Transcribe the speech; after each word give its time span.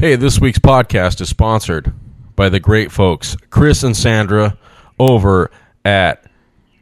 Hey, 0.00 0.14
this 0.14 0.40
week's 0.40 0.60
podcast 0.60 1.20
is 1.20 1.28
sponsored 1.28 1.92
by 2.36 2.50
the 2.50 2.60
great 2.60 2.92
folks, 2.92 3.36
Chris 3.50 3.82
and 3.82 3.96
Sandra, 3.96 4.56
over 4.96 5.50
at 5.84 6.24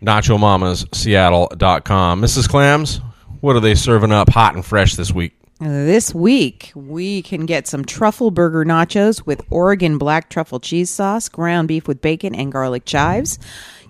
NachoMamasSeattle.com. 0.02 2.20
Mrs. 2.20 2.46
Clams, 2.46 3.00
what 3.40 3.56
are 3.56 3.60
they 3.60 3.74
serving 3.74 4.12
up 4.12 4.28
hot 4.28 4.54
and 4.54 4.62
fresh 4.62 4.96
this 4.96 5.12
week? 5.12 5.32
This 5.58 6.14
week, 6.14 6.70
we 6.74 7.22
can 7.22 7.46
get 7.46 7.66
some 7.66 7.86
truffle 7.86 8.30
burger 8.30 8.66
nachos 8.66 9.24
with 9.24 9.40
Oregon 9.48 9.96
black 9.96 10.28
truffle 10.28 10.60
cheese 10.60 10.90
sauce, 10.90 11.30
ground 11.30 11.68
beef 11.68 11.88
with 11.88 12.02
bacon 12.02 12.34
and 12.34 12.52
garlic 12.52 12.84
chives. 12.84 13.38
You 13.38 13.46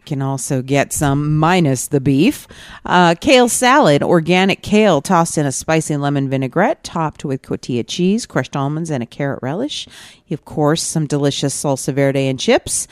can 0.07 0.23
also 0.23 0.63
get 0.63 0.93
some 0.93 1.37
minus 1.37 1.89
the 1.89 2.01
beef. 2.01 2.49
Uh, 2.85 3.15
kale 3.21 3.49
salad, 3.49 4.03
organic 4.03 4.63
kale 4.63 5.03
tossed 5.03 5.37
in 5.37 5.45
a 5.45 5.53
spicy 5.53 5.97
lemon 5.97 6.31
vinaigrette, 6.31 6.83
topped 6.83 7.25
with 7.25 7.43
cotija 7.43 7.85
cheese, 7.87 8.25
crushed 8.25 8.57
almonds, 8.57 8.91
and 8.91 9.03
a 9.03 9.07
carrot 9.07 9.41
relish. 9.43 9.87
Of 10.31 10.45
course, 10.45 10.83
some 10.83 11.07
delicious 11.07 11.55
salsa 11.55 11.93
verde 11.93 12.27
and 12.27 12.41
chips. 12.41 12.89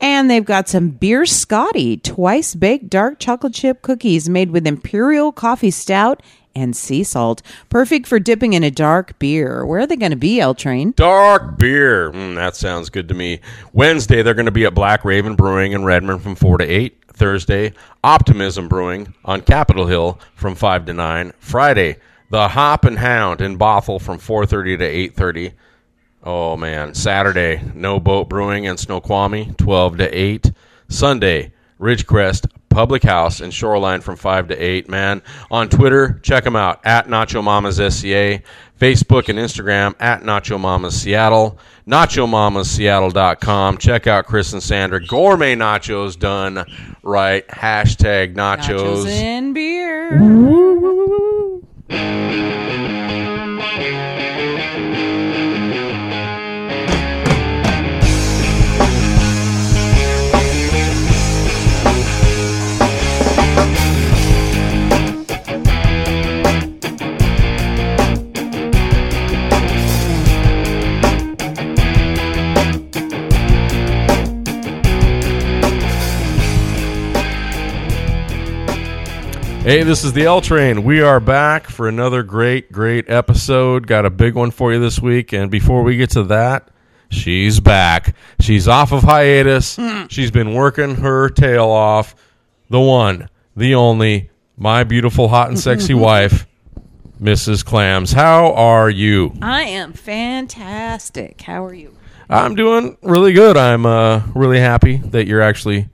And 0.00 0.30
they've 0.30 0.44
got 0.44 0.68
some 0.68 0.90
beer 0.90 1.26
Scotty, 1.26 1.96
twice 1.96 2.54
baked 2.54 2.88
dark 2.88 3.18
chocolate 3.18 3.54
chip 3.54 3.82
cookies 3.82 4.28
made 4.28 4.50
with 4.50 4.66
imperial 4.66 5.32
coffee 5.32 5.72
stout 5.72 6.22
and 6.60 6.76
sea 6.76 7.02
salt. 7.04 7.42
Perfect 7.70 8.06
for 8.06 8.18
dipping 8.18 8.52
in 8.52 8.64
a 8.64 8.70
dark 8.70 9.18
beer. 9.18 9.64
Where 9.64 9.80
are 9.80 9.86
they 9.86 9.96
going 9.96 10.10
to 10.10 10.16
be, 10.16 10.40
L 10.40 10.54
Train? 10.54 10.92
Dark 10.96 11.58
beer. 11.58 12.10
Mm, 12.10 12.34
that 12.36 12.56
sounds 12.56 12.90
good 12.90 13.08
to 13.08 13.14
me. 13.14 13.40
Wednesday, 13.72 14.22
they're 14.22 14.34
going 14.34 14.46
to 14.46 14.52
be 14.52 14.64
at 14.64 14.74
Black 14.74 15.04
Raven 15.04 15.34
Brewing 15.36 15.72
in 15.72 15.84
Redmond 15.84 16.22
from 16.22 16.34
4 16.34 16.58
to 16.58 16.64
8. 16.64 16.94
Thursday, 17.18 17.72
Optimism 18.04 18.68
Brewing 18.68 19.12
on 19.24 19.40
Capitol 19.40 19.86
Hill 19.86 20.20
from 20.36 20.54
5 20.54 20.86
to 20.86 20.94
9. 20.94 21.32
Friday, 21.40 21.96
The 22.30 22.46
Hop 22.48 22.84
and 22.84 22.96
Hound 22.96 23.40
in 23.40 23.58
Bothell 23.58 24.00
from 24.00 24.18
4.30 24.18 24.78
to 24.78 25.20
8.30. 25.22 25.52
Oh, 26.22 26.56
man. 26.56 26.94
Saturday, 26.94 27.60
No 27.74 27.98
Boat 27.98 28.28
Brewing 28.28 28.64
in 28.64 28.76
Snoqualmie, 28.76 29.52
12 29.58 29.98
to 29.98 30.08
8. 30.16 30.52
Sunday, 30.88 31.52
Ridgecrest 31.80 32.46
Public 32.68 33.02
House 33.02 33.40
in 33.40 33.50
Shoreline 33.50 34.00
from 34.00 34.16
5 34.16 34.48
to 34.48 34.56
8, 34.56 34.88
man. 34.88 35.22
On 35.50 35.68
Twitter, 35.68 36.20
check 36.22 36.44
them 36.44 36.56
out 36.56 36.80
at 36.84 37.08
Nacho 37.08 37.42
Mamas 37.42 37.76
SCA. 37.76 38.42
Facebook 38.78 39.28
and 39.28 39.38
Instagram 39.38 39.94
at 39.98 40.22
Nacho 40.22 40.58
Mamas 40.58 41.00
Seattle. 41.00 41.58
NachoMamasSeattle.com. 41.88 43.78
Check 43.78 44.06
out 44.06 44.26
Chris 44.26 44.52
and 44.52 44.62
Sandra. 44.62 45.04
Gourmet 45.04 45.56
nachos 45.56 46.18
done 46.18 46.64
right. 47.02 47.46
Hashtag 47.48 48.34
nachos. 48.34 49.04
Nachos 49.04 49.06
and 49.08 49.54
beer. 49.54 50.47
Hey, 79.68 79.82
this 79.82 80.02
is 80.02 80.14
the 80.14 80.24
L 80.24 80.40
Train. 80.40 80.82
We 80.82 81.02
are 81.02 81.20
back 81.20 81.66
for 81.66 81.88
another 81.88 82.22
great, 82.22 82.72
great 82.72 83.10
episode. 83.10 83.86
Got 83.86 84.06
a 84.06 84.10
big 84.10 84.34
one 84.34 84.50
for 84.50 84.72
you 84.72 84.80
this 84.80 84.98
week. 84.98 85.34
And 85.34 85.50
before 85.50 85.82
we 85.82 85.98
get 85.98 86.08
to 86.12 86.22
that, 86.22 86.70
she's 87.10 87.60
back. 87.60 88.16
She's 88.40 88.66
off 88.66 88.92
of 88.92 89.02
hiatus. 89.02 89.78
She's 90.08 90.30
been 90.30 90.54
working 90.54 90.94
her 90.94 91.28
tail 91.28 91.66
off. 91.66 92.14
The 92.70 92.80
one, 92.80 93.28
the 93.58 93.74
only, 93.74 94.30
my 94.56 94.84
beautiful, 94.84 95.28
hot 95.28 95.50
and 95.50 95.58
sexy 95.58 95.92
wife, 95.92 96.46
Mrs. 97.20 97.62
Clams. 97.62 98.12
How 98.12 98.54
are 98.54 98.88
you? 98.88 99.34
I 99.42 99.64
am 99.64 99.92
fantastic. 99.92 101.42
How 101.42 101.66
are 101.66 101.74
you? 101.74 101.94
I'm 102.30 102.54
doing 102.54 102.96
really 103.02 103.34
good. 103.34 103.58
I'm 103.58 103.84
uh, 103.84 104.22
really 104.34 104.60
happy 104.60 104.96
that 104.96 105.26
you're 105.26 105.42
actually 105.42 105.90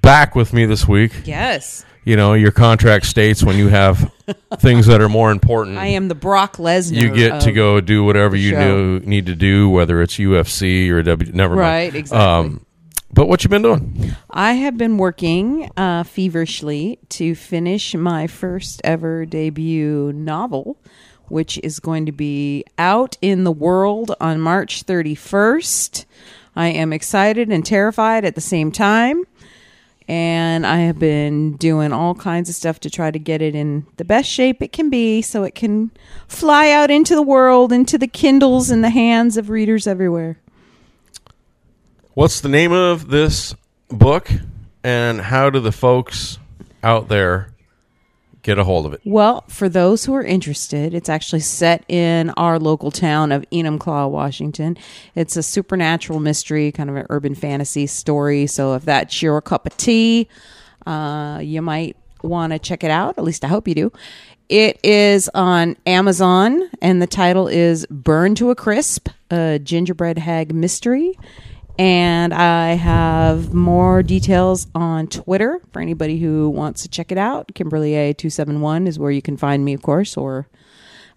back 0.00 0.36
with 0.36 0.52
me 0.52 0.64
this 0.64 0.86
week. 0.86 1.22
Yes. 1.24 1.84
You 2.04 2.16
know, 2.16 2.34
your 2.34 2.52
contract 2.52 3.06
states 3.06 3.42
when 3.42 3.56
you 3.56 3.68
have 3.68 4.12
things 4.58 4.86
that 4.86 5.00
are 5.00 5.08
more 5.08 5.30
important. 5.30 5.78
I 5.78 5.86
am 5.88 6.08
the 6.08 6.14
Brock 6.14 6.58
Lesnar. 6.58 6.96
you 6.96 7.14
get 7.14 7.42
to 7.42 7.52
go 7.52 7.80
do 7.80 8.04
whatever 8.04 8.36
you 8.36 8.52
know, 8.52 8.98
need 8.98 9.26
to 9.26 9.34
do, 9.34 9.70
whether 9.70 10.02
it's 10.02 10.14
UFC 10.16 10.90
or 10.90 11.02
W. 11.02 11.32
Never 11.32 11.54
mind. 11.54 11.60
Right, 11.60 11.94
exactly. 11.94 12.60
but 13.12 13.26
what 13.26 13.42
you 13.42 13.48
been 13.48 13.62
doing? 13.62 14.14
I 14.30 14.52
have 14.52 14.76
been 14.76 14.98
working 14.98 15.70
uh, 15.76 16.02
feverishly 16.04 16.98
to 17.10 17.34
finish 17.34 17.94
my 17.94 18.26
first 18.26 18.82
ever 18.84 19.24
debut 19.24 20.12
novel, 20.12 20.76
which 21.28 21.58
is 21.62 21.80
going 21.80 22.04
to 22.06 22.12
be 22.12 22.64
out 22.76 23.16
in 23.22 23.44
the 23.44 23.52
world 23.52 24.14
on 24.20 24.40
March 24.40 24.84
31st. 24.84 26.04
I 26.56 26.68
am 26.68 26.92
excited 26.92 27.50
and 27.50 27.64
terrified 27.64 28.24
at 28.24 28.34
the 28.34 28.40
same 28.40 28.70
time. 28.70 29.24
And 30.06 30.66
I 30.66 30.80
have 30.80 30.98
been 30.98 31.56
doing 31.56 31.92
all 31.92 32.14
kinds 32.14 32.50
of 32.50 32.54
stuff 32.54 32.78
to 32.80 32.90
try 32.90 33.10
to 33.10 33.18
get 33.18 33.40
it 33.40 33.54
in 33.54 33.86
the 33.96 34.04
best 34.04 34.28
shape 34.28 34.60
it 34.60 34.70
can 34.70 34.90
be 34.90 35.22
so 35.22 35.44
it 35.44 35.54
can 35.54 35.90
fly 36.28 36.70
out 36.70 36.90
into 36.90 37.14
the 37.14 37.22
world, 37.22 37.72
into 37.72 37.96
the 37.96 38.06
Kindles 38.06 38.70
in 38.70 38.82
the 38.82 38.90
hands 38.90 39.38
of 39.38 39.48
readers 39.48 39.86
everywhere. 39.86 40.38
What's 42.12 42.42
the 42.42 42.50
name 42.50 42.70
of 42.70 43.08
this 43.08 43.54
book, 43.88 44.30
and 44.82 45.20
how 45.20 45.48
do 45.48 45.58
the 45.58 45.72
folks 45.72 46.38
out 46.82 47.08
there 47.08 47.53
get 48.44 48.58
a 48.58 48.64
hold 48.64 48.86
of 48.86 48.92
it? 48.92 49.00
Well, 49.04 49.42
for 49.48 49.68
those 49.68 50.04
who 50.04 50.14
are 50.14 50.22
interested, 50.22 50.94
it's 50.94 51.08
actually 51.08 51.40
set 51.40 51.84
in 51.90 52.30
our 52.30 52.60
local 52.60 52.92
town 52.92 53.32
of 53.32 53.44
Enumclaw, 53.50 54.10
Washington. 54.10 54.76
It's 55.16 55.36
a 55.36 55.42
supernatural 55.42 56.20
mystery, 56.20 56.70
kind 56.70 56.88
of 56.88 56.94
an 56.96 57.06
urban 57.10 57.34
fantasy 57.34 57.88
story. 57.88 58.46
So 58.46 58.74
if 58.74 58.84
that's 58.84 59.20
your 59.20 59.40
cup 59.40 59.66
of 59.66 59.76
tea, 59.76 60.28
uh, 60.86 61.40
you 61.42 61.62
might 61.62 61.96
want 62.22 62.52
to 62.52 62.58
check 62.58 62.84
it 62.84 62.90
out. 62.90 63.18
At 63.18 63.24
least 63.24 63.44
I 63.44 63.48
hope 63.48 63.66
you 63.66 63.74
do. 63.74 63.92
It 64.50 64.78
is 64.84 65.30
on 65.32 65.76
Amazon, 65.86 66.70
and 66.82 67.00
the 67.00 67.06
title 67.06 67.48
is 67.48 67.86
Burn 67.86 68.34
to 68.34 68.50
a 68.50 68.54
Crisp, 68.54 69.08
a 69.30 69.58
gingerbread 69.58 70.18
hag 70.18 70.54
mystery. 70.54 71.18
And 71.78 72.32
I 72.32 72.74
have 72.74 73.52
more 73.52 74.02
details 74.02 74.68
on 74.76 75.08
Twitter 75.08 75.60
for 75.72 75.82
anybody 75.82 76.20
who 76.20 76.48
wants 76.48 76.82
to 76.82 76.88
check 76.88 77.10
it 77.10 77.18
out. 77.18 77.52
Kimberly 77.54 77.92
A271 77.92 78.86
is 78.86 78.98
where 78.98 79.10
you 79.10 79.20
can 79.20 79.36
find 79.36 79.64
me, 79.64 79.74
of 79.74 79.82
course. 79.82 80.16
Or 80.16 80.46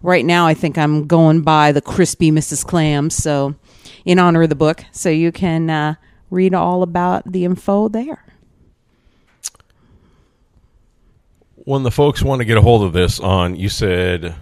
right 0.01 0.25
now, 0.25 0.47
I 0.47 0.55
think 0.55 0.77
I'm 0.77 1.05
going 1.05 1.41
by 1.41 1.71
the 1.71 1.81
Crispy 1.81 2.31
Mrs. 2.31 2.65
Clams. 2.65 3.15
So, 3.15 3.55
in 4.03 4.17
honor 4.17 4.43
of 4.43 4.49
the 4.49 4.55
book. 4.55 4.83
So, 4.91 5.09
you 5.09 5.31
can 5.31 5.69
uh, 5.69 5.95
read 6.31 6.55
all 6.55 6.81
about 6.81 7.31
the 7.31 7.45
info 7.45 7.87
there. 7.87 8.23
When 11.53 11.83
the 11.83 11.91
folks 11.91 12.23
want 12.23 12.39
to 12.39 12.45
get 12.45 12.57
a 12.57 12.61
hold 12.61 12.81
of 12.81 12.93
this 12.93 13.19
on, 13.19 13.57
you 13.57 13.69
said 13.69 14.33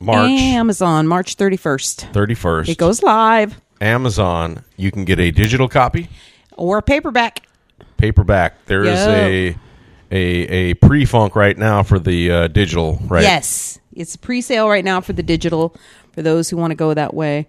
March 0.00 0.30
Amazon, 0.30 1.06
March 1.06 1.36
31st. 1.36 2.12
31st. 2.12 2.68
It 2.70 2.78
goes 2.78 3.02
live 3.02 3.60
Amazon, 3.84 4.64
you 4.76 4.90
can 4.90 5.04
get 5.04 5.20
a 5.20 5.30
digital 5.30 5.68
copy, 5.68 6.08
or 6.56 6.80
paperback. 6.82 7.42
paperback. 7.98 8.64
There 8.66 8.84
is 8.84 8.98
Yeah. 8.98 9.16
a 9.26 9.56
a 10.10 10.16
a 10.70 10.74
pre 10.74 11.04
funk 11.04 11.36
right 11.36 11.56
now 11.58 11.82
for 11.82 11.98
the 11.98 12.30
uh, 12.30 12.48
digital, 12.48 12.98
right? 13.06 13.22
Yes, 13.22 13.78
it's 13.94 14.16
pre 14.16 14.40
sale 14.40 14.68
right 14.68 14.84
now 14.84 15.00
for 15.00 15.12
the 15.12 15.22
digital 15.22 15.74
for 16.12 16.22
those 16.22 16.48
who 16.50 16.56
want 16.56 16.70
to 16.70 16.76
go 16.76 16.94
that 16.94 17.12
way, 17.14 17.46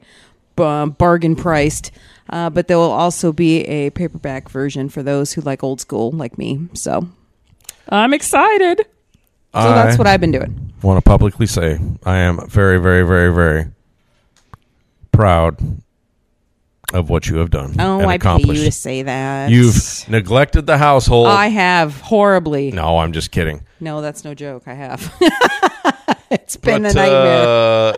B- 0.56 0.86
bargain 0.98 1.36
priced. 1.36 1.92
Uh, 2.30 2.50
but 2.50 2.68
there 2.68 2.78
will 2.78 2.92
also 2.92 3.32
be 3.32 3.62
a 3.66 3.92
paperback 3.92 4.50
version 4.50 4.90
for 4.90 5.04
those 5.04 5.34
who 5.34 5.42
like 5.42 5.64
old 5.64 5.80
school, 5.80 6.12
like 6.12 6.38
me. 6.40 6.68
So 6.74 7.08
I'm 7.90 8.14
excited. 8.16 8.80
So 9.54 9.62
that's 9.74 9.98
what 9.98 10.08
I've 10.08 10.20
been 10.20 10.32
doing. 10.32 10.74
want 10.82 10.98
to 10.98 11.08
publicly 11.08 11.46
say 11.46 11.80
I 12.04 12.18
am 12.18 12.46
very, 12.50 12.78
very, 12.78 13.04
very, 13.08 13.34
very 13.34 13.68
proud 15.12 15.58
of 16.94 17.10
what 17.10 17.28
you 17.28 17.38
have 17.38 17.50
done. 17.50 17.76
Oh, 17.80 18.00
and 18.00 18.10
I 18.10 18.18
pay 18.18 18.38
you 18.40 18.54
to 18.66 18.72
say 18.72 19.02
that. 19.04 19.50
You've 19.50 20.06
neglected 20.08 20.66
the 20.66 20.78
household. 20.78 21.28
I 21.28 21.48
have 21.48 22.00
horribly. 22.02 22.72
No, 22.72 22.84
no, 22.84 22.98
I'm 23.00 23.12
just 23.12 23.32
kidding. 23.32 23.66
No, 23.80 24.02
that's 24.02 24.24
no 24.24 24.34
joke. 24.34 24.64
I 24.68 24.74
have. 24.74 25.14
it's 26.32 26.58
been 26.58 26.84
But, 26.84 26.92
a 26.92 26.96
nightmare. 26.96 27.48
uh, 27.48 27.94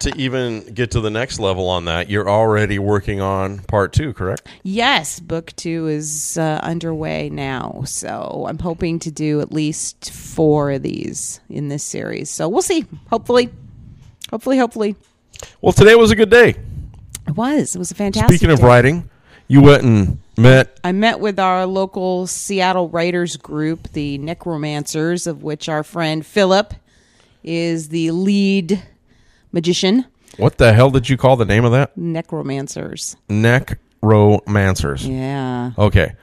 to 0.00 0.14
even 0.16 0.60
get 0.74 0.90
to 0.92 1.00
the 1.00 1.10
next 1.10 1.40
level 1.40 1.68
on 1.68 1.86
that, 1.86 2.08
you're 2.10 2.28
already 2.28 2.78
working 2.78 3.20
on 3.20 3.58
part 3.60 3.92
two, 3.92 4.12
correct? 4.12 4.46
Yes, 4.62 5.18
book 5.18 5.52
two 5.56 5.88
is 5.88 6.38
uh, 6.38 6.60
underway 6.62 7.30
now. 7.30 7.82
So 7.86 8.46
I'm 8.48 8.58
hoping 8.58 8.98
to 9.00 9.10
do 9.10 9.40
at 9.40 9.50
least 9.50 10.10
four 10.12 10.70
of 10.72 10.82
these 10.82 11.40
in 11.48 11.68
this 11.68 11.82
series. 11.82 12.30
So 12.30 12.48
we'll 12.48 12.62
see. 12.62 12.84
Hopefully, 13.10 13.50
hopefully, 14.30 14.58
hopefully. 14.58 14.94
Well, 15.60 15.72
today 15.72 15.94
was 15.94 16.10
a 16.10 16.16
good 16.16 16.30
day. 16.30 16.54
It 17.28 17.36
was. 17.36 17.74
It 17.74 17.78
was 17.78 17.90
a 17.90 17.94
fantastic. 17.94 18.30
Speaking 18.36 18.50
of 18.50 18.60
day. 18.60 18.66
writing, 18.66 19.10
you 19.46 19.60
went 19.60 19.82
and 19.82 20.18
met. 20.36 20.80
I 20.82 20.92
met 20.92 21.20
with 21.20 21.38
our 21.38 21.66
local 21.66 22.26
Seattle 22.26 22.88
writers 22.88 23.36
group, 23.36 23.92
the 23.92 24.18
Necromancers, 24.18 25.26
of 25.26 25.42
which 25.42 25.68
our 25.68 25.82
friend 25.82 26.24
Philip 26.24 26.74
is 27.44 27.90
the 27.90 28.10
lead 28.10 28.82
magician. 29.52 30.06
What 30.38 30.58
the 30.58 30.72
hell 30.72 30.90
did 30.90 31.08
you 31.08 31.16
call 31.16 31.36
the 31.36 31.44
name 31.44 31.64
of 31.64 31.72
that? 31.72 31.96
Necromancers. 31.96 33.16
Necromancers. 33.28 35.06
Yeah. 35.06 35.72
Okay. 35.76 36.14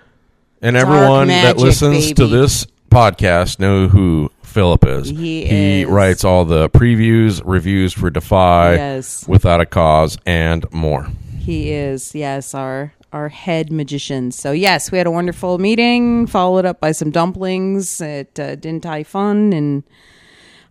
And 0.61 0.75
everyone 0.75 1.27
that 1.27 1.57
magic, 1.57 1.61
listens 1.61 2.13
to 2.13 2.25
this 2.27 2.65
podcast 2.89 3.59
know 3.59 3.87
who 3.87 4.31
Philip 4.55 4.85
is. 4.85 5.09
He 5.09 5.43
is. 5.43 5.85
writes 5.85 6.23
all 6.23 6.45
the 6.45 6.69
previews, 6.69 7.41
reviews 7.43 7.91
for 7.91 8.09
Defy, 8.09 8.75
Yes. 8.75 9.27
Without 9.27 9.59
a 9.59 9.65
Cause, 9.65 10.17
and 10.25 10.65
more. 10.71 11.09
He 11.37 11.71
is, 11.73 12.15
yes, 12.15 12.55
our 12.55 12.93
our 13.11 13.27
head 13.27 13.69
magician. 13.69 14.31
So 14.31 14.53
yes, 14.53 14.93
we 14.93 14.97
had 14.97 15.07
a 15.07 15.11
wonderful 15.11 15.57
meeting, 15.57 16.25
followed 16.25 16.63
up 16.63 16.79
by 16.79 16.93
some 16.93 17.11
dumplings 17.11 17.99
at 17.99 18.39
uh, 18.39 18.55
Din 18.55 18.79
Tai 18.79 19.03
Fung, 19.03 19.53
and 19.53 19.83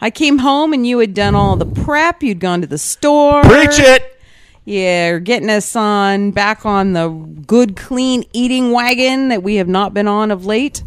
I 0.00 0.10
came 0.10 0.38
home 0.38 0.72
and 0.72 0.86
you 0.86 0.98
had 0.98 1.12
done 1.12 1.34
all 1.34 1.54
the 1.56 1.66
prep. 1.66 2.22
You'd 2.22 2.40
gone 2.40 2.62
to 2.62 2.66
the 2.66 2.78
store. 2.78 3.42
Preach 3.42 3.78
it! 3.78 4.18
Yeah, 4.64 5.10
you're 5.10 5.20
getting 5.20 5.50
us 5.50 5.76
on 5.76 6.30
back 6.30 6.64
on 6.64 6.94
the 6.94 7.10
good, 7.46 7.76
clean 7.76 8.24
eating 8.32 8.72
wagon 8.72 9.28
that 9.28 9.42
we 9.42 9.56
have 9.56 9.68
not 9.68 9.92
been 9.92 10.08
on 10.08 10.30
of 10.30 10.46
late. 10.46 10.82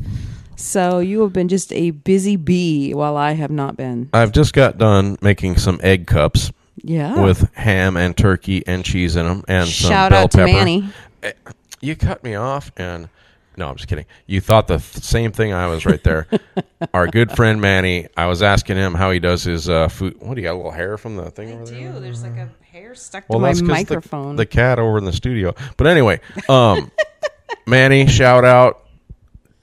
So 0.59 0.99
you 0.99 1.21
have 1.21 1.31
been 1.33 1.47
just 1.47 1.71
a 1.71 1.91
busy 1.91 2.35
bee 2.35 2.93
while 2.93 3.15
I 3.15 3.33
have 3.33 3.51
not 3.51 3.77
been. 3.77 4.09
I've 4.11 4.31
just 4.31 4.53
got 4.53 4.77
done 4.77 5.17
making 5.21 5.57
some 5.57 5.79
egg 5.83 6.07
cups 6.07 6.51
Yeah. 6.83 7.21
with 7.21 7.53
ham 7.53 7.95
and 7.95 8.17
turkey 8.17 8.63
and 8.67 8.83
cheese 8.83 9.15
in 9.15 9.25
them 9.27 9.43
and 9.47 9.67
some 9.67 9.89
Shout 9.89 10.09
bell 10.11 10.23
out 10.23 10.31
to 10.31 10.37
pepper. 10.39 10.51
Manny. 10.51 10.89
Eh, 11.23 11.31
You 11.79 11.95
cut 11.95 12.23
me 12.23 12.33
off 12.35 12.71
and 12.75 13.07
no, 13.55 13.67
I'm 13.69 13.75
just 13.75 13.87
kidding. 13.87 14.05
You 14.27 14.39
thought 14.41 14.67
the 14.67 14.77
th- 14.77 15.03
same 15.03 15.31
thing 15.31 15.51
I 15.53 15.65
was 15.67 15.85
right 15.85 16.03
there. 16.03 16.27
Our 16.93 17.07
good 17.07 17.31
friend 17.31 17.59
Manny, 17.61 18.07
I 18.15 18.25
was 18.27 18.43
asking 18.43 18.77
him 18.77 18.93
how 18.93 19.09
he 19.11 19.19
does 19.19 19.43
his 19.43 19.67
uh, 19.69 19.87
food. 19.87 20.15
What 20.19 20.35
do 20.35 20.41
you 20.41 20.47
got? 20.47 20.53
A 20.53 20.57
little 20.57 20.71
hair 20.71 20.95
from 20.97 21.15
the 21.17 21.29
thing 21.31 21.51
over 21.53 21.65
there? 21.65 21.99
There's 21.99 22.21
like 22.23 22.37
a 22.37 22.49
hair 22.71 22.93
stuck 22.93 23.23
Well, 23.29 23.39
to 23.39 23.41
my 23.43 23.47
that's 23.49 23.61
'cause 23.61 23.67
the- 23.67 23.73
microphone. 23.73 24.35
The, 24.35 24.45
cat 24.45 24.77
over 24.79 24.97
in 24.99 25.05
the 25.05 25.13
studio. 25.13 25.55
But 25.75 25.87
anyway, 25.87 26.19
um, 26.49 26.91
Manny, 27.67 28.05
shout 28.07 28.45
out. 28.45 28.86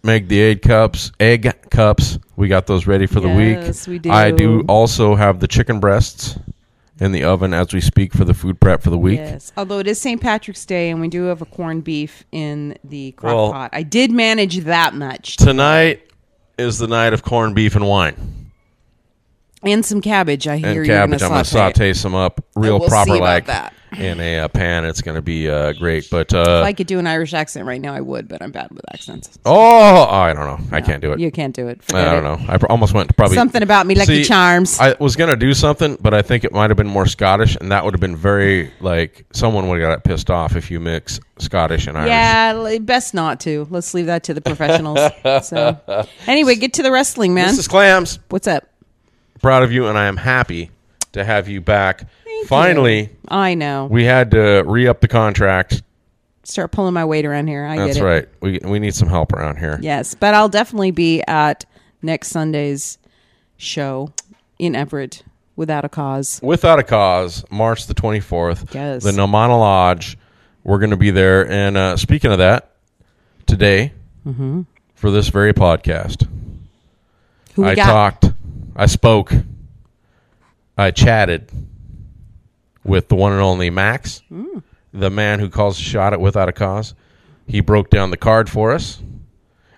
Make 0.04 0.28
the 0.28 0.40
egg 0.42 0.60
cups. 0.62 1.10
Egg 1.18 1.50
cups. 1.70 2.18
We 2.36 2.46
got 2.48 2.66
those 2.66 2.86
ready 2.86 3.06
for 3.06 3.20
the 3.20 3.28
Yes, 3.28 3.88
week. 3.88 4.02
we 4.04 4.10
I 4.10 4.30
do. 4.30 4.36
do 4.36 4.64
also 4.68 5.14
have 5.14 5.40
the 5.40 5.48
chicken 5.48 5.80
breasts 5.80 6.38
in 7.00 7.12
the 7.12 7.24
oven 7.24 7.54
as 7.54 7.72
we 7.72 7.80
speak 7.80 8.12
for 8.12 8.24
the 8.24 8.34
food 8.34 8.60
prep 8.60 8.82
for 8.82 8.90
the 8.90 8.98
week. 8.98 9.18
Yes. 9.18 9.50
Although 9.56 9.78
it 9.78 9.86
is 9.86 9.98
St. 10.00 10.20
Patrick's 10.20 10.64
Day 10.66 10.90
and 10.90 11.00
we 11.00 11.08
do 11.08 11.24
have 11.24 11.40
a 11.40 11.46
corned 11.46 11.84
beef 11.84 12.24
in 12.32 12.76
the 12.84 13.12
crock 13.12 13.34
Well- 13.34 13.52
pot. 13.52 13.70
I 13.72 13.82
did 13.82 14.12
manage 14.12 14.58
that 14.58 14.94
much. 14.94 15.36
Tonight 15.38 16.02
is 16.58 16.78
the 16.78 16.86
night 16.86 17.12
of 17.14 17.22
corned 17.22 17.54
beef 17.54 17.74
and 17.74 17.86
wine 17.88 18.50
And 19.62 19.84
some 19.86 20.02
cabbage, 20.02 20.46
I 20.46 20.58
hear 20.58 20.82
and 20.82 20.86
cabbage. 20.86 21.22
I'm 21.22 21.30
going 21.30 21.32
going 21.32 21.44
to 21.44 21.50
saute 21.50 21.94
some 21.94 22.14
up 22.14 22.44
real 22.54 22.78
proper 22.78 23.16
like 23.16 23.46
that. 23.46 23.72
In 23.98 24.20
a 24.20 24.40
uh, 24.40 24.48
pan. 24.48 24.84
It's 24.84 25.02
going 25.02 25.14
to 25.16 25.22
be 25.22 25.48
uh, 25.48 25.72
great. 25.74 26.08
But 26.10 26.32
If 26.32 26.46
uh, 26.48 26.62
I 26.62 26.72
could 26.72 26.86
do 26.86 26.98
an 26.98 27.06
Irish 27.06 27.34
accent 27.34 27.66
right 27.66 27.80
now, 27.80 27.94
I 27.94 28.00
would, 28.00 28.28
but 28.28 28.42
I'm 28.42 28.50
bad 28.52 28.70
with 28.70 28.84
accents. 28.92 29.38
oh, 29.44 30.04
I 30.04 30.32
don't 30.32 30.46
know. 30.46 30.76
I 30.76 30.80
can't 30.80 31.00
do 31.02 31.12
it. 31.12 31.20
You 31.20 31.30
can't 31.30 31.54
do 31.54 31.68
it. 31.68 31.82
Forget 31.82 32.08
I 32.08 32.12
don't 32.14 32.24
it. 32.24 32.46
know. 32.46 32.52
I 32.52 32.58
pr- 32.58 32.66
almost 32.66 32.94
went 32.94 33.08
to 33.08 33.14
probably 33.14 33.36
Something 33.36 33.62
about 33.62 33.86
me, 33.86 33.94
Lucky 33.94 34.22
See, 34.22 34.24
Charms. 34.24 34.78
I 34.80 34.94
was 34.98 35.16
gonna 35.16 35.36
do 35.36 35.54
something, 35.54 35.96
but 36.00 36.14
I 36.14 36.22
think 36.22 36.44
it 36.44 36.52
might 36.52 36.70
have 36.70 36.76
been 36.76 36.88
more 36.88 37.06
Scottish, 37.06 37.56
and 37.56 37.70
that 37.72 37.84
would 37.84 37.94
have 37.94 38.00
been 38.00 38.16
very 38.16 38.72
like 38.80 39.24
someone 39.32 39.68
would 39.68 39.80
have 39.80 39.88
got 39.96 40.04
pissed 40.04 40.30
off 40.30 40.56
if 40.56 40.70
you 40.70 40.80
mix 40.80 41.20
Scottish 41.38 41.86
and 41.86 41.96
Irish. 41.96 42.08
yeah, 42.08 42.78
best 42.78 43.14
not 43.14 43.40
to. 43.40 43.66
Let's 43.70 43.94
leave 43.94 44.06
that 44.06 44.24
to 44.24 44.34
the 44.34 44.40
professionals. 44.40 45.00
so, 45.46 46.06
anyway, 46.26 46.54
get 46.56 46.74
to 46.74 46.82
the 46.82 46.92
wrestling, 46.92 47.34
man. 47.34 47.54
Mrs. 47.54 47.68
Clams, 47.68 48.18
What's 48.28 48.46
up? 48.46 48.64
proud 49.42 49.62
of 49.62 49.72
you, 49.72 49.86
and 49.88 49.98
I 49.98 50.06
am 50.06 50.16
happy 50.16 50.70
to 51.14 51.24
have 51.24 51.48
you 51.48 51.60
back. 51.60 52.06
Thank 52.24 52.46
Finally, 52.48 53.00
you. 53.00 53.08
I 53.28 53.54
know. 53.54 53.86
we 53.90 54.04
had 54.04 54.30
to 54.32 54.62
re 54.66 54.86
up 54.86 55.00
the 55.00 55.08
contract. 55.08 55.82
Start 56.44 56.72
pulling 56.72 56.92
my 56.94 57.04
weight 57.06 57.24
around 57.24 57.46
here. 57.48 57.64
I 57.64 57.76
That's 57.76 57.94
get 57.94 58.02
it. 58.02 58.04
right. 58.06 58.28
We 58.40 58.58
we 58.62 58.78
need 58.78 58.94
some 58.94 59.08
help 59.08 59.32
around 59.32 59.56
here. 59.56 59.78
Yes, 59.80 60.14
but 60.14 60.34
I'll 60.34 60.48
definitely 60.50 60.90
be 60.90 61.22
at 61.26 61.64
next 62.02 62.28
Sunday's 62.28 62.98
show 63.56 64.12
in 64.58 64.76
Everett 64.76 65.22
without 65.56 65.84
a 65.86 65.88
cause. 65.88 66.40
Without 66.42 66.78
a 66.78 66.82
cause, 66.82 67.44
March 67.50 67.86
the 67.86 67.94
twenty 67.94 68.20
fourth. 68.20 68.74
Yes. 68.74 69.02
The 69.04 69.12
Normanna 69.12 69.58
Lodge. 69.58 70.18
We're 70.64 70.78
going 70.78 70.90
to 70.90 70.96
be 70.96 71.10
there. 71.10 71.50
And 71.50 71.76
uh, 71.76 71.96
speaking 71.96 72.30
of 72.32 72.38
that, 72.38 72.70
today 73.46 73.92
Mm-hmm. 74.26 74.62
for 74.94 75.10
this 75.10 75.28
very 75.28 75.52
podcast, 75.52 76.26
I 77.62 77.74
got? 77.74 77.84
talked, 78.22 78.32
I 78.74 78.86
spoke, 78.86 79.32
I 80.76 80.90
chatted 80.90 81.50
with 82.84 83.08
the 83.08 83.14
one 83.16 83.32
and 83.32 83.40
only 83.40 83.70
Max, 83.70 84.22
Hmm. 84.28 84.58
the 84.92 85.10
man 85.10 85.38
who 85.40 85.48
calls 85.48 85.78
a 85.78 85.82
shot 85.82 86.12
at 86.12 86.20
Without 86.20 86.48
a 86.48 86.52
Cause. 86.52 86.94
He 87.46 87.60
broke 87.60 87.90
down 87.90 88.10
the 88.10 88.16
card 88.16 88.48
for 88.48 88.72
us, 88.72 89.02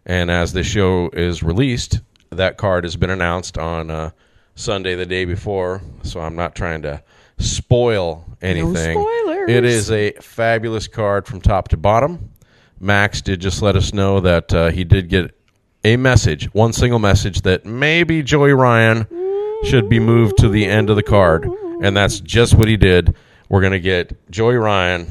and 0.04 0.30
as 0.30 0.52
the 0.52 0.62
show 0.62 1.10
is 1.12 1.42
released, 1.42 2.00
that 2.30 2.56
card 2.56 2.84
has 2.84 2.96
been 2.96 3.10
announced 3.10 3.58
on 3.58 3.90
uh, 3.90 4.10
Sunday 4.54 4.94
the 4.94 5.06
day 5.06 5.24
before. 5.24 5.82
So 6.02 6.20
I'm 6.20 6.36
not 6.36 6.54
trying 6.54 6.82
to 6.82 7.02
spoil 7.38 8.24
anything. 8.40 8.98
spoilers. 9.00 9.50
It 9.50 9.64
is 9.64 9.90
a 9.90 10.12
fabulous 10.20 10.86
card 10.88 11.26
from 11.26 11.40
top 11.40 11.68
to 11.68 11.76
bottom. 11.76 12.30
Max 12.80 13.20
did 13.22 13.40
just 13.40 13.62
let 13.62 13.74
us 13.76 13.92
know 13.94 14.20
that 14.20 14.52
uh, 14.52 14.68
he 14.70 14.84
did 14.84 15.08
get 15.08 15.32
a 15.84 15.96
message, 15.96 16.52
one 16.52 16.72
single 16.72 16.98
message, 16.98 17.42
that 17.42 17.64
maybe 17.64 18.22
Joey 18.22 18.52
Ryan 18.52 19.06
should 19.64 19.88
be 19.88 19.98
moved 19.98 20.38
to 20.38 20.48
the 20.48 20.66
end 20.66 20.90
of 20.90 20.96
the 20.96 21.02
card. 21.02 21.48
And 21.82 21.96
that's 21.96 22.20
just 22.20 22.54
what 22.54 22.68
he 22.68 22.76
did. 22.76 23.14
We're 23.48 23.60
going 23.60 23.72
to 23.72 23.80
get 23.80 24.30
Joey 24.30 24.56
Ryan 24.56 25.06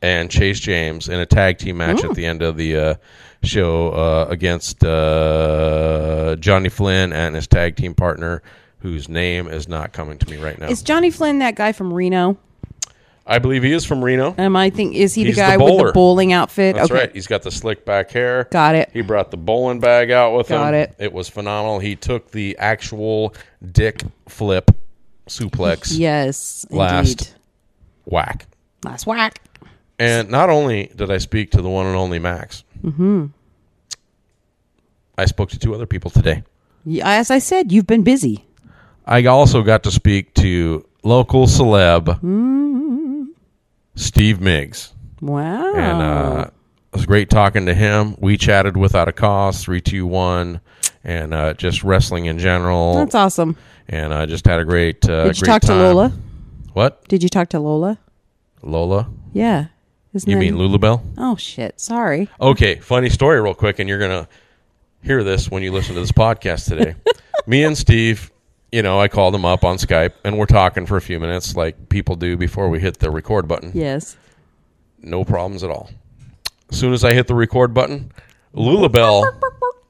and 0.00 0.30
Chase 0.30 0.60
James 0.60 1.08
in 1.08 1.18
a 1.18 1.26
tag 1.26 1.58
team 1.58 1.78
match 1.78 2.04
at 2.04 2.14
the 2.14 2.24
end 2.24 2.42
of 2.42 2.56
the 2.56 2.76
uh, 2.76 2.94
show 3.42 3.90
uh, 3.90 4.26
against 4.30 4.84
uh, 4.84 6.36
Johnny 6.38 6.68
Flynn 6.68 7.12
and 7.12 7.34
his 7.34 7.46
tag 7.46 7.76
team 7.76 7.94
partner, 7.94 8.42
whose 8.78 9.08
name 9.08 9.48
is 9.48 9.68
not 9.68 9.92
coming 9.92 10.18
to 10.18 10.30
me 10.30 10.36
right 10.36 10.58
now. 10.58 10.68
Is 10.68 10.82
Johnny 10.82 11.10
Flynn 11.10 11.40
that 11.40 11.56
guy 11.56 11.72
from 11.72 11.92
Reno? 11.92 12.38
I 13.30 13.38
believe 13.38 13.62
he 13.62 13.72
is 13.72 13.84
from 13.84 14.02
Reno. 14.02 14.34
Am 14.38 14.56
I 14.56 14.70
think 14.70 14.94
is 14.94 15.14
he 15.14 15.22
the 15.22 15.28
He's 15.28 15.36
the 15.36 15.42
guy 15.42 15.56
with 15.58 15.66
bowler. 15.66 15.86
the 15.88 15.92
bowling 15.92 16.32
outfit? 16.32 16.74
That's 16.76 16.90
okay. 16.90 17.00
right. 17.00 17.12
He's 17.12 17.26
got 17.26 17.42
the 17.42 17.50
slick 17.50 17.84
back 17.84 18.10
hair. 18.10 18.48
Got 18.50 18.74
it. 18.74 18.88
He 18.92 19.02
brought 19.02 19.30
the 19.30 19.36
bowling 19.36 19.80
bag 19.80 20.10
out 20.10 20.34
with 20.34 20.48
Got 20.48 20.72
him. 20.72 20.80
it. 20.80 20.94
It 20.98 21.12
was 21.12 21.28
phenomenal. 21.28 21.78
He 21.78 21.94
took 21.94 22.30
the 22.30 22.56
actual 22.58 23.34
dick 23.70 24.02
flip 24.28 24.70
suplex 25.28 25.92
Yes. 25.98 26.64
Last. 26.70 27.10
Indeed. 27.10 27.28
whack. 28.06 28.46
Last 28.82 29.06
whack. 29.06 29.42
And 29.98 30.30
not 30.30 30.48
only 30.48 30.90
did 30.96 31.10
I 31.10 31.18
speak 31.18 31.50
to 31.50 31.60
the 31.60 31.68
one 31.68 31.84
and 31.86 31.96
only 31.96 32.18
Max, 32.18 32.64
mm-hmm. 32.82 33.26
I 35.18 35.24
spoke 35.26 35.50
to 35.50 35.58
two 35.58 35.74
other 35.74 35.86
people 35.86 36.10
today. 36.10 36.44
Yeah, 36.84 37.08
as 37.10 37.30
I 37.30 37.40
said, 37.40 37.72
you've 37.72 37.86
been 37.88 38.04
busy. 38.04 38.46
I 39.04 39.24
also 39.26 39.62
got 39.62 39.82
to 39.82 39.90
speak 39.90 40.32
to 40.34 40.86
local 41.02 41.46
celeb 41.46 42.04
Mm-hmm. 42.06 42.67
Steve 43.98 44.38
Migs. 44.38 44.92
Wow. 45.20 45.74
and 45.74 46.02
uh, 46.02 46.50
it 46.92 46.96
was 46.96 47.06
great 47.06 47.28
talking 47.28 47.66
to 47.66 47.74
him. 47.74 48.14
We 48.18 48.36
chatted 48.36 48.76
without 48.76 49.08
a 49.08 49.12
cause, 49.12 49.68
two, 49.84 50.06
one, 50.06 50.60
and 51.02 51.34
uh, 51.34 51.54
just 51.54 51.82
wrestling 51.82 52.26
in 52.26 52.38
general. 52.38 52.94
That's 52.94 53.14
awesome. 53.14 53.56
and 53.88 54.14
I 54.14 54.26
just 54.26 54.46
had 54.46 54.60
a 54.60 54.64
great. 54.64 55.08
Uh, 55.08 55.24
Did 55.24 55.38
you 55.38 55.44
great 55.44 55.52
talk 55.52 55.62
to. 55.62 55.74
Lola? 55.74 56.12
What 56.72 57.06
Did 57.08 57.22
you 57.22 57.28
talk 57.28 57.48
to 57.50 57.58
Lola? 57.60 57.98
Lola? 58.62 59.08
Yeah. 59.32 59.66
Isn't 60.14 60.30
You 60.30 60.36
mean 60.38 60.54
Lulabelle? 60.54 61.02
Oh 61.18 61.36
shit! 61.36 61.78
Sorry. 61.80 62.28
Okay, 62.40 62.76
funny 62.76 63.10
story, 63.10 63.40
real 63.40 63.54
quick, 63.54 63.78
and 63.78 63.88
you're 63.88 63.98
gonna 63.98 64.26
hear 65.02 65.22
this 65.22 65.50
when 65.50 65.62
you 65.62 65.70
listen 65.70 65.94
to 65.94 66.00
this 66.00 66.12
podcast 66.12 66.68
today. 66.68 66.94
Me 67.46 67.62
and 67.64 67.76
Steve, 67.76 68.30
you 68.72 68.82
know, 68.82 69.00
I 69.00 69.08
called 69.08 69.34
him 69.34 69.44
up 69.44 69.64
on 69.64 69.76
Skype, 69.76 70.12
and 70.24 70.38
we're 70.38 70.46
talking 70.46 70.86
for 70.86 70.96
a 70.96 71.00
few 71.00 71.18
minutes, 71.18 71.56
like 71.56 71.88
people 71.88 72.16
do 72.16 72.36
before 72.36 72.68
we 72.68 72.80
hit 72.80 72.98
the 72.98 73.10
record 73.10 73.48
button. 73.48 73.70
Yes. 73.74 74.16
no 75.00 75.24
problems 75.24 75.62
at 75.64 75.70
all. 75.70 75.90
As 76.70 76.78
soon 76.78 76.92
as 76.92 77.04
I 77.04 77.14
hit 77.14 77.26
the 77.28 77.34
record 77.34 77.72
button, 77.72 78.12
Lulabelle 78.54 79.24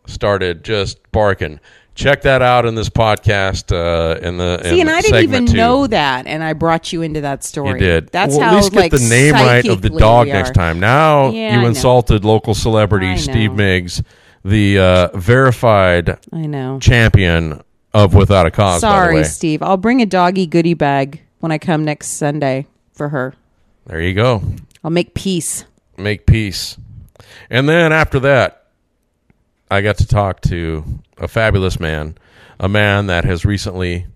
started 0.06 0.62
just 0.64 0.98
barking. 1.10 1.58
Check 1.96 2.22
that 2.22 2.42
out 2.42 2.64
in 2.64 2.76
this 2.76 2.88
podcast. 2.88 3.72
Uh, 3.72 4.20
in 4.20 4.36
the 4.36 4.62
See, 4.62 4.80
and 4.80 4.88
I 4.88 5.00
didn't 5.00 5.24
even 5.24 5.46
two. 5.46 5.56
know 5.56 5.88
that, 5.88 6.28
and 6.28 6.44
I 6.44 6.52
brought 6.52 6.92
you 6.92 7.02
into 7.02 7.22
that 7.22 7.42
story. 7.42 7.70
You 7.70 7.78
did. 7.78 8.08
That's 8.10 8.36
well, 8.36 8.42
how 8.44 8.50
at 8.50 8.56
least 8.56 8.72
like 8.72 8.92
get 8.92 9.00
the 9.00 9.08
name 9.08 9.34
right 9.34 9.66
of 9.66 9.82
the 9.82 9.90
dog 9.90 10.28
next 10.28 10.54
time. 10.54 10.78
Now 10.78 11.30
Yeah, 11.30 11.60
you 11.60 11.66
insulted 11.66 12.24
local 12.24 12.54
celebrity 12.54 13.16
Steve. 13.16 13.50
Migs, 13.50 14.04
the 14.44 14.78
uh, 14.78 15.16
verified 15.18 16.20
I 16.32 16.46
know. 16.46 16.78
champion 16.78 17.62
of 17.94 18.14
Without 18.14 18.46
a 18.46 18.50
Cause. 18.50 18.80
Sorry. 18.80 19.24
Steve. 19.24 19.62
I'll 19.62 19.76
bring 19.76 20.02
a 20.02 20.06
doggy 20.06 20.46
goodie 20.46 20.74
bag 20.74 21.22
when 21.40 21.52
I 21.52 21.58
come 21.58 21.84
next 21.84 22.08
Sunday 22.08 22.66
for 22.92 23.08
her. 23.08 23.34
There 23.86 24.00
you 24.00 24.14
go. 24.14 24.42
I'll 24.84 24.90
make 24.90 25.14
peace. 25.14 25.64
Make 25.96 26.26
peace. 26.26 26.76
And 27.50 27.68
then 27.68 27.92
after 27.92 28.20
that, 28.20 28.66
I 29.70 29.80
got 29.80 29.98
to 29.98 30.06
talk 30.06 30.40
to 30.42 30.84
a 31.16 31.28
fabulous 31.28 31.80
man, 31.80 32.16
a 32.60 32.68
man 32.68 33.06
that 33.06 33.24
has 33.24 33.44
recently 33.44 34.06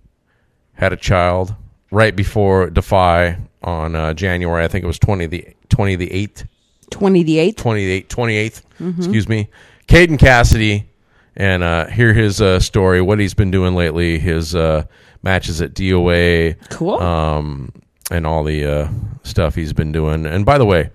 had 0.73 0.93
a 0.93 0.97
child 0.97 1.55
right 1.91 2.15
before 2.15 2.69
Defy 2.69 3.37
on 3.61 3.95
uh, 3.95 4.13
January. 4.13 4.63
I 4.63 4.67
think 4.67 4.83
it 4.83 4.87
was 4.87 4.99
20 4.99 5.25
the 5.27 5.47
20 5.69 5.95
the 5.95 6.09
8th, 6.09 6.45
20 6.91 7.23
the 7.23 7.37
8th. 7.37 7.57
28 7.57 8.09
28th, 8.09 8.61
excuse 8.97 9.29
me. 9.29 9.49
Caden 9.87 10.17
Cassidy 10.19 10.89
and 11.35 11.63
uh, 11.63 11.87
hear 11.87 12.13
his 12.13 12.41
uh, 12.41 12.59
story, 12.59 13.01
what 13.01 13.19
he's 13.19 13.33
been 13.33 13.51
doing 13.51 13.75
lately, 13.75 14.19
his 14.19 14.53
uh, 14.55 14.83
matches 15.21 15.61
at 15.61 15.73
DOA, 15.73 16.55
Cool. 16.69 16.99
um, 17.01 17.71
and 18.11 18.27
all 18.27 18.43
the 18.43 18.65
uh, 18.65 18.89
stuff 19.23 19.55
he's 19.55 19.73
been 19.73 19.91
doing. 19.91 20.25
And 20.25 20.45
by 20.45 20.57
the 20.57 20.65
way, 20.65 20.91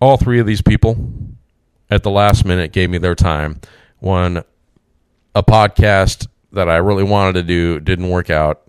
all 0.00 0.16
three 0.16 0.38
of 0.40 0.46
these 0.46 0.62
people 0.62 0.96
at 1.90 2.02
the 2.02 2.10
last 2.10 2.44
minute 2.44 2.72
gave 2.72 2.90
me 2.90 2.98
their 2.98 3.14
time. 3.14 3.60
One, 4.00 4.42
a 5.34 5.42
podcast 5.42 6.26
that 6.52 6.68
I 6.68 6.76
really 6.76 7.04
wanted 7.04 7.34
to 7.34 7.42
do 7.42 7.78
didn't 7.80 8.08
work 8.08 8.30
out, 8.30 8.68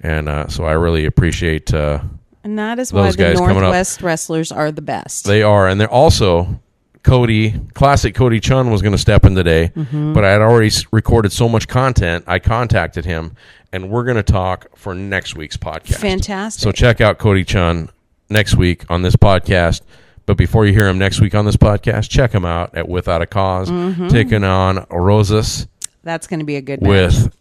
and 0.00 0.28
uh, 0.28 0.48
so 0.48 0.64
I 0.64 0.72
really 0.72 1.06
appreciate 1.06 1.72
uh, 1.72 2.00
and 2.44 2.58
that 2.60 2.78
is 2.78 2.92
why 2.92 3.10
the 3.10 3.16
guys 3.16 3.38
coming 3.38 3.56
up. 3.56 3.62
Northwest 3.62 4.02
wrestlers 4.02 4.52
are 4.52 4.70
the 4.70 4.82
best. 4.82 5.24
they 5.24 5.42
are, 5.42 5.66
and 5.66 5.80
they're 5.80 5.90
also 5.90 6.60
Cody. 7.06 7.54
Classic 7.72 8.14
Cody 8.14 8.40
Chun 8.40 8.70
was 8.70 8.82
going 8.82 8.92
to 8.92 8.98
step 8.98 9.24
in 9.24 9.34
today, 9.34 9.70
Mm-hmm. 9.74 10.12
but 10.12 10.24
I 10.24 10.32
had 10.32 10.42
already 10.42 10.70
recorded 10.90 11.32
so 11.32 11.48
much 11.48 11.68
content. 11.68 12.24
I 12.26 12.38
contacted 12.40 13.04
him, 13.06 13.34
and 13.72 13.88
we're 13.90 14.04
going 14.04 14.16
to 14.16 14.22
talk 14.22 14.66
for 14.76 14.94
next 14.94 15.34
week's 15.36 15.56
podcast. 15.56 15.96
Fantastic. 15.98 16.62
So 16.62 16.72
check 16.72 17.00
out 17.00 17.16
Cody 17.18 17.44
Chun 17.44 17.88
next 18.28 18.56
week 18.56 18.84
on 18.90 19.02
this 19.02 19.16
podcast. 19.16 19.80
But 20.26 20.36
before 20.36 20.66
you 20.66 20.72
hear 20.72 20.88
him 20.88 20.98
next 20.98 21.20
week 21.20 21.34
on 21.36 21.44
this 21.44 21.56
podcast, 21.56 22.10
check 22.10 22.32
him 22.32 22.44
out 22.44 22.74
at 22.74 22.88
Without 22.88 23.22
a 23.22 23.26
because 23.26 23.70
Mm-hmm. 23.70 24.08
taking 24.08 24.42
on 24.42 24.84
Rosas 24.90 25.68
That's 26.02 26.26
going 26.26 26.40
to 26.40 26.44
be 26.46 26.56
a 26.56 26.60
good 26.60 26.82
match. 26.82 26.88
with 26.90 27.36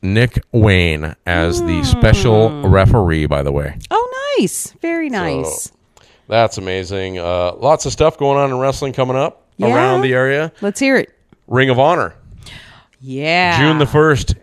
Nick 0.00 0.44
Wayne 0.52 1.16
as 1.26 1.60
the 1.60 1.82
special 1.82 2.50
Mm. 2.50 2.72
referee. 2.72 3.26
By 3.26 3.42
the 3.42 3.50
way. 3.50 3.76
Oh, 3.90 4.36
nice. 4.38 4.72
Very 4.80 5.08
nice. 5.10 5.72
That's 6.28 6.58
amazing. 6.58 7.18
Uh, 7.18 7.52
lots 7.56 7.86
of 7.86 7.92
stuff 7.92 8.18
going 8.18 8.38
on 8.38 8.50
in 8.50 8.58
wrestling 8.58 8.92
coming 8.92 9.16
up 9.16 9.46
Yeah. 9.56 9.74
around 9.74 10.02
the 10.02 10.12
area. 10.12 10.52
Let's 10.60 10.78
hear 10.78 10.96
it. 10.96 11.10
Ring 11.46 11.70
of 11.70 11.78
Honor, 11.78 12.14
Yeah. 13.00 13.58
June 13.58 13.78
the 13.78 13.86
1st. 13.86 14.34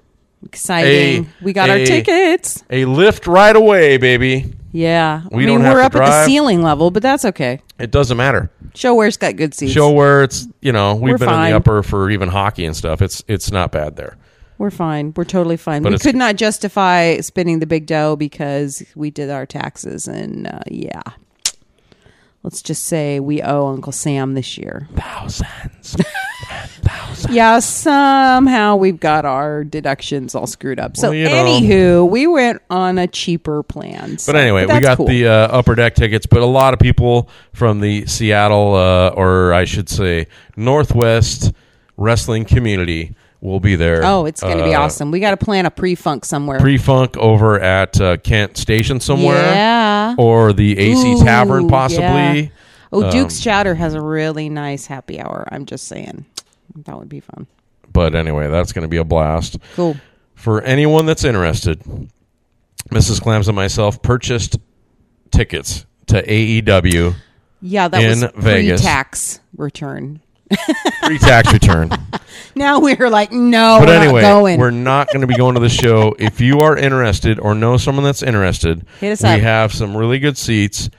Exciting. 0.43 1.25
A- 1.41 1.43
we 1.43 1.53
got 1.53 1.69
our 1.69 1.77
tickets. 1.77 2.63
A 2.69 2.85
lift 2.85 3.27
right 3.27 3.55
away, 3.55 3.97
baby. 3.97 4.53
Yeah. 4.71 5.21
We 5.31 5.43
I 5.43 5.45
mean, 5.47 5.55
don't 5.55 5.61
have 5.65 5.73
we're 5.75 5.81
up 5.81 5.95
at 5.95 5.99
the 6.05 6.25
ceiling 6.25 6.61
level, 6.61 6.91
but 6.91 7.01
that's 7.01 7.23
okay. 7.25 7.61
It 7.79 7.91
doesn't 7.91 8.17
matter. 8.17 8.51
Show 8.73 8.95
ShoWare's 8.95 9.17
got 9.17 9.37
good 9.37 9.53
seats. 9.53 9.71
Show 9.71 9.91
where 9.91 10.23
it's, 10.23 10.47
you 10.61 10.71
know, 10.71 10.95
we've 10.95 11.13
We're 11.13 11.17
been 11.19 11.29
in 11.29 11.43
the 11.51 11.55
upper 11.55 11.81
for 11.81 12.09
even 12.09 12.27
hockey 12.29 12.65
and 12.65 12.75
stuff. 12.75 13.01
It's 13.01 13.23
it's 13.27 13.51
not 13.51 13.71
bad 13.71 13.95
there. 13.95 14.17
We're 14.57 14.71
fine. 14.71 15.13
We're 15.15 15.23
totally 15.23 15.57
fine. 15.57 15.81
But 15.81 15.93
we 15.93 15.97
could 15.99 16.15
not 16.15 16.35
justify 16.35 17.19
spending 17.21 17.59
the 17.59 17.65
big 17.67 17.85
dough 17.87 18.15
because 18.15 18.83
we 18.95 19.11
did 19.11 19.29
our 19.29 19.45
taxes, 19.45 20.07
and 20.07 20.47
uh, 20.47 20.59
yeah. 20.69 21.01
Let's 22.45 22.61
just 22.61 22.85
say 22.85 23.19
we 23.19 23.41
owe 23.41 23.69
Uncle 23.69 23.91
Sam 23.91 24.35
this 24.35 24.55
year. 24.55 24.87
Thousands. 24.95 25.95
Yeah, 27.29 27.59
somehow 27.59 28.75
we've 28.75 28.99
got 28.99 29.25
our 29.25 29.63
deductions 29.63 30.35
all 30.35 30.45
screwed 30.45 30.79
up. 30.79 30.95
So, 30.95 31.07
Well, 31.09 31.15
you 31.17 31.25
know. 31.25 31.31
anywho, 31.31 32.09
we 32.09 32.27
went 32.27 32.61
on 32.69 32.97
a 32.99 33.07
cheaper 33.07 33.63
plan. 33.63 34.17
So- 34.19 34.31
But 34.31 34.39
anyway, 34.41 34.61
we 34.61 34.67
that's 34.67 34.85
got 34.85 34.97
cool. 34.97 35.07
the 35.07 35.27
uh, 35.27 35.31
upper 35.47 35.73
deck 35.75 35.95
tickets, 35.95 36.25
but 36.27 36.41
a 36.41 36.45
lot 36.45 36.73
of 36.73 36.79
people 36.79 37.29
from 37.53 37.79
the 37.79 38.05
Seattle, 38.05 38.75
uh, 38.75 39.09
or 39.09 39.53
I 39.53 39.65
should 39.65 39.89
say, 39.89 40.27
Northwest 40.55 41.51
wrestling 41.97 42.45
community 42.45 43.15
will 43.45 43.59
be 43.59 43.75
there. 43.75 44.03
Oh, 44.03 44.25
it's 44.25 44.41
going 44.41 44.57
to 44.57 44.63
be 44.63 44.73
Uh, 44.73 44.81
awesome. 44.81 45.11
We 45.11 45.19
got 45.19 45.31
to 45.31 45.37
plan 45.43 45.65
a 45.65 45.71
pre-funk 45.71 46.25
somewhere. 46.25 46.59
Pre 46.59 46.77
funk 46.77 47.15
over 47.17 47.59
at 47.59 47.99
uh, 48.01 48.17
Kent 48.17 48.57
Station 48.57 48.99
somewhere, 48.99 49.35
Yeah. 49.53 50.15
or 50.17 50.51
the 50.53 50.77
AC 50.77 51.13
Ooh, 51.13 51.23
Tavern 51.23 51.67
possibly. 51.67 52.03
yeah. 52.03 52.47
Oh, 52.91 53.03
Um, 53.03 53.11
Duke's 53.11 53.39
Chowder 53.39 53.75
has 53.75 53.93
a 53.93 54.01
really 54.01 54.49
nice 54.49 54.85
happy 54.87 55.19
hour. 55.19 55.47
I'm 55.51 55.65
just 55.65 55.87
saying. 55.87 56.25
That 56.85 56.97
would 56.97 57.09
be 57.09 57.19
fun. 57.21 57.47
But 57.91 58.15
anyway, 58.15 58.49
that's 58.49 58.73
going 58.73 58.83
to 58.83 58.89
be 58.89 58.97
a 58.97 59.03
blast. 59.05 59.57
Cool. 59.75 59.95
For 60.33 60.61
anyone 60.61 61.05
that's 61.05 61.23
interested, 61.23 61.81
Mrs. 62.91 63.21
Clams 63.21 63.47
and 63.47 63.55
myself 63.55 64.01
purchased 64.01 64.57
tickets 65.31 65.85
to 66.07 66.21
AEW 66.21 67.15
Yeah, 67.61 67.87
that 67.87 68.01
In 68.03 68.21
was 68.21 68.31
Vegas. 68.35 68.81
pre-tax 68.81 69.39
return. 69.57 70.19
Pre 71.03 71.17
tax 71.17 71.51
return. 71.53 71.89
Now 72.57 72.79
we're 72.79 73.09
like, 73.09 73.33
no, 73.33 73.79
But 73.81 73.89
we're 73.89 73.95
anyway, 74.01 74.21
not 74.21 74.27
going. 74.29 74.59
we're 74.61 74.71
not 74.71 75.07
going 75.09 75.19
to 75.19 75.27
be 75.27 75.35
going 75.35 75.55
to 75.55 75.59
the 75.59 75.67
show. 75.67 76.15
If 76.17 76.39
you 76.39 76.61
are 76.61 76.77
interested 76.77 77.37
or 77.37 77.53
know 77.53 77.75
someone 77.75 78.05
that's 78.05 78.23
interested, 78.23 78.85
Hit 79.01 79.11
us 79.11 79.23
we 79.23 79.27
up. 79.27 79.39
have 79.41 79.73
some 79.73 79.95
really 79.97 80.19
good 80.19 80.37
seats. 80.37 80.89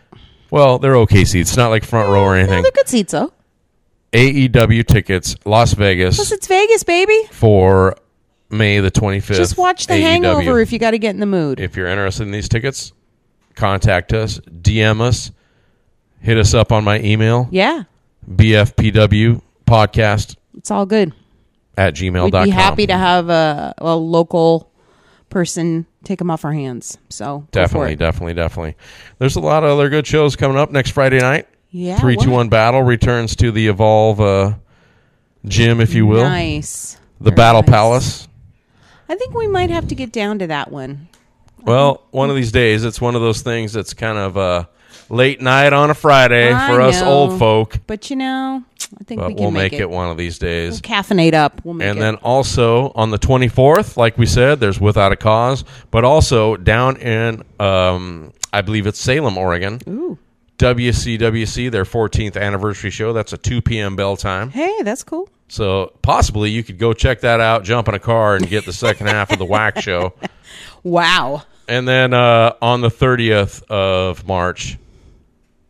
Well, 0.50 0.79
they're 0.79 0.97
okay 0.99 1.25
seats, 1.25 1.57
not 1.57 1.69
like 1.69 1.83
front 1.83 2.11
row 2.11 2.25
or 2.25 2.35
no, 2.35 2.41
anything. 2.43 2.62
they're 2.62 2.73
good 2.73 2.88
seats 2.88 3.12
though. 3.12 3.33
AEW 4.12 4.87
tickets, 4.87 5.35
Las 5.47 5.73
Vegas 5.73 6.17
Plus, 6.17 6.31
it's 6.31 6.47
Vegas, 6.47 6.83
baby. 6.83 7.19
for 7.31 7.97
May 8.50 8.81
the 8.81 8.91
25th. 8.91 9.37
Just 9.37 9.57
watch 9.57 9.87
The 9.87 9.95
AEW. 9.95 10.00
Hangover 10.03 10.61
if 10.61 10.73
you 10.73 10.79
got 10.79 10.91
to 10.91 10.99
get 10.99 11.15
in 11.15 11.21
the 11.21 11.26
mood. 11.26 11.59
If 11.59 11.75
you're 11.75 11.88
interested 11.88 12.25
in 12.25 12.33
these 12.33 12.50
tickets, 12.50 12.93
contact 13.55 14.12
us, 14.12 14.41
DM 14.41 15.00
us, 15.00 15.31
hit 16.21 16.37
us 16.37 16.53
up 16.53 16.71
on 16.71 16.85
my 16.85 17.00
email, 17.00 17.49
yeah, 17.50 17.85
BFPW 18.30 19.40
podcast 19.66 20.37
it's 20.56 20.71
all 20.71 20.87
good. 20.87 21.12
at 21.76 21.95
gmail.com. 21.95 22.25
We'd 22.40 22.45
be 22.47 22.50
happy 22.50 22.87
to 22.87 22.97
have 22.97 23.28
a, 23.28 23.75
a 23.78 23.95
local 23.97 24.71
person 25.28 25.87
take 26.04 26.18
them 26.18 26.30
off 26.30 26.45
our 26.45 26.52
hands. 26.52 26.99
So 27.11 27.40
go 27.40 27.45
for 27.47 27.50
Definitely, 27.52 27.92
it. 27.92 27.99
definitely, 27.99 28.35
definitely. 28.35 28.76
There's 29.18 29.37
a 29.37 29.40
lot 29.40 29.64
of 29.64 29.71
other 29.71 29.88
good 29.88 30.06
shows 30.06 30.37
coming 30.37 30.56
up 30.56 30.71
next 30.71 30.90
Friday 30.92 31.18
night. 31.18 31.49
Yeah, 31.71 31.99
Three, 31.99 32.16
two, 32.16 32.30
what? 32.30 32.37
one 32.37 32.49
battle 32.49 32.83
returns 32.83 33.37
to 33.37 33.50
the 33.50 33.68
Evolve 33.68 34.21
uh, 34.21 34.54
gym, 35.45 35.80
if 35.80 35.95
you 35.95 36.06
will, 36.06 36.25
Nice. 36.25 36.99
the 37.18 37.25
Very 37.30 37.35
Battle 37.37 37.62
nice. 37.62 37.71
Palace. 37.71 38.28
I 39.09 39.14
think 39.16 39.35
we 39.35 39.47
might 39.47 39.71
have 39.71 39.88
to 39.88 39.95
get 39.95 40.12
down 40.12 40.38
to 40.38 40.47
that 40.47 40.71
one. 40.71 41.09
Well, 41.64 42.06
one 42.12 42.30
of 42.30 42.37
these 42.37 42.52
days, 42.52 42.85
it's 42.85 43.00
one 43.00 43.14
of 43.14 43.21
those 43.21 43.42
things 43.42 43.73
that's 43.73 43.92
kind 43.95 44.16
of 44.16 44.37
uh, 44.38 44.64
late 45.08 45.40
night 45.40 45.72
on 45.72 45.90
a 45.90 45.94
Friday 45.94 46.52
I 46.52 46.68
for 46.68 46.80
us 46.80 47.00
know. 47.00 47.08
old 47.10 47.38
folk. 47.38 47.78
But 47.86 48.10
you 48.10 48.16
know, 48.16 48.62
I 49.00 49.04
think 49.04 49.20
But 49.20 49.28
we 49.28 49.34
can 49.34 49.42
we'll 49.42 49.50
make, 49.50 49.72
it. 49.72 49.88
one 49.88 50.10
of 50.10 50.16
these 50.16 50.38
days. 50.38 50.72
We'll 50.72 50.80
caffeinate 50.96 51.34
up. 51.34 51.60
We'll 51.64 51.75
make 51.75 51.88
And 51.88 51.98
it. 51.98 52.00
then 52.00 52.14
also 52.16 52.92
on 52.94 53.10
the 53.10 53.18
24th, 53.18 53.96
like 53.96 54.16
we 54.18 54.26
said, 54.26 54.60
there's 54.60 54.80
Without 54.80 55.12
a 55.12 55.16
Cause, 55.16 55.64
but 55.90 56.04
also 56.04 56.56
down 56.56 56.96
in, 56.96 57.42
um, 57.60 58.32
I 58.52 58.62
believe 58.62 58.86
it's 58.86 58.98
Salem, 59.00 59.36
Oregon, 59.38 59.80
Ooh. 59.88 60.18
WCWC, 60.58 61.70
their 61.70 61.84
14th 61.84 62.40
anniversary 62.40 62.90
show. 62.90 63.12
That's 63.12 63.32
a 63.32 63.38
2 63.38 63.60
p.m. 63.62 63.96
bell 63.96 64.16
time. 64.16 64.50
Hey, 64.50 64.82
that's 64.82 65.02
cool. 65.04 65.28
So 65.48 65.92
possibly 66.02 66.50
you 66.50 66.64
could 66.64 66.78
go 66.78 66.92
check 66.92 67.20
that 67.20 67.40
out, 67.40 67.62
jump 67.64 67.88
in 67.88 67.94
a 67.94 67.98
car, 68.00 68.34
and 68.36 68.48
get 68.48 68.64
the 68.64 68.72
second 68.72 69.06
half 69.08 69.30
of 69.30 69.38
the 69.38 69.44
Whack 69.46 69.80
show. 69.80 70.12
Wow. 70.82 71.42
And 71.68 71.86
then 71.88 72.14
uh, 72.14 72.52
on 72.62 72.80
the 72.80 72.88
30th 72.88 73.64
of 73.64 74.25
March, 74.26 74.78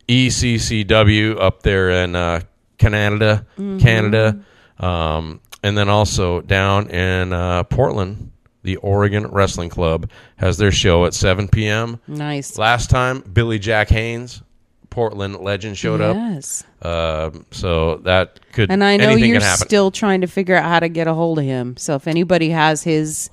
ECCW 0.08 1.40
up 1.40 1.62
there 1.62 1.90
in 1.90 2.14
uh, 2.14 2.40
Canada, 2.78 3.46
Canada. 3.56 4.40
Um, 4.78 5.40
and 5.62 5.76
then 5.76 5.88
also 5.88 6.40
down 6.42 6.90
in 6.90 7.32
uh, 7.32 7.64
Portland, 7.64 8.30
the 8.62 8.76
Oregon 8.76 9.26
Wrestling 9.26 9.68
Club 9.70 10.10
has 10.36 10.58
their 10.58 10.72
show 10.72 11.06
at 11.06 11.14
7 11.14 11.48
p.m. 11.48 12.00
Nice. 12.06 12.58
Last 12.58 12.90
time, 12.90 13.20
Billy 13.20 13.58
Jack 13.58 13.88
Haynes, 13.88 14.42
Portland 14.90 15.36
legend, 15.36 15.78
showed 15.78 16.00
up. 16.00 16.16
Yes. 16.16 16.64
Um, 16.82 17.46
so 17.50 17.96
that 17.98 18.40
could 18.52 18.70
And 18.70 18.84
I 18.84 18.96
know 18.96 19.10
you're 19.10 19.40
still 19.40 19.90
trying 19.90 20.20
to 20.20 20.26
figure 20.26 20.56
out 20.56 20.64
how 20.64 20.80
to 20.80 20.88
get 20.88 21.06
a 21.06 21.14
hold 21.14 21.38
of 21.38 21.44
him. 21.44 21.76
So 21.76 21.94
if 21.94 22.06
anybody 22.06 22.50
has 22.50 22.82
his 22.82 23.30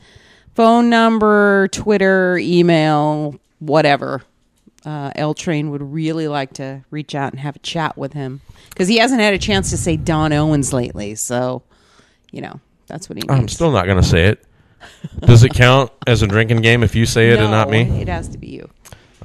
phone 0.55 0.89
number, 0.89 1.67
Twitter, 1.69 2.37
email, 2.37 3.39
whatever, 3.59 4.23
uh, 4.85 5.11
L 5.15 5.33
Train 5.33 5.71
would 5.71 5.81
really 5.81 6.27
like 6.27 6.53
to 6.53 6.83
reach 6.89 7.15
out 7.15 7.31
and 7.31 7.39
have 7.39 7.55
a 7.55 7.59
chat 7.59 7.97
with 7.97 8.13
him 8.13 8.41
because 8.69 8.87
he 8.87 8.97
hasn't 8.97 9.21
had 9.21 9.33
a 9.33 9.37
chance 9.37 9.69
to 9.69 9.77
say 9.77 9.97
Don 9.97 10.33
Owens 10.33 10.73
lately. 10.73 11.15
So, 11.15 11.63
you 12.31 12.41
know, 12.41 12.59
that's 12.87 13.09
what 13.09 13.17
he 13.17 13.21
needs. 13.21 13.33
I'm 13.33 13.47
still 13.47 13.71
not 13.71 13.85
going 13.85 14.01
to 14.01 14.07
say 14.07 14.27
it. 14.27 14.43
Does 15.21 15.43
it 15.43 15.53
count 15.53 15.91
as 16.05 16.21
a 16.21 16.27
drinking 16.27 16.61
game 16.61 16.83
if 16.83 16.95
you 16.95 17.05
say 17.05 17.29
it 17.29 17.39
and 17.39 17.51
not 17.51 17.69
me? 17.69 17.81
It 18.01 18.09
has 18.09 18.27
to 18.29 18.37
be 18.37 18.47
you. 18.47 18.69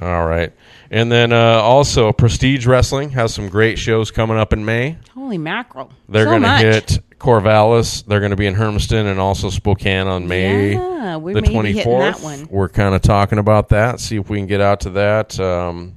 All 0.01 0.25
right. 0.25 0.53
And 0.89 1.11
then 1.11 1.33
uh, 1.33 1.59
also, 1.61 2.11
Prestige 2.13 2.65
Wrestling 2.65 3.09
has 3.11 3.33
some 3.33 3.49
great 3.49 3.77
shows 3.77 4.11
coming 4.11 4.37
up 4.37 4.53
in 4.53 4.63
May. 4.63 4.97
Holy 5.13 5.37
mackerel! 5.37 5.91
They're 6.07 6.25
so 6.25 6.31
going 6.31 6.41
to 6.43 6.57
hit 6.57 6.99
Corvallis. 7.19 8.05
They're 8.05 8.19
going 8.19 8.31
to 8.31 8.35
be 8.37 8.47
in 8.47 8.55
Hermiston 8.55 9.05
and 9.05 9.19
also 9.19 9.49
Spokane 9.49 10.07
on 10.07 10.27
May 10.27 10.73
Yeah, 10.73 11.17
we 11.17 11.33
the 11.33 11.41
may 11.41 11.51
twenty 11.51 11.83
fourth. 11.83 12.49
We're 12.49 12.69
kind 12.69 12.95
of 12.95 13.01
talking 13.01 13.37
about 13.39 13.69
that. 13.69 13.99
See 13.99 14.17
if 14.17 14.29
we 14.29 14.37
can 14.37 14.47
get 14.47 14.61
out 14.61 14.79
to 14.81 14.89
that. 14.91 15.39
Um, 15.39 15.95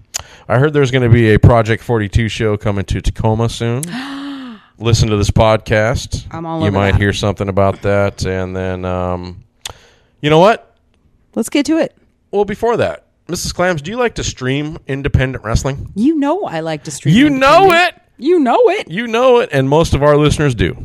I 0.49 0.59
heard 0.59 0.73
there's 0.73 0.91
going 0.91 1.03
to 1.03 1.09
be 1.09 1.35
a 1.35 1.39
Project 1.39 1.83
42 1.83 2.29
show 2.29 2.57
coming 2.57 2.85
to 2.87 3.01
Tacoma 3.01 3.49
soon. 3.49 3.83
Listen 4.79 5.09
to 5.11 5.17
this 5.17 5.31
podcast. 5.31 6.27
I'm 6.31 6.45
all 6.45 6.65
You 6.65 6.73
might 6.73 6.93
that. 6.93 7.01
hear 7.01 7.13
something 7.13 7.49
about 7.49 7.83
that, 7.83 8.25
and 8.27 8.55
then 8.57 8.85
um, 8.85 9.45
you 10.21 10.29
know 10.31 10.41
what? 10.41 10.77
Let's 11.35 11.49
get 11.49 11.67
to 11.67 11.79
it. 11.79 11.97
Well, 12.33 12.45
before 12.45 12.77
that, 12.79 13.07
Mrs. 13.29 13.55
Clams, 13.55 13.81
do 13.83 13.91
you 13.91 13.97
like 13.97 14.17
to 14.17 14.25
stream 14.25 14.79
independent 14.89 15.45
wrestling? 15.45 15.93
You 15.95 16.17
know 16.19 16.45
I 16.45 16.61
like 16.61 16.85
to 16.85 16.91
stream. 16.91 17.15
You 17.15 17.31
know 17.31 17.71
it. 17.73 17.95
You 18.19 18.41
know 18.41 18.59
it. 18.71 18.89
You 18.91 19.07
know 19.07 19.39
it, 19.39 19.51
and 19.53 19.69
most 19.69 19.95
of 19.95 20.03
our 20.03 20.17
listeners 20.17 20.55
do. 20.55 20.77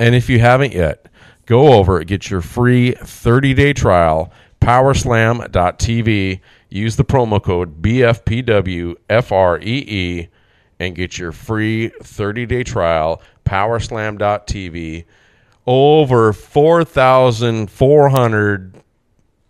And 0.00 0.14
if 0.14 0.28
you 0.28 0.38
haven't 0.40 0.72
yet, 0.74 1.06
go 1.46 1.72
over, 1.74 2.02
get 2.04 2.30
your 2.30 2.40
free 2.40 2.92
30 2.92 3.54
day 3.54 3.72
trial, 3.72 4.32
powerslam.tv. 4.60 6.40
Use 6.70 6.96
the 6.96 7.04
promo 7.04 7.42
code 7.42 7.80
BFPWFREE 7.82 10.28
and 10.80 10.94
get 10.94 11.18
your 11.18 11.32
free 11.32 11.88
30 12.02 12.46
day 12.46 12.62
trial, 12.62 13.20
powerslam.tv. 13.44 15.04
Over 15.66 16.32
4,400 16.32 18.74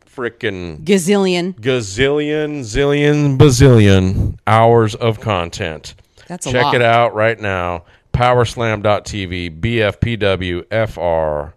freaking 0.05 0.83
Gazillion. 0.85 1.55
gazillion, 1.61 2.61
zillion, 2.63 3.37
bazillion 3.39 4.37
hours 4.47 4.95
of 4.97 5.21
content. 5.21 5.95
That's 6.27 6.47
a 6.47 6.53
Check 6.53 6.65
lot. 6.65 6.75
it 6.75 6.83
out 6.83 7.15
right 7.15 7.39
now. 7.39 7.85
Powerslam.tv, 8.19 9.61
BFPW, 9.61 10.65
FR, 10.89 11.55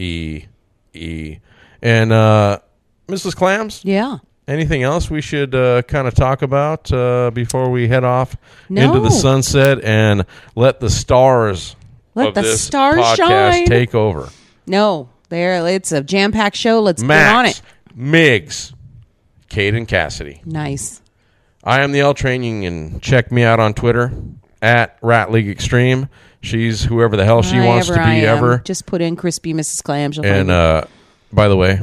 E, 0.00 0.44
E. 0.94 1.38
And 1.82 2.12
uh, 2.12 2.60
Mrs. 3.08 3.34
Clams, 3.34 3.82
Yeah. 3.84 4.18
anything 4.46 4.84
else 4.84 5.10
we 5.10 5.20
should 5.20 5.56
uh, 5.56 5.82
kind 5.82 6.06
of 6.06 6.14
talk 6.14 6.42
about 6.42 6.92
uh, 6.92 7.32
before 7.34 7.70
we 7.70 7.88
head 7.88 8.04
off 8.04 8.36
No. 8.68 8.82
into 8.84 9.00
the 9.00 9.10
sunset 9.10 9.82
and 9.82 10.24
let 10.54 10.78
the 10.78 10.90
stars 10.90 11.74
Let 12.14 12.34
the 12.34 12.44
stars 12.56 13.00
podcast 13.00 13.16
shine. 13.16 13.66
take 13.66 13.96
over? 13.96 14.28
No. 14.64 15.08
There. 15.28 15.66
It's 15.66 15.90
a 15.90 16.02
jam 16.04 16.30
packed 16.30 16.56
show. 16.56 16.80
Let's 16.80 17.02
get 17.02 17.10
on 17.10 17.44
Max, 17.44 17.58
it. 17.58 17.98
Migs, 17.98 18.72
Caden 19.50 19.88
Cassidy. 19.88 20.40
Nice. 20.44 21.02
I 21.64 21.80
am 21.82 21.90
the 21.92 22.00
L 22.00 22.14
Training, 22.14 22.64
and 22.64 23.02
check 23.02 23.30
me 23.32 23.42
out 23.42 23.58
on 23.60 23.74
Twitter 23.74 24.12
at 24.62 24.98
Rat 25.02 25.30
League 25.30 25.48
Extreme. 25.48 26.08
She's 26.40 26.84
whoever 26.84 27.16
the 27.16 27.24
hell 27.24 27.42
she 27.42 27.58
wants 27.58 27.88
to 27.88 27.94
be 27.94 27.98
I 28.00 28.14
am, 28.14 28.38
ever. 28.38 28.58
Just 28.58 28.86
put 28.86 29.00
in 29.00 29.16
crispy 29.16 29.52
Mrs. 29.54 29.82
Clam. 29.82 30.12
She'll 30.12 30.24
And 30.24 30.48
me. 30.48 30.54
uh, 30.54 30.82
by 31.32 31.48
the 31.48 31.56
way, 31.56 31.80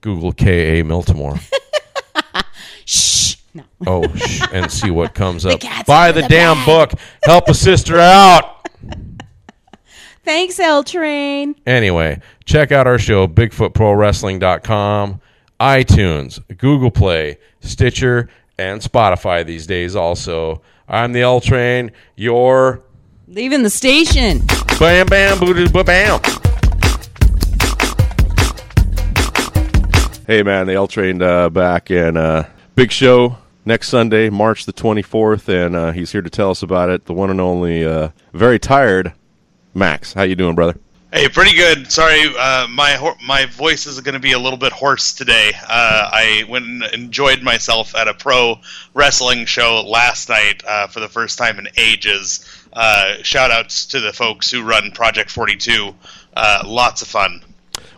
Google 0.00 0.32
K 0.32 0.80
A 0.80 0.84
Miltimore. 0.84 1.40
Shh. 2.86 3.36
No. 3.54 3.64
Oh, 3.86 4.14
sh- 4.16 4.42
and 4.52 4.70
see 4.70 4.90
what 4.90 5.14
comes 5.14 5.44
up. 5.46 5.60
cat's 5.60 5.86
Buy 5.86 6.12
the 6.12 6.22
the 6.22 6.28
damn 6.28 6.56
bag. 6.58 6.66
book. 6.66 6.92
Help 7.24 7.48
a 7.48 7.54
sister 7.54 7.98
out. 7.98 8.66
Thanks, 10.24 10.58
L 10.58 10.82
Train. 10.82 11.54
Anyway, 11.66 12.20
check 12.44 12.72
out 12.72 12.86
our 12.86 12.98
show, 12.98 13.28
BigfootProWrestling.com, 13.28 15.20
iTunes, 15.60 16.40
Google 16.58 16.90
Play, 16.90 17.38
Stitcher, 17.60 18.28
and 18.58 18.80
Spotify 18.80 19.46
these 19.46 19.66
days 19.66 19.94
also. 19.94 20.62
I'm 20.88 21.12
the 21.12 21.22
L 21.22 21.40
Train, 21.40 21.90
You're 22.14 22.82
Leaving 23.28 23.62
the 23.64 23.70
station. 23.70 24.42
bam 24.78 25.06
bam 25.06 25.38
booty 25.40 25.66
ba 25.68 25.82
bam. 25.82 26.20
Hey 30.26 30.42
man, 30.42 30.66
the 30.66 30.74
L 30.74 30.86
Train 30.86 31.20
uh, 31.22 31.48
back 31.50 31.90
and 31.90 32.16
uh, 32.16 32.44
big 32.76 32.92
show 32.92 33.36
next 33.64 33.88
Sunday, 33.88 34.30
March 34.30 34.64
the 34.64 34.72
24th, 34.72 35.48
and 35.48 35.74
uh, 35.74 35.90
he's 35.92 36.12
here 36.12 36.22
to 36.22 36.30
tell 36.30 36.50
us 36.50 36.62
about 36.62 36.88
it. 36.88 37.06
The 37.06 37.12
one 37.14 37.30
and 37.30 37.40
only, 37.40 37.84
uh, 37.84 38.10
very 38.32 38.58
tired 38.60 39.12
Max. 39.74 40.14
How 40.14 40.22
you 40.22 40.36
doing, 40.36 40.54
brother? 40.54 40.78
Hey, 41.12 41.28
pretty 41.28 41.56
good. 41.56 41.90
Sorry, 41.92 42.20
uh, 42.36 42.66
my 42.68 43.14
my 43.24 43.46
voice 43.46 43.86
is 43.86 44.00
going 44.00 44.14
to 44.14 44.20
be 44.20 44.32
a 44.32 44.38
little 44.38 44.58
bit 44.58 44.72
hoarse 44.72 45.12
today. 45.14 45.52
Uh, 45.54 46.10
I 46.12 46.44
went 46.48 46.64
and 46.66 46.82
enjoyed 46.92 47.42
myself 47.42 47.94
at 47.94 48.08
a 48.08 48.14
pro 48.14 48.56
wrestling 48.92 49.46
show 49.46 49.82
last 49.86 50.28
night 50.28 50.64
uh, 50.66 50.88
for 50.88 50.98
the 50.98 51.08
first 51.08 51.38
time 51.38 51.60
in 51.60 51.68
ages. 51.76 52.44
Uh, 52.72 53.22
shout 53.22 53.52
outs 53.52 53.86
to 53.86 54.00
the 54.00 54.12
folks 54.12 54.50
who 54.50 54.64
run 54.64 54.90
Project 54.90 55.30
42. 55.30 55.94
Uh, 56.36 56.62
lots 56.66 57.02
of 57.02 57.08
fun. 57.08 57.40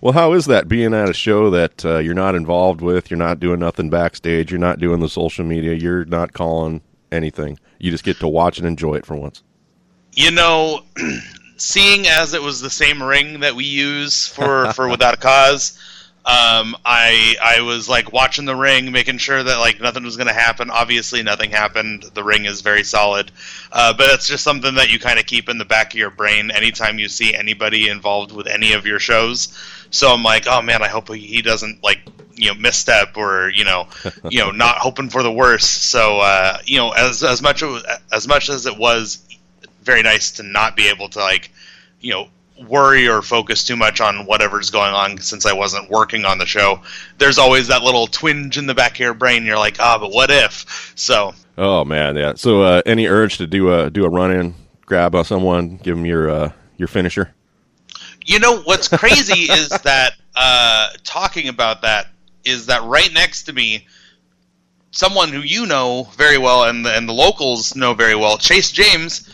Well, 0.03 0.13
how 0.13 0.35
is 0.35 0.45
that 0.47 0.69
being 0.69 0.93
at 0.93 1.09
a 1.09 1.15
show 1.15 1.51
that 1.51 1.85
uh, 1.85 1.99
you're 1.99 2.15
not 2.15 2.35
involved 2.35 2.83
with? 2.83 3.11
You're 3.11 3.19
not 3.19 3.41
doing 3.41 3.59
nothing 3.59 3.89
backstage. 3.89 4.51
You're 4.51 4.61
not 4.61 4.81
doing 4.81 5.01
the 5.01 5.09
social 5.09 5.47
media. 5.47 5.73
You're 5.73 6.05
not 6.05 6.35
calling 6.35 6.83
anything. 7.11 7.59
You 7.79 7.91
just 7.91 8.05
get 8.05 8.19
to 8.19 8.29
watch 8.29 8.59
and 8.59 8.67
enjoy 8.67 8.97
it 8.97 9.07
for 9.07 9.17
once. 9.17 9.43
You 10.13 10.31
know, 10.31 10.83
seeing 11.59 12.07
as 12.07 12.35
it 12.35 12.43
was 12.43 12.61
the 12.61 12.71
same 12.71 13.03
ring 13.03 13.41
that 13.41 13.55
we 13.55 13.65
use 13.65 14.27
for 14.27 14.73
for 14.73 14.89
Without 14.99 15.15
a 15.15 15.19
Cause, 15.19 15.79
um, 16.25 16.77
I 16.85 17.37
I 17.43 17.63
was 17.63 17.89
like 17.89 18.13
watching 18.13 18.45
the 18.45 18.55
ring, 18.55 18.93
making 18.93 19.17
sure 19.17 19.43
that 19.43 19.59
like 19.59 19.81
nothing 19.81 20.05
was 20.05 20.17
going 20.17 20.27
to 20.27 20.35
happen. 20.35 20.71
Obviously, 20.71 21.23
nothing 21.23 21.51
happened. 21.51 22.03
The 22.03 22.23
ring 22.23 22.45
is 22.45 22.61
very 22.61 22.85
solid, 22.85 23.33
uh, 23.73 23.95
but 23.95 24.09
it's 24.11 24.29
just 24.29 24.45
something 24.45 24.75
that 24.75 24.91
you 24.91 24.99
kind 24.99 25.19
of 25.19 25.25
keep 25.25 25.49
in 25.49 25.57
the 25.57 25.65
back 25.65 25.95
of 25.95 25.99
your 25.99 26.11
brain 26.11 26.51
anytime 26.51 26.99
you 26.99 27.09
see 27.09 27.35
anybody 27.35 27.89
involved 27.89 28.33
with 28.33 28.47
any 28.47 28.75
of 28.75 28.85
your 28.85 28.99
shows. 28.99 29.57
So 29.91 30.13
I'm 30.13 30.23
like, 30.23 30.47
oh 30.47 30.61
man, 30.61 30.83
I 30.83 30.89
hope 30.89 31.09
he 31.09 31.19
he 31.19 31.41
doesn't 31.41 31.83
like 31.83 32.01
you 32.35 32.49
know 32.49 32.61
misstep 32.61 33.17
or 33.17 33.49
you 33.49 33.65
know 33.65 33.89
you 34.29 34.41
know 34.41 34.51
not 34.51 34.77
hoping 34.77 35.09
for 35.09 35.23
the 35.23 35.33
worst. 35.33 35.91
So 35.91 36.19
uh, 36.21 36.59
you 36.67 36.77
know 36.77 36.91
as 36.91 37.23
as 37.25 37.41
much 37.41 37.63
as 38.13 38.29
much 38.29 38.51
as 38.51 38.67
it 38.67 38.77
was 38.77 39.25
very 39.89 40.03
nice 40.03 40.31
to 40.33 40.43
not 40.45 40.77
be 40.77 40.89
able 40.89 41.09
to 41.09 41.19
like 41.19 41.51
you 42.01 42.13
know 42.13 42.29
worry 42.69 43.09
or 43.09 43.23
focus 43.23 43.65
too 43.65 43.77
much 43.77 44.01
on 44.01 44.27
whatever's 44.27 44.71
going 44.71 44.93
on 44.93 45.19
since 45.19 45.47
I 45.47 45.53
wasn't 45.53 45.91
working 45.91 46.25
on 46.25 46.39
the 46.39 46.47
show. 46.47 46.83
There's 47.19 47.39
always 47.39 47.69
that 47.69 47.83
little 47.83 48.07
twinge 48.07 48.59
in 48.59 48.67
the 48.67 48.75
back 48.75 48.93
of 48.95 49.01
your 49.01 49.15
brain. 49.15 49.45
You're 49.45 49.59
like, 49.59 49.79
ah, 49.81 49.99
but 49.99 50.13
what 50.13 50.31
if? 50.31 50.93
So 50.95 51.35
Oh 51.57 51.85
man, 51.85 52.17
yeah. 52.17 52.35
So, 52.37 52.63
uh, 52.63 52.83
any 52.87 53.09
urge 53.09 53.39
to 53.39 53.47
do 53.47 53.75
a 53.75 53.91
do 53.91 54.05
a 54.05 54.09
run 54.09 54.31
in, 54.31 54.55
grab 54.87 55.17
uh, 55.17 55.25
someone, 55.25 55.79
give 55.79 55.97
them 55.97 56.07
your 56.07 56.31
uh, 56.31 56.53
your 56.77 56.89
finisher? 56.89 57.35
you 58.29 58.39
know 58.39 58.61
what's 58.61 58.89
crazy 58.89 59.41
is 59.53 59.71
that 59.71 60.13
uh, 60.37 60.91
talking 61.03 61.49
about 61.49 61.83
that 61.83 62.09
is 62.45 62.67
that 62.67 62.83
right 62.85 63.13
next 63.13 63.45
to 63.45 63.53
me. 63.53 63.87
Someone 64.91 65.29
who 65.29 65.41
you 65.41 65.67
know 65.67 66.09
very 66.17 66.39
well 66.39 66.65
and 66.65 66.85
the, 66.85 66.97
and 66.97 67.09
the 67.09 67.13
locals 67.13 67.77
know 67.77 67.95
very 67.95 68.15
well, 68.15 68.39
Chase 68.39 68.71
James, 68.71 69.29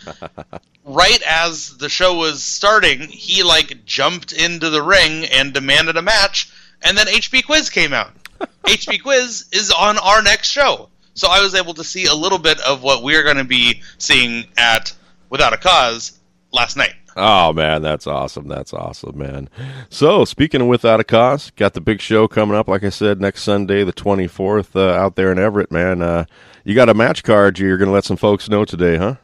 right 0.84 1.22
as 1.22 1.76
the 1.78 1.88
show 1.88 2.16
was 2.16 2.42
starting, 2.42 3.00
he 3.00 3.42
like 3.42 3.84
jumped 3.84 4.32
into 4.32 4.70
the 4.70 4.82
ring 4.82 5.24
and 5.26 5.52
demanded 5.52 5.96
a 5.96 6.02
match, 6.02 6.52
and 6.82 6.98
then 6.98 7.06
HB 7.06 7.46
Quiz 7.46 7.70
came 7.70 7.92
out. 7.92 8.12
HB 8.64 9.02
Quiz 9.02 9.46
is 9.52 9.70
on 9.70 9.98
our 9.98 10.22
next 10.22 10.48
show, 10.48 10.88
so 11.14 11.28
I 11.30 11.40
was 11.40 11.54
able 11.54 11.74
to 11.74 11.84
see 11.84 12.06
a 12.06 12.14
little 12.14 12.38
bit 12.38 12.60
of 12.60 12.82
what 12.82 13.02
we're 13.02 13.22
going 13.22 13.36
to 13.36 13.44
be 13.44 13.82
seeing 13.98 14.46
at 14.56 14.92
Without 15.30 15.52
a 15.52 15.56
Cause 15.56 16.18
last 16.52 16.76
night. 16.76 16.94
Oh 17.16 17.52
man, 17.52 17.82
that's 17.82 18.06
awesome. 18.06 18.48
That's 18.48 18.72
awesome, 18.72 19.16
man. 19.16 19.48
So 19.88 20.24
speaking 20.24 20.60
of 20.60 20.66
without 20.66 21.00
a 21.00 21.04
cost, 21.04 21.54
got 21.56 21.74
the 21.74 21.80
big 21.80 22.00
show 22.00 22.26
coming 22.26 22.56
up. 22.56 22.66
Like 22.66 22.82
I 22.82 22.88
said, 22.88 23.20
next 23.20 23.42
Sunday, 23.42 23.84
the 23.84 23.92
twenty 23.92 24.26
fourth, 24.26 24.74
uh, 24.74 24.90
out 24.90 25.14
there 25.14 25.30
in 25.30 25.38
Everett, 25.38 25.70
man. 25.70 26.02
Uh, 26.02 26.24
you 26.64 26.74
got 26.74 26.88
a 26.88 26.94
match 26.94 27.22
card. 27.22 27.58
You're 27.58 27.76
going 27.76 27.88
to 27.88 27.94
let 27.94 28.04
some 28.04 28.16
folks 28.16 28.48
know 28.48 28.64
today, 28.64 28.96
huh? 28.96 29.16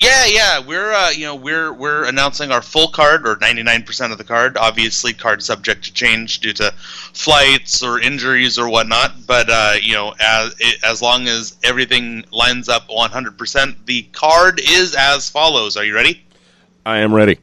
Yeah, 0.00 0.26
yeah, 0.26 0.66
we're 0.66 0.92
uh, 0.92 1.10
you 1.10 1.24
know 1.24 1.36
we're 1.36 1.72
we're 1.72 2.04
announcing 2.04 2.50
our 2.50 2.62
full 2.62 2.88
card 2.88 3.28
or 3.28 3.36
99% 3.36 4.10
of 4.10 4.18
the 4.18 4.24
card. 4.24 4.56
Obviously, 4.56 5.12
card 5.12 5.40
subject 5.40 5.84
to 5.84 5.92
change 5.92 6.40
due 6.40 6.52
to 6.54 6.72
flights 7.12 7.80
or 7.80 8.00
injuries 8.00 8.58
or 8.58 8.68
whatnot. 8.68 9.26
But 9.26 9.48
uh, 9.48 9.74
you 9.80 9.92
know, 9.92 10.12
as 10.18 10.54
as 10.82 11.00
long 11.00 11.28
as 11.28 11.56
everything 11.62 12.24
lines 12.32 12.68
up 12.68 12.88
100%, 12.88 13.86
the 13.86 14.02
card 14.12 14.60
is 14.60 14.96
as 14.96 15.30
follows. 15.30 15.76
Are 15.76 15.84
you 15.84 15.94
ready? 15.94 16.24
I 16.86 16.98
am 16.98 17.14
ready. 17.14 17.38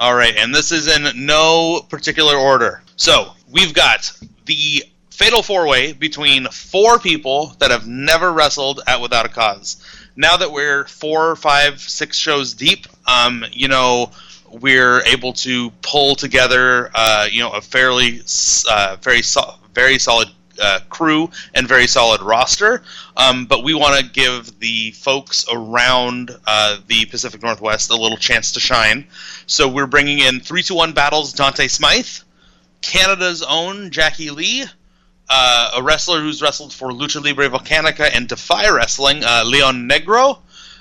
All 0.00 0.14
right, 0.14 0.34
and 0.36 0.54
this 0.54 0.72
is 0.72 0.88
in 0.88 1.26
no 1.26 1.84
particular 1.88 2.36
order. 2.36 2.82
So 2.96 3.32
we've 3.50 3.74
got 3.74 4.12
the 4.46 4.84
fatal 5.10 5.42
four 5.42 5.66
way 5.66 5.92
between 5.92 6.46
four 6.46 6.98
people 6.98 7.54
that 7.58 7.70
have 7.70 7.86
never 7.86 8.32
wrestled 8.32 8.80
at 8.86 9.00
Without 9.00 9.26
a 9.26 9.28
Cause. 9.28 9.84
Now 10.16 10.36
that 10.36 10.52
we're 10.52 10.86
four, 10.86 11.36
five, 11.36 11.80
six 11.80 12.16
shows 12.16 12.54
deep, 12.54 12.86
um, 13.06 13.44
you 13.52 13.68
know, 13.68 14.10
we're 14.50 15.02
able 15.02 15.32
to 15.34 15.70
pull 15.82 16.14
together, 16.14 16.90
uh, 16.94 17.28
you 17.30 17.40
know, 17.40 17.50
a 17.50 17.60
fairly, 17.60 18.22
uh, 18.70 18.96
very, 19.02 19.22
so- 19.22 19.54
very 19.74 19.98
solid 19.98 20.28
uh, 20.60 20.80
crew 20.88 21.30
and 21.54 21.66
very 21.66 21.86
solid 21.86 22.22
roster. 22.22 22.82
Um, 23.16 23.46
but 23.46 23.64
we 23.64 23.74
want 23.74 23.98
to 23.98 24.10
give 24.10 24.58
the 24.58 24.92
folks 24.92 25.46
around 25.50 26.30
uh, 26.46 26.78
the 26.86 27.06
Pacific 27.06 27.42
Northwest 27.42 27.90
a 27.90 27.96
little 27.96 28.16
chance 28.16 28.52
to 28.52 28.60
shine. 28.60 29.06
So 29.46 29.68
we're 29.68 29.86
bringing 29.86 30.18
in 30.18 30.40
3 30.40 30.62
2 30.62 30.74
1 30.74 30.92
battles 30.92 31.32
Dante 31.32 31.68
Smythe, 31.68 32.06
Canada's 32.80 33.42
own 33.42 33.90
Jackie 33.90 34.30
Lee, 34.30 34.64
uh, 35.28 35.72
a 35.76 35.82
wrestler 35.82 36.20
who's 36.20 36.40
wrestled 36.40 36.72
for 36.72 36.90
Lucha 36.90 37.22
Libre 37.22 37.48
Volcanica 37.48 38.08
and 38.12 38.28
Defy 38.28 38.68
Wrestling, 38.70 39.22
uh, 39.24 39.44
Leon 39.44 39.88
Negro, 39.88 40.38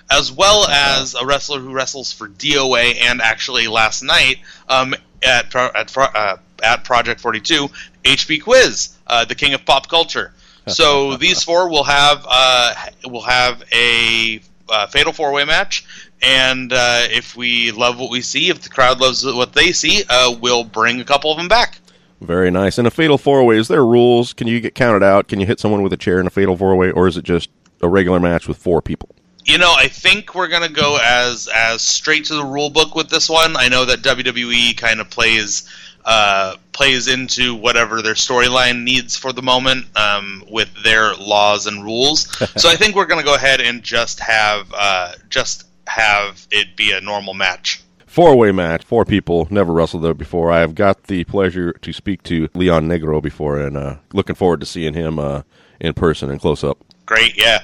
as 0.09 0.31
well 0.31 0.65
as 0.67 1.15
a 1.15 1.25
wrestler 1.25 1.59
who 1.59 1.73
wrestles 1.73 2.13
for 2.13 2.29
DOA 2.29 2.95
and 3.01 3.21
actually 3.21 3.67
last 3.67 4.03
night 4.03 4.37
um, 4.69 4.95
at 5.21 5.53
at, 5.53 5.97
uh, 5.97 6.37
at 6.63 6.83
Project 6.83 7.21
42, 7.21 7.69
HB 8.03 8.43
Quiz, 8.43 8.96
uh, 9.07 9.25
the 9.25 9.35
king 9.35 9.53
of 9.53 9.65
pop 9.65 9.87
culture. 9.89 10.33
So 10.69 11.15
these 11.15 11.43
four 11.43 11.69
will 11.69 11.85
have 11.85 12.25
uh, 12.29 12.75
will 13.05 13.21
have 13.21 13.63
a 13.73 14.41
uh, 14.67 14.87
fatal 14.87 15.13
four 15.13 15.31
way 15.31 15.45
match, 15.45 15.85
and 16.21 16.73
uh, 16.73 17.03
if 17.03 17.37
we 17.37 17.71
love 17.71 17.97
what 17.97 18.11
we 18.11 18.19
see, 18.19 18.49
if 18.49 18.61
the 18.61 18.67
crowd 18.67 18.99
loves 18.99 19.25
what 19.25 19.53
they 19.53 19.71
see, 19.71 20.03
uh, 20.09 20.35
we'll 20.41 20.65
bring 20.65 20.99
a 20.99 21.05
couple 21.05 21.31
of 21.31 21.37
them 21.37 21.47
back. 21.47 21.79
Very 22.19 22.51
nice. 22.51 22.77
And 22.77 22.85
a 22.85 22.91
fatal 22.91 23.17
four 23.17 23.45
way, 23.45 23.57
is 23.57 23.69
there 23.69 23.85
rules? 23.85 24.33
Can 24.33 24.47
you 24.47 24.59
get 24.59 24.75
counted 24.75 25.03
out? 25.03 25.29
Can 25.29 25.39
you 25.39 25.45
hit 25.45 25.61
someone 25.61 25.83
with 25.83 25.93
a 25.93 25.97
chair 25.97 26.19
in 26.19 26.27
a 26.27 26.31
fatal 26.31 26.57
four 26.57 26.75
way, 26.75 26.91
or 26.91 27.07
is 27.07 27.15
it 27.15 27.23
just 27.23 27.49
a 27.81 27.87
regular 27.87 28.19
match 28.19 28.47
with 28.47 28.57
four 28.57 28.81
people? 28.81 29.15
You 29.45 29.57
know, 29.57 29.73
I 29.73 29.87
think 29.87 30.35
we're 30.35 30.49
gonna 30.49 30.67
go 30.67 30.99
as 31.01 31.47
as 31.47 31.81
straight 31.81 32.25
to 32.25 32.35
the 32.35 32.43
rule 32.43 32.69
book 32.69 32.95
with 32.95 33.09
this 33.09 33.29
one. 33.29 33.55
I 33.55 33.69
know 33.69 33.85
that 33.85 34.01
WWE 34.01 34.75
kind 34.75 34.99
of 34.99 35.09
plays 35.09 35.69
uh, 36.03 36.55
plays 36.77 37.07
into 37.07 37.55
whatever 37.55 38.03
their 38.03 38.13
storyline 38.13 38.83
needs 38.83 39.17
for 39.17 39.33
the 39.33 39.41
moment 39.41 39.87
um, 39.97 40.43
with 40.47 40.71
their 40.83 41.15
laws 41.15 41.65
and 41.65 41.83
rules. 41.83 42.27
so 42.55 42.69
I 42.69 42.75
think 42.75 42.95
we're 42.95 43.07
gonna 43.07 43.23
go 43.23 43.33
ahead 43.33 43.59
and 43.61 43.81
just 43.81 44.19
have 44.19 44.71
uh, 44.77 45.13
just 45.27 45.65
have 45.87 46.47
it 46.51 46.77
be 46.77 46.91
a 46.91 47.01
normal 47.01 47.33
match. 47.33 47.81
Four 48.05 48.37
way 48.37 48.51
match, 48.51 48.83
four 48.83 49.05
people, 49.05 49.47
never 49.49 49.73
wrestled 49.73 50.03
there 50.03 50.13
before. 50.13 50.51
I 50.51 50.59
have 50.59 50.75
got 50.75 51.03
the 51.05 51.23
pleasure 51.23 51.73
to 51.73 51.91
speak 51.91 52.21
to 52.23 52.47
Leon 52.53 52.87
Negro 52.87 53.23
before, 53.23 53.59
and 53.59 53.75
uh, 53.75 53.95
looking 54.13 54.35
forward 54.35 54.59
to 54.59 54.67
seeing 54.67 54.93
him 54.93 55.17
uh, 55.17 55.41
in 55.79 55.95
person 55.95 56.29
and 56.29 56.39
close 56.39 56.63
up. 56.63 56.77
Great, 57.07 57.35
yeah. 57.37 57.63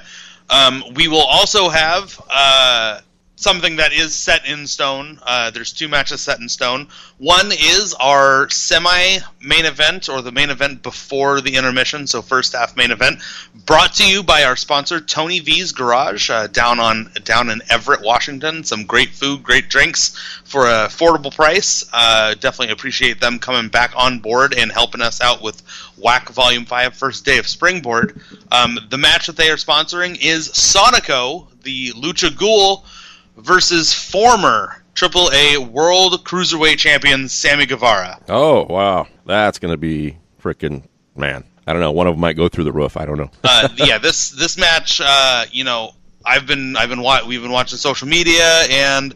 Um, 0.50 0.82
we 0.94 1.06
will 1.06 1.22
also 1.22 1.68
have 1.68 2.20
uh, 2.28 3.00
something 3.36 3.76
that 3.76 3.92
is 3.92 4.14
set 4.14 4.46
in 4.46 4.66
stone. 4.66 5.18
Uh, 5.22 5.50
there's 5.50 5.72
two 5.72 5.88
matches 5.88 6.20
set 6.20 6.38
in 6.38 6.48
stone. 6.48 6.88
One 7.18 7.50
is 7.52 7.94
our 7.98 8.48
semi 8.50 9.18
main 9.40 9.64
event, 9.64 10.08
or 10.08 10.22
the 10.22 10.32
main 10.32 10.50
event 10.50 10.82
before 10.82 11.40
the 11.40 11.56
intermission, 11.56 12.06
so 12.06 12.22
first 12.22 12.52
half 12.52 12.76
main 12.76 12.90
event, 12.90 13.20
brought 13.66 13.94
to 13.94 14.08
you 14.08 14.22
by 14.22 14.44
our 14.44 14.56
sponsor 14.56 15.00
Tony 15.00 15.40
V's 15.40 15.72
Garage 15.72 16.30
uh, 16.30 16.46
down 16.46 16.78
on 16.78 17.10
down 17.24 17.50
in 17.50 17.60
Everett, 17.68 18.02
Washington. 18.02 18.62
Some 18.62 18.84
great 18.84 19.10
food, 19.10 19.42
great 19.42 19.68
drinks 19.68 20.16
for 20.44 20.66
an 20.66 20.88
affordable 20.88 21.34
price. 21.34 21.84
Uh, 21.92 22.34
definitely 22.34 22.72
appreciate 22.72 23.20
them 23.20 23.38
coming 23.38 23.68
back 23.68 23.92
on 23.96 24.20
board 24.20 24.54
and 24.54 24.70
helping 24.70 25.02
us 25.02 25.20
out 25.20 25.42
with 25.42 25.60
Whack 25.96 26.28
Volume 26.30 26.66
Five, 26.66 26.94
first 26.94 27.24
day 27.24 27.38
of 27.38 27.46
Springboard. 27.46 28.20
Um, 28.52 28.78
the 28.90 28.98
match 28.98 29.26
that 29.26 29.36
they 29.36 29.50
are 29.50 29.56
sponsoring 29.56 30.16
is 30.20 30.50
Sonico, 30.50 31.48
the 31.62 31.90
Lucha 31.92 32.36
Ghoul 32.36 32.84
versus 33.36 33.92
former 33.92 34.82
AAA 34.94 35.58
World 35.68 36.24
Cruiserweight 36.24 36.78
Champion 36.78 37.28
Sammy 37.28 37.66
Guevara. 37.66 38.20
Oh, 38.28 38.64
wow. 38.64 39.06
That's 39.26 39.58
going 39.58 39.72
to 39.72 39.78
be 39.78 40.16
freaking, 40.40 40.84
man. 41.16 41.44
I 41.66 41.72
don't 41.72 41.80
know. 41.80 41.92
One 41.92 42.06
of 42.06 42.14
them 42.14 42.20
might 42.20 42.36
go 42.36 42.48
through 42.48 42.64
the 42.64 42.72
roof. 42.72 42.96
I 42.96 43.06
don't 43.06 43.16
know. 43.18 43.30
uh, 43.42 43.68
yeah, 43.76 43.98
this 43.98 44.30
this 44.30 44.58
match, 44.58 45.00
uh, 45.02 45.46
you 45.50 45.64
know, 45.64 45.92
I've 46.24 46.46
been 46.46 46.76
I've 46.76 46.90
been 46.90 47.00
wa- 47.00 47.22
we've 47.26 47.40
been 47.40 47.52
watching 47.52 47.78
social 47.78 48.06
media 48.06 48.64
and 48.70 49.14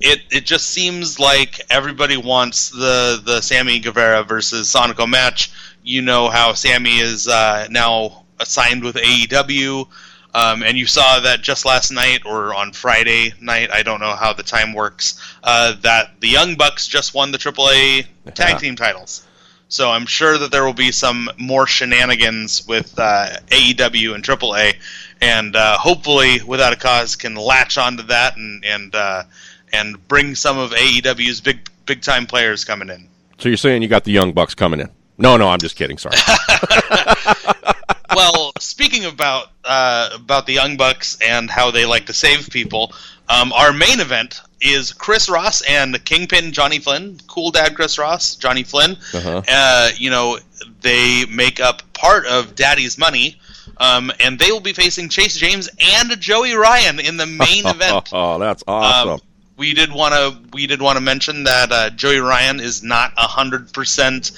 it 0.00 0.20
it 0.30 0.46
just 0.46 0.68
seems 0.68 1.18
like 1.18 1.60
everybody 1.70 2.16
wants 2.16 2.70
the 2.70 3.20
the 3.24 3.40
Sammy 3.40 3.80
Guevara 3.80 4.22
versus 4.22 4.72
Sonico 4.72 5.08
match. 5.08 5.50
You 5.82 6.02
know 6.02 6.28
how 6.28 6.52
Sammy 6.52 6.98
is 6.98 7.26
uh, 7.26 7.66
now 7.70 8.24
assigned 8.38 8.84
with 8.84 8.94
AEW. 8.94 9.88
Um, 10.34 10.62
and 10.62 10.76
you 10.76 10.86
saw 10.86 11.20
that 11.20 11.40
just 11.40 11.64
last 11.64 11.90
night 11.90 12.20
or 12.26 12.54
on 12.54 12.72
Friday 12.72 13.32
night, 13.40 13.70
I 13.72 13.82
don't 13.82 13.98
know 14.00 14.14
how 14.14 14.32
the 14.34 14.42
time 14.42 14.74
works, 14.74 15.18
uh, 15.42 15.74
that 15.82 16.20
the 16.20 16.28
Young 16.28 16.54
Bucks 16.56 16.86
just 16.86 17.14
won 17.14 17.32
the 17.32 17.38
AAA 17.38 18.04
tag 18.34 18.50
Yeah. 18.54 18.58
team 18.58 18.76
titles. 18.76 19.26
So 19.70 19.90
I'm 19.90 20.06
sure 20.06 20.36
that 20.38 20.50
there 20.50 20.64
will 20.64 20.74
be 20.74 20.92
some 20.92 21.28
more 21.38 21.66
shenanigans 21.66 22.66
with 22.66 22.98
uh, 22.98 23.36
AEW 23.48 24.14
and 24.14 24.24
AAA, 24.24 24.76
and 25.20 25.54
uh, 25.56 25.76
hopefully, 25.76 26.40
without 26.46 26.72
a 26.72 26.76
cause, 26.76 27.16
can 27.16 27.34
latch 27.34 27.76
onto 27.76 28.02
that 28.04 28.36
and 28.38 28.64
and 28.64 28.94
uh, 28.94 29.24
and 29.72 30.08
bring 30.08 30.34
some 30.34 30.56
of 30.58 30.70
AEW's 30.70 31.42
big 31.42 31.68
big 31.84 32.00
time 32.00 32.24
players 32.26 32.64
coming 32.64 32.88
in. 32.88 33.08
So 33.38 33.48
you're 33.50 33.58
saying 33.58 33.82
you 33.82 33.88
got 33.88 34.04
the 34.04 34.12
Young 34.12 34.32
Bucks 34.32 34.54
coming 34.54 34.80
in? 34.80 34.88
No, 35.18 35.36
no, 35.36 35.48
I'm 35.48 35.58
just 35.58 35.76
kidding. 35.76 35.98
Sorry. 35.98 36.16
well, 38.18 38.52
speaking 38.58 39.04
about 39.04 39.50
uh, 39.64 40.10
about 40.14 40.46
the 40.46 40.52
Young 40.52 40.76
Bucks 40.76 41.18
and 41.24 41.48
how 41.48 41.70
they 41.70 41.86
like 41.86 42.06
to 42.06 42.12
save 42.12 42.50
people, 42.50 42.92
um, 43.28 43.52
our 43.52 43.72
main 43.72 44.00
event 44.00 44.40
is 44.60 44.92
Chris 44.92 45.28
Ross 45.28 45.60
and 45.60 46.04
Kingpin 46.04 46.52
Johnny 46.52 46.80
Flynn. 46.80 47.20
Cool 47.28 47.52
Dad 47.52 47.76
Chris 47.76 47.96
Ross, 47.96 48.34
Johnny 48.34 48.64
Flynn. 48.64 48.96
Uh-huh. 49.14 49.42
Uh, 49.48 49.90
you 49.96 50.10
know, 50.10 50.38
they 50.80 51.26
make 51.26 51.60
up 51.60 51.82
part 51.92 52.26
of 52.26 52.54
Daddy's 52.54 52.98
Money. 52.98 53.40
Um, 53.76 54.10
and 54.18 54.40
they 54.40 54.50
will 54.50 54.60
be 54.60 54.72
facing 54.72 55.08
Chase 55.08 55.36
James 55.36 55.68
and 55.78 56.18
Joey 56.20 56.54
Ryan 56.54 56.98
in 56.98 57.16
the 57.16 57.26
main 57.26 57.64
event. 57.66 58.08
oh, 58.12 58.40
that's 58.40 58.64
awesome. 58.66 59.10
Um, 59.10 59.20
we 59.56 59.74
did 59.74 59.92
want 59.92 60.14
to 60.14 60.36
we 60.52 60.66
did 60.66 60.82
want 60.82 60.96
to 60.96 61.00
mention 61.00 61.44
that 61.44 61.70
uh, 61.70 61.90
Joey 61.90 62.18
Ryan 62.18 62.58
is 62.58 62.82
not 62.82 63.12
hundred 63.16 63.72
percent. 63.72 64.32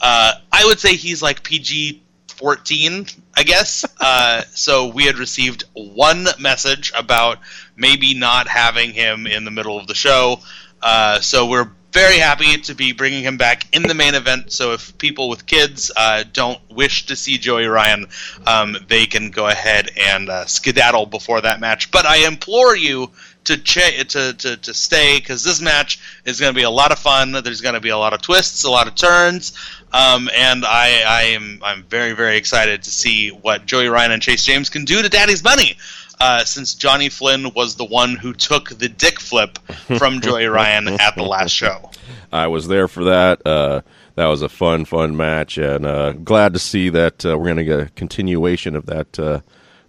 Uh, 0.00 0.32
I 0.50 0.64
would 0.64 0.80
say 0.80 0.96
he's 0.96 1.22
like 1.22 1.44
PG 1.44 2.02
fourteen, 2.40 3.06
I 3.36 3.42
guess. 3.44 3.84
uh, 4.00 4.42
so 4.52 4.88
we 4.88 5.04
had 5.04 5.18
received 5.18 5.64
one 5.74 6.26
message 6.38 6.90
about 6.96 7.38
maybe 7.76 8.14
not 8.14 8.48
having 8.48 8.92
him 8.94 9.26
in 9.26 9.44
the 9.44 9.50
middle 9.50 9.78
of 9.78 9.86
the 9.86 9.94
show. 9.94 10.40
Uh, 10.82 11.20
so 11.20 11.46
we're 11.46 11.70
very 11.92 12.18
happy 12.18 12.56
to 12.56 12.74
be 12.74 12.92
bringing 12.92 13.24
him 13.24 13.36
back 13.36 13.66
in 13.74 13.82
the 13.82 13.94
main 13.94 14.14
event. 14.14 14.52
So 14.52 14.72
if 14.72 14.96
people 14.96 15.28
with 15.28 15.44
kids 15.44 15.90
uh, 15.96 16.24
don't 16.32 16.60
wish 16.70 17.06
to 17.06 17.16
see 17.16 17.36
Joey 17.36 17.66
Ryan, 17.66 18.06
um, 18.46 18.76
they 18.88 19.06
can 19.06 19.30
go 19.30 19.46
ahead 19.48 19.90
and 19.98 20.28
uh, 20.30 20.46
skedaddle 20.46 21.06
before 21.06 21.40
that 21.40 21.60
match. 21.60 21.90
But 21.90 22.06
I 22.06 22.26
implore 22.26 22.76
you 22.76 23.10
to 23.44 23.56
ch- 23.58 24.08
to, 24.08 24.32
to 24.34 24.56
to 24.56 24.74
stay 24.74 25.18
because 25.18 25.42
this 25.44 25.60
match 25.60 26.00
is 26.24 26.40
going 26.40 26.52
to 26.52 26.56
be 26.56 26.64
a 26.64 26.70
lot 26.70 26.92
of 26.92 26.98
fun. 26.98 27.32
There's 27.32 27.60
going 27.60 27.74
to 27.74 27.80
be 27.80 27.88
a 27.88 27.98
lot 27.98 28.12
of 28.12 28.22
twists, 28.22 28.64
a 28.64 28.70
lot 28.70 28.86
of 28.88 28.94
turns, 28.94 29.52
um, 29.92 30.30
and 30.36 30.64
I, 30.64 31.02
I 31.06 31.22
am 31.34 31.60
I'm 31.62 31.82
very 31.84 32.12
very 32.12 32.36
excited 32.36 32.82
to 32.84 32.90
see 32.90 33.30
what 33.30 33.66
Joey 33.66 33.88
Ryan 33.88 34.12
and 34.12 34.22
Chase 34.22 34.44
James 34.44 34.70
can 34.70 34.84
do 34.84 35.02
to 35.02 35.08
Daddy's 35.08 35.42
money. 35.44 35.76
Uh, 36.22 36.44
since 36.44 36.74
Johnny 36.74 37.08
Flynn 37.08 37.54
was 37.54 37.76
the 37.76 37.84
one 37.86 38.14
who 38.14 38.34
took 38.34 38.68
the 38.68 38.90
dick 38.90 39.18
flip 39.18 39.58
from 39.96 40.20
Joey 40.20 40.44
Ryan 40.48 40.86
at 40.86 41.16
the 41.16 41.22
last 41.22 41.52
show. 41.52 41.90
I 42.30 42.46
was 42.48 42.68
there 42.68 42.88
for 42.88 43.04
that. 43.04 43.40
Uh, 43.46 43.80
that 44.16 44.26
was 44.26 44.42
a 44.42 44.50
fun, 44.50 44.84
fun 44.84 45.16
match, 45.16 45.56
and 45.56 45.86
uh, 45.86 46.12
glad 46.12 46.52
to 46.52 46.58
see 46.58 46.90
that 46.90 47.24
uh, 47.24 47.38
we're 47.38 47.46
going 47.46 47.56
to 47.56 47.64
get 47.64 47.80
a 47.80 47.88
continuation 47.92 48.76
of 48.76 48.84
that 48.84 49.18
uh, 49.18 49.40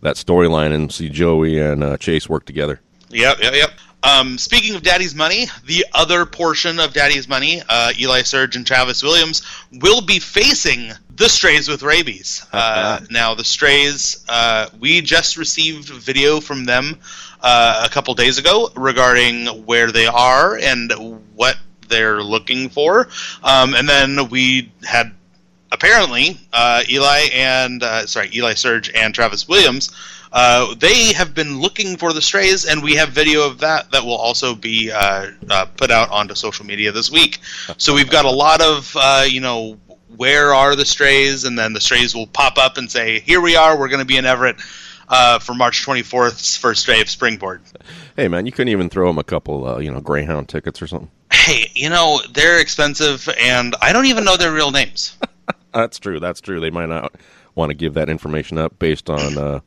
that 0.01 0.15
storyline 0.15 0.73
and 0.73 0.91
see 0.91 1.09
Joey 1.09 1.59
and 1.59 1.83
uh, 1.83 1.97
Chase 1.97 2.29
work 2.29 2.45
together. 2.45 2.79
Yep, 3.12 3.39
yep, 3.41 3.54
yep. 3.54 3.71
Um, 4.04 4.39
speaking 4.39 4.74
of 4.76 4.82
Daddy's 4.82 5.13
Money, 5.13 5.45
the 5.65 5.86
other 5.93 6.26
portion 6.26 6.80
of 6.80 6.93
Daddy's 6.93 7.28
Money, 7.28 7.62
uh, 7.69 7.93
Eli 8.00 8.24
Surge 8.24 8.56
and 8.56 8.65
Travis 8.65 9.04
Williams, 9.04 9.43
will 9.74 10.02
be 10.02 10.17
facing 10.17 10.91
the 11.15 11.30
Strays 11.30 11.67
with 11.67 11.84
rabies. 11.84 12.45
Uh, 12.54 13.00
now, 13.10 13.34
the 13.34 13.43
Strays, 13.43 14.24
uh, 14.30 14.67
we 14.80 15.02
just 15.02 15.38
received 15.38 15.89
video 15.89 16.39
from 16.39 16.65
them 16.65 16.97
uh, 17.41 17.84
a 17.86 17.89
couple 17.89 18.13
days 18.13 18.38
ago 18.38 18.69
regarding 18.76 19.47
where 19.65 19.91
they 19.91 20.06
are 20.06 20.58
and 20.58 20.91
what 21.36 21.58
they're 21.88 22.21
looking 22.21 22.69
for. 22.69 23.08
Um, 23.43 23.74
and 23.74 23.88
then 23.88 24.30
we 24.30 24.71
had 24.84 25.13
apparently 25.71 26.39
uh, 26.54 26.84
Eli 26.89 27.28
and 27.34 27.82
uh, 27.82 28.06
sorry 28.06 28.30
Eli 28.34 28.54
Surge 28.54 28.89
and 28.93 29.13
Travis 29.13 29.47
Williams. 29.47 29.91
Uh, 30.31 30.73
they 30.75 31.11
have 31.13 31.33
been 31.33 31.59
looking 31.59 31.97
for 31.97 32.13
the 32.13 32.21
strays, 32.21 32.65
and 32.65 32.81
we 32.81 32.95
have 32.95 33.09
video 33.09 33.45
of 33.45 33.59
that 33.59 33.91
that 33.91 34.03
will 34.03 34.15
also 34.15 34.55
be 34.55 34.91
uh, 34.91 35.29
uh, 35.49 35.65
put 35.77 35.91
out 35.91 36.09
onto 36.09 36.35
social 36.35 36.65
media 36.65 36.91
this 36.91 37.11
week. 37.11 37.39
So 37.77 37.93
we've 37.93 38.09
got 38.09 38.25
a 38.25 38.31
lot 38.31 38.61
of 38.61 38.95
uh, 38.97 39.25
you 39.27 39.41
know 39.41 39.77
where 40.15 40.53
are 40.53 40.75
the 40.75 40.85
strays, 40.85 41.43
and 41.43 41.57
then 41.57 41.73
the 41.73 41.81
strays 41.81 42.15
will 42.15 42.27
pop 42.27 42.57
up 42.57 42.77
and 42.77 42.89
say, 42.89 43.19
"Here 43.19 43.41
we 43.41 43.55
are. 43.55 43.77
We're 43.77 43.89
going 43.89 43.99
to 43.99 44.05
be 44.05 44.17
in 44.17 44.25
Everett." 44.25 44.57
Uh, 45.13 45.39
for 45.39 45.53
March 45.53 45.85
24th's 45.85 46.55
first 46.55 46.85
day 46.87 47.01
of 47.01 47.09
Springboard. 47.09 47.61
Hey, 48.15 48.29
man, 48.29 48.45
you 48.45 48.53
couldn't 48.53 48.69
even 48.69 48.89
throw 48.89 49.07
them 49.07 49.17
a 49.17 49.25
couple, 49.25 49.67
uh, 49.67 49.77
you 49.79 49.91
know, 49.91 49.99
Greyhound 49.99 50.47
tickets 50.47 50.81
or 50.81 50.87
something. 50.87 51.11
Hey, 51.33 51.69
you 51.73 51.89
know, 51.89 52.21
they're 52.31 52.61
expensive, 52.61 53.27
and 53.37 53.75
I 53.81 53.91
don't 53.91 54.05
even 54.05 54.23
know 54.23 54.37
their 54.37 54.53
real 54.53 54.71
names. 54.71 55.17
That's 55.73 55.99
true. 55.99 56.21
That's 56.21 56.39
true. 56.39 56.61
They 56.61 56.69
might 56.69 56.87
not 56.87 57.13
want 57.55 57.71
to 57.71 57.73
give 57.73 57.95
that 57.95 58.09
information 58.09 58.57
up 58.57 58.79
based 58.79 59.09
on 59.09 59.37
uh, 59.37 59.59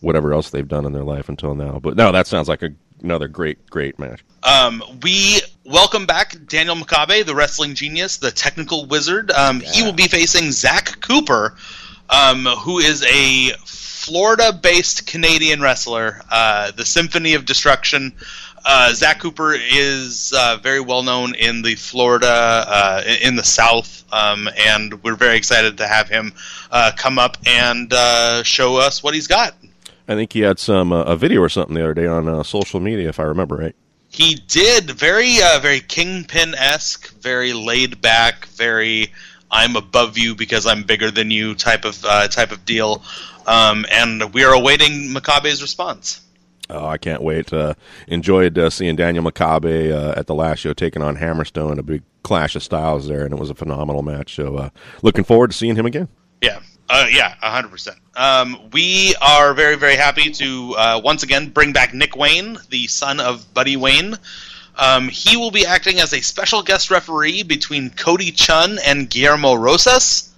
whatever 0.00 0.32
else 0.32 0.50
they've 0.50 0.66
done 0.68 0.84
in 0.86 0.92
their 0.92 1.04
life 1.04 1.28
until 1.28 1.54
now. 1.54 1.78
But 1.82 1.96
no, 1.96 2.12
that 2.12 2.26
sounds 2.26 2.48
like 2.48 2.62
a, 2.62 2.70
another 3.02 3.28
great, 3.28 3.68
great 3.70 3.98
match. 3.98 4.22
Um, 4.42 4.82
we 5.02 5.40
welcome 5.64 6.06
back 6.06 6.36
Daniel 6.48 6.76
Makabe, 6.76 7.24
the 7.24 7.34
wrestling 7.34 7.74
genius, 7.74 8.16
the 8.18 8.30
technical 8.30 8.86
wizard. 8.86 9.30
Um, 9.30 9.60
He 9.60 9.82
will 9.82 9.92
be 9.92 10.08
facing 10.08 10.52
Zach 10.52 11.00
Cooper. 11.00 11.56
um, 12.10 12.44
who 12.44 12.78
is 12.78 13.04
a 13.04 13.50
Florida-based 13.64 15.06
Canadian 15.06 15.60
wrestler, 15.60 16.20
uh, 16.30 16.72
the 16.72 16.84
Symphony 16.84 17.34
of 17.34 17.44
Destruction. 17.44 18.12
Uh, 18.64 18.92
Zach 18.92 19.20
Cooper 19.20 19.54
is 19.54 20.32
uh, 20.36 20.58
very 20.62 20.80
well 20.80 21.02
known 21.02 21.34
in 21.34 21.62
the 21.62 21.76
Florida, 21.76 22.26
uh, 22.66 23.02
in 23.22 23.36
the 23.36 23.44
South, 23.44 24.04
um, 24.12 24.48
and 24.58 25.02
we're 25.02 25.14
very 25.14 25.36
excited 25.36 25.78
to 25.78 25.86
have 25.86 26.08
him 26.08 26.32
uh, 26.70 26.90
come 26.96 27.18
up 27.18 27.36
and 27.46 27.92
uh, 27.92 28.42
show 28.42 28.76
us 28.76 29.02
what 29.02 29.14
he's 29.14 29.26
got. 29.28 29.54
I 30.10 30.16
think 30.16 30.32
he 30.32 30.40
had 30.40 30.58
some 30.58 30.92
uh, 30.92 31.04
a 31.04 31.16
video 31.16 31.40
or 31.40 31.48
something 31.48 31.74
the 31.76 31.84
other 31.84 31.94
day 31.94 32.06
on 32.08 32.28
uh, 32.28 32.42
social 32.42 32.80
media, 32.80 33.08
if 33.08 33.20
I 33.20 33.22
remember 33.22 33.54
right. 33.54 33.76
He 34.08 34.34
did 34.34 34.90
very, 34.90 35.36
uh, 35.40 35.60
very 35.60 35.78
kingpin 35.78 36.56
esque, 36.56 37.14
very 37.20 37.52
laid 37.52 38.00
back, 38.00 38.46
very 38.46 39.12
"I'm 39.52 39.76
above 39.76 40.18
you 40.18 40.34
because 40.34 40.66
I'm 40.66 40.82
bigger 40.82 41.12
than 41.12 41.30
you" 41.30 41.54
type 41.54 41.84
of 41.84 42.04
uh, 42.04 42.26
type 42.26 42.50
of 42.50 42.64
deal. 42.64 43.04
Um, 43.46 43.86
and 43.92 44.34
we 44.34 44.42
are 44.42 44.52
awaiting 44.52 45.14
Makabe's 45.14 45.62
response. 45.62 46.20
Oh, 46.68 46.86
I 46.86 46.98
can't 46.98 47.22
wait. 47.22 47.52
Uh, 47.52 47.74
enjoyed 48.08 48.58
uh, 48.58 48.68
seeing 48.68 48.96
Daniel 48.96 49.22
Makabe 49.22 49.92
uh, 49.92 50.14
at 50.16 50.26
the 50.26 50.34
last 50.34 50.58
show 50.58 50.72
taking 50.72 51.02
on 51.02 51.18
Hammerstone, 51.18 51.78
a 51.78 51.84
big 51.84 52.02
clash 52.24 52.56
of 52.56 52.64
styles 52.64 53.06
there, 53.06 53.24
and 53.24 53.32
it 53.32 53.38
was 53.38 53.50
a 53.50 53.54
phenomenal 53.54 54.02
match. 54.02 54.34
So, 54.34 54.56
uh, 54.56 54.70
looking 55.02 55.22
forward 55.22 55.52
to 55.52 55.56
seeing 55.56 55.76
him 55.76 55.86
again. 55.86 56.08
Yeah, 56.42 56.60
uh, 56.90 57.06
yeah, 57.10 57.34
hundred 57.40 57.70
percent. 57.70 57.96
Um, 58.16 58.70
we 58.72 59.14
are 59.22 59.54
very, 59.54 59.76
very 59.76 59.96
happy 59.96 60.30
to 60.32 60.74
uh, 60.76 61.00
once 61.02 61.22
again 61.22 61.50
bring 61.50 61.72
back 61.72 61.94
Nick 61.94 62.16
Wayne, 62.16 62.58
the 62.68 62.86
son 62.88 63.20
of 63.20 63.54
Buddy 63.54 63.76
Wayne. 63.76 64.16
Um, 64.76 65.08
he 65.08 65.36
will 65.36 65.50
be 65.50 65.66
acting 65.66 66.00
as 66.00 66.12
a 66.12 66.20
special 66.20 66.62
guest 66.62 66.90
referee 66.90 67.42
between 67.42 67.90
Cody 67.90 68.30
Chun 68.30 68.78
and 68.84 69.08
Guillermo 69.08 69.54
Rosas. 69.54 70.34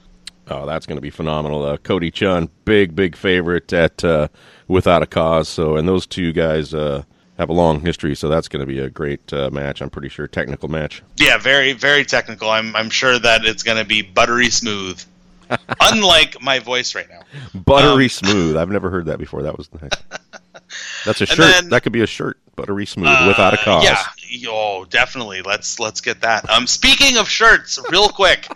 Oh, 0.49 0.67
that's 0.67 0.87
going 0.87 0.97
to 0.97 1.03
be 1.03 1.11
phenomenal. 1.11 1.65
Uh, 1.65 1.77
Cody 1.77 2.11
Chun, 2.11 2.51
big, 2.65 2.95
big 2.95 3.17
favorite 3.17 3.73
at 3.73 4.05
uh, 4.05 4.29
Without 4.69 5.03
a 5.03 5.07
Cause. 5.07 5.49
So, 5.49 5.77
and 5.77 5.89
those 5.89 6.07
two 6.07 6.33
guys 6.33 6.75
uh, 6.75 7.05
have 7.39 7.49
a 7.49 7.53
long 7.53 7.81
history, 7.81 8.17
so 8.17 8.29
that's 8.29 8.49
going 8.49 8.61
to 8.61 8.67
be 8.67 8.81
a 8.81 8.91
great 8.91 9.33
uh, 9.33 9.51
match. 9.51 9.81
I'm 9.81 9.91
pretty 9.91 10.09
sure 10.09 10.27
technical 10.27 10.69
match. 10.69 11.03
Yeah, 11.17 11.39
very, 11.39 11.73
very 11.73 12.05
technical. 12.05 12.51
I'm, 12.51 12.75
I'm 12.75 12.91
sure 12.91 13.19
that 13.19 13.45
it's 13.45 13.63
going 13.63 13.79
to 13.79 13.85
be 13.85 14.03
buttery 14.03 14.51
smooth, 14.51 15.03
unlike 15.81 16.41
my 16.43 16.59
voice 16.59 16.95
right 16.95 17.09
now. 17.11 17.23
Buttery 17.55 18.09
smooth. 18.09 18.57
I've 18.57 18.71
never 18.71 18.91
heard 18.91 19.07
that 19.07 19.19
before. 19.19 19.43
That 19.43 19.57
was 19.59 19.69
nice. 19.81 19.91
That's 21.05 21.21
a 21.21 21.25
Um, 21.25 21.27
shirt. 21.27 21.37
then- 21.39 21.69
that 21.71 21.83
could 21.83 21.93
be 21.93 22.03
a 22.03 22.07
shirt. 22.07 22.39
Buttery 22.57 22.87
smooth 22.87 23.27
without 23.27 23.55
a 23.55 23.61
Uh, 23.61 23.65
cause. 23.65 23.85
Yeah. 23.85 24.49
Oh, 24.51 24.85
definitely. 24.85 25.43
Let's 25.43 25.79
let's 25.81 26.01
get 26.01 26.21
that. 26.23 26.49
Um, 26.51 26.67
speaking 26.67 27.17
of 27.19 27.29
shirts, 27.29 27.79
real 27.91 28.09
quick, 28.09 28.47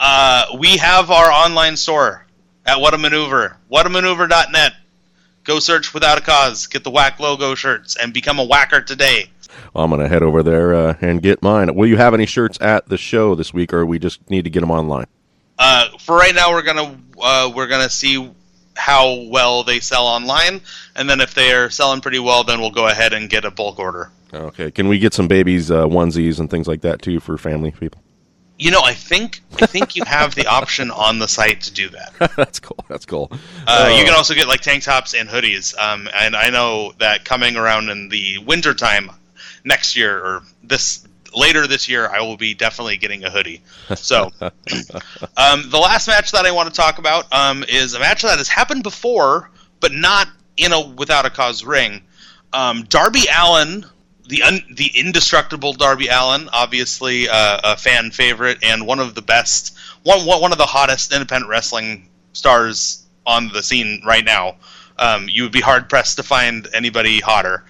uh, 0.00 0.46
we 0.58 0.76
have 0.76 1.10
our 1.10 1.30
online 1.30 1.76
store 1.76 2.26
at 2.64 2.80
What 2.80 2.94
a 2.94 2.98
Maneuver. 2.98 3.56
WhatAmaneuver.net. 3.70 4.72
Go 5.44 5.58
search 5.60 5.94
without 5.94 6.18
a 6.18 6.20
cause. 6.20 6.66
Get 6.66 6.82
the 6.84 6.90
whack 6.90 7.20
logo 7.20 7.54
shirts 7.54 7.96
and 7.96 8.12
become 8.12 8.38
a 8.38 8.44
whacker 8.44 8.80
today. 8.80 9.30
I'm 9.74 9.90
going 9.90 10.02
to 10.02 10.08
head 10.08 10.22
over 10.22 10.42
there 10.42 10.74
uh, 10.74 10.94
and 11.00 11.22
get 11.22 11.42
mine. 11.42 11.74
Will 11.74 11.86
you 11.86 11.96
have 11.96 12.14
any 12.14 12.26
shirts 12.26 12.58
at 12.60 12.88
the 12.88 12.96
show 12.96 13.34
this 13.34 13.52
week, 13.54 13.72
or 13.72 13.84
we 13.86 13.98
just 13.98 14.28
need 14.30 14.44
to 14.44 14.50
get 14.50 14.60
them 14.60 14.70
online? 14.70 15.06
Uh, 15.58 15.88
for 15.98 16.16
right 16.16 16.34
now, 16.34 16.52
we're 16.52 16.62
gonna 16.62 16.98
uh, 17.20 17.50
we're 17.54 17.66
gonna 17.66 17.90
see 17.90 18.30
how 18.76 19.26
well 19.30 19.64
they 19.64 19.80
sell 19.80 20.06
online, 20.06 20.60
and 20.94 21.08
then 21.08 21.20
if 21.20 21.34
they 21.34 21.52
are 21.52 21.70
selling 21.70 22.00
pretty 22.00 22.18
well, 22.18 22.44
then 22.44 22.60
we'll 22.60 22.70
go 22.70 22.86
ahead 22.88 23.12
and 23.12 23.30
get 23.30 23.44
a 23.44 23.50
bulk 23.50 23.78
order. 23.78 24.10
Okay. 24.32 24.70
Can 24.70 24.88
we 24.88 24.98
get 24.98 25.14
some 25.14 25.28
babies 25.28 25.70
uh, 25.70 25.86
onesies 25.86 26.40
and 26.40 26.50
things 26.50 26.66
like 26.66 26.82
that 26.82 27.00
too 27.02 27.20
for 27.20 27.38
family 27.38 27.70
people? 27.70 28.02
You 28.58 28.70
know, 28.70 28.80
I 28.82 28.94
think 28.94 29.42
I 29.60 29.66
think 29.66 29.96
you 29.96 30.04
have 30.04 30.34
the 30.34 30.46
option 30.46 30.90
on 30.90 31.18
the 31.18 31.28
site 31.28 31.62
to 31.62 31.72
do 31.72 31.90
that. 31.90 32.32
That's 32.36 32.58
cool. 32.58 32.84
That's 32.88 33.04
cool. 33.04 33.30
Uh, 33.66 33.94
you 33.98 34.04
can 34.04 34.14
also 34.14 34.34
get 34.34 34.48
like 34.48 34.62
tank 34.62 34.82
tops 34.82 35.14
and 35.14 35.28
hoodies. 35.28 35.78
Um, 35.78 36.08
and 36.14 36.34
I 36.34 36.48
know 36.50 36.92
that 36.98 37.24
coming 37.24 37.56
around 37.56 37.90
in 37.90 38.08
the 38.08 38.38
winter 38.38 38.72
time 38.72 39.10
next 39.64 39.94
year 39.94 40.18
or 40.18 40.42
this 40.62 41.06
later 41.36 41.66
this 41.66 41.88
year, 41.88 42.08
I 42.08 42.22
will 42.22 42.36
be 42.36 42.54
definitely 42.54 42.96
getting 42.96 43.24
a 43.24 43.30
hoodie. 43.30 43.62
So, 43.96 44.32
um, 44.40 45.70
the 45.70 45.78
last 45.80 46.08
match 46.08 46.32
that 46.32 46.44
I 46.44 46.50
want 46.50 46.72
to 46.72 46.74
talk 46.74 46.98
about 46.98 47.32
um, 47.32 47.64
is 47.68 47.94
a 47.94 48.00
match 48.00 48.22
that 48.22 48.38
has 48.38 48.48
happened 48.48 48.82
before, 48.82 49.50
but 49.80 49.92
not 49.92 50.28
in 50.56 50.72
a 50.72 50.80
without 50.80 51.24
a 51.24 51.30
cause 51.30 51.64
ring. 51.64 52.02
Um, 52.52 52.84
Darby 52.84 53.24
Allin, 53.32 53.86
the 54.26 54.42
un- 54.42 54.64
the 54.72 54.90
indestructible 54.94 55.72
Darby 55.72 56.08
Allin, 56.08 56.48
obviously 56.52 57.28
uh, 57.28 57.60
a 57.62 57.76
fan 57.76 58.10
favorite 58.10 58.58
and 58.62 58.86
one 58.86 58.98
of 58.98 59.14
the 59.14 59.22
best, 59.22 59.76
one 60.02 60.26
one 60.26 60.40
one 60.40 60.52
of 60.52 60.58
the 60.58 60.66
hottest 60.66 61.12
independent 61.12 61.48
wrestling 61.48 62.08
stars 62.32 63.04
on 63.26 63.48
the 63.48 63.62
scene 63.62 64.02
right 64.04 64.24
now. 64.24 64.56
Um, 64.98 65.28
you 65.28 65.42
would 65.44 65.52
be 65.52 65.60
hard 65.60 65.88
pressed 65.88 66.16
to 66.16 66.22
find 66.22 66.66
anybody 66.72 67.20
hotter. 67.20 67.64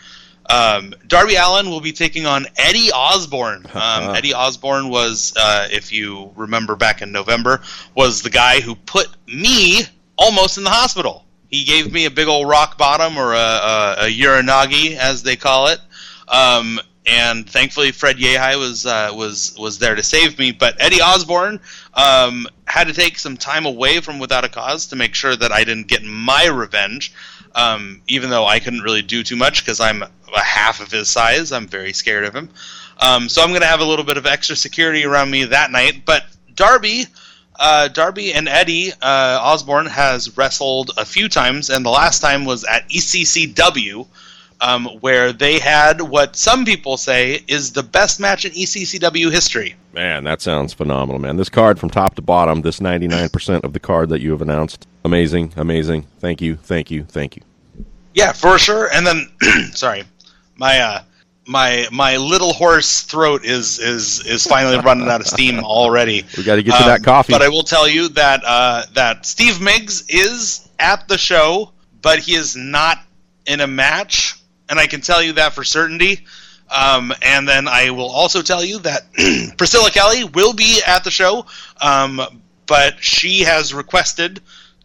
Um, 0.49 0.95
Darby 1.07 1.35
Allin 1.35 1.69
will 1.71 1.81
be 1.81 1.93
taking 1.93 2.27
on 2.27 2.47
Eddie 2.57 2.91
Osborne. 2.93 3.67
Um, 3.77 4.17
Eddie 4.17 4.35
Osborne 4.35 4.89
was, 4.89 5.35
uh, 5.37 5.69
if 5.71 5.93
you 5.93 6.33
remember 6.35 6.77
back 6.77 7.03
in 7.03 7.13
November, 7.13 7.61
was 7.95 8.23
the 8.23 8.31
guy 8.31 8.61
who 8.61 8.75
put 8.75 9.07
me 9.27 9.83
almost 10.17 10.57
in 10.59 10.65
the 10.65 10.71
hospital. 10.71 11.25
He 11.49 11.65
gave 11.65 11.93
me 11.93 12.07
a 12.07 12.11
big 12.11 12.27
old 12.27 12.49
rock 12.49 12.79
bottom 12.79 13.19
or 13.19 13.35
a, 13.35 13.37
a, 13.37 13.97
a 14.01 14.11
uranage, 14.11 14.97
as 14.97 15.23
they 15.23 15.37
call 15.37 15.69
it. 15.69 15.79
Um, 16.27 16.81
and 17.07 17.49
thankfully, 17.49 17.93
Fred 17.93 18.17
Yehi 18.17 18.59
was 18.59 18.85
uh, 18.85 19.13
was 19.15 19.55
was 19.59 19.79
there 19.79 19.95
to 19.95 20.03
save 20.03 20.39
me. 20.39 20.51
But 20.51 20.77
Eddie 20.81 21.01
Osborne 21.01 21.61
um, 21.95 22.49
had 22.67 22.89
to 22.89 22.93
take 22.93 23.19
some 23.19 23.37
time 23.37 23.65
away 23.65 24.01
from 24.01 24.19
Without 24.19 24.45
a 24.45 24.49
Cause 24.49 24.87
to 24.89 24.97
make 24.97 25.15
sure 25.15 25.37
that 25.37 25.53
I 25.53 25.63
didn't 25.65 25.87
get 25.87 26.03
my 26.03 26.47
revenge. 26.47 27.13
Um, 27.57 28.03
even 28.07 28.29
though 28.29 28.45
I 28.45 28.61
couldn't 28.61 28.83
really 28.83 29.03
do 29.03 29.23
too 29.23 29.37
much 29.37 29.65
because 29.65 29.81
I'm 29.81 30.03
a 30.03 30.09
half 30.41 30.81
of 30.81 30.91
his 30.91 31.09
size, 31.09 31.53
I'm 31.53 31.67
very 31.67 31.95
scared 31.95 32.25
of 32.25 32.35
him. 32.35 32.51
Um, 33.01 33.29
so 33.29 33.43
I'm 33.43 33.49
going 33.49 33.63
to 33.63 33.67
have 33.67 33.81
a 33.81 33.85
little 33.85 34.05
bit 34.05 34.19
of 34.19 34.27
extra 34.27 34.55
security 34.57 35.05
around 35.05 35.31
me 35.31 35.45
that 35.45 35.71
night. 35.71 36.03
But 36.05 36.25
Darby, 36.55 37.07
uh, 37.59 37.89
Darby 37.89 38.35
and 38.35 38.49
Eddie 38.49 38.93
uh, 38.93 39.39
Osborne 39.43 39.87
has 39.87 40.37
wrestled 40.37 40.91
a 40.97 41.05
few 41.05 41.29
times, 41.29 41.71
and 41.71 41.85
the 41.85 41.91
last 41.91 42.21
time 42.21 42.45
was 42.45 42.65
at 42.65 42.89
ECCW, 42.89 44.07
um, 44.61 44.87
where 45.01 45.33
they 45.33 45.59
had 45.59 46.01
what 46.01 46.37
some 46.37 46.65
people 46.65 46.97
say 46.97 47.43
is 47.47 47.73
the 47.73 47.83
best 47.83 48.21
match 48.21 48.45
in 48.45 48.53
ECCW 48.53 49.31
history. 49.31 49.77
Man, 49.97 50.25
that 50.25 50.43
sounds 50.43 50.75
phenomenal, 50.75 51.19
man. 51.19 51.39
This 51.39 51.49
card 51.49 51.81
from 51.81 51.89
top 51.89 52.17
to 52.17 52.23
bottom, 52.23 52.61
this 52.61 52.81
99% 52.81 53.65
of 53.65 53.73
the 53.73 53.81
card 53.81 54.11
that 54.11 54.21
you 54.21 54.31
have 54.33 54.43
announced. 54.43 54.87
Amazing, 55.07 55.55
amazing. 55.57 56.03
Thank 56.21 56.43
you, 56.43 56.57
thank 56.57 56.91
you, 56.91 57.05
thank 57.05 57.35
you. 57.35 57.43
Yeah, 58.13 58.33
for 58.33 58.59
sure. 58.59 58.93
And 58.93 59.07
then, 59.07 59.27
sorry, 59.73 60.05
my 60.57 60.79
uh, 60.81 61.03
my 61.47 61.87
my 61.91 62.19
little 62.19 62.53
horse 62.53 63.05
throat 63.05 63.47
is 63.47 63.79
is 63.79 64.27
is 64.27 64.47
finally 64.47 64.77
running 64.81 65.09
out 65.09 65.23
of 65.23 65.27
steam 65.27 65.61
already. 65.65 66.27
We 66.37 66.45
got 66.45 66.57
to 66.57 66.63
get 66.63 66.73
to 66.73 66.83
Um, 66.83 66.89
that 66.89 67.03
coffee. 67.03 67.33
But 67.33 67.41
I 67.41 67.49
will 67.49 67.63
tell 67.63 67.89
you 67.89 68.09
that 68.11 68.43
uh, 68.45 68.83
that 68.93 69.25
Steve 69.25 69.55
Migs 69.55 70.05
is 70.11 70.69
at 70.79 71.09
the 71.09 71.17
show, 71.17 71.73
but 72.03 72.19
he 72.19 72.35
is 72.35 72.55
not 72.55 72.99
in 73.47 73.63
a 73.63 73.67
match, 73.67 74.35
and 74.69 74.79
I 74.79 74.89
can 74.89 75.01
tell 75.01 75.23
you 75.23 75.33
that 75.35 75.55
for 75.55 75.65
certainty. 75.65 76.27
Um, 76.71 77.13
and 77.23 77.49
then 77.49 77.69
I 77.69 77.91
will 77.91 78.09
also 78.11 78.43
tell 78.43 78.65
you 78.65 78.79
that 78.81 79.03
Priscilla 79.57 79.91
Kelly 79.91 80.25
will 80.25 80.53
be 80.53 80.81
at 80.87 81.05
the 81.05 81.11
show, 81.11 81.47
um, 81.81 82.21
but 82.67 83.03
she 83.03 83.41
has 83.41 83.73
requested 83.73 84.41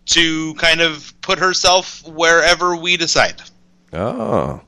to 0.08 0.54
kind 0.56 0.82
of 0.82 1.13
put 1.22 1.39
herself 1.39 2.06
wherever 2.08 2.76
we 2.76 2.98
decide. 2.98 3.41
oh, 3.94 4.62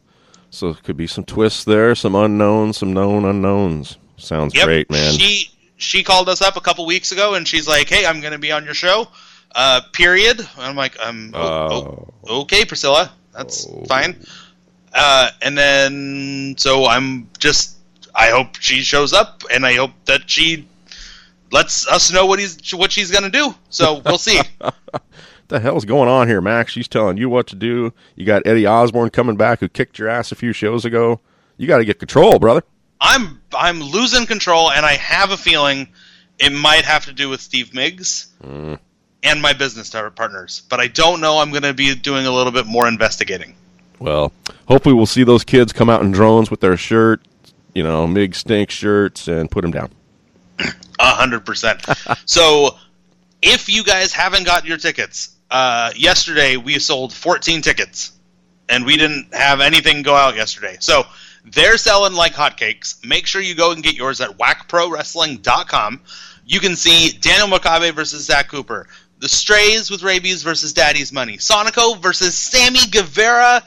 so 0.50 0.70
it 0.70 0.84
could 0.84 0.98
be 0.98 1.08
some 1.08 1.24
twists 1.24 1.64
there, 1.64 1.96
some 1.96 2.14
unknowns, 2.16 2.78
some 2.78 2.94
known 2.94 3.26
unknowns. 3.26 3.98
Sounds 4.18 4.54
Yep. 4.56 4.66
great, 4.66 4.90
man. 4.92 5.14
She 5.14 5.50
she 5.78 6.04
called 6.04 6.30
us 6.30 6.42
up 6.42 6.56
a 6.56 6.62
couple 6.62 6.86
weeks 6.86 7.12
ago 7.12 7.34
and 7.34 7.48
she's 7.48 7.68
like, 7.68 7.90
"Hey, 7.90 8.06
I'm 8.06 8.22
going 8.22 8.32
to 8.34 8.40
be 8.40 8.52
on 8.52 8.64
your 8.64 8.76
show." 8.76 9.08
Uh, 9.56 9.82
period. 9.92 10.40
And 10.40 10.50
I'm 10.64 10.76
like, 10.76 10.98
um, 11.00 11.32
oh, 11.36 12.08
Oh. 12.28 12.42
okay, 12.42 12.66
Priscilla, 12.66 13.12
that's 13.36 13.68
Oh. 13.68 13.84
fine. 13.88 14.24
Uh, 14.94 15.32
and 15.42 15.58
then 15.58 16.56
so 16.58 16.86
I'm 16.86 17.30
just 17.40 17.78
I 18.14 18.30
hope 18.30 18.58
she 18.60 18.82
shows 18.82 19.14
up 19.14 19.44
and 19.52 19.66
I 19.66 19.76
hope 19.76 19.92
that 20.06 20.30
she 20.30 20.68
lets 21.52 21.88
us 21.88 22.12
know 22.12 22.26
what 22.26 22.40
he's 22.40 22.74
what 22.74 22.92
she's 22.92 23.12
going 23.12 23.24
to 23.24 23.30
do. 23.30 23.56
So 23.70 24.02
we'll 24.06 24.18
see. 24.18 24.40
What 24.60 24.76
the 25.48 25.60
hell's 25.60 25.86
going 25.86 26.10
on 26.10 26.28
here, 26.28 26.42
Max? 26.42 26.74
She's 26.74 26.88
telling 26.88 27.18
you 27.18 27.30
what 27.30 27.48
to 27.48 27.56
do. 27.56 27.94
You 28.16 28.26
got 28.26 28.46
Eddie 28.46 28.68
Osborne 28.68 29.10
coming 29.10 29.36
back 29.36 29.60
who 29.60 29.70
kicked 29.70 29.98
your 29.98 30.10
ass 30.10 30.32
a 30.32 30.36
few 30.36 30.54
shows 30.54 30.86
ago. 30.86 31.20
You 31.58 31.68
got 31.68 31.78
to 31.78 31.86
get 31.86 32.00
control, 32.00 32.40
brother. 32.40 32.64
I'm 33.00 33.42
I'm 33.54 33.82
losing 33.82 34.26
control, 34.26 34.72
and 34.72 34.86
I 34.86 34.94
have 34.94 35.32
a 35.32 35.38
feeling 35.38 35.88
it 36.40 36.52
might 36.52 36.86
have 36.86 37.06
to 37.06 37.14
do 37.14 37.30
with 37.30 37.42
Steve 37.42 37.72
Migs 37.72 38.28
and 39.24 39.42
my 39.42 39.54
business 39.54 39.90
partners. 39.90 40.64
But 40.70 40.80
I 40.80 40.88
don't 40.88 41.22
know. 41.22 41.40
I'm 41.40 41.52
going 41.52 41.64
to 41.64 41.74
be 41.74 41.94
doing 41.96 42.26
a 42.26 42.32
little 42.32 42.52
bit 42.52 42.66
more 42.66 42.88
investigating. 42.88 43.56
Well, 44.04 44.34
hopefully 44.68 44.94
we'll 44.94 45.06
see 45.06 45.24
those 45.24 45.46
kids 45.46 45.72
come 45.72 45.90
out 45.90 46.02
in 46.02 46.12
drones 46.12 46.52
with 46.52 46.60
their 46.60 46.76
shirt, 46.76 47.22
you 47.74 47.84
know, 47.84 48.06
Mig 48.06 48.36
Stink 48.36 48.70
shirts, 48.70 49.30
and 49.30 49.50
put 49.50 49.62
them 49.62 49.72
down. 49.72 49.92
A 50.60 50.66
hundred 51.00 51.46
percent. 51.46 51.82
So, 52.26 52.76
if 53.42 53.70
you 53.70 53.82
guys 53.82 54.12
haven't 54.12 54.44
got 54.44 54.66
your 54.66 54.78
tickets, 54.78 55.38
uh, 55.50 55.92
yesterday 55.96 56.58
we 56.58 56.80
sold 56.80 57.14
14 57.14 57.62
tickets, 57.62 58.12
and 58.68 58.86
we 58.86 58.98
didn't 58.98 59.34
have 59.34 59.62
anything 59.62 60.02
go 60.02 60.16
out 60.16 60.36
yesterday. 60.36 60.76
So 60.82 61.04
they're 61.46 61.78
selling 61.78 62.14
like 62.14 62.34
hotcakes. 62.34 63.06
Make 63.06 63.26
sure 63.26 63.42
you 63.42 63.56
go 63.56 63.72
and 63.72 63.82
get 63.82 63.96
yours 63.96 64.20
at 64.20 64.38
whackprowrestling.com. 64.38 66.02
You 66.46 66.60
can 66.60 66.76
see 66.76 67.18
Daniel 67.20 67.48
Makabe 67.48 67.94
versus 67.94 68.26
Zach 68.26 68.50
Cooper, 68.50 68.88
The 69.20 69.30
Strays 69.30 69.90
with 69.90 70.04
Rabies 70.04 70.44
versus 70.44 70.74
Daddy's 70.74 71.14
Money, 71.14 71.38
Sonico 71.38 72.02
versus 72.02 72.38
Sammy 72.38 72.86
Guevara, 72.92 73.64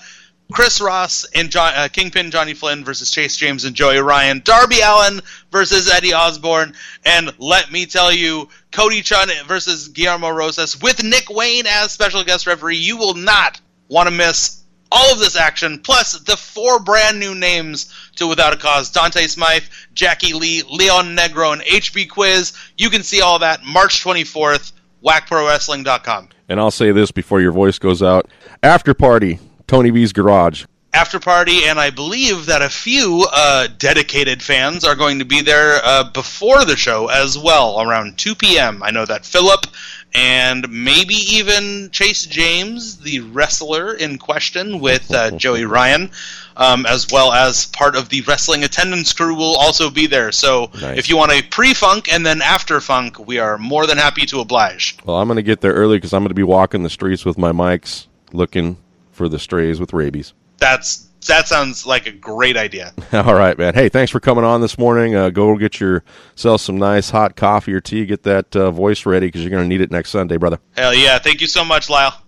Chris 0.53 0.81
Ross 0.81 1.27
and 1.35 1.51
John, 1.51 1.73
uh, 1.75 1.89
Kingpin 1.93 2.31
Johnny 2.31 2.55
Flynn 2.55 2.85
versus 2.85 3.11
Chase 3.11 3.37
James 3.37 3.65
and 3.65 3.75
Joey 3.75 3.99
Ryan, 3.99 4.41
Darby 4.45 4.81
Allin 4.81 5.21
versus 5.51 5.91
Eddie 5.91 6.15
Osborne, 6.15 6.75
and 7.05 7.33
let 7.39 7.73
me 7.73 7.85
tell 7.87 8.13
you, 8.13 8.49
Cody 8.71 9.03
Chhun 9.03 9.29
versus 9.47 9.89
Guillermo 9.89 10.31
Rosas 10.31 10.81
with 10.81 11.03
Nick 11.03 11.29
Wayne 11.31 11.67
as 11.67 11.91
special 11.91 12.23
guest 12.23 12.47
referee. 12.47 12.77
You 12.77 12.97
will 12.97 13.15
not 13.15 13.61
want 13.89 14.09
to 14.09 14.15
miss 14.15 14.63
all 14.93 15.13
of 15.13 15.19
this 15.19 15.37
action, 15.37 15.81
plus 15.81 16.19
the 16.21 16.37
four 16.37 16.79
brand 16.79 17.19
new 17.19 17.35
names 17.35 17.93
to 18.17 18.27
Without 18.27 18.53
a 18.53 18.57
Cause 18.57 18.91
Dante 18.91 19.27
Smythe, 19.27 19.65
Jackie 19.95 20.33
Lee, 20.33 20.63
Leon 20.71 21.17
Negro, 21.17 21.53
and 21.53 21.63
HB 21.63 22.09
Quiz. 22.09 22.53
You 22.79 22.89
can 22.91 23.03
see 23.03 23.21
all 23.21 23.41
that 23.41 23.65
March 23.65 24.05
24th, 24.05 24.73
whackprowrestling.com. 25.05 26.29
And 26.49 26.61
I'll 26.61 26.71
say 26.71 26.93
this 26.93 27.11
before 27.11 27.41
your 27.41 27.53
voice 27.53 27.79
goes 27.79 28.03
out. 28.03 28.31
After 28.63 28.95
party, 28.95 29.41
Tony 29.66 29.90
V's 29.90 30.12
Garage. 30.12 30.64
After 30.92 31.20
party, 31.20 31.64
and 31.66 31.79
I 31.79 31.90
believe 31.90 32.46
that 32.46 32.62
a 32.62 32.70
few 32.70 33.26
uh, 33.31 33.68
dedicated 33.79 34.42
fans 34.42 34.83
are 34.83 34.94
going 34.94 35.18
to 35.18 35.26
be 35.26 35.42
there 35.42 35.81
uh, 35.85 36.11
before 36.11 36.64
the 36.64 36.76
show 36.76 37.09
as 37.09 37.37
well, 37.37 37.83
around 37.83 38.16
2 38.16 38.35
p.m. 38.35 38.83
I 38.83 38.92
know 38.92 39.05
that 39.05 39.26
Philip 39.26 39.66
and 40.14 40.66
maybe 40.70 41.14
even 41.14 41.90
Chase 41.90 42.24
James, 42.24 42.96
the 42.98 43.20
wrestler 43.20 43.92
in 43.92 44.16
question, 44.16 44.81
with 44.81 45.12
uh, 45.12 45.31
Joey 45.37 45.66
Ryan, 45.66 46.11
um, 46.57 46.87
as 46.87 47.09
well 47.12 47.31
as 47.31 47.66
part 47.66 47.94
of 47.94 48.09
the 48.09 48.22
wrestling 48.22 48.64
attendance 48.64 49.12
crew, 49.12 49.35
will 49.35 49.57
also 49.57 49.90
be 49.90 50.07
there. 50.07 50.33
So 50.33 50.70
Nice. 50.81 50.96
if 50.96 51.11
you 51.11 51.18
want 51.18 51.33
a 51.33 51.42
pre 51.42 51.74
funk 51.74 52.11
and 52.11 52.24
then 52.24 52.40
after 52.40 52.81
funk, 52.81 53.18
we 53.18 53.38
are 53.38 53.59
more 53.59 53.87
than 53.87 53.98
happy 53.98 54.24
to 54.26 54.40
oblige. 54.40 54.96
Well, 55.05 55.16
I'm 55.16 55.29
going 55.29 55.37
to 55.37 55.42
get 55.42 55.61
there 55.61 55.74
early 55.74 55.98
because 55.98 56.14
I'm 56.14 56.22
going 56.22 56.31
to 56.31 56.35
be 56.35 56.42
walking 56.42 56.83
the 56.83 56.90
streets 56.90 57.26
with 57.26 57.37
my 57.37 57.52
mics 57.52 58.07
looking 58.33 58.79
for 59.16 59.29
the 59.29 59.38
strays 59.38 59.81
with 59.81 59.92
rabies. 59.92 60.35
That's 60.59 61.09
that 61.26 61.48
sounds 61.48 61.85
like 61.87 62.07
a 62.07 62.12
great 62.12 62.57
idea. 62.57 62.92
All 63.12 63.35
right, 63.35 63.59
man. 63.59 63.74
Hey, 63.74 63.88
thanks 63.88 64.12
for 64.12 64.20
coming 64.20 64.44
on 64.44 64.61
this 64.61 64.79
morning. 64.79 65.16
Uh, 65.16 65.31
go 65.31 65.57
get 65.57 65.81
yourself 65.81 66.61
some 66.61 66.76
nice 66.79 67.11
hot 67.11 67.35
coffee 67.35 67.72
or 67.74 67.81
tea. 67.81 68.07
Get 68.07 68.22
that 68.24 68.55
uh, 68.55 68.70
voice 68.70 69.05
ready 69.07 69.26
because 69.26 69.40
you're 69.42 69.50
going 69.50 69.64
to 69.64 69.68
need 69.68 69.81
it 69.81 69.90
next 69.90 70.11
Sunday, 70.11 70.37
brother. 70.37 70.59
Hell 70.76 70.94
yeah! 70.94 71.18
Thank 71.18 71.40
you 71.40 71.46
so 71.48 71.64
much, 71.64 71.90
Lyle. 71.90 72.22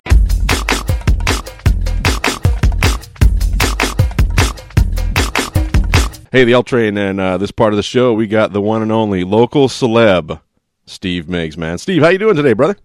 Hey, 6.30 6.44
the 6.44 6.52
L 6.52 6.62
Train, 6.62 6.98
and 6.98 7.18
uh, 7.18 7.38
this 7.38 7.50
part 7.50 7.72
of 7.72 7.78
the 7.78 7.82
show, 7.82 8.12
we 8.12 8.26
got 8.26 8.52
the 8.52 8.60
one 8.60 8.82
and 8.82 8.92
only 8.92 9.24
local 9.24 9.66
celeb, 9.66 10.38
Steve 10.84 11.24
Migs, 11.24 11.56
man. 11.56 11.78
Steve, 11.78 12.02
how 12.02 12.08
you 12.10 12.18
doing 12.18 12.36
today, 12.36 12.52
brother? 12.52 12.76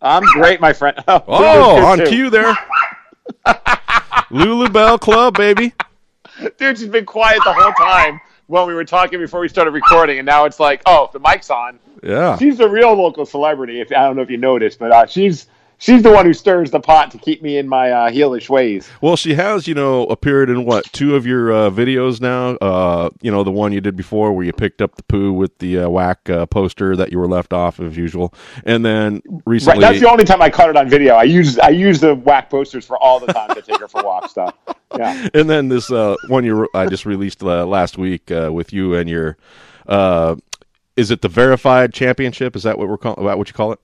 I'm 0.00 0.22
great, 0.22 0.60
my 0.60 0.72
friend. 0.72 0.96
Oh, 1.08 1.20
Oh, 1.26 1.74
Lulu's 1.74 1.84
on 1.84 1.98
too. 1.98 2.04
cue 2.06 2.30
there. 2.30 2.56
Lulu 4.30 4.68
Bell 4.68 4.98
Club, 4.98 5.36
baby. 5.36 5.72
Dude, 6.58 6.78
she's 6.78 6.88
been 6.88 7.06
quiet 7.06 7.40
the 7.44 7.52
whole 7.52 7.72
time 7.72 8.20
when 8.46 8.66
we 8.66 8.74
were 8.74 8.84
talking 8.84 9.18
before 9.18 9.40
we 9.40 9.48
started 9.48 9.72
recording, 9.72 10.18
and 10.18 10.26
now 10.26 10.44
it's 10.44 10.58
like, 10.58 10.82
oh, 10.86 11.10
the 11.12 11.20
mic's 11.20 11.50
on. 11.50 11.78
Yeah. 12.02 12.36
She's 12.38 12.60
a 12.60 12.68
real 12.68 12.94
local 12.94 13.24
celebrity. 13.24 13.80
If 13.80 13.92
I 13.92 14.06
don't 14.06 14.16
know 14.16 14.22
if 14.22 14.30
you 14.30 14.38
noticed, 14.38 14.78
but 14.78 14.90
uh, 14.90 15.06
she's 15.06 15.46
she's 15.82 16.02
the 16.02 16.10
one 16.10 16.24
who 16.24 16.32
stirs 16.32 16.70
the 16.70 16.80
pot 16.80 17.10
to 17.10 17.18
keep 17.18 17.42
me 17.42 17.58
in 17.58 17.68
my 17.68 17.90
uh, 17.90 18.10
heelish 18.10 18.48
ways. 18.48 18.88
Well, 19.00 19.16
she 19.16 19.34
has, 19.34 19.66
you 19.66 19.74
know, 19.74 20.04
appeared 20.06 20.48
in 20.48 20.64
what 20.64 20.84
two 20.92 21.16
of 21.16 21.26
your 21.26 21.52
uh, 21.52 21.70
videos 21.70 22.20
now. 22.20 22.56
Uh, 22.56 23.10
you 23.20 23.30
know, 23.30 23.42
the 23.42 23.50
one 23.50 23.72
you 23.72 23.80
did 23.80 23.96
before 23.96 24.32
where 24.32 24.44
you 24.44 24.52
picked 24.52 24.80
up 24.80 24.94
the 24.96 25.02
poo 25.02 25.32
with 25.32 25.58
the 25.58 25.80
uh, 25.80 25.88
whack 25.88 26.30
uh, 26.30 26.46
poster 26.46 26.96
that 26.96 27.10
you 27.10 27.18
were 27.18 27.28
left 27.28 27.52
off 27.52 27.80
as 27.80 27.96
usual, 27.96 28.32
and 28.64 28.84
then 28.84 29.20
Right, 29.26 29.42
recently, 29.46 29.80
that's 29.80 30.00
the 30.00 30.10
only 30.10 30.24
time 30.24 30.40
I 30.40 30.50
caught 30.50 30.70
it 30.70 30.76
on 30.76 30.88
video. 30.88 31.14
I 31.14 31.24
use 31.24 31.58
I 31.58 31.70
use 31.70 32.00
the 32.00 32.14
whack 32.14 32.48
posters 32.48 32.86
for 32.86 32.96
all 32.98 33.18
the 33.18 33.32
times 33.32 33.52
I 33.56 33.60
take 33.60 33.80
her 33.80 33.88
for 33.88 34.02
walk 34.02 34.30
stuff. 34.30 34.54
Yeah. 34.96 35.28
and 35.34 35.50
then 35.50 35.68
this 35.68 35.90
uh, 35.90 36.16
one 36.28 36.44
you 36.44 36.68
I 36.74 36.86
just 36.86 37.06
released 37.06 37.42
uh, 37.42 37.66
last 37.66 37.98
week 37.98 38.30
uh, 38.30 38.50
with 38.52 38.72
you 38.72 38.94
and 38.94 39.08
your. 39.08 39.36
Uh, 39.86 40.36
is 40.94 41.10
it 41.10 41.22
the 41.22 41.28
verified 41.28 41.92
championship? 41.94 42.54
Is 42.54 42.62
that 42.64 42.78
what 42.78 42.88
we're 42.88 42.98
calling? 42.98 43.24
What 43.24 43.48
you 43.48 43.54
call 43.54 43.72
it? 43.72 43.80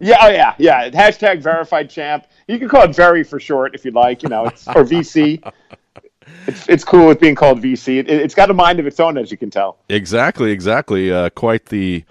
Yeah, 0.00 0.18
oh 0.20 0.28
yeah, 0.28 0.54
yeah. 0.58 0.90
Hashtag 0.90 1.42
verified 1.42 1.90
champ. 1.90 2.26
You 2.46 2.58
can 2.58 2.68
call 2.68 2.84
it 2.84 2.94
very 2.94 3.24
for 3.24 3.40
short 3.40 3.74
if 3.74 3.84
you 3.84 3.90
like, 3.90 4.22
you 4.22 4.28
know, 4.28 4.46
it's 4.46 4.66
or 4.68 4.84
VC. 4.84 5.42
It's 6.46 6.68
it's 6.68 6.84
cool 6.84 7.06
with 7.08 7.20
being 7.20 7.34
called 7.34 7.60
VC. 7.60 7.98
It, 7.98 8.08
it's 8.08 8.34
got 8.34 8.50
a 8.50 8.54
mind 8.54 8.80
of 8.80 8.86
its 8.86 9.00
own, 9.00 9.18
as 9.18 9.30
you 9.30 9.36
can 9.36 9.50
tell. 9.50 9.78
Exactly, 9.88 10.50
exactly. 10.50 11.12
Uh, 11.12 11.30
quite 11.30 11.66
the. 11.66 12.04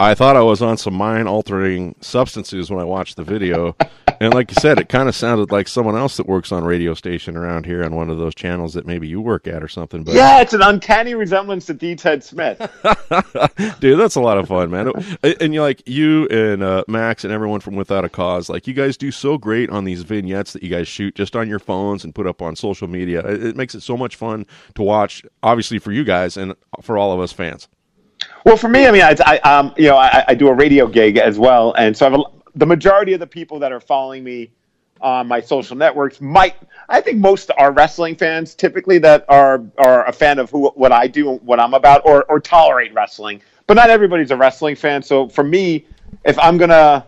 I 0.00 0.14
thought 0.14 0.36
I 0.36 0.42
was 0.42 0.60
on 0.62 0.76
some 0.76 0.94
mind 0.94 1.28
altering 1.28 1.94
substances 2.00 2.70
when 2.70 2.80
I 2.80 2.84
watched 2.84 3.16
the 3.16 3.22
video, 3.22 3.76
and 4.22 4.32
like 4.32 4.52
you 4.52 4.54
said, 4.60 4.78
it 4.78 4.88
kind 4.88 5.08
of 5.08 5.16
sounded 5.16 5.50
like 5.50 5.66
someone 5.66 5.96
else 5.96 6.16
that 6.16 6.28
works 6.28 6.52
on 6.52 6.62
radio 6.62 6.94
station 6.94 7.36
around 7.36 7.66
here 7.66 7.82
on 7.82 7.96
one 7.96 8.08
of 8.08 8.18
those 8.18 8.36
channels 8.36 8.74
that 8.74 8.86
maybe 8.86 9.08
you 9.08 9.20
work 9.20 9.48
at 9.48 9.64
or 9.64 9.66
something. 9.66 10.04
But 10.04 10.14
Yeah, 10.14 10.40
it's 10.40 10.52
an 10.52 10.62
uncanny 10.62 11.16
resemblance 11.16 11.66
to 11.66 11.74
D. 11.74 11.96
Ted 11.96 12.22
Smith. 12.22 12.58
dude, 13.80 13.98
that's 13.98 14.14
a 14.14 14.20
lot 14.20 14.38
of 14.38 14.46
fun, 14.46 14.70
man. 14.70 14.92
And, 15.24 15.52
you 15.52 15.60
like 15.60 15.82
you 15.88 16.28
and 16.28 16.62
uh, 16.62 16.84
Max 16.86 17.24
and 17.24 17.32
everyone 17.32 17.58
from 17.58 17.74
Without 17.74 18.04
a 18.04 18.08
Cause, 18.08 18.48
like 18.48 18.68
you 18.68 18.74
guys 18.74 18.96
do 18.96 19.10
so 19.10 19.36
great 19.36 19.70
on 19.70 19.82
these 19.82 20.02
vignettes 20.02 20.52
that 20.52 20.62
you 20.62 20.68
guys 20.68 20.86
shoot 20.86 21.16
just 21.16 21.34
on 21.34 21.48
your 21.48 21.58
phones 21.58 22.04
and 22.04 22.14
put 22.14 22.28
up 22.28 22.40
on 22.40 22.54
social 22.54 22.86
media. 22.86 23.26
It, 23.26 23.44
it 23.44 23.56
makes 23.56 23.74
it 23.74 23.80
so 23.80 23.96
much 23.96 24.14
fun 24.14 24.46
to 24.76 24.82
watch, 24.82 25.24
obviously 25.42 25.80
for 25.80 25.90
you 25.90 26.04
guys 26.04 26.36
and 26.36 26.54
for 26.80 26.96
all 26.96 27.12
of 27.12 27.18
us 27.18 27.32
fans. 27.32 27.66
Well, 28.46 28.56
for 28.56 28.68
me, 28.68 28.86
I 28.86 28.92
mean, 28.92 29.02
I, 29.02 29.16
I 29.26 29.38
um, 29.38 29.74
you 29.76 29.88
know, 29.88 29.96
I, 29.96 30.24
I 30.28 30.34
do 30.36 30.46
a 30.46 30.54
radio 30.54 30.86
gig 30.86 31.16
as 31.16 31.40
well, 31.40 31.72
and 31.74 31.96
so 31.96 32.06
I 32.06 32.10
have 32.10 32.20
a, 32.20 32.24
the 32.54 32.66
majority 32.66 33.12
of 33.12 33.20
the 33.20 33.26
people 33.26 33.58
that 33.60 33.72
are 33.72 33.80
following 33.80 34.24
me 34.24 34.50
on 35.00 35.26
my 35.26 35.40
social 35.40 35.76
networks 35.76 36.20
might. 36.20 36.54
I 36.88 37.00
think 37.00 37.18
most 37.18 37.50
are 37.58 37.72
wrestling 37.72 38.16
fans, 38.16 38.54
typically 38.54 38.98
that 38.98 39.24
are 39.28 39.64
are 39.78 40.06
a 40.06 40.12
fan 40.12 40.38
of 40.38 40.50
who 40.50 40.68
what 40.70 40.92
I 40.92 41.06
do, 41.06 41.34
what 41.36 41.58
I'm 41.60 41.74
about, 41.74 42.06
or 42.06 42.24
or 42.24 42.40
tolerate 42.40 42.94
wrestling. 42.94 43.42
But 43.66 43.74
not 43.74 43.90
everybody's 43.90 44.30
a 44.30 44.36
wrestling 44.36 44.76
fan. 44.76 45.02
So 45.02 45.28
for 45.28 45.44
me, 45.44 45.86
if 46.24 46.38
I'm 46.38 46.56
gonna 46.58 47.04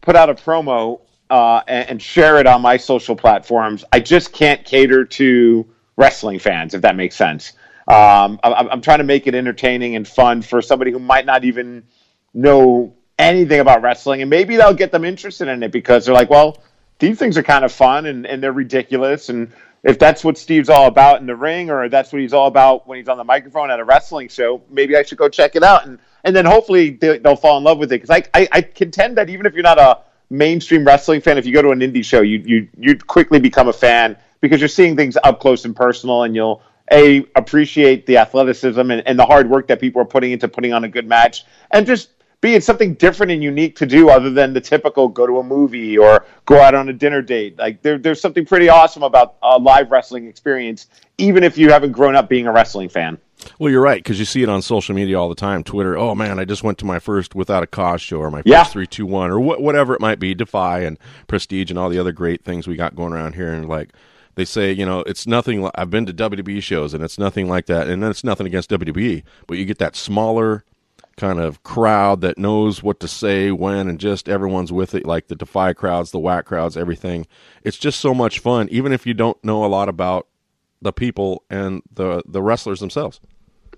put 0.00 0.16
out 0.16 0.30
a 0.30 0.34
promo 0.34 1.00
uh, 1.30 1.62
and, 1.66 1.90
and 1.90 2.02
share 2.02 2.38
it 2.38 2.46
on 2.46 2.62
my 2.62 2.76
social 2.76 3.16
platforms, 3.16 3.84
I 3.92 4.00
just 4.00 4.32
can't 4.32 4.64
cater 4.64 5.04
to 5.04 5.66
wrestling 5.96 6.38
fans, 6.38 6.74
if 6.74 6.82
that 6.82 6.96
makes 6.96 7.16
sense. 7.16 7.52
Um, 7.88 8.38
I, 8.44 8.68
I'm 8.70 8.80
trying 8.80 8.98
to 8.98 9.04
make 9.04 9.26
it 9.26 9.34
entertaining 9.34 9.96
and 9.96 10.06
fun 10.06 10.42
for 10.42 10.62
somebody 10.62 10.92
who 10.92 10.98
might 10.98 11.26
not 11.26 11.44
even 11.44 11.84
know 12.34 12.94
anything 13.18 13.60
about 13.60 13.82
wrestling, 13.82 14.22
and 14.22 14.30
maybe 14.30 14.56
that'll 14.56 14.74
get 14.74 14.92
them 14.92 15.04
interested 15.04 15.48
in 15.48 15.62
it 15.62 15.72
because 15.72 16.06
they're 16.06 16.14
like, 16.14 16.30
well, 16.30 16.62
these 16.98 17.18
things 17.18 17.36
are 17.38 17.42
kind 17.42 17.64
of 17.64 17.72
fun 17.72 18.06
and, 18.06 18.26
and 18.26 18.42
they're 18.42 18.52
ridiculous, 18.52 19.28
and 19.28 19.52
if 19.84 19.98
that's 19.98 20.22
what 20.22 20.38
Steve's 20.38 20.68
all 20.68 20.86
about 20.86 21.20
in 21.20 21.26
the 21.26 21.34
ring, 21.34 21.70
or 21.70 21.88
that's 21.88 22.12
what 22.12 22.22
he's 22.22 22.32
all 22.32 22.46
about 22.46 22.86
when 22.86 22.98
he's 22.98 23.08
on 23.08 23.16
the 23.16 23.24
microphone 23.24 23.70
at 23.70 23.80
a 23.80 23.84
wrestling 23.84 24.28
show, 24.28 24.62
maybe 24.70 24.96
I 24.96 25.02
should 25.02 25.18
go 25.18 25.28
check 25.28 25.56
it 25.56 25.62
out, 25.62 25.86
and 25.86 25.98
and 26.24 26.36
then 26.36 26.44
hopefully 26.44 26.90
they, 26.90 27.18
they'll 27.18 27.36
fall 27.36 27.58
in 27.58 27.64
love 27.64 27.78
with 27.78 27.92
it. 27.92 28.00
Because 28.00 28.10
I, 28.10 28.22
I 28.32 28.48
I 28.52 28.62
contend 28.62 29.18
that 29.18 29.28
even 29.28 29.46
if 29.46 29.54
you're 29.54 29.64
not 29.64 29.80
a 29.80 29.98
mainstream 30.30 30.84
wrestling 30.84 31.20
fan, 31.20 31.36
if 31.36 31.46
you 31.46 31.52
go 31.52 31.62
to 31.62 31.70
an 31.70 31.80
indie 31.80 32.04
show, 32.04 32.20
you 32.20 32.42
you 32.44 32.68
you 32.78 32.96
quickly 32.96 33.40
become 33.40 33.68
a 33.68 33.72
fan 33.72 34.16
because 34.40 34.60
you're 34.60 34.68
seeing 34.68 34.96
things 34.96 35.16
up 35.24 35.40
close 35.40 35.64
and 35.64 35.74
personal, 35.74 36.22
and 36.22 36.36
you'll 36.36 36.62
a 36.92 37.24
appreciate 37.34 38.06
the 38.06 38.18
athleticism 38.18 38.78
and, 38.78 39.02
and 39.06 39.18
the 39.18 39.26
hard 39.26 39.50
work 39.50 39.66
that 39.68 39.80
people 39.80 40.00
are 40.00 40.06
putting 40.06 40.30
into 40.30 40.46
putting 40.46 40.72
on 40.72 40.84
a 40.84 40.88
good 40.88 41.08
match, 41.08 41.44
and 41.72 41.86
just 41.86 42.10
be 42.42 42.56
it 42.56 42.64
something 42.64 42.94
different 42.94 43.32
and 43.32 43.42
unique 43.42 43.76
to 43.76 43.86
do 43.86 44.10
other 44.10 44.28
than 44.28 44.52
the 44.52 44.60
typical 44.60 45.08
go 45.08 45.26
to 45.26 45.38
a 45.38 45.42
movie 45.44 45.96
or 45.96 46.26
go 46.44 46.60
out 46.60 46.74
on 46.74 46.88
a 46.88 46.92
dinner 46.92 47.22
date. 47.22 47.56
Like 47.56 47.80
there, 47.82 47.96
there's 47.96 48.20
something 48.20 48.44
pretty 48.44 48.68
awesome 48.68 49.04
about 49.04 49.36
a 49.42 49.58
live 49.58 49.90
wrestling 49.92 50.26
experience, 50.26 50.88
even 51.18 51.44
if 51.44 51.56
you 51.56 51.70
haven't 51.70 51.92
grown 51.92 52.16
up 52.16 52.28
being 52.28 52.48
a 52.48 52.52
wrestling 52.52 52.88
fan. 52.88 53.16
Well, 53.58 53.70
you're 53.70 53.82
right 53.82 54.02
because 54.02 54.18
you 54.18 54.24
see 54.24 54.42
it 54.42 54.48
on 54.48 54.60
social 54.60 54.94
media 54.94 55.18
all 55.18 55.28
the 55.28 55.36
time. 55.36 55.62
Twitter. 55.62 55.96
Oh 55.96 56.14
man, 56.16 56.40
I 56.40 56.44
just 56.44 56.64
went 56.64 56.78
to 56.78 56.84
my 56.84 56.98
first 56.98 57.34
Without 57.34 57.62
a 57.62 57.66
Cause 57.66 58.00
show 58.02 58.18
or 58.18 58.30
my 58.30 58.42
first 58.42 58.72
three 58.72 58.86
two 58.88 59.06
one 59.06 59.30
or 59.30 59.38
wh- 59.38 59.60
whatever 59.60 59.94
it 59.94 60.00
might 60.00 60.18
be. 60.18 60.34
Defy 60.34 60.80
and 60.80 60.98
Prestige 61.28 61.70
and 61.70 61.78
all 61.78 61.88
the 61.88 61.98
other 61.98 62.12
great 62.12 62.44
things 62.44 62.66
we 62.66 62.76
got 62.76 62.96
going 62.96 63.12
around 63.12 63.34
here. 63.36 63.52
And 63.52 63.68
like 63.68 63.90
they 64.34 64.44
say, 64.44 64.72
you 64.72 64.84
know, 64.84 65.00
it's 65.00 65.26
nothing. 65.28 65.62
Li- 65.62 65.70
I've 65.76 65.90
been 65.90 66.06
to 66.06 66.12
WWE 66.12 66.62
shows 66.62 66.92
and 66.92 67.04
it's 67.04 67.18
nothing 67.18 67.48
like 67.48 67.66
that. 67.66 67.88
And 67.88 68.02
it's 68.04 68.24
nothing 68.24 68.46
against 68.46 68.70
WWE, 68.70 69.22
but 69.46 69.58
you 69.58 69.64
get 69.64 69.78
that 69.78 69.94
smaller 69.94 70.64
kind 71.16 71.40
of 71.40 71.62
crowd 71.62 72.20
that 72.20 72.38
knows 72.38 72.82
what 72.82 73.00
to 73.00 73.08
say 73.08 73.50
when 73.50 73.88
and 73.88 73.98
just 74.00 74.28
everyone's 74.28 74.72
with 74.72 74.94
it 74.94 75.06
like 75.06 75.28
the 75.28 75.36
defy 75.36 75.72
crowds 75.72 76.10
the 76.10 76.18
whack 76.18 76.44
crowds 76.44 76.76
everything 76.76 77.26
it's 77.62 77.78
just 77.78 78.00
so 78.00 78.14
much 78.14 78.38
fun 78.38 78.68
even 78.70 78.92
if 78.92 79.06
you 79.06 79.14
don't 79.14 79.42
know 79.44 79.64
a 79.64 79.66
lot 79.66 79.88
about 79.88 80.26
the 80.80 80.92
people 80.92 81.44
and 81.50 81.82
the 81.92 82.22
the 82.26 82.42
wrestlers 82.42 82.80
themselves 82.80 83.20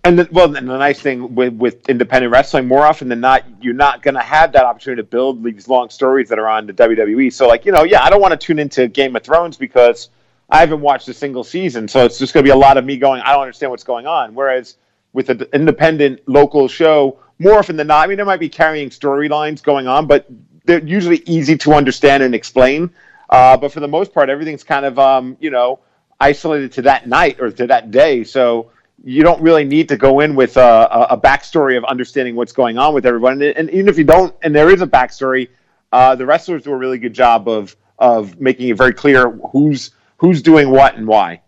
and 0.05 0.19
the, 0.19 0.29
well, 0.31 0.55
and 0.55 0.69
the 0.69 0.77
nice 0.77 1.01
thing 1.01 1.35
with 1.35 1.55
with 1.55 1.89
independent 1.89 2.31
wrestling, 2.31 2.69
more 2.69 2.85
often 2.85 3.09
than 3.09 3.21
not, 3.21 3.43
you're 3.63 3.73
not 3.73 4.03
going 4.03 4.15
to 4.15 4.21
have 4.21 4.53
that 4.53 4.65
opportunity 4.65 5.01
to 5.01 5.09
build 5.09 5.43
these 5.43 5.67
long 5.67 5.89
stories 5.89 6.29
that 6.29 6.39
are 6.39 6.47
on 6.47 6.67
the 6.67 6.75
WWE. 6.75 7.33
So, 7.33 7.49
like, 7.49 7.65
you 7.65 7.73
know, 7.73 7.85
yeah, 7.85 8.05
I 8.05 8.11
don't 8.11 8.21
want 8.21 8.39
to 8.39 8.47
tune 8.47 8.59
into 8.59 8.87
Game 8.87 9.17
of 9.17 9.23
Thrones 9.23 9.57
because 9.57 10.11
I 10.51 10.61
haven't 10.61 10.83
watched 10.83 11.09
a 11.09 11.15
single 11.15 11.43
season, 11.43 11.89
so 11.89 12.05
it's 12.05 12.19
just 12.19 12.35
going 12.35 12.45
to 12.45 12.47
be 12.47 12.53
a 12.53 12.57
lot 12.57 12.77
of 12.77 12.85
me 12.85 12.99
going, 12.99 13.23
I 13.23 13.33
don't 13.33 13.43
understand 13.43 13.71
what's 13.71 13.85
going 13.85 14.07
on. 14.07 14.35
Whereas 14.35 14.77
with 15.15 15.31
an 15.31 15.47
independent 15.55 16.21
local 16.27 16.69
show, 16.69 17.19
more 17.39 17.59
often 17.59 17.77
than 17.77 17.87
not, 17.87 18.05
I 18.05 18.07
mean, 18.07 18.17
there 18.17 18.27
might 18.27 18.41
be 18.41 18.51
carrying 18.51 18.91
storylines 18.91 19.63
going 19.63 19.87
on, 19.87 20.07
but 20.07 20.27
they're 20.67 20.85
usually 20.85 21.23
easy 21.25 21.57
to 21.59 21.73
understand 21.73 22.23
and 22.23 22.35
explain. 22.35 22.91
Uh, 23.31 23.57
but 23.57 23.73
for 23.73 23.81
the 23.81 23.89
most 23.89 24.13
part, 24.13 24.29
everything's 24.29 24.63
kind 24.63 24.85
of, 24.85 24.99
um, 24.99 25.37
you 25.41 25.51
know, 25.51 25.81
isolated 26.21 26.73
to 26.73 26.83
that 26.83 27.09
night 27.09 27.41
or 27.41 27.51
to 27.51 27.67
that 27.67 27.91
day. 27.91 28.25
So 28.25 28.71
you 29.03 29.23
don't 29.23 29.41
really 29.41 29.65
need 29.65 29.89
to 29.89 29.97
go 29.97 30.21
in 30.21 30.35
with 30.35 30.57
a, 30.57 31.07
a 31.11 31.19
backstory 31.19 31.77
of 31.77 31.85
understanding 31.85 32.37
what's 32.37 32.53
going 32.53 32.77
on 32.77 32.95
with 32.95 33.07
everyone. 33.07 33.35
And, 33.35 33.57
and 33.57 33.71
even 33.71 33.89
if 33.89 33.99
you 33.99 34.05
don't, 34.05 34.35
and 34.43 34.55
there 34.55 34.71
is 34.71 34.83
a 34.83 34.87
backstory, 34.87 35.49
uh, 35.93 36.15
the 36.17 36.27
wrestlers 36.27 36.65
do 36.65 36.73
a 36.73 36.77
really 36.77 36.99
good 36.99 37.15
job 37.15 37.49
of 37.49 37.77
of 37.99 38.41
making 38.41 38.69
it 38.69 38.77
very 38.77 38.93
clear 38.93 39.31
who's 39.53 39.93
who's 40.17 40.43
doing 40.43 40.71
what 40.71 40.97
and 40.97 41.07
why. 41.07 41.41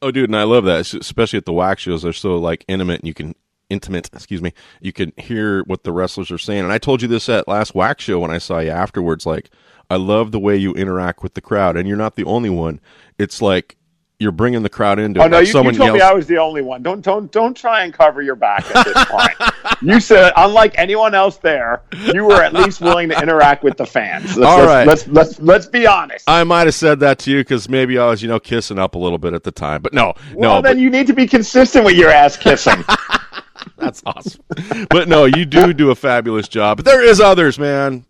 Oh, 0.00 0.10
dude, 0.10 0.30
and 0.30 0.36
I 0.36 0.44
love 0.44 0.64
that, 0.64 0.92
especially 0.94 1.38
at 1.38 1.44
the 1.44 1.52
wax 1.52 1.82
shows. 1.82 2.02
They're 2.02 2.12
so 2.12 2.36
like 2.36 2.64
intimate, 2.68 3.00
and 3.00 3.08
you 3.08 3.14
can 3.14 3.34
intimate. 3.68 4.10
Excuse 4.12 4.42
me. 4.42 4.52
You 4.80 4.92
can 4.92 5.12
hear 5.16 5.62
what 5.64 5.84
the 5.84 5.92
wrestlers 5.92 6.30
are 6.30 6.38
saying. 6.38 6.64
And 6.64 6.72
I 6.72 6.78
told 6.78 7.02
you 7.02 7.08
this 7.08 7.28
at 7.28 7.48
last 7.48 7.74
wax 7.74 8.04
show 8.04 8.20
when 8.20 8.30
I 8.30 8.38
saw 8.38 8.58
you 8.58 8.70
afterwards. 8.70 9.26
Like, 9.26 9.50
I 9.90 9.96
love 9.96 10.32
the 10.32 10.38
way 10.38 10.56
you 10.56 10.72
interact 10.74 11.22
with 11.22 11.34
the 11.34 11.40
crowd, 11.40 11.76
and 11.76 11.88
you're 11.88 11.96
not 11.96 12.16
the 12.16 12.24
only 12.24 12.50
one. 12.50 12.80
It's 13.18 13.42
like 13.42 13.76
you're 14.20 14.32
bringing 14.32 14.62
the 14.64 14.68
crowd 14.68 14.98
into. 14.98 15.22
Oh 15.22 15.28
no, 15.28 15.38
like 15.38 15.46
you, 15.46 15.52
someone 15.52 15.74
you 15.74 15.78
told 15.78 15.88
yells, 15.88 15.98
me 15.98 16.02
I 16.02 16.12
was 16.12 16.26
the 16.26 16.38
only 16.38 16.60
one. 16.60 16.82
Don't 16.82 17.02
don't 17.02 17.30
don't 17.30 17.56
try 17.56 17.84
and 17.84 17.94
cover 17.94 18.20
your 18.20 18.34
back 18.34 18.64
at 18.74 18.84
this 18.84 19.04
point. 19.04 19.52
you 19.80 20.00
said, 20.00 20.32
unlike 20.36 20.74
anyone 20.76 21.14
else 21.14 21.36
there, 21.36 21.82
you 22.12 22.24
were 22.24 22.42
at 22.42 22.52
least 22.52 22.80
willing 22.80 23.08
to 23.10 23.22
interact 23.22 23.62
with 23.62 23.76
the 23.76 23.86
fans. 23.86 24.36
Let's, 24.36 24.38
All 24.38 24.58
let's, 24.58 24.66
right. 24.66 24.86
let's 24.86 25.08
let's 25.08 25.40
let's 25.40 25.66
be 25.66 25.86
honest. 25.86 26.28
I 26.28 26.42
might 26.42 26.66
have 26.66 26.74
said 26.74 26.98
that 27.00 27.20
to 27.20 27.30
you 27.30 27.38
because 27.38 27.68
maybe 27.68 27.96
I 27.96 28.06
was, 28.06 28.20
you 28.20 28.28
know, 28.28 28.40
kissing 28.40 28.78
up 28.78 28.96
a 28.96 28.98
little 28.98 29.18
bit 29.18 29.34
at 29.34 29.44
the 29.44 29.52
time. 29.52 29.82
But 29.82 29.94
no, 29.94 30.14
well, 30.34 30.56
no, 30.56 30.62
then 30.62 30.76
but 30.76 30.78
you 30.78 30.90
need 30.90 31.06
to 31.06 31.14
be 31.14 31.26
consistent 31.26 31.84
with 31.84 31.94
your 31.94 32.10
ass 32.10 32.36
kissing. 32.36 32.84
that's 33.76 34.02
awesome. 34.04 34.42
but 34.90 35.06
no, 35.06 35.26
you 35.26 35.44
do 35.44 35.72
do 35.72 35.92
a 35.92 35.94
fabulous 35.94 36.48
job. 36.48 36.78
But 36.78 36.86
there 36.86 37.04
is 37.04 37.20
others, 37.20 37.56
man. 37.56 38.04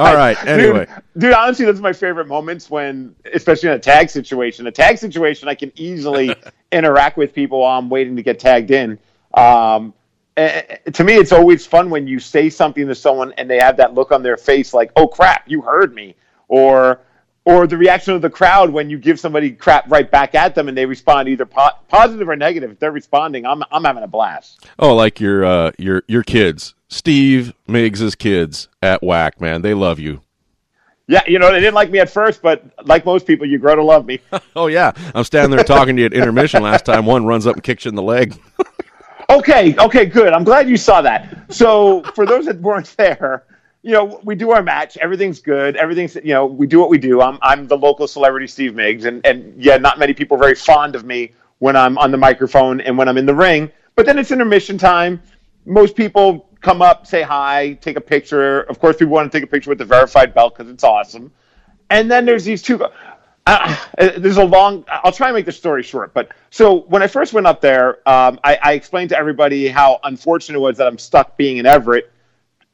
All 0.00 0.14
right. 0.14 0.36
Anyway, 0.46 0.86
dude, 0.86 1.22
dude, 1.22 1.32
honestly, 1.34 1.64
those 1.66 1.78
are 1.78 1.82
my 1.82 1.92
favorite 1.92 2.26
moments 2.26 2.70
when, 2.70 3.14
especially 3.32 3.68
in 3.68 3.74
a 3.74 3.78
tag 3.78 4.10
situation. 4.10 4.66
A 4.66 4.72
tag 4.72 4.98
situation, 4.98 5.48
I 5.48 5.54
can 5.54 5.72
easily 5.76 6.34
interact 6.72 7.16
with 7.16 7.34
people 7.34 7.60
while 7.60 7.78
I'm 7.78 7.88
waiting 7.90 8.16
to 8.16 8.22
get 8.22 8.38
tagged 8.38 8.70
in. 8.70 8.98
Um, 9.34 9.94
eh, 10.36 10.62
eh, 10.68 10.90
to 10.90 11.04
me, 11.04 11.14
it's 11.14 11.32
always 11.32 11.66
fun 11.66 11.90
when 11.90 12.06
you 12.06 12.18
say 12.18 12.50
something 12.50 12.86
to 12.86 12.94
someone 12.94 13.32
and 13.36 13.48
they 13.48 13.58
have 13.58 13.76
that 13.76 13.94
look 13.94 14.10
on 14.12 14.22
their 14.22 14.36
face, 14.36 14.72
like 14.72 14.90
"Oh 14.96 15.06
crap, 15.06 15.44
you 15.46 15.60
heard 15.60 15.94
me," 15.94 16.16
or 16.48 17.00
or 17.44 17.66
the 17.66 17.76
reaction 17.76 18.14
of 18.14 18.22
the 18.22 18.30
crowd 18.30 18.70
when 18.70 18.90
you 18.90 18.98
give 18.98 19.18
somebody 19.18 19.50
crap 19.50 19.90
right 19.90 20.10
back 20.10 20.34
at 20.34 20.54
them 20.54 20.68
and 20.68 20.76
they 20.76 20.86
respond 20.86 21.28
either 21.28 21.46
po- 21.46 21.70
positive 21.88 22.28
or 22.28 22.36
negative. 22.36 22.70
If 22.70 22.78
they're 22.78 22.92
responding, 22.92 23.46
I'm 23.46 23.62
I'm 23.70 23.84
having 23.84 24.02
a 24.02 24.08
blast. 24.08 24.66
oh, 24.78 24.94
like 24.94 25.20
your 25.20 25.44
uh, 25.44 25.72
your 25.78 26.02
your 26.08 26.22
kids, 26.22 26.74
Steve 26.90 27.54
Migs's 27.66 28.14
kids 28.14 28.68
at 28.82 29.02
Whack, 29.02 29.40
man, 29.40 29.62
they 29.62 29.74
love 29.74 29.98
you. 29.98 30.20
Yeah, 31.06 31.22
you 31.26 31.38
know 31.38 31.50
they 31.50 31.58
didn't 31.58 31.74
like 31.74 31.90
me 31.90 31.98
at 31.98 32.10
first, 32.10 32.42
but 32.42 32.62
like 32.86 33.04
most 33.04 33.26
people, 33.26 33.46
you 33.46 33.58
grow 33.58 33.74
to 33.74 33.82
love 33.82 34.06
me. 34.06 34.20
Oh 34.56 34.66
yeah, 34.66 34.92
I'm 35.14 35.24
standing 35.24 35.56
there 35.56 35.64
talking 35.64 35.96
to 35.96 36.02
you 36.02 36.06
at 36.06 36.12
intermission 36.12 36.62
last 36.62 36.84
time. 36.84 37.06
One 37.06 37.24
runs 37.24 37.46
up 37.46 37.54
and 37.54 37.62
kicks 37.62 37.84
you 37.84 37.88
in 37.88 37.94
the 37.94 38.02
leg. 38.02 38.38
Okay, 39.30 39.76
okay, 39.78 40.06
good. 40.06 40.32
I'm 40.32 40.42
glad 40.42 40.68
you 40.68 40.76
saw 40.76 41.00
that. 41.02 41.54
So, 41.54 42.02
for 42.16 42.26
those 42.26 42.46
that 42.46 42.60
weren't 42.60 42.86
there, 42.98 43.44
you 43.82 43.92
know, 43.92 44.20
we 44.24 44.34
do 44.34 44.50
our 44.50 44.60
match. 44.60 44.96
Everything's 44.96 45.40
good. 45.40 45.76
Everything's, 45.76 46.16
you 46.16 46.34
know, 46.34 46.46
we 46.46 46.66
do 46.66 46.80
what 46.80 46.90
we 46.90 46.98
do. 46.98 47.20
I'm, 47.20 47.38
I'm 47.40 47.68
the 47.68 47.78
local 47.78 48.08
celebrity 48.08 48.48
Steve 48.48 48.72
Migs, 48.72 49.04
and, 49.04 49.24
and 49.24 49.54
yeah, 49.56 49.76
not 49.76 50.00
many 50.00 50.14
people 50.14 50.36
are 50.36 50.40
very 50.40 50.56
fond 50.56 50.96
of 50.96 51.04
me 51.04 51.32
when 51.60 51.76
I'm 51.76 51.96
on 51.98 52.10
the 52.10 52.16
microphone 52.16 52.80
and 52.80 52.98
when 52.98 53.08
I'm 53.08 53.16
in 53.16 53.24
the 53.24 53.34
ring. 53.34 53.70
But 53.94 54.04
then 54.04 54.18
it's 54.18 54.32
intermission 54.32 54.78
time. 54.78 55.22
Most 55.64 55.94
people 55.94 56.49
come 56.60 56.82
up, 56.82 57.06
say 57.06 57.22
hi, 57.22 57.74
take 57.80 57.96
a 57.96 58.00
picture. 58.00 58.60
Of 58.62 58.78
course, 58.78 58.96
people 58.96 59.12
want 59.14 59.30
to 59.30 59.36
take 59.36 59.44
a 59.44 59.50
picture 59.50 59.70
with 59.70 59.78
the 59.78 59.84
verified 59.84 60.34
belt 60.34 60.56
because 60.56 60.70
it's 60.72 60.84
awesome. 60.84 61.32
And 61.88 62.10
then 62.10 62.24
there's 62.24 62.44
these 62.44 62.62
two. 62.62 62.84
Uh, 63.46 63.76
there's 63.98 64.36
a 64.36 64.44
long. 64.44 64.84
I'll 64.88 65.12
try 65.12 65.28
and 65.28 65.34
make 65.34 65.46
the 65.46 65.52
story 65.52 65.82
short. 65.82 66.14
But 66.14 66.32
so 66.50 66.82
when 66.82 67.02
I 67.02 67.06
first 67.06 67.32
went 67.32 67.46
up 67.46 67.60
there, 67.60 68.06
um, 68.08 68.38
I, 68.44 68.58
I 68.62 68.72
explained 68.74 69.10
to 69.10 69.18
everybody 69.18 69.68
how 69.68 69.98
unfortunate 70.04 70.58
it 70.58 70.60
was 70.60 70.76
that 70.76 70.86
I'm 70.86 70.98
stuck 70.98 71.36
being 71.36 71.56
in 71.56 71.66
Everett 71.66 72.12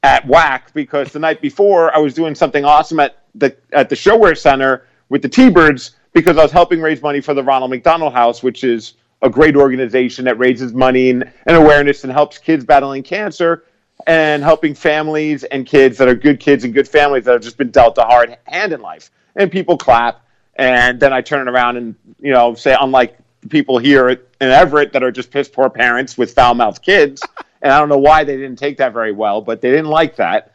at 0.03 0.27
WAC 0.27 0.73
because 0.75 1.13
the 1.13 1.19
night 1.19 1.41
before 1.41 1.95
I 1.95 1.99
was 1.99 2.15
doing 2.15 2.35
something 2.35 2.65
awesome 2.65 3.01
at 3.01 3.23
the 3.35 3.57
at 3.73 3.89
the 3.89 3.97
ShoWare 3.97 4.37
Center 4.37 4.87
with 5.09 5.23
the 5.23 5.29
T-Birds 5.29 5.97
because 6.13 6.37
I 6.37 6.43
was 6.43 6.53
helping 6.53 6.81
raise 6.81 7.01
money 7.01 7.21
for 7.21 7.33
the 7.33 7.43
Ronald 7.43 7.71
McDonald 7.71 8.13
House, 8.13 8.43
which 8.43 8.65
is 8.65 8.95
a 9.23 9.31
great 9.31 9.57
organization 9.57 10.25
that 10.27 10.39
raises 10.39 10.73
money 10.75 11.11
and, 11.11 11.31
and 11.47 11.57
awareness 11.57 12.05
and 12.05 12.13
helps 12.13 12.39
kids 12.39 12.65
battling 12.65 13.03
cancer 13.03 13.65
and 14.07 14.43
helping 14.43 14.75
families 14.75 15.45
and 15.45 15.67
kids 15.67 15.99
that 15.99 16.09
are 16.09 16.15
good 16.15 16.39
kids 16.39 16.65
and 16.65 16.73
good 16.73 16.89
families 16.89 17.25
that 17.25 17.33
have 17.33 17.43
just 17.43 17.57
been 17.59 17.71
dealt 17.71 17.99
a 17.99 18.03
hard 18.03 18.37
hand 18.45 18.73
in 18.73 18.81
life. 18.81 19.11
And 19.35 19.51
people 19.51 19.77
clap, 19.77 20.23
and 20.55 21.01
then 21.01 21.13
I 21.13 21.21
turn 21.21 21.47
it 21.47 21.51
around 21.51 21.77
and 21.77 21.95
you 22.21 22.33
know 22.33 22.55
say, 22.55 22.77
unlike 22.81 23.19
people 23.49 23.79
here 23.79 24.09
in 24.09 24.19
Everett 24.41 24.93
that 24.93 25.03
are 25.03 25.11
just 25.11 25.31
piss 25.31 25.49
poor 25.49 25.69
parents 25.69 26.17
with 26.17 26.33
foul 26.35 26.55
mouthed 26.55 26.83
kids, 26.83 27.23
and 27.63 27.73
I 27.73 27.79
don't 27.79 27.89
know 27.89 27.99
why 27.99 28.25
they 28.25 28.37
didn't 28.37 28.57
take 28.57 28.79
that 28.79 28.93
very 28.93 29.13
well, 29.13 29.41
but 29.41 29.61
they 29.61 29.71
didn't 29.71 29.91
like 29.91 30.17
that. 30.17 30.53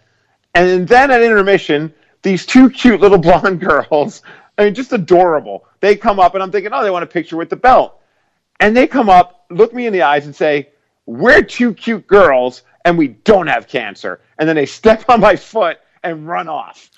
And 0.54 0.88
then 0.88 1.12
at 1.12 1.22
intermission, 1.22 1.94
these 2.22 2.46
two 2.46 2.70
cute 2.70 3.02
little 3.02 3.18
blonde 3.20 3.60
girls, 3.60 4.22
I 4.58 4.66
mean, 4.66 4.76
just 4.76 4.94
adorable. 4.94 5.66
They 5.80 5.96
come 5.96 6.20
up, 6.20 6.34
and 6.34 6.44
I'm 6.44 6.52
thinking, 6.52 6.72
oh, 6.74 6.84
they 6.84 6.92
want 6.92 7.04
a 7.04 7.08
picture 7.08 7.38
with 7.38 7.50
the 7.50 7.56
belt. 7.56 8.00
And 8.60 8.78
they 8.78 8.88
come 8.88 9.10
up, 9.10 9.46
look 9.50 9.74
me 9.74 9.88
in 9.88 9.94
the 9.94 10.04
eyes, 10.04 10.26
and 10.26 10.36
say, 10.36 10.70
We're 11.06 11.42
two 11.42 11.74
cute 11.74 12.06
girls, 12.06 12.62
and 12.86 12.98
we 12.98 13.10
don't 13.10 13.48
have 13.48 13.68
cancer. 13.68 14.22
And 14.38 14.48
then 14.48 14.56
they 14.56 14.66
step 14.66 15.06
on 15.10 15.20
my 15.20 15.36
foot 15.36 15.80
and 16.04 16.28
run 16.28 16.48
off. 16.48 16.90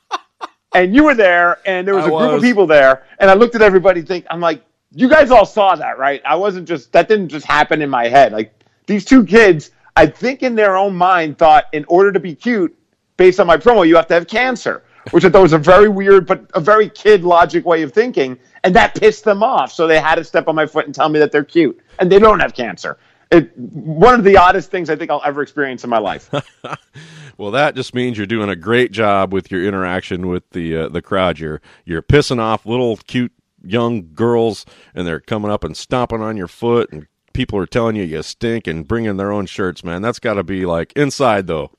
and 0.74 0.94
you 0.94 1.04
were 1.04 1.14
there, 1.14 1.58
and 1.66 1.86
there 1.86 1.94
was 1.94 2.04
I 2.04 2.08
a 2.08 2.10
group 2.10 2.32
was. 2.32 2.34
of 2.34 2.42
people 2.42 2.66
there, 2.66 3.04
and 3.18 3.30
I 3.30 3.34
looked 3.34 3.54
at 3.54 3.62
everybody, 3.62 4.02
think, 4.02 4.26
I'm 4.30 4.40
like, 4.40 4.62
you 4.92 5.08
guys 5.08 5.30
all 5.30 5.46
saw 5.46 5.76
that, 5.76 5.98
right? 5.98 6.20
I 6.24 6.36
wasn't 6.36 6.66
just 6.66 6.92
that 6.92 7.08
didn't 7.08 7.28
just 7.28 7.46
happen 7.46 7.80
in 7.80 7.88
my 7.88 8.08
head. 8.08 8.32
Like 8.32 8.52
these 8.86 9.04
two 9.04 9.24
kids, 9.24 9.70
I 9.96 10.06
think 10.06 10.42
in 10.42 10.54
their 10.54 10.76
own 10.76 10.96
mind 10.96 11.38
thought 11.38 11.66
in 11.72 11.84
order 11.86 12.12
to 12.12 12.20
be 12.20 12.34
cute, 12.34 12.76
based 13.16 13.38
on 13.38 13.46
my 13.46 13.56
promo, 13.56 13.86
you 13.86 13.96
have 13.96 14.08
to 14.08 14.14
have 14.14 14.26
cancer, 14.26 14.82
which 15.12 15.24
I 15.24 15.30
thought 15.30 15.42
was 15.42 15.52
a 15.52 15.58
very 15.58 15.88
weird 15.88 16.26
but 16.26 16.50
a 16.54 16.60
very 16.60 16.88
kid 16.88 17.22
logic 17.22 17.64
way 17.64 17.82
of 17.82 17.92
thinking, 17.92 18.38
and 18.64 18.74
that 18.74 18.94
pissed 18.94 19.24
them 19.24 19.42
off. 19.42 19.72
So 19.72 19.86
they 19.86 20.00
had 20.00 20.16
to 20.16 20.24
step 20.24 20.48
on 20.48 20.56
my 20.56 20.66
foot 20.66 20.86
and 20.86 20.94
tell 20.94 21.08
me 21.08 21.20
that 21.20 21.30
they're 21.30 21.44
cute 21.44 21.78
and 22.00 22.10
they 22.10 22.18
don't 22.18 22.40
have 22.40 22.54
cancer. 22.54 22.98
It 23.30 23.56
one 23.56 24.14
of 24.14 24.24
the 24.24 24.36
oddest 24.36 24.70
things 24.70 24.90
I 24.90 24.96
think 24.96 25.10
I'll 25.10 25.22
ever 25.24 25.42
experience 25.42 25.84
in 25.84 25.90
my 25.90 25.98
life. 25.98 26.30
Well, 27.40 27.52
that 27.52 27.74
just 27.74 27.94
means 27.94 28.18
you're 28.18 28.26
doing 28.26 28.50
a 28.50 28.54
great 28.54 28.92
job 28.92 29.32
with 29.32 29.50
your 29.50 29.64
interaction 29.64 30.28
with 30.28 30.50
the 30.50 30.76
uh, 30.76 30.88
the 30.90 31.00
crowd. 31.00 31.38
You're 31.38 31.62
you're 31.86 32.02
pissing 32.02 32.38
off 32.38 32.66
little 32.66 32.98
cute 32.98 33.32
young 33.64 34.12
girls, 34.12 34.66
and 34.94 35.06
they're 35.06 35.20
coming 35.20 35.50
up 35.50 35.64
and 35.64 35.74
stomping 35.74 36.20
on 36.20 36.36
your 36.36 36.48
foot, 36.48 36.92
and 36.92 37.06
people 37.32 37.58
are 37.58 37.64
telling 37.64 37.96
you 37.96 38.02
you 38.02 38.22
stink 38.22 38.66
and 38.66 38.86
bringing 38.86 39.16
their 39.16 39.32
own 39.32 39.46
shirts. 39.46 39.82
Man, 39.82 40.02
that's 40.02 40.18
got 40.18 40.34
to 40.34 40.44
be 40.44 40.66
like 40.66 40.92
inside 40.96 41.46
though. 41.46 41.70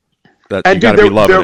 That 0.50 0.66
you 0.66 0.80
got 0.80 0.96
to 0.96 1.04
be 1.04 1.08
loving 1.10 1.36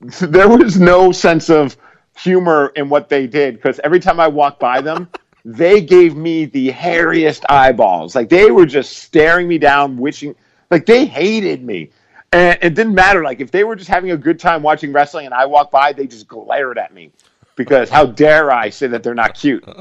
there, 0.00 0.08
it. 0.08 0.32
there 0.32 0.48
was 0.48 0.80
no 0.80 1.12
sense 1.12 1.50
of 1.50 1.76
humor 2.18 2.72
in 2.76 2.88
what 2.88 3.10
they 3.10 3.26
did 3.26 3.56
because 3.56 3.78
every 3.84 4.00
time 4.00 4.18
I 4.18 4.28
walked 4.28 4.58
by 4.58 4.80
them, 4.80 5.06
they 5.46 5.80
gave 5.80 6.16
me 6.16 6.44
the 6.44 6.72
hairiest 6.72 7.44
eyeballs. 7.48 8.16
Like 8.16 8.28
they 8.28 8.50
were 8.50 8.66
just 8.66 8.98
staring 8.98 9.46
me 9.46 9.58
down, 9.58 9.96
wishing 9.96 10.34
like 10.72 10.86
they 10.86 11.06
hated 11.06 11.62
me. 11.62 11.90
And 12.32 12.58
it 12.60 12.74
didn't 12.74 12.96
matter. 12.96 13.22
Like 13.22 13.38
if 13.38 13.52
they 13.52 13.62
were 13.62 13.76
just 13.76 13.88
having 13.88 14.10
a 14.10 14.16
good 14.16 14.40
time 14.40 14.60
watching 14.60 14.92
wrestling 14.92 15.24
and 15.24 15.32
I 15.32 15.46
walked 15.46 15.70
by, 15.70 15.92
they 15.92 16.08
just 16.08 16.26
glared 16.26 16.78
at 16.78 16.92
me 16.92 17.12
because 17.54 17.88
how 17.88 18.06
dare 18.06 18.50
I 18.50 18.70
say 18.70 18.88
that 18.88 19.04
they're 19.04 19.14
not 19.14 19.34
cute? 19.34 19.64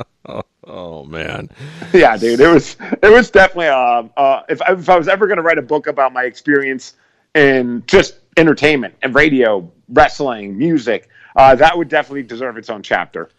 Oh 0.67 1.03
man, 1.03 1.51
yeah, 1.93 2.17
dude, 2.17 2.39
it 2.39 2.47
was 2.47 2.75
it 2.81 3.11
was 3.11 3.29
definitely 3.29 3.67
um 3.67 4.09
uh 4.17 4.41
if 4.49 4.59
I, 4.63 4.73
if 4.73 4.89
I 4.89 4.97
was 4.97 5.07
ever 5.07 5.27
going 5.27 5.37
to 5.37 5.43
write 5.43 5.59
a 5.59 5.61
book 5.61 5.85
about 5.85 6.11
my 6.11 6.23
experience 6.23 6.93
in 7.35 7.83
just 7.85 8.15
entertainment 8.35 8.95
and 9.03 9.13
radio, 9.13 9.71
wrestling, 9.89 10.57
music, 10.57 11.07
uh, 11.35 11.53
that 11.53 11.77
would 11.77 11.87
definitely 11.87 12.23
deserve 12.23 12.57
its 12.57 12.71
own 12.71 12.81
chapter. 12.81 13.29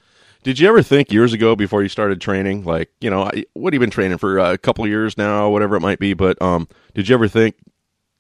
Did 0.47 0.61
you 0.61 0.69
ever 0.69 0.81
think 0.81 1.11
years 1.11 1.33
ago 1.33 1.57
before 1.57 1.83
you 1.83 1.89
started 1.89 2.21
training, 2.21 2.63
like 2.63 2.89
you 3.01 3.11
know, 3.11 3.25
I- 3.25 3.47
what 3.55 3.73
have 3.73 3.75
you 3.75 3.81
been 3.81 3.91
training 3.91 4.19
for 4.19 4.39
uh, 4.39 4.53
a 4.53 4.59
couple 4.59 4.85
of 4.85 4.89
years 4.89 5.19
now, 5.19 5.51
whatever 5.51 5.75
it 5.75 5.81
might 5.81 5.99
be? 5.99 6.15
But 6.15 6.41
um, 6.41 6.69
did 6.95 7.09
you 7.09 7.17
ever 7.17 7.27
think 7.27 7.57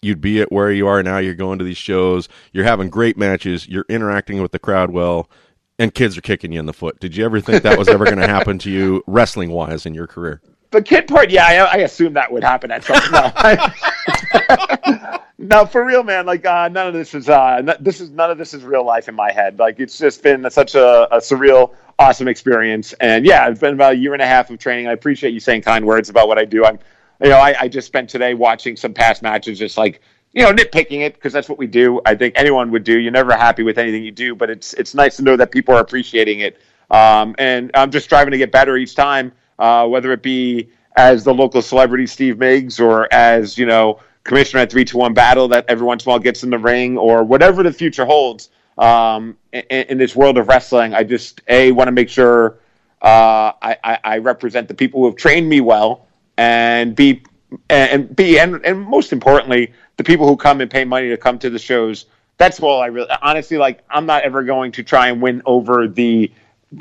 you'd 0.02 0.20
be 0.20 0.40
at 0.40 0.50
where 0.50 0.72
you 0.72 0.88
are 0.88 1.04
now? 1.04 1.18
You're 1.18 1.34
going 1.34 1.60
to 1.60 1.64
these 1.64 1.76
shows, 1.76 2.28
you're 2.52 2.64
having 2.64 2.90
great 2.90 3.16
matches, 3.16 3.68
you're 3.68 3.86
interacting 3.88 4.42
with 4.42 4.50
the 4.50 4.58
crowd 4.58 4.90
well, 4.90 5.30
and 5.78 5.94
kids 5.94 6.18
are 6.18 6.20
kicking 6.20 6.50
you 6.50 6.58
in 6.58 6.66
the 6.66 6.72
foot. 6.72 6.98
Did 6.98 7.14
you 7.14 7.24
ever 7.24 7.40
think 7.40 7.62
that 7.62 7.78
was 7.78 7.86
ever 7.86 8.04
going 8.04 8.18
to 8.18 8.26
happen 8.26 8.58
to 8.58 8.72
you, 8.72 9.04
wrestling 9.06 9.52
wise, 9.52 9.86
in 9.86 9.94
your 9.94 10.08
career? 10.08 10.42
the 10.72 10.82
kid 10.82 11.06
part, 11.06 11.30
yeah, 11.30 11.46
I, 11.46 11.54
I 11.54 11.76
assume 11.76 12.14
that 12.14 12.32
would 12.32 12.42
happen 12.42 12.72
at 12.72 12.82
some 12.82 13.00
no. 13.12 13.30
no, 15.38 15.66
for 15.66 15.84
real, 15.84 16.02
man. 16.02 16.26
Like 16.26 16.44
uh, 16.44 16.68
none 16.68 16.88
of 16.88 16.94
this 16.94 17.14
is 17.14 17.28
uh, 17.28 17.56
n- 17.58 17.76
this 17.80 18.00
is 18.00 18.10
none 18.10 18.30
of 18.30 18.38
this 18.38 18.54
is 18.54 18.64
real 18.64 18.84
life 18.84 19.08
in 19.08 19.14
my 19.14 19.32
head. 19.32 19.58
Like 19.58 19.80
it's 19.80 19.98
just 19.98 20.22
been 20.22 20.48
such 20.50 20.74
a, 20.74 21.14
a 21.14 21.18
surreal, 21.18 21.74
awesome 21.98 22.28
experience. 22.28 22.92
And 22.94 23.24
yeah, 23.24 23.48
it's 23.48 23.60
been 23.60 23.74
about 23.74 23.94
a 23.94 23.96
year 23.96 24.12
and 24.12 24.22
a 24.22 24.26
half 24.26 24.50
of 24.50 24.58
training. 24.58 24.88
I 24.88 24.92
appreciate 24.92 25.32
you 25.32 25.40
saying 25.40 25.62
kind 25.62 25.84
words 25.84 26.08
about 26.08 26.28
what 26.28 26.38
I 26.38 26.44
do. 26.44 26.64
I'm, 26.64 26.78
you 27.22 27.30
know, 27.30 27.38
I, 27.38 27.54
I 27.62 27.68
just 27.68 27.86
spent 27.86 28.08
today 28.10 28.34
watching 28.34 28.76
some 28.76 28.94
past 28.94 29.22
matches, 29.22 29.58
just 29.58 29.76
like 29.76 30.00
you 30.32 30.42
know, 30.42 30.52
nitpicking 30.52 31.00
it 31.00 31.14
because 31.14 31.32
that's 31.32 31.48
what 31.48 31.58
we 31.58 31.66
do. 31.66 32.00
I 32.04 32.14
think 32.14 32.34
anyone 32.36 32.70
would 32.70 32.84
do. 32.84 32.98
You're 32.98 33.10
never 33.10 33.34
happy 33.34 33.62
with 33.62 33.78
anything 33.78 34.04
you 34.04 34.12
do, 34.12 34.34
but 34.34 34.50
it's 34.50 34.74
it's 34.74 34.94
nice 34.94 35.16
to 35.16 35.22
know 35.22 35.36
that 35.36 35.50
people 35.50 35.74
are 35.74 35.80
appreciating 35.80 36.40
it. 36.40 36.60
Um, 36.90 37.34
and 37.38 37.70
I'm 37.74 37.90
just 37.90 38.04
striving 38.04 38.32
to 38.32 38.38
get 38.38 38.52
better 38.52 38.76
each 38.76 38.94
time, 38.94 39.32
uh, 39.58 39.86
whether 39.88 40.12
it 40.12 40.22
be 40.22 40.68
as 40.96 41.24
the 41.24 41.32
local 41.32 41.62
celebrity 41.62 42.06
Steve 42.06 42.36
Migs 42.36 42.80
or 42.80 43.12
as 43.12 43.56
you 43.56 43.66
know 43.66 44.00
commissioner 44.26 44.62
at 44.62 44.70
three 44.70 44.84
to 44.84 44.96
one 44.96 45.14
battle 45.14 45.48
that 45.48 45.64
every 45.68 45.86
once 45.86 46.04
in 46.04 46.08
a 46.08 46.12
while 46.12 46.18
gets 46.18 46.42
in 46.42 46.50
the 46.50 46.58
ring 46.58 46.98
or 46.98 47.24
whatever 47.24 47.62
the 47.62 47.72
future 47.72 48.04
holds 48.04 48.50
um, 48.78 49.36
in, 49.52 49.62
in, 49.70 49.98
this 49.98 50.14
world 50.14 50.36
of 50.36 50.48
wrestling. 50.48 50.94
I 50.94 51.04
just 51.04 51.40
a 51.48 51.72
want 51.72 51.88
to 51.88 51.92
make 51.92 52.10
sure 52.10 52.58
uh, 53.00 53.52
I, 53.62 53.76
I, 53.82 53.98
I, 54.04 54.18
represent 54.18 54.68
the 54.68 54.74
people 54.74 55.00
who 55.00 55.06
have 55.06 55.16
trained 55.16 55.48
me 55.48 55.60
well, 55.60 56.06
and 56.36 56.94
b 56.94 57.22
and 57.70 58.14
b 58.14 58.38
and 58.38 58.64
and 58.66 58.80
most 58.82 59.12
importantly 59.12 59.72
the 59.96 60.04
people 60.04 60.26
who 60.26 60.36
come 60.36 60.60
and 60.60 60.70
pay 60.70 60.84
money 60.84 61.08
to 61.08 61.16
come 61.16 61.38
to 61.38 61.50
the 61.50 61.58
shows. 61.58 62.06
That's 62.38 62.60
all 62.60 62.82
I 62.82 62.86
really 62.86 63.08
honestly 63.22 63.56
like. 63.56 63.82
I'm 63.88 64.04
not 64.06 64.24
ever 64.24 64.42
going 64.42 64.72
to 64.72 64.82
try 64.82 65.08
and 65.08 65.22
win 65.22 65.42
over 65.46 65.88
the. 65.88 66.30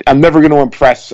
I'm 0.05 0.19
never 0.19 0.41
going 0.41 0.51
to 0.51 0.59
impress 0.59 1.13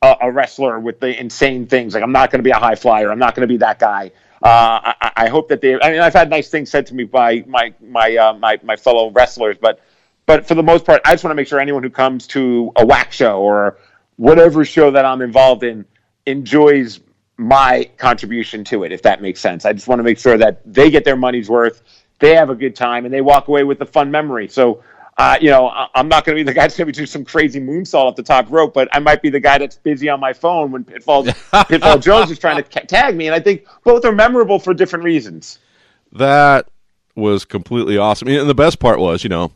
a, 0.00 0.16
a 0.22 0.32
wrestler 0.32 0.80
with 0.80 1.00
the 1.00 1.18
insane 1.18 1.66
things. 1.66 1.92
Like 1.92 2.02
I'm 2.02 2.12
not 2.12 2.30
going 2.30 2.38
to 2.38 2.44
be 2.44 2.50
a 2.50 2.58
high 2.58 2.74
flyer. 2.74 3.10
I'm 3.10 3.18
not 3.18 3.34
going 3.34 3.46
to 3.46 3.52
be 3.52 3.58
that 3.58 3.78
guy. 3.78 4.12
Uh, 4.42 4.94
I, 5.00 5.12
I, 5.16 5.28
hope 5.28 5.48
that 5.48 5.60
they. 5.60 5.78
I 5.78 5.90
mean, 5.90 6.00
I've 6.00 6.14
had 6.14 6.30
nice 6.30 6.48
things 6.48 6.70
said 6.70 6.86
to 6.86 6.94
me 6.94 7.04
by 7.04 7.44
my 7.46 7.74
my 7.78 8.16
uh, 8.16 8.32
my 8.34 8.58
my 8.62 8.74
fellow 8.74 9.10
wrestlers, 9.10 9.58
but 9.60 9.80
but 10.24 10.48
for 10.48 10.54
the 10.54 10.62
most 10.62 10.86
part, 10.86 11.02
I 11.04 11.12
just 11.12 11.24
want 11.24 11.32
to 11.32 11.34
make 11.34 11.46
sure 11.46 11.60
anyone 11.60 11.82
who 11.82 11.90
comes 11.90 12.26
to 12.28 12.72
a 12.76 12.86
whack 12.86 13.12
show 13.12 13.38
or 13.40 13.76
whatever 14.16 14.64
show 14.64 14.90
that 14.92 15.04
I'm 15.04 15.20
involved 15.20 15.62
in 15.62 15.84
enjoys 16.24 17.00
my 17.36 17.90
contribution 17.98 18.64
to 18.64 18.84
it. 18.84 18.92
If 18.92 19.02
that 19.02 19.20
makes 19.20 19.40
sense, 19.40 19.66
I 19.66 19.74
just 19.74 19.88
want 19.88 19.98
to 19.98 20.04
make 20.04 20.18
sure 20.18 20.38
that 20.38 20.62
they 20.64 20.90
get 20.90 21.04
their 21.04 21.16
money's 21.16 21.50
worth, 21.50 21.82
they 22.18 22.34
have 22.34 22.48
a 22.48 22.54
good 22.54 22.74
time, 22.74 23.04
and 23.04 23.12
they 23.12 23.20
walk 23.20 23.48
away 23.48 23.64
with 23.64 23.80
a 23.82 23.86
fun 23.86 24.10
memory. 24.10 24.48
So 24.48 24.82
uh, 25.18 25.38
you 25.40 25.50
know, 25.50 25.70
I'm 25.94 26.08
not 26.08 26.24
going 26.24 26.36
to 26.36 26.40
be 26.40 26.44
the 26.44 26.54
guy 26.54 26.62
that's 26.62 26.76
going 26.76 26.90
to 26.90 26.92
do 26.92 27.06
some 27.06 27.24
crazy 27.24 27.60
moonsault 27.60 28.04
off 28.04 28.16
the 28.16 28.22
top 28.22 28.50
rope, 28.50 28.72
but 28.72 28.88
I 28.92 29.00
might 29.00 29.22
be 29.22 29.30
the 29.30 29.40
guy 29.40 29.58
that's 29.58 29.76
busy 29.76 30.08
on 30.08 30.20
my 30.20 30.32
phone 30.32 30.70
when 30.72 30.84
Pitfall 30.84 31.24
Pitfall 31.68 31.98
Jones 31.98 32.30
is 32.30 32.38
trying 32.38 32.62
to 32.62 32.80
tag 32.86 33.16
me, 33.16 33.26
and 33.26 33.34
I 33.34 33.40
think 33.40 33.66
both 33.84 34.04
are 34.04 34.12
memorable 34.12 34.58
for 34.58 34.72
different 34.72 35.04
reasons. 35.04 35.58
That 36.12 36.68
was 37.14 37.44
completely 37.44 37.98
awesome, 37.98 38.28
and 38.28 38.48
the 38.48 38.54
best 38.54 38.78
part 38.78 38.98
was, 38.98 39.22
you 39.22 39.28
know, 39.28 39.52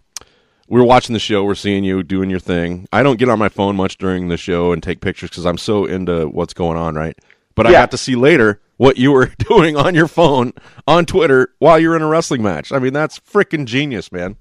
we 0.69 0.81
were 0.81 0.87
watching 0.87 1.13
the 1.13 1.19
show, 1.19 1.45
we're 1.45 1.55
seeing 1.55 1.85
you 1.85 2.03
doing 2.03 2.31
your 2.31 2.41
thing. 2.41 2.89
I 2.93 3.03
don't 3.03 3.19
get 3.19 3.29
on 3.29 3.39
my 3.39 3.49
phone 3.49 3.77
much 3.77 3.99
during 3.99 4.29
the 4.29 4.37
show 4.37 4.73
and 4.73 4.83
take 4.83 5.01
pictures 5.01 5.31
because 5.31 5.47
I'm 5.47 5.59
so 5.59 5.85
into 5.85 6.29
what's 6.29 6.55
going 6.55 6.77
on, 6.77 6.95
right? 6.95 7.17
But 7.55 7.67
yeah. 7.67 7.71
I 7.71 7.73
got 7.83 7.91
to 7.93 7.99
see 7.99 8.17
later 8.17 8.61
what 8.77 8.97
you 8.97 9.13
were 9.13 9.27
doing 9.39 9.77
on 9.77 9.95
your 9.95 10.09
phone 10.09 10.53
on 10.87 11.07
Twitter 11.07 11.55
while 11.59 11.79
you're 11.79 11.97
in 11.97 12.03
a 12.03 12.09
wrestling 12.09 12.43
match. 12.43 12.73
I 12.73 12.79
mean, 12.79 12.93
that's 12.93 13.21
freaking 13.21 13.67
genius, 13.67 14.11
man. 14.11 14.37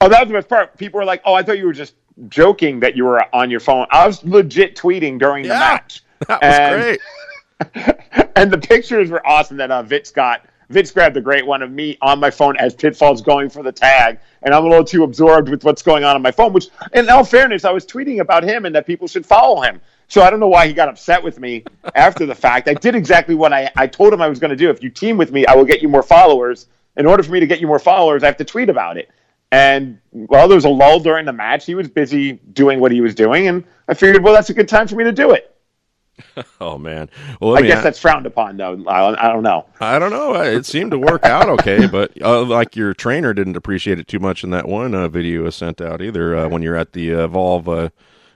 Oh, 0.00 0.08
that 0.08 0.20
was 0.20 0.28
the 0.28 0.34
best 0.34 0.48
part. 0.48 0.76
People 0.76 0.98
were 0.98 1.04
like, 1.04 1.22
"Oh, 1.24 1.34
I 1.34 1.42
thought 1.42 1.58
you 1.58 1.66
were 1.66 1.72
just 1.72 1.94
joking 2.28 2.80
that 2.80 2.96
you 2.96 3.04
were 3.04 3.22
on 3.34 3.50
your 3.50 3.60
phone." 3.60 3.86
I 3.90 4.06
was 4.06 4.22
legit 4.24 4.76
tweeting 4.76 5.18
during 5.18 5.42
the 5.42 5.50
match. 5.50 6.02
That 6.28 6.40
was 6.40 6.58
and, 6.58 6.80
great. 7.74 8.30
and 8.36 8.50
the 8.50 8.56
pictures 8.56 9.10
were 9.10 9.24
awesome 9.26 9.58
that 9.58 9.70
uh, 9.70 9.82
Vince 9.82 10.10
got. 10.10 10.46
Vince 10.70 10.90
grabbed 10.90 11.14
the 11.14 11.20
great 11.20 11.46
one 11.46 11.62
of 11.62 11.70
me 11.70 11.98
on 12.00 12.18
my 12.18 12.30
phone 12.30 12.56
as 12.56 12.74
Pitfall's 12.74 13.20
going 13.20 13.50
for 13.50 13.62
the 13.62 13.70
tag, 13.70 14.18
and 14.42 14.54
I'm 14.54 14.64
a 14.64 14.68
little 14.68 14.84
too 14.84 15.04
absorbed 15.04 15.50
with 15.50 15.62
what's 15.62 15.82
going 15.82 16.04
on 16.04 16.16
on 16.16 16.22
my 16.22 16.30
phone. 16.30 16.54
Which, 16.54 16.68
in 16.94 17.08
all 17.10 17.22
fairness, 17.22 17.66
I 17.66 17.70
was 17.70 17.84
tweeting 17.84 18.20
about 18.20 18.44
him 18.44 18.64
and 18.64 18.74
that 18.74 18.86
people 18.86 19.06
should 19.06 19.26
follow 19.26 19.60
him. 19.60 19.78
So 20.08 20.22
I 20.22 20.30
don't 20.30 20.40
know 20.40 20.48
why 20.48 20.66
he 20.66 20.72
got 20.72 20.88
upset 20.88 21.22
with 21.22 21.38
me 21.38 21.64
after 21.94 22.26
the 22.26 22.34
fact. 22.34 22.68
I 22.68 22.74
did 22.74 22.94
exactly 22.94 23.34
what 23.34 23.52
I, 23.52 23.70
I 23.76 23.86
told 23.86 24.12
him 24.12 24.22
I 24.22 24.28
was 24.28 24.38
going 24.38 24.50
to 24.50 24.56
do. 24.56 24.70
If 24.70 24.82
you 24.82 24.90
team 24.90 25.16
with 25.18 25.32
me, 25.32 25.46
I 25.46 25.54
will 25.54 25.64
get 25.64 25.82
you 25.82 25.88
more 25.88 26.02
followers. 26.02 26.66
In 26.96 27.06
order 27.06 27.22
for 27.22 27.32
me 27.32 27.40
to 27.40 27.46
get 27.46 27.60
you 27.60 27.66
more 27.66 27.78
followers, 27.78 28.22
I 28.22 28.26
have 28.26 28.38
to 28.38 28.44
tweet 28.44 28.70
about 28.70 28.96
it. 28.96 29.10
And 29.52 29.98
well, 30.12 30.48
there 30.48 30.56
was 30.56 30.64
a 30.64 30.70
lull 30.70 31.00
during 31.00 31.24
the 31.24 31.32
match. 31.32 31.66
He 31.66 31.74
was 31.74 31.88
busy 31.88 32.32
doing 32.32 32.80
what 32.80 32.90
he 32.92 33.00
was 33.00 33.14
doing, 33.14 33.46
and 33.46 33.64
I 33.88 33.94
figured, 33.94 34.22
well, 34.22 34.34
that's 34.34 34.50
a 34.50 34.54
good 34.54 34.68
time 34.68 34.88
for 34.88 34.96
me 34.96 35.04
to 35.04 35.12
do 35.12 35.30
it. 35.30 35.52
oh 36.60 36.78
man, 36.78 37.10
well, 37.40 37.56
I 37.56 37.62
guess 37.62 37.82
that's 37.82 37.98
frowned 37.98 38.26
upon, 38.26 38.56
though. 38.56 38.82
I, 38.86 39.28
I, 39.28 39.32
don't 39.32 39.42
know. 39.42 39.66
I 39.80 39.98
don't 39.98 40.10
know. 40.10 40.34
It 40.34 40.64
seemed 40.64 40.90
to 40.92 40.98
work 40.98 41.24
out 41.24 41.48
okay, 41.48 41.86
but 41.90 42.10
uh, 42.22 42.42
like 42.42 42.74
your 42.74 42.94
trainer 42.94 43.34
didn't 43.34 43.56
appreciate 43.56 43.98
it 43.98 44.08
too 44.08 44.18
much 44.18 44.42
in 44.42 44.50
that 44.50 44.66
one 44.66 44.94
uh, 44.94 45.08
video 45.08 45.46
I 45.46 45.50
sent 45.50 45.80
out 45.80 46.00
either 46.00 46.36
uh, 46.36 46.48
when 46.48 46.62
you're 46.62 46.76
at 46.76 46.92
the 46.94 47.10
Evolve 47.10 47.68
uh, 47.68 47.90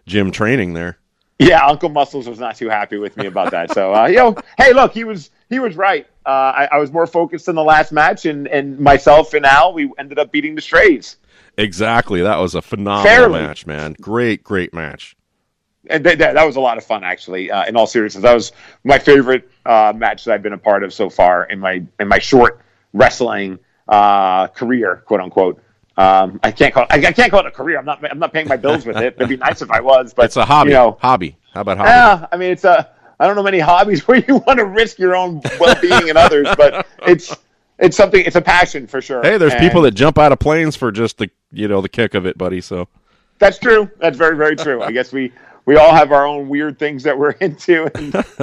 gym 0.07 0.31
training 0.31 0.75
there. 0.75 0.99
Yeah, 1.39 1.67
Uncle 1.67 1.89
Muscles 1.89 2.29
was 2.29 2.39
not 2.39 2.57
too 2.57 2.69
happy 2.69 2.99
with 2.99 3.17
me 3.17 3.25
about 3.25 3.53
that. 3.53 3.73
So, 3.73 3.95
uh, 3.95 4.07
you 4.07 4.17
know, 4.17 4.37
hey, 4.59 4.75
look, 4.75 4.93
he 4.93 5.05
was 5.05 5.31
he 5.49 5.59
was 5.59 5.75
right. 5.75 6.07
Uh, 6.25 6.29
I, 6.29 6.69
I, 6.73 6.79
was 6.79 6.93
more 6.93 7.07
focused 7.07 7.49
in 7.49 7.55
the 7.55 7.65
last 7.65 7.93
match, 7.93 8.27
and, 8.27 8.47
and 8.47 8.79
myself 8.79 9.33
and 9.33 9.47
Al, 9.47 9.73
we 9.73 9.91
ended 9.99 10.19
up 10.19 10.31
beating 10.31 10.55
the 10.55 10.61
Strays. 10.61 11.17
Exactly. 11.57 12.23
That 12.23 12.39
was 12.39 12.55
a 12.55 12.63
phenomenal 12.63 13.05
Fairly. 13.05 13.41
match, 13.41 13.67
man. 13.67 13.95
Great, 14.01 14.45
great 14.45 14.75
match. 14.75 15.17
And 15.89 16.05
th- 16.05 16.19
th- 16.19 16.35
that 16.35 16.45
was 16.45 16.57
a 16.57 16.61
lot 16.61 16.77
of 16.77 16.85
fun, 16.85 17.05
actually. 17.05 17.51
Uh, 17.51 17.65
in 17.67 17.75
all 17.75 17.87
seriousness, 17.87 18.23
that 18.23 18.35
was 18.35 18.53
my 18.85 18.99
favorite 18.99 19.51
uh, 19.65 19.93
match 19.97 20.25
that 20.25 20.35
I've 20.35 20.43
been 20.43 20.53
a 20.53 20.59
part 20.59 20.85
of 20.85 20.93
so 20.93 21.09
far 21.09 21.45
in 21.45 21.59
my 21.59 21.83
in 21.99 22.09
my 22.09 22.19
short 22.19 22.61
wrestling 22.93 23.59
uh, 23.89 24.49
career, 24.49 25.03
quote 25.07 25.21
unquote. 25.21 25.63
Um, 25.97 26.41
I 26.43 26.53
can't 26.53 26.73
call 26.73 26.85
it, 26.85 26.93
I, 26.93 27.09
I, 27.09 27.13
can't 27.13 27.31
call 27.31 27.41
it 27.41 27.47
a 27.47 27.51
career. 27.51 27.79
I'm 27.79 27.85
not 27.85 28.05
I'm 28.11 28.19
not 28.19 28.33
paying 28.33 28.49
my 28.49 28.57
bills 28.57 28.87
with 28.87 28.97
it. 28.97 29.17
It'd 29.17 29.29
be 29.29 29.37
nice 29.37 29.63
if 29.63 29.71
I 29.71 29.81
was, 29.81 30.15
but 30.15 30.27
it's 30.27 30.37
a 30.37 30.45
hobby. 30.45 30.71
You 30.71 30.77
know, 30.77 30.99
hobby. 31.01 31.37
How 31.53 31.63
about 31.63 31.79
hobby? 31.79 31.89
Yeah, 31.89 32.27
I 32.31 32.37
mean 32.37 32.53
it's 32.53 32.65
a 32.65 32.91
I 33.21 33.27
don't 33.27 33.37
know 33.37 33.43
many 33.43 33.61
hobbies 33.61 34.01
where 34.09 34.19
you 34.19 34.37
want 34.39 34.59
to 34.59 34.65
risk 34.65 34.99
your 34.99 35.15
own 35.15 35.43
well 35.61 35.81
being 35.81 36.09
and 36.09 36.19
others, 36.19 36.49
but 36.57 36.87
it's 37.07 37.37
it's 37.79 37.97
something 37.97 38.25
it's 38.25 38.37
a 38.37 38.41
passion 38.41 38.87
for 38.87 39.01
sure. 39.01 39.23
Hey, 39.23 39.37
there's 39.37 39.53
and 39.53 39.61
people 39.61 39.83
that 39.83 39.93
jump 39.93 40.19
out 40.19 40.33
of 40.33 40.39
planes 40.39 40.75
for 40.75 40.91
just 40.91 41.19
the 41.19 41.31
you 41.53 41.69
know 41.69 41.83
the 41.83 41.89
kick 41.89 42.15
of 42.15 42.27
it, 42.27 42.37
buddy. 42.39 42.63
So 42.63 42.89
that's 43.39 43.59
true. 43.59 43.91
That's 43.99 44.17
very 44.17 44.37
very 44.37 44.57
true. 44.57 44.83
I 44.83 44.91
guess 44.91 45.13
we 45.13 45.33
we 45.67 45.77
all 45.77 45.95
have 45.95 46.13
our 46.13 46.27
own 46.27 46.49
weird 46.49 46.79
things 46.79 47.03
that 47.03 47.19
we're 47.19 47.31
into. 47.41 47.91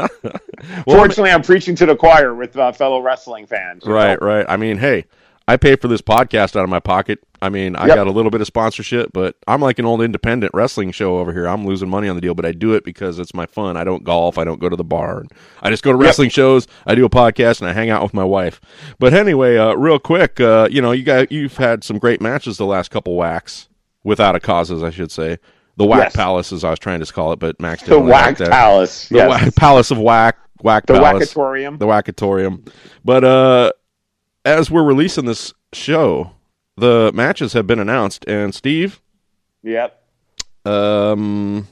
well, 0.85 0.97
fortunately, 0.97 1.31
I'm 1.31 1.41
preaching 1.41 1.75
to 1.75 1.87
the 1.87 1.95
choir 1.95 2.35
with 2.35 2.55
uh, 2.55 2.71
fellow 2.71 3.01
wrestling 3.01 3.47
fans. 3.47 3.83
Right, 3.85 4.19
know? 4.19 4.27
right. 4.27 4.45
I 4.47 4.57
mean, 4.57 4.77
hey, 4.77 5.05
I 5.47 5.55
pay 5.55 5.77
for 5.77 5.87
this 5.87 6.01
podcast 6.01 6.57
out 6.57 6.63
of 6.63 6.69
my 6.69 6.79
pocket. 6.81 7.19
I 7.41 7.49
mean, 7.49 7.75
I 7.75 7.87
yep. 7.87 7.95
got 7.95 8.07
a 8.07 8.11
little 8.11 8.31
bit 8.31 8.41
of 8.41 8.47
sponsorship, 8.47 9.11
but 9.13 9.35
I'm 9.47 9.61
like 9.61 9.79
an 9.79 9.85
old 9.85 10.01
independent 10.01 10.53
wrestling 10.53 10.91
show 10.91 11.19
over 11.19 11.31
here. 11.31 11.47
I'm 11.47 11.65
losing 11.65 11.87
money 11.87 12.09
on 12.09 12.15
the 12.15 12.21
deal, 12.21 12.33
but 12.33 12.45
I 12.45 12.51
do 12.51 12.73
it 12.73 12.83
because 12.83 13.19
it's 13.19 13.33
my 13.33 13.45
fun. 13.45 13.77
I 13.77 13.83
don't 13.83 14.03
golf. 14.03 14.37
I 14.37 14.43
don't 14.43 14.59
go 14.59 14.67
to 14.67 14.75
the 14.75 14.83
bar. 14.83 15.23
I 15.61 15.69
just 15.69 15.83
go 15.83 15.91
to 15.91 15.97
wrestling 15.97 16.27
yep. 16.27 16.33
shows. 16.33 16.67
I 16.85 16.95
do 16.95 17.05
a 17.05 17.09
podcast 17.09 17.61
and 17.61 17.69
I 17.69 17.73
hang 17.73 17.89
out 17.89 18.03
with 18.03 18.13
my 18.13 18.23
wife. 18.23 18.59
But 18.99 19.13
anyway, 19.13 19.57
uh, 19.57 19.75
real 19.75 19.99
quick, 19.99 20.39
uh, 20.41 20.67
you 20.69 20.81
know, 20.81 20.91
you 20.91 21.03
got 21.03 21.31
you've 21.31 21.57
had 21.57 21.83
some 21.83 21.97
great 21.97 22.21
matches 22.21 22.57
the 22.57 22.65
last 22.65 22.91
couple 22.91 23.15
whacks 23.15 23.69
without 24.03 24.35
a 24.35 24.39
causes, 24.39 24.83
I 24.83 24.89
should 24.89 25.11
say. 25.11 25.37
The 25.77 25.85
Whack 25.85 26.05
yes. 26.05 26.15
Palace, 26.15 26.51
as 26.51 26.63
I 26.63 26.71
was 26.71 26.79
trying 26.79 27.01
to 27.01 27.13
call 27.13 27.31
it, 27.33 27.39
but 27.39 27.61
Max 27.61 27.83
didn't 27.83 28.05
the 28.05 28.11
Whack 28.11 28.39
like 28.39 28.49
Palace, 28.49 29.09
the 29.09 29.17
yes. 29.17 29.29
Whack 29.29 29.55
Palace 29.55 29.91
of 29.91 29.99
Whack, 29.99 30.37
Whack 30.63 30.87
the 30.87 30.93
Palace, 30.93 31.13
Whackatorium, 31.13 31.77
the 31.77 31.85
Whackatorium. 31.85 32.65
But 33.05 33.23
uh, 33.23 33.71
as 34.47 34.71
we're 34.71 34.83
releasing 34.83 35.25
this 35.25 35.53
show, 35.73 36.31
the 36.77 37.11
matches 37.13 37.51
have 37.51 37.67
been 37.67 37.79
announced, 37.79 38.23
and 38.27 38.55
Steve. 38.55 39.01
Yep. 39.63 40.01
Um, 40.63 41.67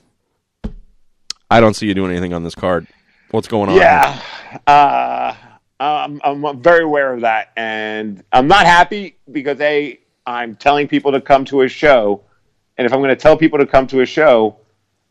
I 1.49 1.61
don't 1.61 1.73
see 1.73 1.87
you 1.87 1.93
doing 1.93 2.11
anything 2.11 2.33
on 2.33 2.43
this 2.43 2.55
card. 2.55 2.85
What's 3.31 3.47
going 3.47 3.69
on? 3.69 3.77
Yeah, 3.77 4.19
uh, 4.67 5.35
I'm, 5.79 6.21
I'm 6.23 6.61
very 6.61 6.83
aware 6.83 7.13
of 7.13 7.21
that, 7.21 7.51
and 7.55 8.23
I'm 8.33 8.47
not 8.47 8.65
happy 8.65 9.17
because 9.31 9.59
a 9.61 9.99
I'm 10.25 10.55
telling 10.55 10.87
people 10.87 11.13
to 11.13 11.21
come 11.21 11.45
to 11.45 11.61
a 11.61 11.69
show, 11.69 12.23
and 12.77 12.85
if 12.85 12.91
I'm 12.91 12.99
going 12.99 13.09
to 13.09 13.15
tell 13.15 13.37
people 13.37 13.59
to 13.59 13.65
come 13.65 13.87
to 13.87 14.01
a 14.01 14.05
show, 14.05 14.57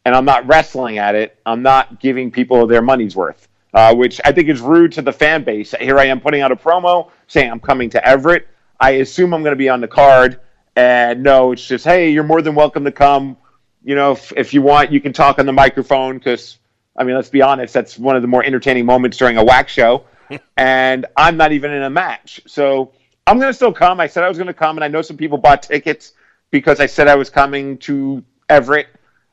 and 0.05 0.15
I'm 0.15 0.27
not 0.27 0.47
wrestling 0.47 0.99
at 0.99 1.15
it, 1.15 1.39
I'm 1.47 1.63
not 1.63 1.99
giving 1.99 2.31
people 2.31 2.67
their 2.67 2.83
money's 2.83 3.17
worth, 3.17 3.49
uh, 3.75 3.95
which 3.95 4.21
I 4.25 4.33
think 4.33 4.49
is 4.49 4.61
rude 4.61 4.93
to 4.93 5.03
the 5.03 5.13
fan 5.13 5.43
base. 5.43 5.75
Here 5.79 5.99
I 5.99 6.07
am 6.07 6.21
putting 6.21 6.41
out 6.41 6.53
a 6.53 6.57
promo 6.57 7.11
saying 7.27 7.51
I'm 7.51 7.61
coming 7.61 7.91
to 7.91 8.07
Everett. 8.07 8.47
I 8.79 8.93
assume 8.93 9.35
I'm 9.35 9.43
going 9.43 9.53
to 9.53 9.57
be 9.57 9.69
on 9.69 9.81
the 9.81 9.89
card. 9.89 10.41
And 10.77 11.23
no, 11.23 11.53
it's 11.53 11.67
just, 11.67 11.85
hey, 11.85 12.11
you're 12.11 12.25
more 12.25 12.43
than 12.43 12.55
welcome 12.55 12.85
to 12.85 12.93
come. 12.93 13.37
You 13.85 13.97
know, 13.97 14.13
if, 14.13 14.33
if 14.37 14.55
you 14.55 14.63
want, 14.63 14.93
you 14.93 15.01
can 15.01 15.13
talk 15.13 15.39
on 15.39 15.47
the 15.47 15.53
microphone 15.53 16.19
because, 16.19 16.59
I 16.97 17.05
mean, 17.05 17.17
let's 17.17 17.29
be 17.29 17.43
honest, 17.43 17.75
that's 17.75 17.99
one 17.99 18.17
of 18.17 18.23
the 18.23 18.29
more 18.29 18.45
entertaining 18.45 18.87
moments 18.87 19.17
during 19.17 19.37
a 19.37 19.45
whack 19.45 19.69
show. 19.69 20.05
and 20.57 21.07
I'm 21.17 21.37
not 21.37 21.53
even 21.53 21.73
in 21.73 21.83
a 21.83 21.91
match. 21.91 22.41
So 22.47 22.93
I'm 23.27 23.39
going 23.39 23.51
to 23.51 23.55
still 23.55 23.73
come. 23.73 24.01
I 24.01 24.07
said 24.07 24.25
I 24.25 24.29
was 24.29 24.39
going 24.39 24.49
to 24.49 24.55
come, 24.55 24.77
and 24.77 24.85
I 24.85 24.89
know 24.89 25.03
some 25.03 25.17
people 25.17 25.39
bought 25.39 25.65
tickets 25.65 26.13
because 26.51 26.81
I 26.81 26.87
said 26.87 27.09
I 27.09 27.17
was 27.17 27.29
coming 27.29 27.79
to 27.79 28.25
Everett, 28.49 28.87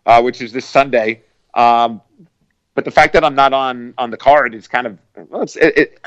uh, 0.05 0.21
which 0.21 0.41
is 0.41 0.51
this 0.51 0.65
Sunday. 0.65 1.23
Um, 1.53 2.01
But 2.81 2.85
the 2.85 2.91
fact 2.91 3.13
that 3.13 3.23
I'm 3.23 3.35
not 3.35 3.53
on 3.53 3.93
on 3.99 4.09
the 4.09 4.17
card 4.17 4.55
is 4.55 4.67
kind 4.67 4.87
of 4.87 4.97
well, 5.29 5.43
it's 5.43 5.55
it, 5.55 5.77
it 5.77 5.99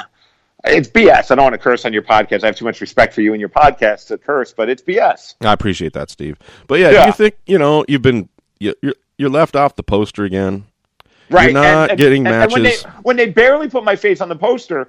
it's 0.65 0.89
BS. 0.89 1.31
I 1.31 1.37
don't 1.37 1.45
want 1.45 1.53
to 1.53 1.59
curse 1.59 1.85
on 1.85 1.93
your 1.93 2.03
podcast. 2.03 2.43
I 2.43 2.47
have 2.47 2.57
too 2.57 2.65
much 2.65 2.81
respect 2.81 3.15
for 3.15 3.21
you 3.21 3.33
and 3.33 3.39
your 3.39 3.49
podcast 3.49 4.09
to 4.09 4.19
curse, 4.19 4.53
but 4.53 4.69
it's 4.69 4.83
BS. 4.83 5.37
I 5.43 5.53
appreciate 5.53 5.93
that, 5.93 6.11
Steve. 6.11 6.37
But 6.67 6.81
yeah, 6.81 6.91
Yeah. 6.91 7.03
do 7.03 7.07
you 7.07 7.13
think 7.13 7.37
you 7.47 7.59
know 7.59 7.85
you've 7.87 8.03
been 8.03 8.29
you- 8.59 8.75
you're 8.83 8.95
you're 9.19 9.31
left 9.31 9.55
off 9.55 9.77
the 9.77 9.85
poster 9.85 10.25
again? 10.25 10.65
Right? 11.31 11.53
You're 11.53 11.63
not 11.63 11.97
getting 11.97 12.27
and 12.27 12.51
when 12.51 12.65
they 12.65 12.71
matches. 12.71 12.85
when 13.05 13.17
they 13.17 13.31
barely 13.31 13.69
put 13.69 13.85
my 13.85 13.95
face 13.95 14.21
on 14.21 14.29
the 14.29 14.35
poster, 14.37 14.89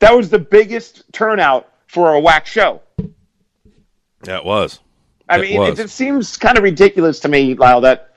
that 0.00 0.14
was 0.14 0.28
the 0.28 0.38
biggest 0.38 1.10
turnout 1.14 1.66
for 1.86 2.12
a 2.12 2.20
whack 2.20 2.44
show. 2.46 2.82
Yeah, 4.26 4.36
it 4.36 4.44
was. 4.44 4.80
I 5.30 5.38
It 5.38 5.40
mean, 5.42 5.60
was. 5.60 5.78
it 5.78 5.82
just 5.84 5.94
seems 5.96 6.36
kind 6.36 6.58
of 6.58 6.62
ridiculous 6.64 7.20
to 7.20 7.28
me, 7.28 7.54
Lyle, 7.54 7.80
that 7.80 8.11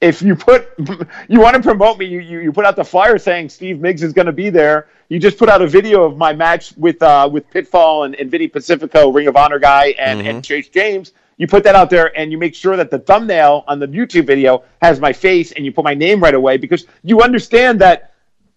if 0.00 0.22
you 0.22 0.34
put 0.34 0.68
you 1.28 1.40
want 1.40 1.56
to 1.56 1.62
promote 1.62 1.98
me, 1.98 2.06
you, 2.06 2.20
you, 2.20 2.40
you 2.40 2.52
put 2.52 2.64
out 2.64 2.76
the 2.76 2.84
flyer 2.84 3.18
saying 3.18 3.48
Steve 3.48 3.76
Migs 3.76 4.02
is 4.02 4.12
going 4.12 4.26
to 4.26 4.32
be 4.32 4.50
there. 4.50 4.88
You 5.08 5.18
just 5.18 5.38
put 5.38 5.48
out 5.48 5.60
a 5.60 5.66
video 5.66 6.04
of 6.04 6.16
my 6.16 6.32
match 6.32 6.72
with 6.76 7.02
uh, 7.02 7.28
with 7.30 7.48
Pitfall 7.50 8.04
and, 8.04 8.14
and 8.14 8.30
Vinny 8.30 8.48
Pacifico, 8.48 9.10
Ring 9.10 9.26
of 9.26 9.36
Honor 9.36 9.58
guy, 9.58 9.94
and, 9.98 10.20
Mm-hmm. 10.20 10.28
and 10.28 10.44
Chase 10.44 10.68
James. 10.68 11.12
You 11.36 11.46
put 11.46 11.64
that 11.64 11.74
out 11.74 11.88
there, 11.88 12.16
and 12.18 12.30
you 12.30 12.36
make 12.36 12.54
sure 12.54 12.76
that 12.76 12.90
the 12.90 12.98
thumbnail 12.98 13.64
on 13.66 13.78
the 13.78 13.88
YouTube 13.88 14.26
video 14.26 14.62
has 14.82 15.00
my 15.00 15.12
face, 15.12 15.52
and 15.52 15.64
you 15.64 15.72
put 15.72 15.84
my 15.84 15.94
name 15.94 16.22
right 16.22 16.34
away 16.34 16.58
because 16.58 16.86
you 17.02 17.22
understand 17.22 17.80
that 17.80 18.12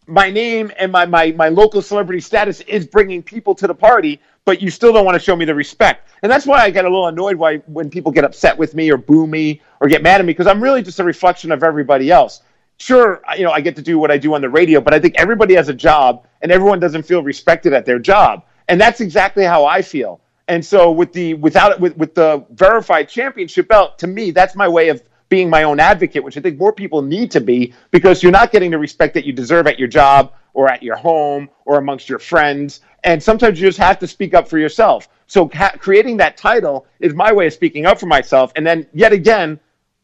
my 0.06 0.30
name 0.30 0.70
and 0.78 0.92
my, 0.92 1.06
my, 1.06 1.32
my 1.32 1.48
local 1.48 1.82
celebrity 1.82 2.20
status 2.20 2.60
is 2.62 2.86
bringing 2.86 3.24
people 3.24 3.56
to 3.56 3.68
the 3.68 3.74
party, 3.74 4.20
but 4.46 4.62
you 4.62 4.70
still 4.70 4.92
don't 4.92 5.06
want 5.06 5.16
to 5.16 5.20
show 5.20 5.36
me 5.36 5.46
the 5.46 5.56
respect. 5.56 6.10
And 6.22 6.32
that's 6.32 6.46
why 6.46 6.60
I 6.60 6.70
get 6.70 6.86
a 6.86 6.90
little 6.90 7.08
annoyed 7.08 7.36
why 7.36 7.58
when 7.68 7.90
people 7.90 8.12
get 8.12 8.24
upset 8.24 8.58
with 8.58 8.76
me 8.76 8.92
or 8.92 8.98
boo 8.98 9.28
me 9.28 9.62
or 9.80 9.88
get 9.88 10.02
mad 10.02 10.20
at 10.20 10.26
me 10.26 10.34
because 10.34 10.48
I'm 10.48 10.62
really 10.62 10.82
just 10.82 11.00
a 11.00 11.04
reflection 11.04 11.52
of 11.52 11.64
everybody 11.64 12.12
else. 12.12 12.42
Sure, 12.78 13.22
you 13.38 13.44
know, 13.44 13.52
I 13.52 13.62
get 13.62 13.76
to 13.78 13.82
do 13.82 14.00
what 14.00 14.12
I 14.12 14.18
do 14.18 14.34
on 14.34 14.42
the 14.42 14.50
radio, 14.50 14.82
but 14.82 14.94
I 14.94 15.00
think 15.00 15.16
everybody 15.18 15.54
has 15.56 15.70
a 15.70 15.74
job 15.74 16.28
and 16.42 16.52
everyone 16.52 16.80
doesn't 16.80 17.04
feel 17.04 17.24
respected 17.24 17.72
at 17.72 17.86
their 17.86 18.00
job. 18.00 18.44
And 18.68 18.80
that's 18.82 19.00
exactly 19.00 19.44
how 19.44 19.66
I 19.66 19.82
feel. 19.82 20.20
And 20.48 20.66
so 20.66 20.92
with 20.92 21.14
the 21.14 21.36
without 21.36 21.72
it 21.72 21.80
with 21.80 21.96
with 21.98 22.16
the 22.16 22.46
verified 22.52 23.08
championship 23.08 23.70
belt, 23.70 23.98
to 24.00 24.08
me, 24.08 24.32
that's 24.32 24.56
my 24.56 24.68
way 24.68 24.90
of 24.90 25.02
being 25.30 25.50
my 25.50 25.64
own 25.64 25.80
advocate, 25.80 26.24
which 26.24 26.38
I 26.38 26.42
think 26.42 26.60
more 26.60 26.74
people 26.74 27.02
need 27.02 27.32
to 27.32 27.42
be 27.42 27.74
because 27.92 28.22
you're 28.22 28.32
not 28.32 28.52
getting 28.52 28.72
the 28.72 28.78
respect 28.78 29.14
that 29.14 29.26
you 29.26 29.32
deserve 29.32 29.68
at 29.68 29.80
your 29.80 29.88
job 29.88 30.34
or 30.54 30.70
at 30.70 30.84
your 30.84 30.96
home 30.96 31.50
or 31.66 31.78
amongst 31.78 32.10
your 32.10 32.20
friends. 32.20 32.82
And 33.04 33.22
sometimes 33.22 33.60
you 33.60 33.68
just 33.68 33.80
have 33.80 34.00
to 34.00 34.08
speak 34.08 34.34
up 34.34 34.48
for 34.48 34.58
yourself. 34.58 35.08
So 35.28 35.50
ha- 35.54 35.74
creating 35.78 36.18
that 36.18 36.38
title 36.38 36.86
is 37.00 37.14
my 37.14 37.34
way 37.34 37.48
of 37.48 37.54
speaking 37.54 37.86
up 37.86 38.00
for 38.00 38.06
myself. 38.06 38.52
And 38.56 38.66
then 38.66 38.88
yet 38.94 39.14
again, 39.14 39.60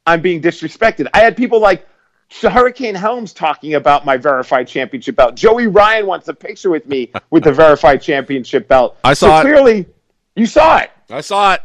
I'm 0.05 0.21
being 0.21 0.41
disrespected. 0.41 1.07
I 1.13 1.19
had 1.19 1.37
people 1.37 1.59
like 1.59 1.87
Hurricane 2.41 2.95
Helms 2.95 3.33
talking 3.33 3.75
about 3.75 4.05
my 4.05 4.17
verified 4.17 4.67
championship 4.67 5.15
belt. 5.15 5.35
Joey 5.35 5.67
Ryan 5.67 6.05
wants 6.05 6.27
a 6.27 6.33
picture 6.33 6.69
with 6.69 6.87
me 6.87 7.11
with 7.29 7.43
the 7.43 7.51
verified 7.53 8.01
championship 8.01 8.67
belt. 8.67 8.97
I 9.03 9.13
so 9.13 9.27
saw 9.27 9.39
it. 9.39 9.43
clearly, 9.43 9.85
you 10.35 10.45
saw 10.45 10.77
it. 10.77 10.91
I 11.09 11.21
saw 11.21 11.53
it. 11.53 11.61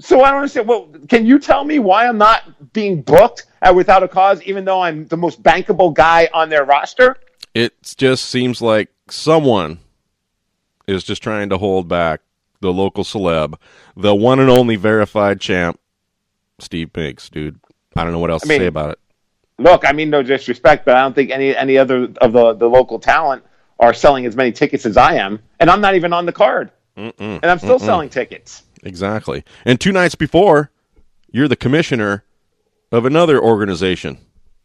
So 0.00 0.22
I 0.22 0.30
don't 0.30 0.38
understand. 0.38 0.66
Well, 0.66 0.88
can 1.08 1.26
you 1.26 1.38
tell 1.38 1.62
me 1.62 1.78
why 1.78 2.06
I'm 2.06 2.16
not 2.16 2.72
being 2.72 3.02
booked 3.02 3.46
at 3.60 3.74
Without 3.74 4.02
a 4.02 4.08
Cause, 4.08 4.42
even 4.42 4.64
though 4.64 4.80
I'm 4.80 5.06
the 5.08 5.16
most 5.16 5.42
bankable 5.42 5.92
guy 5.92 6.28
on 6.32 6.48
their 6.48 6.64
roster? 6.64 7.16
It 7.54 7.74
just 7.96 8.26
seems 8.26 8.62
like 8.62 8.90
someone 9.08 9.78
is 10.86 11.04
just 11.04 11.22
trying 11.22 11.48
to 11.50 11.58
hold 11.58 11.88
back 11.88 12.20
the 12.60 12.72
local 12.72 13.04
celeb, 13.04 13.54
the 13.96 14.14
one 14.14 14.38
and 14.38 14.50
only 14.50 14.76
verified 14.76 15.40
champ, 15.40 15.80
Steve 16.58 16.92
Migs, 16.92 17.30
dude. 17.30 17.58
I 17.96 18.04
don't 18.04 18.12
know 18.12 18.18
what 18.18 18.30
else 18.30 18.44
mean- 18.44 18.58
to 18.60 18.64
say 18.64 18.68
about 18.68 18.90
it. 18.90 18.98
Look, 19.58 19.84
I 19.86 19.92
mean 19.92 20.08
no 20.08 20.22
disrespect, 20.22 20.86
but 20.86 20.96
I 20.96 21.02
don't 21.02 21.14
think 21.14 21.30
any 21.30 21.54
any 21.54 21.76
other 21.76 22.04
of 22.22 22.32
the 22.32 22.54
the 22.54 22.66
local 22.66 22.98
talent 22.98 23.44
are 23.78 23.92
selling 23.92 24.24
as 24.24 24.34
many 24.34 24.52
tickets 24.52 24.86
as 24.86 24.96
I 24.96 25.16
am, 25.16 25.38
and 25.58 25.68
I'm 25.68 25.82
not 25.82 25.94
even 25.96 26.14
on 26.14 26.24
the 26.24 26.32
card, 26.32 26.70
and 26.96 27.44
I'm 27.44 27.58
still 27.58 27.78
selling 27.78 28.08
tickets. 28.08 28.62
Exactly. 28.84 29.44
And 29.66 29.78
two 29.78 29.92
nights 29.92 30.14
before, 30.14 30.70
you're 31.30 31.46
the 31.48 31.56
commissioner 31.56 32.24
of 32.90 33.04
another 33.04 33.38
organization, 33.38 34.16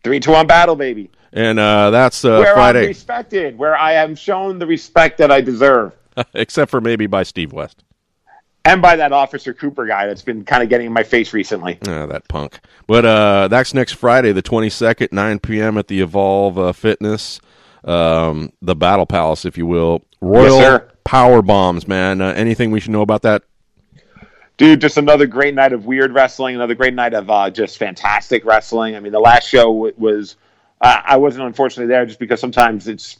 Three 0.05 0.19
to 0.19 0.29
one 0.29 0.45
battle, 0.45 0.75
baby. 0.75 1.09
and 1.33 1.57
uh, 1.57 1.89
that's 1.89 2.23
uh, 2.23 2.37
where 2.37 2.55
I'm 2.55 2.75
respected, 2.75 3.57
where 3.57 3.75
I 3.75 3.93
am 3.93 4.13
shown 4.13 4.59
the 4.59 4.67
respect 4.67 5.17
that 5.17 5.31
I 5.31 5.41
deserve. 5.41 5.93
except 6.35 6.69
for 6.69 6.79
maybe 6.79 7.07
by 7.07 7.23
Steve 7.23 7.51
West. 7.51 7.83
And 8.63 8.83
by 8.83 8.97
that 8.97 9.11
Officer 9.11 9.51
Cooper 9.51 9.87
guy 9.87 10.05
that's 10.05 10.21
been 10.21 10.45
kind 10.45 10.61
of 10.61 10.69
getting 10.69 10.85
in 10.85 10.93
my 10.93 11.01
face 11.01 11.33
recently. 11.33 11.79
Ah, 11.87 12.05
that 12.05 12.27
punk. 12.27 12.59
But 12.85 13.03
uh, 13.03 13.47
that's 13.47 13.73
next 13.73 13.93
Friday, 13.93 14.31
the 14.31 14.43
22nd, 14.43 15.11
9 15.11 15.39
p.m. 15.39 15.75
at 15.79 15.87
the 15.87 16.01
Evolve 16.01 16.59
uh, 16.59 16.71
Fitness, 16.71 17.41
um, 17.83 18.53
the 18.61 18.75
Battle 18.75 19.07
Palace, 19.07 19.43
if 19.43 19.57
you 19.57 19.65
will. 19.65 20.03
Royal 20.21 20.59
sir. 20.59 20.91
Power 21.03 21.41
Bombs, 21.41 21.87
man. 21.87 22.21
Uh, 22.21 22.31
anything 22.33 22.69
we 22.69 22.79
should 22.79 22.91
know 22.91 23.01
about 23.01 23.23
that? 23.23 23.41
Dude, 24.57 24.79
just 24.79 24.97
another 24.97 25.27
great 25.27 25.53
night 25.53 25.73
of 25.73 25.85
weird 25.85 26.13
wrestling, 26.13 26.55
another 26.55 26.75
great 26.75 26.93
night 26.93 27.13
of 27.13 27.29
uh, 27.29 27.49
just 27.49 27.77
fantastic 27.77 28.45
wrestling. 28.45 28.95
I 28.95 29.01
mean, 29.01 29.11
the 29.11 29.19
last 29.19 29.49
show 29.49 29.65
w- 29.65 29.93
was, 29.97 30.37
uh, 30.79 31.01
I 31.03 31.17
wasn't 31.17 31.45
unfortunately 31.45 31.93
there 31.93 32.05
just 32.05 32.19
because 32.19 32.39
sometimes 32.39 32.87
it's, 32.87 33.19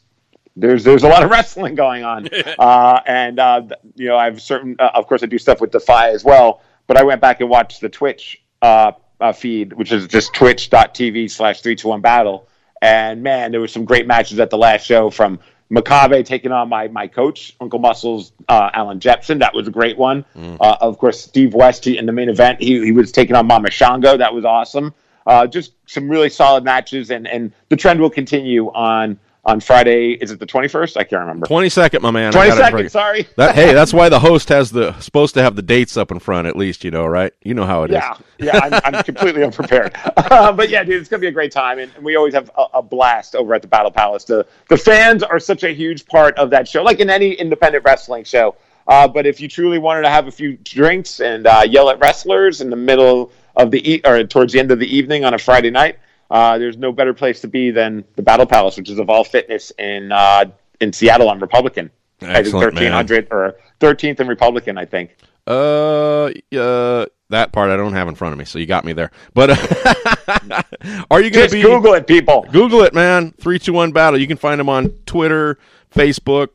there's 0.55 0.85
there's 0.85 1.03
a 1.03 1.09
lot 1.09 1.23
of 1.23 1.29
wrestling 1.31 1.75
going 1.75 2.05
on, 2.05 2.29
uh, 2.59 3.01
and 3.05 3.37
uh, 3.39 3.63
you 3.95 4.07
know 4.07 4.15
I 4.15 4.25
have 4.25 4.41
certain. 4.41 4.77
Uh, 4.79 4.91
of 4.93 5.07
course, 5.07 5.23
I 5.23 5.25
do 5.25 5.37
stuff 5.37 5.59
with 5.59 5.71
Defy 5.71 6.11
as 6.11 6.23
well, 6.23 6.61
but 6.87 6.95
I 6.95 7.03
went 7.03 7.19
back 7.19 7.41
and 7.41 7.49
watched 7.49 7.81
the 7.81 7.89
Twitch 7.89 8.41
uh, 8.61 8.93
uh, 9.19 9.33
feed, 9.33 9.73
which 9.73 9.91
is 9.91 10.07
just 10.07 10.33
twitch.tv 10.33 11.29
slash 11.29 11.59
three 11.59 11.75
two 11.75 11.89
one 11.89 11.99
battle, 11.99 12.47
and 12.81 13.21
man, 13.21 13.51
there 13.51 13.59
were 13.59 13.67
some 13.67 13.83
great 13.83 14.07
matches 14.07 14.39
at 14.39 14.49
the 14.49 14.57
last 14.57 14.85
show 14.85 15.09
from 15.09 15.39
Makabe 15.71 16.23
taking 16.25 16.51
on 16.51 16.69
my 16.69 16.87
my 16.89 17.07
coach, 17.07 17.55
Uncle 17.59 17.79
Muscles, 17.79 18.31
uh, 18.47 18.69
Alan 18.73 18.99
Jepson. 18.99 19.39
That 19.39 19.53
was 19.53 19.67
a 19.67 19.71
great 19.71 19.97
one. 19.97 20.23
Uh, 20.59 20.77
of 20.79 20.97
course, 20.99 21.19
Steve 21.19 21.53
West 21.53 21.85
he, 21.85 21.97
in 21.97 22.05
the 22.05 22.11
main 22.11 22.29
event, 22.29 22.61
he, 22.61 22.83
he 22.83 22.91
was 22.91 23.11
taking 23.11 23.35
on 23.35 23.47
Mama 23.47 23.71
Shango. 23.71 24.17
That 24.17 24.33
was 24.33 24.45
awesome. 24.45 24.93
Uh, 25.25 25.47
just 25.47 25.73
some 25.87 26.07
really 26.07 26.29
solid 26.29 26.63
matches, 26.63 27.09
and, 27.09 27.27
and 27.27 27.51
the 27.69 27.75
trend 27.75 27.99
will 27.99 28.11
continue 28.11 28.67
on 28.73 29.19
on 29.45 29.59
Friday. 29.59 30.13
Is 30.13 30.31
it 30.31 30.39
the 30.39 30.45
twenty 30.45 30.67
first? 30.67 30.97
I 30.97 31.03
can't 31.03 31.21
remember. 31.21 31.45
22nd, 31.45 32.01
my 32.01 32.11
man. 32.11 32.29
I 32.29 32.31
Twenty 32.31 32.49
got 32.49 32.57
it 32.57 32.61
second. 32.63 32.79
right. 32.79 32.91
Sorry. 32.91 33.27
That, 33.37 33.55
hey, 33.55 33.73
that's 33.73 33.93
why 33.99 34.09
the 34.09 34.19
host 34.19 34.49
has 34.49 34.71
the 34.71 34.93
supposed 34.99 35.33
to 35.35 35.43
have 35.43 35.55
the 35.55 35.61
dates 35.61 35.97
up 35.97 36.11
in 36.11 36.19
front, 36.19 36.47
at 36.47 36.55
least, 36.55 36.83
you 36.83 36.91
know, 36.91 37.05
right? 37.05 37.31
You 37.43 37.53
know 37.53 37.65
how 37.65 37.83
it 37.83 37.91
is. 37.91 37.95
Yeah, 37.95 38.17
yeah, 38.39 38.59
I'm, 38.83 38.95
I'm 38.95 39.03
completely 39.05 39.43
unprepared. 39.43 39.93
Uh, 40.17 40.51
but 40.51 40.69
yeah, 40.69 40.83
dude, 40.83 40.99
it's 40.99 41.09
gonna 41.09 41.21
be 41.21 41.27
a 41.27 41.31
great 41.31 41.51
time, 41.51 41.79
and, 41.79 41.91
and 41.95 42.03
we 42.03 42.15
always 42.15 42.33
have 42.33 42.49
a, 42.57 42.65
a 42.75 42.81
blast 42.81 43.35
over 43.35 43.53
at 43.53 43.61
the 43.61 43.67
Battle 43.67 43.91
Palace. 43.91 44.23
The 44.23 44.45
the 44.69 44.77
fans 44.77 45.21
are 45.23 45.39
such 45.39 45.63
a 45.63 45.69
huge 45.73 46.05
part 46.07 46.35
of 46.37 46.49
that 46.49 46.67
show, 46.67 46.83
like 46.83 46.99
in 46.99 47.09
any 47.09 47.33
independent 47.33 47.83
wrestling 47.85 48.23
show. 48.23 48.55
Uh, 48.87 49.07
but 49.07 49.25
if 49.25 49.39
you 49.41 49.47
truly 49.47 49.79
wanted 49.79 50.03
to 50.03 50.09
have 50.09 50.27
a 50.27 50.31
few 50.31 50.57
drinks 50.57 51.19
and 51.19 51.47
uh, 51.47 51.63
yell 51.67 51.89
at 51.89 51.97
wrestlers 51.99 52.61
in 52.61 52.69
the 52.69 52.75
middle 52.75 53.31
of 53.55 53.71
the 53.71 53.93
e- 53.93 54.01
or 54.05 54.23
towards 54.25 54.53
the 54.53 54.59
end 54.59 54.69
of 54.71 54.77
the 54.79 54.85
evening 54.95 55.25
on 55.25 55.33
a 55.33 55.39
Friday 55.39 55.71
night, 55.71 55.97
uh, 56.31 56.57
there's 56.57 56.77
no 56.77 56.91
better 56.91 57.13
place 57.13 57.41
to 57.41 57.47
be 57.47 57.71
than 57.71 58.03
the 58.15 58.21
Battle 58.21 58.45
Palace, 58.45 58.77
which 58.77 58.89
is 58.89 58.99
Evolve 58.99 59.27
Fitness 59.27 59.71
in 59.77 60.11
uh, 60.11 60.45
in 60.79 60.93
Seattle 60.93 61.29
on 61.29 61.39
Republican. 61.39 61.91
I 62.21 62.25
think 62.25 62.37
Excellent, 62.37 62.73
man. 62.75 62.93
1300 62.93 63.27
or 63.31 63.55
13th 63.79 64.19
and 64.21 64.29
Republican, 64.29 64.77
I 64.77 64.85
think. 64.85 65.17
Uh, 65.45 66.31
uh, 66.57 67.05
that 67.29 67.51
part 67.51 67.69
I 67.69 67.77
don't 67.77 67.93
have 67.93 68.07
in 68.07 68.15
front 68.15 68.33
of 68.33 68.39
me, 68.39 68.45
so 68.45 68.57
you 68.57 68.65
got 68.65 68.85
me 68.85 68.93
there. 68.93 69.11
But 69.33 69.51
uh, 69.51 70.63
are 71.11 71.21
you 71.21 71.29
going 71.29 71.49
to 71.49 71.55
be 71.55 71.61
Google 71.61 71.93
it, 71.93 72.07
people. 72.07 72.45
Google 72.51 72.81
it, 72.81 72.93
man. 72.93 73.31
Three 73.33 73.59
two 73.59 73.73
one 73.73 73.91
battle. 73.91 74.19
You 74.19 74.27
can 74.27 74.37
find 74.37 74.59
them 74.59 74.69
on 74.69 74.89
Twitter, 75.05 75.57
Facebook. 75.93 76.49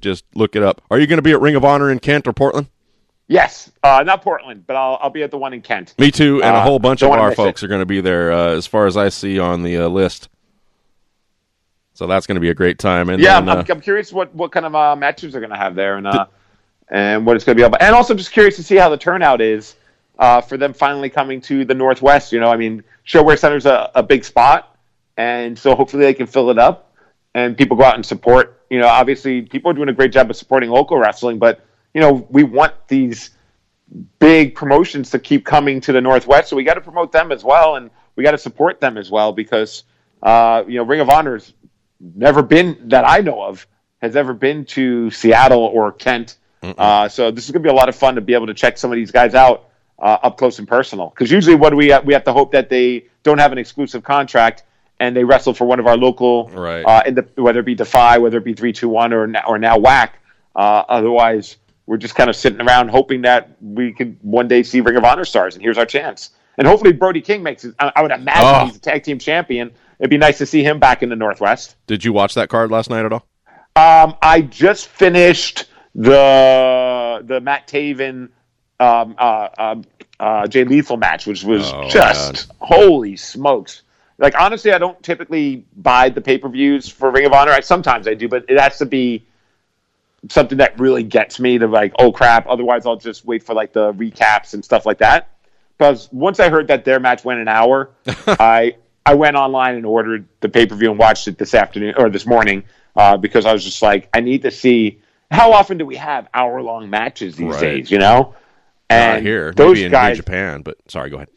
Just 0.00 0.24
look 0.34 0.56
it 0.56 0.62
up. 0.62 0.82
Are 0.90 0.98
you 0.98 1.06
going 1.06 1.18
to 1.18 1.22
be 1.22 1.32
at 1.32 1.40
Ring 1.40 1.56
of 1.56 1.64
Honor 1.64 1.90
in 1.90 1.98
Kent 1.98 2.26
or 2.26 2.32
Portland? 2.32 2.68
Yes, 3.30 3.70
uh, 3.84 4.02
not 4.04 4.22
Portland, 4.22 4.66
but 4.66 4.74
I'll, 4.74 4.98
I'll 5.00 5.10
be 5.10 5.22
at 5.22 5.30
the 5.30 5.38
one 5.38 5.52
in 5.52 5.62
Kent. 5.62 5.94
Me 6.00 6.10
too, 6.10 6.42
and 6.42 6.56
a 6.56 6.58
Uh, 6.58 6.62
whole 6.64 6.80
bunch 6.80 7.02
of 7.02 7.12
our 7.12 7.32
folks 7.32 7.62
it. 7.62 7.64
are 7.64 7.68
going 7.68 7.78
to 7.78 7.86
be 7.86 8.00
there, 8.00 8.32
uh, 8.32 8.56
as 8.56 8.66
far 8.66 8.86
as 8.86 8.96
I 8.96 9.08
see 9.08 9.38
on 9.38 9.62
the 9.62 9.78
uh, 9.78 9.88
list. 9.88 10.28
So 11.94 12.08
that's 12.08 12.26
going 12.26 12.34
to 12.34 12.40
be 12.40 12.50
a 12.50 12.54
great 12.54 12.80
time. 12.80 13.08
And 13.08 13.22
Yeah, 13.22 13.40
then, 13.40 13.48
I'm, 13.48 13.58
uh, 13.58 13.64
I'm 13.68 13.80
curious 13.80 14.12
what, 14.12 14.34
what 14.34 14.50
kind 14.50 14.66
of 14.66 14.74
uh, 14.74 14.96
matches 14.96 15.30
they're 15.30 15.40
going 15.40 15.52
to 15.52 15.56
have 15.56 15.76
there, 15.76 15.96
and 15.96 16.08
uh, 16.08 16.26
and 16.90 17.24
what 17.24 17.36
it's 17.36 17.44
going 17.44 17.56
to 17.56 17.60
be 17.60 17.64
about. 17.64 17.80
And 17.80 17.94
also, 17.94 18.14
just 18.14 18.32
curious 18.32 18.56
to 18.56 18.64
see 18.64 18.74
how 18.74 18.88
the 18.88 18.96
turnout 18.96 19.40
is 19.40 19.76
uh, 20.18 20.40
for 20.40 20.56
them 20.56 20.72
finally 20.72 21.08
coming 21.08 21.40
to 21.42 21.64
the 21.64 21.74
Northwest. 21.74 22.32
You 22.32 22.40
know, 22.40 22.48
I 22.50 22.56
mean, 22.56 22.82
ShoWare 23.06 23.38
Center's 23.38 23.64
a, 23.64 23.92
a 23.94 24.02
big 24.02 24.24
spot, 24.24 24.76
and 25.16 25.56
so 25.56 25.76
hopefully 25.76 26.02
they 26.02 26.14
can 26.14 26.26
fill 26.26 26.50
it 26.50 26.58
up, 26.58 26.92
and 27.32 27.56
people 27.56 27.76
go 27.76 27.84
out 27.84 27.94
and 27.94 28.04
support. 28.04 28.60
You 28.70 28.80
know, 28.80 28.88
obviously, 28.88 29.42
people 29.42 29.70
are 29.70 29.74
doing 29.74 29.88
a 29.88 29.92
great 29.92 30.10
job 30.10 30.30
of 30.30 30.34
supporting 30.34 30.68
local 30.68 30.98
wrestling, 30.98 31.38
but 31.38 31.64
you 31.94 32.00
know, 32.00 32.26
we 32.30 32.42
want 32.42 32.74
these 32.88 33.30
big 34.18 34.54
promotions 34.54 35.10
to 35.10 35.18
keep 35.18 35.44
coming 35.44 35.80
to 35.82 35.92
the 35.92 36.00
Northwest, 36.00 36.48
so 36.48 36.56
we 36.56 36.64
got 36.64 36.74
to 36.74 36.80
promote 36.80 37.12
them 37.12 37.32
as 37.32 37.42
well, 37.44 37.76
and 37.76 37.90
we 38.16 38.22
got 38.24 38.30
to 38.32 38.38
support 38.38 38.80
them 38.80 38.96
as 38.96 39.10
well 39.10 39.32
because 39.32 39.84
uh, 40.22 40.62
you 40.68 40.76
know, 40.76 40.84
Ring 40.84 41.00
of 41.00 41.08
Honor's 41.08 41.54
never 42.00 42.42
been 42.42 42.88
that 42.88 43.08
I 43.08 43.18
know 43.20 43.42
of 43.42 43.66
has 44.02 44.16
ever 44.16 44.32
been 44.32 44.64
to 44.66 45.10
Seattle 45.10 45.60
or 45.64 45.92
Kent. 45.92 46.36
Uh, 46.62 47.08
so 47.08 47.30
this 47.30 47.46
is 47.46 47.50
going 47.52 47.62
to 47.62 47.66
be 47.66 47.70
a 47.70 47.74
lot 47.76 47.88
of 47.88 47.96
fun 47.96 48.14
to 48.16 48.20
be 48.20 48.34
able 48.34 48.46
to 48.46 48.54
check 48.54 48.76
some 48.76 48.92
of 48.92 48.96
these 48.96 49.10
guys 49.10 49.34
out 49.34 49.70
uh, 49.98 50.18
up 50.22 50.36
close 50.36 50.58
and 50.58 50.68
personal. 50.68 51.08
Because 51.08 51.30
usually, 51.30 51.56
what 51.56 51.74
we 51.74 51.88
have? 51.88 52.04
we 52.04 52.12
have 52.12 52.24
to 52.24 52.32
hope 52.34 52.52
that 52.52 52.68
they 52.68 53.06
don't 53.22 53.38
have 53.38 53.50
an 53.52 53.58
exclusive 53.58 54.02
contract 54.02 54.64
and 54.98 55.16
they 55.16 55.24
wrestle 55.24 55.54
for 55.54 55.64
one 55.64 55.80
of 55.80 55.86
our 55.86 55.96
local, 55.96 56.48
Right. 56.50 56.82
uh, 56.84 57.02
in 57.06 57.14
the, 57.14 57.26
whether 57.36 57.60
it 57.60 57.64
be 57.66 57.74
Defy, 57.74 58.18
whether 58.18 58.36
it 58.36 58.44
be 58.44 58.52
three 58.52 58.74
two 58.74 58.90
one 58.90 59.14
or 59.14 59.26
now, 59.26 59.42
or 59.48 59.58
now 59.58 59.78
Whack. 59.78 60.18
Uh, 60.54 60.84
otherwise, 60.88 61.56
we're 61.90 61.96
just 61.96 62.14
kind 62.14 62.30
of 62.30 62.36
sitting 62.36 62.60
around 62.60 62.88
hoping 62.88 63.22
that 63.22 63.50
we 63.60 63.92
could 63.92 64.16
one 64.22 64.46
day 64.46 64.62
see 64.62 64.80
Ring 64.80 64.96
of 64.96 65.02
Honor 65.02 65.24
stars, 65.24 65.56
and 65.56 65.62
here's 65.62 65.76
our 65.76 65.84
chance. 65.84 66.30
And 66.56 66.64
hopefully, 66.64 66.92
Brody 66.92 67.20
King 67.20 67.42
makes 67.42 67.64
it. 67.64 67.74
I, 67.80 67.90
I 67.96 68.02
would 68.02 68.12
imagine 68.12 68.44
Oh. 68.44 68.66
he's 68.66 68.76
a 68.76 68.80
tag 68.80 69.02
team 69.02 69.18
champion. 69.18 69.72
It'd 69.98 70.08
be 70.08 70.16
nice 70.16 70.38
to 70.38 70.46
see 70.46 70.62
him 70.62 70.78
back 70.78 71.02
in 71.02 71.08
the 71.08 71.16
Northwest. 71.16 71.74
Did 71.88 72.04
you 72.04 72.12
watch 72.12 72.34
that 72.34 72.48
card 72.48 72.70
last 72.70 72.90
night 72.90 73.04
at 73.04 73.12
all? 73.12 73.26
Um, 73.74 74.14
I 74.22 74.40
just 74.42 74.86
finished 74.86 75.64
the 76.24 77.22
the 77.26 77.40
Matt 77.40 77.66
Taven 77.66 78.28
um, 78.78 79.16
uh, 79.18 79.48
um, 79.58 79.84
uh, 80.20 80.46
Jay 80.46 80.62
Lethal 80.62 80.96
match, 80.96 81.26
which 81.26 81.42
was 81.42 81.72
Oh, 81.72 81.88
just 81.88 82.52
holy 82.60 83.16
smokes. 83.16 83.82
Like 84.18 84.40
honestly, 84.40 84.72
I 84.72 84.78
don't 84.78 85.02
typically 85.02 85.64
buy 85.76 86.08
the 86.08 86.20
pay 86.20 86.38
per 86.38 86.48
views 86.48 86.88
for 86.88 87.10
Ring 87.10 87.26
of 87.26 87.32
Honor. 87.32 87.50
I 87.50 87.60
sometimes 87.60 88.06
I 88.06 88.14
do, 88.14 88.28
but 88.28 88.44
it 88.48 88.60
has 88.60 88.78
to 88.78 88.86
be 88.86 89.26
something 90.28 90.58
that 90.58 90.78
really 90.78 91.02
gets 91.02 91.40
me 91.40 91.58
to 91.58 91.66
like, 91.66 91.92
oh 91.98 92.12
crap. 92.12 92.46
Otherwise, 92.46 92.86
I'll 92.86 92.96
just 92.96 93.24
wait 93.24 93.42
for 93.42 93.54
like 93.54 93.72
the 93.72 93.92
recaps 93.94 94.54
and 94.54 94.64
stuff 94.64 94.84
like 94.86 94.98
that. 94.98 95.28
Because 95.78 96.08
once 96.12 96.40
I 96.40 96.50
heard 96.50 96.68
that 96.68 96.84
their 96.84 97.00
match 97.00 97.24
went 97.24 97.40
an 97.40 97.48
hour, 97.48 97.90
I 98.26 98.76
I 99.06 99.14
went 99.14 99.36
online 99.36 99.76
and 99.76 99.86
ordered 99.86 100.28
the 100.40 100.48
pay 100.48 100.66
per 100.66 100.74
view 100.74 100.90
and 100.90 100.98
watched 100.98 101.26
it 101.26 101.38
this 101.38 101.54
afternoon 101.54 101.94
or 101.96 102.10
this 102.10 102.26
morning 102.26 102.64
uh, 102.96 103.16
because 103.16 103.46
I 103.46 103.52
was 103.52 103.64
just 103.64 103.80
like, 103.80 104.08
I 104.12 104.20
need 104.20 104.42
to 104.42 104.50
see 104.50 105.00
how 105.30 105.52
often 105.52 105.78
do 105.78 105.86
we 105.86 105.96
have 105.96 106.28
hour 106.34 106.60
long 106.60 106.90
matches 106.90 107.36
these 107.36 107.54
Right. 107.54 107.60
days, 107.60 107.90
you 107.90 107.98
know? 107.98 108.34
Not 108.90 108.98
And 108.98 109.26
here, 109.26 109.52
those 109.52 109.76
maybe 109.76 109.84
in 109.86 109.92
guys, 109.92 110.10
New 110.16 110.22
Japan. 110.22 110.62
But 110.62 110.76
sorry, 110.88 111.08
go 111.08 111.16
ahead. 111.16 111.28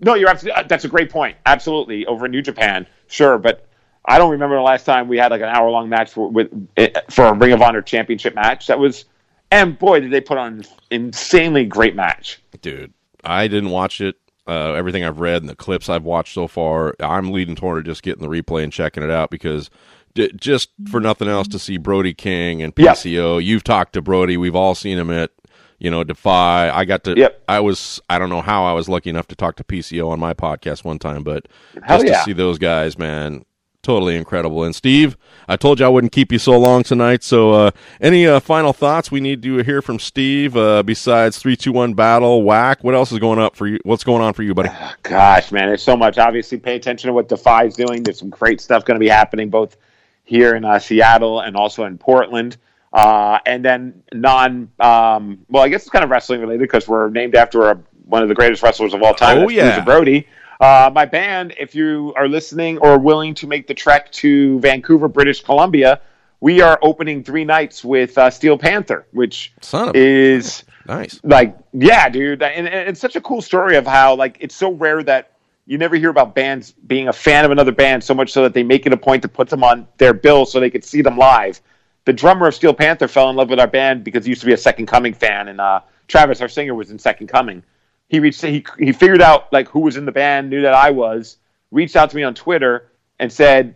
no, 0.00 0.14
you're 0.14 0.30
absolutely. 0.30 0.64
That's 0.66 0.84
a 0.84 0.88
great 0.88 1.10
point. 1.10 1.36
Absolutely, 1.46 2.06
over 2.06 2.24
in 2.26 2.32
New 2.32 2.42
Japan, 2.42 2.86
sure, 3.06 3.38
but 3.38 3.68
I 4.04 4.18
don't 4.18 4.30
remember 4.30 4.56
the 4.56 4.62
last 4.62 4.84
time 4.84 5.08
we 5.08 5.16
had 5.18 5.30
like 5.30 5.40
an 5.42 5.48
hour 5.48 5.70
long 5.70 5.88
match 5.88 6.10
for 6.12 6.28
with 6.28 6.50
eh, 6.76 6.88
for 7.10 7.26
a 7.26 7.32
Ring 7.34 7.52
of 7.52 7.62
Honor 7.62 7.82
championship 7.82 8.34
match. 8.34 8.66
That 8.66 8.78
was, 8.78 9.04
and 9.50 9.78
boy, 9.78 10.00
did 10.00 10.10
they 10.10 10.20
put 10.20 10.38
on 10.38 10.54
an 10.54 10.64
insanely 10.90 11.64
great 11.64 11.94
match. 11.94 12.40
dude. 12.60 12.92
I 13.24 13.46
didn't 13.46 13.70
watch 13.70 14.00
it. 14.00 14.16
Uh, 14.48 14.72
everything 14.72 15.04
I've 15.04 15.20
read 15.20 15.40
and 15.42 15.48
the 15.48 15.54
clips 15.54 15.88
I've 15.88 16.02
watched 16.02 16.34
so 16.34 16.48
far, 16.48 16.96
I'm 16.98 17.30
leading 17.30 17.54
toward 17.54 17.84
just 17.84 18.02
getting 18.02 18.22
the 18.22 18.28
replay 18.28 18.64
and 18.64 18.72
checking 18.72 19.04
it 19.04 19.10
out 19.10 19.30
because 19.30 19.70
d- 20.14 20.32
just 20.36 20.70
for 20.90 20.98
nothing 21.00 21.28
else 21.28 21.46
to 21.48 21.60
see 21.60 21.76
Brody 21.76 22.12
King 22.12 22.60
and 22.60 22.72
Yep. 22.76 22.96
PCO. 22.96 23.44
You've 23.44 23.62
talked 23.62 23.92
to 23.92 24.02
Brody. 24.02 24.36
We've 24.36 24.56
all 24.56 24.74
seen 24.74 24.98
him 24.98 25.10
at 25.12 25.30
you 25.78 25.92
know 25.92 26.02
Defy. 26.02 26.70
I 26.70 26.84
got 26.84 27.04
to. 27.04 27.14
Yep. 27.16 27.44
I 27.48 27.60
was. 27.60 28.00
I 28.10 28.18
don't 28.18 28.30
know 28.30 28.42
how 28.42 28.64
I 28.64 28.72
was 28.72 28.88
lucky 28.88 29.10
enough 29.10 29.28
to 29.28 29.36
talk 29.36 29.54
to 29.56 29.64
PCO 29.64 30.08
on 30.10 30.18
my 30.18 30.34
podcast 30.34 30.82
one 30.82 30.98
time, 30.98 31.22
but 31.22 31.46
Hell 31.84 31.98
just 31.98 32.06
yeah. 32.10 32.18
to 32.18 32.24
see 32.24 32.32
those 32.32 32.58
guys, 32.58 32.98
man. 32.98 33.44
Totally 33.82 34.16
incredible. 34.16 34.62
And 34.62 34.76
Steve, 34.76 35.16
I 35.48 35.56
told 35.56 35.80
you 35.80 35.86
I 35.86 35.88
wouldn't 35.88 36.12
keep 36.12 36.30
you 36.30 36.38
so 36.38 36.56
long 36.56 36.84
tonight. 36.84 37.24
So, 37.24 37.50
uh, 37.50 37.70
any 38.00 38.28
uh, 38.28 38.38
final 38.38 38.72
thoughts 38.72 39.10
we 39.10 39.20
need 39.20 39.42
to 39.42 39.56
hear 39.58 39.82
from 39.82 39.98
Steve 39.98 40.56
uh, 40.56 40.84
besides 40.84 41.36
three, 41.36 41.56
two, 41.56 41.72
one 41.72 41.92
battle 41.94 42.44
whack? 42.44 42.84
What 42.84 42.94
else 42.94 43.10
is 43.10 43.18
going 43.18 43.40
up 43.40 43.56
for 43.56 43.66
you? 43.66 43.80
What's 43.82 44.04
going 44.04 44.22
on 44.22 44.34
for 44.34 44.44
you, 44.44 44.54
buddy? 44.54 44.68
Gosh, 45.02 45.50
man, 45.50 45.66
there's 45.66 45.82
so 45.82 45.96
much. 45.96 46.16
Obviously, 46.16 46.58
pay 46.58 46.76
attention 46.76 47.08
to 47.08 47.12
what 47.12 47.28
Defy's 47.28 47.74
doing. 47.74 48.04
There's 48.04 48.20
some 48.20 48.30
great 48.30 48.60
stuff 48.60 48.84
going 48.84 48.94
to 48.94 49.00
be 49.00 49.08
happening 49.08 49.50
both 49.50 49.76
here 50.22 50.54
in 50.54 50.64
uh, 50.64 50.78
Seattle 50.78 51.40
and 51.40 51.56
also 51.56 51.84
in 51.84 51.98
Portland. 51.98 52.58
Uh, 52.92 53.40
and 53.46 53.64
then 53.64 54.00
non, 54.12 54.70
um, 54.78 55.44
well, 55.48 55.64
I 55.64 55.68
guess 55.68 55.82
it's 55.82 55.90
kind 55.90 56.04
of 56.04 56.10
wrestling 56.10 56.40
related 56.40 56.60
because 56.60 56.86
we're 56.86 57.10
named 57.10 57.34
after 57.34 57.70
a, 57.70 57.82
one 58.04 58.22
of 58.22 58.28
the 58.28 58.34
greatest 58.36 58.62
wrestlers 58.62 58.94
of 58.94 59.02
all 59.02 59.14
time. 59.14 59.38
Oh, 59.38 59.48
yeah. 59.48 59.70
Bruiser 59.70 59.84
Brody. 59.84 60.28
Uh, 60.62 60.88
my 60.94 61.04
band, 61.04 61.52
if 61.58 61.74
you 61.74 62.14
are 62.16 62.28
listening 62.28 62.78
or 62.78 62.96
willing 62.96 63.34
to 63.34 63.48
make 63.48 63.66
the 63.66 63.74
trek 63.74 64.12
to 64.12 64.60
Vancouver, 64.60 65.08
British 65.08 65.42
Columbia, 65.42 66.00
we 66.38 66.60
are 66.60 66.78
opening 66.82 67.24
three 67.24 67.44
nights 67.44 67.84
with 67.84 68.16
uh, 68.16 68.30
Steel 68.30 68.56
Panther, 68.56 69.04
which 69.10 69.52
is 69.96 70.62
nice. 70.86 71.18
like 71.24 71.58
yeah 71.72 72.08
dude. 72.08 72.44
And, 72.44 72.68
and 72.68 72.88
it's 72.88 73.00
such 73.00 73.16
a 73.16 73.20
cool 73.20 73.42
story 73.42 73.76
of 73.76 73.88
how 73.88 74.14
like 74.14 74.36
it's 74.38 74.54
so 74.54 74.70
rare 74.70 75.02
that 75.02 75.32
you 75.66 75.78
never 75.78 75.96
hear 75.96 76.10
about 76.10 76.32
bands 76.32 76.70
being 76.86 77.08
a 77.08 77.12
fan 77.12 77.44
of 77.44 77.50
another 77.50 77.72
band 77.72 78.04
so 78.04 78.14
much 78.14 78.30
so 78.30 78.42
that 78.42 78.54
they 78.54 78.62
make 78.62 78.86
it 78.86 78.92
a 78.92 78.96
point 78.96 79.22
to 79.22 79.28
put 79.28 79.48
them 79.48 79.64
on 79.64 79.88
their 79.98 80.14
bill 80.14 80.46
so 80.46 80.60
they 80.60 80.70
could 80.70 80.84
see 80.84 81.02
them 81.02 81.18
live. 81.18 81.60
The 82.04 82.12
drummer 82.12 82.46
of 82.46 82.54
steel 82.54 82.72
panther 82.72 83.08
fell 83.08 83.28
in 83.30 83.34
love 83.34 83.50
with 83.50 83.58
our 83.58 83.66
band 83.66 84.04
because 84.04 84.24
he 84.24 84.28
used 84.28 84.42
to 84.42 84.46
be 84.46 84.52
a 84.52 84.56
second 84.56 84.86
coming 84.86 85.12
fan 85.12 85.48
and 85.48 85.60
uh, 85.60 85.80
travis 86.06 86.40
our 86.40 86.48
singer 86.48 86.76
was 86.76 86.92
in 86.92 87.00
second 87.00 87.26
coming 87.26 87.64
he 88.12 88.20
reached 88.20 88.40
he, 88.42 88.64
he 88.78 88.92
figured 88.92 89.20
out 89.20 89.52
like 89.52 89.66
who 89.68 89.80
was 89.80 89.96
in 89.96 90.04
the 90.04 90.12
band 90.12 90.48
knew 90.50 90.62
that 90.62 90.74
i 90.74 90.90
was 90.90 91.38
reached 91.72 91.96
out 91.96 92.08
to 92.10 92.16
me 92.16 92.22
on 92.22 92.34
twitter 92.34 92.92
and 93.18 93.32
said 93.32 93.74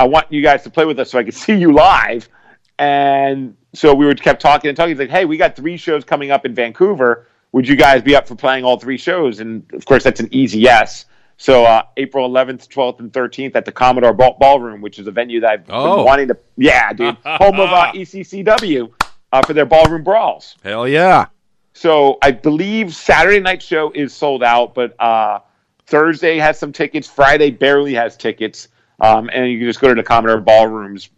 i 0.00 0.04
want 0.04 0.26
you 0.32 0.42
guys 0.42 0.62
to 0.64 0.70
play 0.70 0.84
with 0.86 0.98
us 0.98 1.10
so 1.12 1.18
i 1.18 1.22
could 1.22 1.34
see 1.44 1.54
you 1.54 1.70
live 1.72 2.28
and 2.78 3.56
so 3.72 3.94
we 3.94 4.04
were 4.06 4.14
kept 4.14 4.40
talking 4.42 4.68
and 4.68 4.76
talking. 4.76 4.90
He's 4.90 4.98
like, 5.00 5.10
"Hey, 5.10 5.24
we 5.24 5.36
got 5.36 5.54
three 5.56 5.76
shows 5.76 6.04
coming 6.04 6.30
up 6.30 6.44
in 6.46 6.54
Vancouver. 6.54 7.26
Would 7.52 7.66
you 7.68 7.76
guys 7.76 8.02
be 8.02 8.14
up 8.16 8.26
for 8.26 8.34
playing 8.36 8.64
all 8.64 8.78
three 8.78 8.96
shows?" 8.96 9.40
And 9.40 9.64
of 9.72 9.84
course, 9.84 10.02
that's 10.04 10.20
an 10.20 10.28
easy 10.32 10.58
yes. 10.60 11.04
So 11.36 11.64
uh, 11.64 11.82
April 11.96 12.28
11th, 12.30 12.68
12th, 12.68 13.00
and 13.00 13.12
13th 13.12 13.56
at 13.56 13.64
the 13.64 13.72
Commodore 13.72 14.12
Ball- 14.12 14.36
Ballroom, 14.38 14.80
which 14.80 14.98
is 15.00 15.06
a 15.08 15.10
venue 15.10 15.40
that 15.40 15.50
I've 15.50 15.64
Oh. 15.68 15.96
been 15.96 16.04
wanting 16.04 16.28
to. 16.28 16.36
Yeah, 16.56 16.92
dude, 16.92 17.16
home 17.24 17.58
of 17.60 17.70
uh, 17.70 17.92
ECCW 17.94 18.92
uh, 19.32 19.42
for 19.42 19.52
their 19.52 19.66
ballroom 19.66 20.04
brawls. 20.04 20.56
Hell 20.62 20.86
yeah. 20.88 21.26
So 21.74 22.18
I 22.22 22.30
believe 22.30 22.94
Saturday 22.94 23.40
night 23.40 23.60
show 23.62 23.90
is 23.94 24.14
sold 24.14 24.42
out, 24.42 24.74
but 24.74 24.98
uh, 25.00 25.40
Thursday 25.86 26.38
has 26.38 26.58
some 26.58 26.72
tickets. 26.72 27.08
Friday 27.08 27.50
barely 27.50 27.92
has 27.94 28.16
tickets, 28.16 28.68
um, 29.00 29.28
and 29.32 29.50
you 29.50 29.58
can 29.58 29.66
just 29.68 29.80
go 29.80 29.88
to 29.88 29.94
the 29.94 30.02
Commodore 30.02 30.40
Ballroom's 30.40 31.10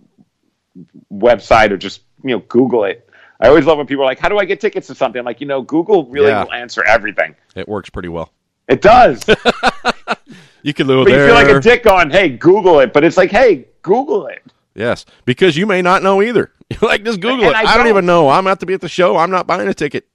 website 1.13 1.71
or 1.71 1.77
just 1.77 2.01
you 2.25 2.31
know 2.31 2.39
Google 2.49 2.85
it. 2.85 3.09
I 3.39 3.49
always 3.49 3.67
love 3.67 3.77
when 3.79 3.87
people 3.87 4.03
are 4.05 4.07
like, 4.07 4.19
"How 4.19 4.29
do 4.31 4.39
I 4.39 4.45
get 4.47 4.61
tickets 4.61 4.87
to 4.87 4.95
something?" 4.95 5.19
I'm 5.19 5.27
like, 5.27 5.41
you 5.43 5.47
know, 5.47 5.61
Google 5.63 6.07
really 6.07 6.29
Yeah. 6.29 6.45
will 6.45 6.53
answer 6.53 6.83
everything. 6.85 7.35
It 7.55 7.69
works 7.69 7.91
pretty 7.91 8.09
well. 8.09 8.33
It 8.69 8.83
does, 8.83 9.23
You 10.63 10.75
can 10.75 10.89
live 10.89 10.99
you 11.01 11.05
there. 11.15 11.27
feel 11.27 11.35
like 11.37 11.49
a 11.49 11.61
dick 11.61 11.87
on, 11.87 12.11
"Hey, 12.11 12.31
Google 12.31 12.81
it," 12.81 12.93
but 12.93 13.05
it's 13.05 13.17
like, 13.17 13.31
"Hey, 13.31 13.67
Google 13.83 14.27
it." 14.27 14.43
Yes, 14.75 15.05
because 15.27 15.57
you 15.57 15.67
may 15.67 15.83
not 15.83 16.03
know 16.03 16.23
either. 16.23 16.51
Like, 16.83 17.05
just 17.05 17.21
Google 17.21 17.45
And 17.45 17.51
it. 17.51 17.55
I 17.55 17.61
I, 17.61 17.65
don't 17.65 17.79
don't. 17.81 17.89
even 17.89 18.07
know. 18.07 18.29
I'm 18.29 18.47
out 18.49 18.59
to 18.61 18.67
be 18.67 18.75
at 18.75 18.81
the 18.81 18.89
show. 18.89 19.17
I'm 19.17 19.31
not 19.31 19.47
buying 19.47 19.69
a 19.69 19.75
ticket. 19.75 20.09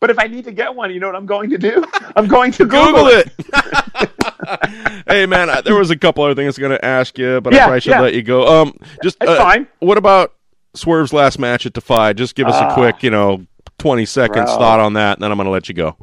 But 0.00 0.08
if 0.10 0.18
I 0.18 0.26
need 0.26 0.44
to 0.44 0.52
get 0.52 0.74
one, 0.74 0.90
you 0.92 0.98
know 0.98 1.06
what 1.08 1.16
I'm 1.16 1.26
going 1.26 1.50
to 1.50 1.58
do? 1.58 1.84
I'm 2.16 2.26
going 2.26 2.52
to 2.52 2.64
Google, 2.64 2.86
Google 2.86 3.06
it. 3.08 3.32
it. 3.38 5.02
hey 5.08 5.26
man, 5.26 5.50
I, 5.50 5.60
there 5.60 5.74
was 5.76 5.90
a 5.90 5.96
couple 5.96 6.24
other 6.24 6.34
things 6.34 6.46
I 6.46 6.48
was 6.48 6.58
going 6.58 6.70
to 6.72 6.84
ask 6.84 7.18
you, 7.18 7.40
but 7.42 7.54
I 7.54 7.58
probably 7.58 7.80
should 7.80 7.90
yeah. 7.90 8.00
let 8.00 8.14
you 8.14 8.22
go. 8.22 8.62
Um, 8.62 8.74
just 9.02 9.22
uh, 9.22 9.36
fine. 9.36 9.68
What 9.80 9.98
about 9.98 10.34
Swerve's 10.74 11.12
last 11.12 11.38
match 11.38 11.66
at 11.66 11.74
Defy? 11.74 12.14
Just 12.14 12.34
give 12.34 12.46
us 12.48 12.56
a 12.56 12.64
Ah. 12.64 12.74
quick, 12.74 13.02
you 13.02 13.10
know, 13.10 13.44
twenty 13.78 14.06
seconds 14.06 14.50
Bro. 14.50 14.58
thought 14.58 14.80
on 14.80 14.94
that, 14.94 15.18
and 15.18 15.22
then 15.22 15.30
I'm 15.30 15.36
going 15.36 15.44
to 15.44 15.50
let 15.52 15.68
you 15.68 15.74
go. 15.74 15.96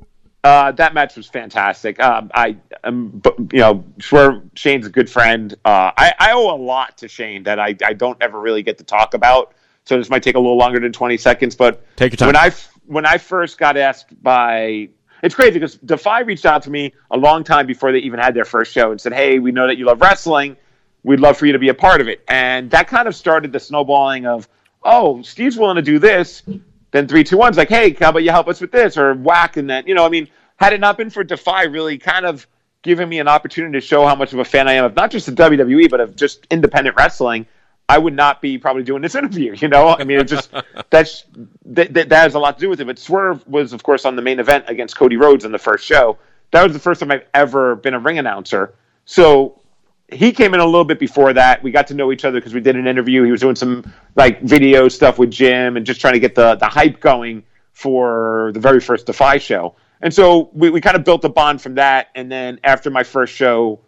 Uh, 0.44 0.72
that 0.74 0.94
match 0.94 1.18
was 1.18 1.28
fantastic. 1.28 2.00
Um, 2.00 2.30
I, 2.34 2.56
um, 2.84 3.10
but, 3.10 3.38
you 3.52 3.60
know, 3.60 3.84
Swerve 4.00 4.44
Shane's 4.54 4.86
a 4.86 4.90
good 4.90 5.10
friend. 5.10 5.54
Uh, 5.66 5.92
I, 5.98 6.14
I 6.20 6.32
owe 6.34 6.56
a 6.56 6.56
lot 6.56 7.00
to 7.00 7.08
Shane 7.10 7.44
that 7.44 7.60
I, 7.60 7.76
I 7.84 7.92
don't 7.94 8.18
ever 8.22 8.40
really 8.40 8.62
get 8.64 8.78
to 8.78 8.84
talk 8.86 9.14
about. 9.14 9.54
So 9.84 9.98
this 9.98 10.10
might 10.10 10.24
take 10.24 10.36
a 10.36 10.40
little 10.40 10.56
longer 10.56 10.80
than 10.80 10.94
20 10.94 11.18
seconds. 11.18 11.56
But 11.56 11.84
Take 11.98 12.14
your 12.14 12.18
time. 12.18 12.28
when 12.28 12.36
I 12.38 12.52
when 12.88 13.06
I 13.06 13.18
first 13.18 13.58
got 13.58 13.78
asked 13.78 14.22
by, 14.24 14.90
it's 15.22 15.36
crazy 15.36 15.54
because 15.54 15.76
Defy 15.76 16.22
reached 16.22 16.46
out 16.46 16.64
to 16.64 16.70
me 16.70 16.94
a 17.12 17.18
long 17.18 17.44
time 17.44 17.68
before 17.68 17.92
they 17.92 18.00
even 18.00 18.20
had 18.20 18.34
their 18.34 18.46
first 18.46 18.74
show 18.74 18.92
and 18.92 19.00
said, 19.00 19.14
"Hey, 19.14 19.40
we 19.40 19.52
know 19.52 19.68
that 19.68 19.78
you 19.78 19.86
love 19.86 20.02
wrestling. 20.02 20.58
We'd 21.04 21.20
love 21.20 21.38
for 21.38 21.46
you 21.46 21.54
to 21.54 21.60
be 21.60 21.70
a 21.70 21.74
part 21.74 22.02
of 22.02 22.08
it." 22.08 22.24
And 22.28 22.72
that 22.72 22.88
kind 22.88 23.08
of 23.08 23.16
started 23.16 23.52
the 23.52 23.60
snowballing 23.60 24.26
of, 24.26 24.48
"Oh, 24.84 25.22
Steve's 25.22 25.58
willing 25.58 25.76
to 25.76 25.82
do 25.82 26.00
this." 26.00 26.44
Then 26.92 27.08
three, 27.08 27.24
two, 27.24 27.38
one's 27.38 27.58
like, 27.58 27.70
"Hey, 27.70 27.96
how 28.00 28.10
about 28.10 28.24
you 28.24 28.32
help 28.32 28.48
us 28.48 28.62
with 28.62 28.72
this?" 28.72 28.98
Or 28.98 29.14
whack, 29.14 29.58
and 29.58 29.70
then 29.70 29.86
you 29.86 29.94
know, 29.94 30.06
I 30.06 30.10
mean, 30.10 30.28
had 30.56 30.74
it 30.74 30.80
not 30.80 30.98
been 30.98 31.10
for 31.10 31.24
Defy, 31.24 31.64
really 31.64 31.98
kind 31.98 32.26
of 32.26 32.48
giving 32.82 33.10
me 33.10 33.20
an 33.20 33.28
opportunity 33.28 33.74
to 33.80 33.86
show 33.86 34.06
how 34.06 34.16
much 34.16 34.34
of 34.34 34.40
a 34.40 34.46
fan 34.46 34.68
I 34.68 34.74
am 34.74 34.86
of 34.86 34.96
not 34.96 35.12
just 35.12 35.26
the 35.26 35.32
WWE, 35.34 35.90
but 35.90 36.00
of 36.00 36.16
just 36.16 36.48
independent 36.50 36.96
wrestling. 36.96 37.46
I 37.90 37.98
would 37.98 38.14
not 38.14 38.42
be 38.42 38.58
probably 38.58 38.84
doing 38.84 39.02
this 39.02 39.16
interview. 39.22 39.56
You 39.56 39.68
know, 39.68 39.96
I 39.98 40.04
mean, 40.04 40.20
it 40.20 40.28
just 40.28 40.52
that's 40.90 41.26
that, 41.66 41.94
that, 41.94 42.10
that 42.10 42.24
has 42.24 42.36
a 42.36 42.40
lot 42.40 42.58
to 42.58 42.62
do 42.62 42.70
with 42.70 42.82
it. 42.82 42.86
But 42.86 43.00
Swerve 43.00 43.46
was, 43.48 43.74
of 43.74 43.84
course, 43.84 44.06
on 44.06 44.16
the 44.16 44.22
main 44.22 44.40
event 44.40 44.66
against 44.68 44.98
Cody 44.98 45.18
Rhodes 45.18 45.46
in 45.46 45.52
the 45.52 45.60
first 45.60 45.86
show. 45.86 46.18
That 46.52 46.64
was 46.64 46.74
the 46.74 46.80
first 46.80 47.00
time 47.00 47.12
I've 47.12 47.26
ever 47.34 47.76
been 47.76 47.94
a 47.94 48.00
ring 48.00 48.20
announcer. 48.20 48.74
So 49.06 49.62
he 50.10 50.32
came 50.32 50.54
in 50.54 50.60
a 50.62 50.66
little 50.66 50.86
bit 50.86 51.00
before 51.00 51.34
that. 51.34 51.62
We 51.62 51.72
got 51.72 51.88
to 51.88 51.94
know 51.94 52.12
each 52.12 52.24
other 52.24 52.40
because 52.40 52.54
we 52.54 52.62
did 52.62 52.76
an 52.76 52.88
interview. 52.88 53.24
He 53.24 53.32
was 53.32 53.42
doing 53.42 53.56
some 53.56 53.92
like 54.16 54.42
video 54.42 54.88
stuff 54.88 55.20
with 55.20 55.32
Jim 55.32 55.76
and 55.76 55.86
just 55.86 56.00
trying 56.00 56.14
to 56.14 56.20
get 56.20 56.36
the 56.36 56.56
the 56.56 56.68
hype 56.68 57.00
going 57.00 57.44
for 57.74 58.52
the 58.54 58.60
very 58.60 58.80
first 58.80 59.06
Defy 59.06 59.38
show. 59.38 59.76
And 60.02 60.14
so 60.14 60.50
we, 60.54 60.70
we 60.70 60.82
kind 60.82 60.96
of 60.96 61.04
built 61.04 61.24
a 61.26 61.30
bond 61.30 61.62
from 61.62 61.76
that. 61.76 62.10
And 62.16 62.32
then 62.32 62.60
after 62.64 62.90
my 62.90 63.04
first 63.04 63.34
show, 63.34 63.80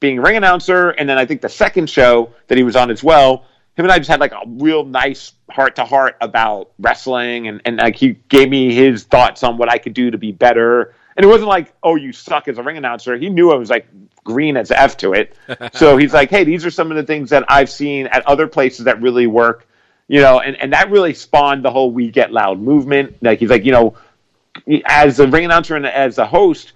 being 0.00 0.18
a 0.18 0.22
ring 0.22 0.36
announcer, 0.36 0.90
and 0.90 1.08
then 1.08 1.18
I 1.18 1.26
think 1.26 1.42
the 1.42 1.48
second 1.48 1.88
show 1.88 2.32
that 2.48 2.58
he 2.58 2.64
was 2.64 2.74
on 2.74 2.90
as 2.90 3.04
well, 3.04 3.44
him 3.76 3.84
and 3.84 3.92
I 3.92 3.98
just 3.98 4.10
had 4.10 4.20
like 4.20 4.32
a 4.32 4.42
real 4.46 4.84
nice 4.84 5.32
heart 5.50 5.76
to 5.76 5.84
heart 5.84 6.16
about 6.20 6.72
wrestling, 6.78 7.48
and, 7.48 7.60
and 7.64 7.76
like 7.76 7.96
he 7.96 8.14
gave 8.28 8.48
me 8.48 8.74
his 8.74 9.04
thoughts 9.04 9.42
on 9.42 9.58
what 9.58 9.70
I 9.70 9.78
could 9.78 9.94
do 9.94 10.10
to 10.10 10.18
be 10.18 10.32
better. 10.32 10.94
And 11.16 11.24
it 11.24 11.28
wasn't 11.28 11.48
like, 11.48 11.74
oh, 11.82 11.96
you 11.96 12.12
suck 12.12 12.48
as 12.48 12.58
a 12.58 12.62
ring 12.62 12.78
announcer. 12.78 13.16
He 13.16 13.28
knew 13.28 13.52
I 13.52 13.56
was 13.56 13.68
like 13.68 13.86
green 14.24 14.56
as 14.56 14.70
F 14.70 14.96
to 14.98 15.12
it. 15.12 15.36
so 15.74 15.96
he's 15.96 16.14
like, 16.14 16.30
hey, 16.30 16.44
these 16.44 16.64
are 16.64 16.70
some 16.70 16.90
of 16.90 16.96
the 16.96 17.02
things 17.02 17.30
that 17.30 17.44
I've 17.48 17.70
seen 17.70 18.06
at 18.06 18.26
other 18.26 18.46
places 18.46 18.86
that 18.86 19.00
really 19.02 19.26
work. 19.26 19.66
You 20.08 20.20
know, 20.20 20.40
and, 20.40 20.56
and 20.56 20.72
that 20.72 20.90
really 20.90 21.14
spawned 21.14 21.64
the 21.64 21.70
whole 21.70 21.92
We 21.92 22.10
Get 22.10 22.32
Loud 22.32 22.60
movement. 22.60 23.16
Like 23.22 23.38
he's 23.38 23.50
like, 23.50 23.64
you 23.64 23.70
know, 23.70 23.94
as 24.86 25.20
a 25.20 25.26
ring 25.26 25.44
announcer 25.44 25.76
and 25.76 25.86
as 25.86 26.18
a 26.18 26.26
host, 26.26 26.72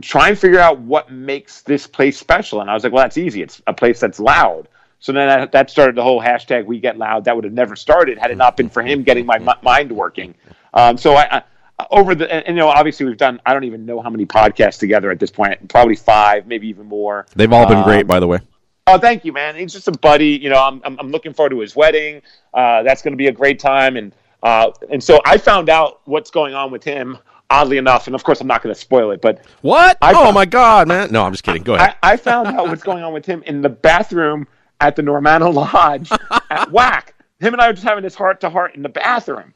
try 0.00 0.28
and 0.28 0.38
figure 0.38 0.58
out 0.58 0.78
what 0.80 1.10
makes 1.10 1.62
this 1.62 1.86
place 1.86 2.18
special. 2.18 2.60
And 2.60 2.70
I 2.70 2.74
was 2.74 2.84
like, 2.84 2.92
well, 2.92 3.04
that's 3.04 3.18
easy. 3.18 3.42
It's 3.42 3.62
a 3.66 3.72
place 3.72 4.00
that's 4.00 4.20
loud. 4.20 4.68
So 5.00 5.12
then 5.12 5.28
that, 5.28 5.52
that 5.52 5.70
started 5.70 5.96
the 5.96 6.02
whole 6.02 6.20
hashtag 6.20 6.66
We 6.66 6.78
Get 6.78 6.98
Loud. 6.98 7.24
That 7.24 7.34
would 7.34 7.44
have 7.44 7.54
never 7.54 7.74
started 7.74 8.18
had 8.18 8.30
it 8.30 8.36
not 8.36 8.56
been 8.56 8.68
for 8.68 8.82
him 8.82 9.02
getting 9.02 9.24
my 9.24 9.36
m- 9.36 9.58
mind 9.62 9.90
working. 9.90 10.34
Um, 10.74 10.98
so 10.98 11.14
I, 11.14 11.38
I 11.38 11.42
over 11.90 12.14
the 12.14 12.30
and, 12.30 12.46
and, 12.46 12.56
you 12.56 12.60
know 12.60 12.68
obviously 12.68 13.06
we've 13.06 13.16
done 13.16 13.40
I 13.46 13.54
don't 13.54 13.64
even 13.64 13.86
know 13.86 14.02
how 14.02 14.10
many 14.10 14.26
podcasts 14.26 14.78
together 14.78 15.10
at 15.10 15.18
this 15.18 15.30
point. 15.30 15.68
Probably 15.68 15.96
five, 15.96 16.46
maybe 16.46 16.68
even 16.68 16.86
more. 16.86 17.26
They've 17.34 17.52
all 17.52 17.66
been 17.66 17.78
um, 17.78 17.84
great, 17.84 18.06
by 18.06 18.20
the 18.20 18.26
way. 18.26 18.40
Oh, 18.86 18.98
thank 18.98 19.24
you, 19.24 19.32
man. 19.32 19.56
He's 19.56 19.72
just 19.72 19.88
a 19.88 19.92
buddy. 19.92 20.38
You 20.38 20.50
know, 20.50 20.62
I'm 20.62 20.82
I'm, 20.84 20.98
I'm 21.00 21.10
looking 21.10 21.32
forward 21.32 21.50
to 21.50 21.60
his 21.60 21.74
wedding. 21.74 22.20
Uh, 22.52 22.82
that's 22.82 23.00
going 23.00 23.12
to 23.12 23.16
be 23.16 23.28
a 23.28 23.32
great 23.32 23.58
time, 23.58 23.96
and 23.96 24.12
uh, 24.42 24.70
and 24.90 25.02
so 25.02 25.20
I 25.24 25.38
found 25.38 25.70
out 25.70 26.02
what's 26.04 26.30
going 26.30 26.52
on 26.54 26.70
with 26.70 26.84
him 26.84 27.16
oddly 27.50 27.76
enough, 27.76 28.06
and 28.06 28.14
of 28.14 28.24
course 28.24 28.40
I'm 28.40 28.46
not 28.46 28.62
going 28.62 28.74
to 28.74 28.80
spoil 28.80 29.10
it, 29.10 29.20
but 29.20 29.44
what? 29.60 29.98
I 30.00 30.12
oh 30.14 30.32
my 30.32 30.46
god, 30.46 30.88
man! 30.88 31.10
No, 31.10 31.24
I'm 31.24 31.32
just 31.32 31.44
kidding. 31.44 31.62
Go 31.62 31.74
ahead. 31.74 31.96
I, 32.02 32.12
I 32.12 32.16
found 32.16 32.48
out 32.48 32.68
what's 32.68 32.82
going 32.82 33.02
on 33.02 33.12
with 33.12 33.26
him 33.26 33.42
in 33.44 33.60
the 33.60 33.68
bathroom 33.68 34.46
at 34.80 34.96
the 34.96 35.02
Normanna 35.02 35.52
Lodge 35.52 36.10
at 36.50 36.70
Whack. 36.72 37.14
Him 37.40 37.54
and 37.54 37.60
I 37.60 37.68
were 37.68 37.72
just 37.72 37.86
having 37.86 38.02
this 38.04 38.14
heart 38.14 38.40
to 38.42 38.50
heart 38.50 38.74
in 38.74 38.82
the 38.82 38.88
bathroom, 38.88 39.54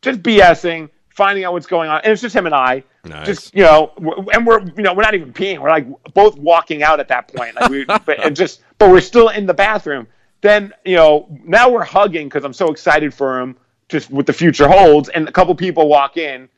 just 0.00 0.22
BSing, 0.22 0.90
finding 1.08 1.44
out 1.44 1.52
what's 1.52 1.66
going 1.66 1.90
on, 1.90 2.00
and 2.02 2.12
it's 2.12 2.22
just 2.22 2.34
him 2.34 2.46
and 2.46 2.54
I. 2.54 2.84
Nice. 3.04 3.26
Just 3.26 3.54
you 3.54 3.62
know, 3.62 3.92
and 4.32 4.46
we're 4.46 4.60
you 4.60 4.82
know 4.82 4.94
we're 4.94 5.02
not 5.02 5.14
even 5.14 5.32
peeing. 5.32 5.58
We're 5.58 5.70
like 5.70 5.86
both 6.14 6.38
walking 6.38 6.82
out 6.82 7.00
at 7.00 7.08
that 7.08 7.28
point, 7.34 7.56
like 7.56 7.70
we, 7.70 7.84
but, 7.84 8.20
and 8.24 8.36
just 8.36 8.62
but 8.78 8.90
we're 8.90 9.00
still 9.00 9.28
in 9.28 9.46
the 9.46 9.54
bathroom. 9.54 10.06
Then 10.40 10.72
you 10.84 10.96
know 10.96 11.26
now 11.44 11.70
we're 11.70 11.84
hugging 11.84 12.28
because 12.28 12.44
I'm 12.44 12.52
so 12.52 12.70
excited 12.70 13.12
for 13.12 13.40
him, 13.40 13.56
just 13.88 14.10
what 14.10 14.26
the 14.26 14.32
future 14.32 14.68
holds. 14.68 15.08
And 15.08 15.28
a 15.28 15.32
couple 15.32 15.54
people 15.54 15.88
walk 15.88 16.16
in, 16.16 16.48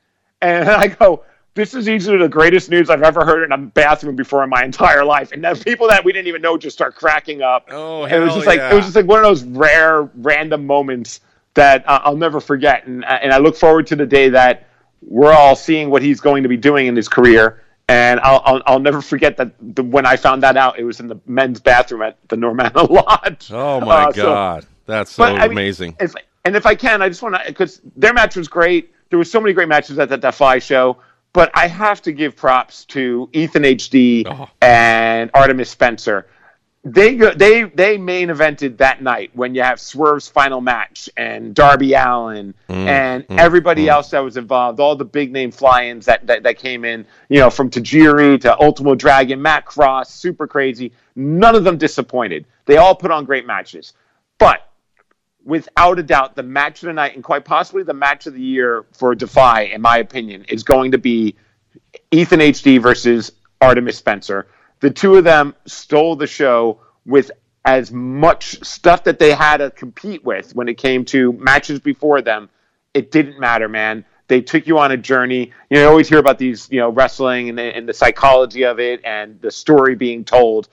and 0.44 0.68
I 0.70 0.88
go, 0.88 1.24
this 1.54 1.74
is 1.74 1.88
easily 1.88 2.18
the 2.18 2.28
greatest 2.28 2.68
news 2.68 2.90
I've 2.90 3.02
ever 3.02 3.24
heard 3.24 3.44
in 3.44 3.52
a 3.52 3.58
bathroom 3.58 4.16
before 4.16 4.42
in 4.42 4.50
my 4.50 4.64
entire 4.64 5.04
life. 5.04 5.32
And 5.32 5.44
the 5.44 5.54
people 5.54 5.88
that 5.88 6.04
we 6.04 6.12
didn't 6.12 6.26
even 6.26 6.42
know 6.42 6.58
just 6.58 6.76
start 6.76 6.96
cracking 6.96 7.42
up. 7.42 7.68
Oh, 7.70 8.04
hell 8.04 8.22
it 8.22 8.24
was 8.24 8.34
just 8.34 8.46
like 8.46 8.58
yeah. 8.58 8.72
it 8.72 8.74
was 8.74 8.84
just 8.84 8.96
like 8.96 9.06
one 9.06 9.18
of 9.18 9.24
those 9.24 9.44
rare, 9.44 10.02
random 10.16 10.66
moments 10.66 11.20
that 11.54 11.88
uh, 11.88 12.00
I'll 12.02 12.16
never 12.16 12.40
forget. 12.40 12.86
And 12.86 13.04
and 13.04 13.32
I 13.32 13.38
look 13.38 13.56
forward 13.56 13.86
to 13.88 13.96
the 13.96 14.06
day 14.06 14.28
that 14.30 14.68
we're 15.00 15.32
all 15.32 15.54
seeing 15.54 15.90
what 15.90 16.02
he's 16.02 16.20
going 16.20 16.42
to 16.42 16.48
be 16.48 16.56
doing 16.56 16.86
in 16.86 16.96
his 16.96 17.08
career. 17.08 17.62
And 17.88 18.18
I'll 18.20 18.42
I'll, 18.44 18.62
I'll 18.66 18.80
never 18.80 19.00
forget 19.00 19.36
that 19.36 19.52
the, 19.60 19.84
when 19.84 20.06
I 20.06 20.16
found 20.16 20.42
that 20.42 20.56
out, 20.56 20.78
it 20.78 20.84
was 20.84 21.00
in 21.00 21.06
the 21.06 21.20
men's 21.26 21.60
bathroom 21.60 22.02
at 22.02 22.16
the 22.28 22.36
Normanna 22.36 22.88
Lodge. 22.90 23.50
Oh 23.52 23.80
my 23.80 24.04
uh, 24.04 24.12
god, 24.12 24.62
so, 24.62 24.68
that's 24.86 25.12
so 25.12 25.22
but, 25.22 25.50
amazing! 25.50 25.94
I 26.00 26.04
mean, 26.04 26.10
if, 26.10 26.14
and 26.46 26.56
if 26.56 26.66
I 26.66 26.74
can, 26.74 27.02
I 27.02 27.08
just 27.08 27.22
want 27.22 27.36
to 27.36 27.42
because 27.46 27.80
their 27.94 28.14
match 28.14 28.36
was 28.36 28.48
great 28.48 28.93
there 29.10 29.18
was 29.18 29.30
so 29.30 29.40
many 29.40 29.52
great 29.52 29.68
matches 29.68 29.98
at 29.98 30.08
that 30.08 30.20
Defy 30.20 30.58
show. 30.58 30.98
But 31.34 31.50
I 31.52 31.66
have 31.66 32.00
to 32.02 32.12
give 32.12 32.36
props 32.36 32.84
to 32.86 33.28
Ethan 33.32 33.64
HD 33.64 34.24
oh. 34.24 34.48
and 34.62 35.30
Artemis 35.34 35.68
Spencer. 35.68 36.28
They 36.84 37.16
go, 37.16 37.32
they 37.32 37.64
they 37.64 37.96
main 37.96 38.28
evented 38.28 38.76
that 38.76 39.02
night 39.02 39.30
when 39.34 39.54
you 39.54 39.62
have 39.62 39.80
Swerve's 39.80 40.28
final 40.28 40.60
match 40.60 41.08
and 41.16 41.52
Darby 41.54 41.94
Allin 41.94 42.54
mm, 42.68 42.74
and 42.74 43.26
mm, 43.26 43.38
everybody 43.38 43.86
mm. 43.86 43.88
else 43.88 44.10
that 44.10 44.20
was 44.20 44.36
involved, 44.36 44.78
all 44.78 44.94
the 44.94 45.04
big 45.04 45.32
name 45.32 45.50
fly-ins 45.50 46.06
that, 46.06 46.26
that, 46.26 46.42
that 46.42 46.58
came 46.58 46.84
in, 46.84 47.06
you 47.30 47.40
know, 47.40 47.48
from 47.48 47.70
Tajiri 47.70 48.40
to 48.42 48.56
Ultimo 48.60 48.94
Dragon, 48.94 49.40
Matt 49.40 49.64
Cross, 49.64 50.14
super 50.14 50.46
crazy. 50.46 50.92
None 51.16 51.56
of 51.56 51.64
them 51.64 51.78
disappointed. 51.78 52.44
They 52.66 52.76
all 52.76 52.94
put 52.94 53.10
on 53.10 53.24
great 53.24 53.46
matches. 53.46 53.94
But 54.38 54.68
without 55.44 55.98
a 55.98 56.02
doubt, 56.02 56.36
the 56.36 56.42
match 56.42 56.82
of 56.82 56.86
the 56.86 56.92
night 56.92 57.14
and 57.14 57.22
quite 57.22 57.44
possibly 57.44 57.82
the 57.82 57.94
match 57.94 58.26
of 58.26 58.34
the 58.34 58.40
year 58.40 58.84
for 58.92 59.14
Defy, 59.14 59.62
in 59.62 59.80
my 59.80 59.98
opinion, 59.98 60.44
is 60.48 60.62
going 60.62 60.92
to 60.92 60.98
be 60.98 61.36
Ethan 62.10 62.40
HD 62.40 62.80
versus 62.80 63.32
Artemis 63.60 63.98
Spencer. 63.98 64.46
The 64.80 64.90
two 64.90 65.16
of 65.16 65.24
them 65.24 65.54
stole 65.66 66.16
the 66.16 66.26
show 66.26 66.80
with 67.06 67.30
as 67.64 67.90
much 67.90 68.62
stuff 68.64 69.04
that 69.04 69.18
they 69.18 69.32
had 69.32 69.58
to 69.58 69.70
compete 69.70 70.24
with 70.24 70.54
when 70.54 70.68
it 70.68 70.76
came 70.76 71.04
to 71.06 71.32
matches 71.34 71.80
before 71.80 72.20
them. 72.20 72.48
It 72.92 73.10
didn't 73.10 73.40
matter, 73.40 73.68
man. 73.68 74.04
They 74.28 74.40
took 74.40 74.66
you 74.66 74.78
on 74.78 74.92
a 74.92 74.96
journey. 74.96 75.52
You 75.70 75.76
know, 75.76 75.82
you 75.82 75.88
always 75.88 76.08
hear 76.08 76.18
about 76.18 76.38
these, 76.38 76.68
you 76.70 76.80
know, 76.80 76.90
wrestling 76.90 77.50
and 77.50 77.58
the, 77.58 77.62
and 77.62 77.88
the 77.88 77.92
psychology 77.92 78.64
of 78.64 78.80
it 78.80 79.00
and 79.04 79.40
the 79.40 79.50
story 79.50 79.94
being 79.94 80.24
told. 80.24 80.68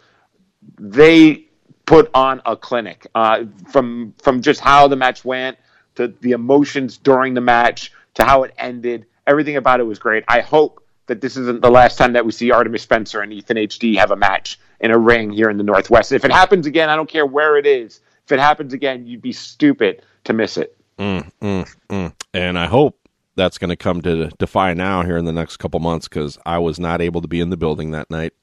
They 0.80 1.48
put 1.86 2.10
on 2.14 2.42
a 2.46 2.56
clinic 2.56 3.08
uh, 3.16 3.46
from 3.70 4.14
from 4.22 4.42
just 4.42 4.60
how 4.60 4.88
the 4.88 4.96
match 4.96 5.26
went 5.26 5.58
to 5.96 6.08
the 6.22 6.32
emotions 6.32 6.98
during 6.98 7.34
the 7.34 7.42
match 7.42 7.92
to 8.16 8.24
how 8.24 8.44
it 8.44 8.54
ended. 8.58 9.06
Everything 9.28 9.58
about 9.58 9.80
it 9.80 9.84
was 9.84 10.00
great. 10.00 10.24
I 10.28 10.42
hope 10.42 10.84
that 11.08 11.22
this 11.22 11.36
isn't 11.38 11.62
the 11.62 11.70
last 11.70 11.98
time 11.98 12.14
that 12.14 12.26
we 12.26 12.32
see 12.32 12.52
Artemis 12.52 12.84
Spencer 12.84 13.22
and 13.22 13.34
Ethan 13.34 13.58
HD 13.58 13.98
have 13.98 14.12
a 14.12 14.16
match 14.16 14.60
in 14.80 14.92
a 14.92 14.98
ring 14.98 15.32
here 15.32 15.50
in 15.50 15.58
the 15.58 15.64
Northwest. 15.64 16.12
If 16.12 16.24
it 16.26 16.32
happens 16.32 16.66
again, 16.66 16.90
I 16.90 16.96
don't 16.96 17.10
care 17.10 17.26
where 17.26 17.58
it 17.58 17.66
is. 17.66 18.00
If 18.26 18.32
it 18.32 18.40
happens 18.40 18.74
again, 18.74 19.06
you'd 19.06 19.22
be 19.22 19.34
stupid 19.34 20.04
to 20.24 20.34
miss 20.34 20.58
it. 20.58 20.78
Mm, 20.98 21.30
mm, 21.42 21.76
mm. 21.90 22.14
And 22.34 22.58
I 22.58 22.68
hope 22.68 22.98
that's 23.36 23.58
going 23.58 23.70
to 23.70 23.76
come 23.76 24.02
to 24.04 24.30
Defy 24.38 24.74
now 24.74 25.04
here 25.04 25.18
in 25.18 25.26
the 25.26 25.34
next 25.34 25.58
couple 25.58 25.80
months 25.80 26.08
because 26.08 26.38
I 26.46 26.60
was 26.60 26.80
not 26.80 27.02
able 27.02 27.22
to 27.22 27.28
be 27.28 27.42
in 27.42 27.50
the 27.50 27.58
building 27.58 27.92
that 27.92 28.10
night. 28.10 28.34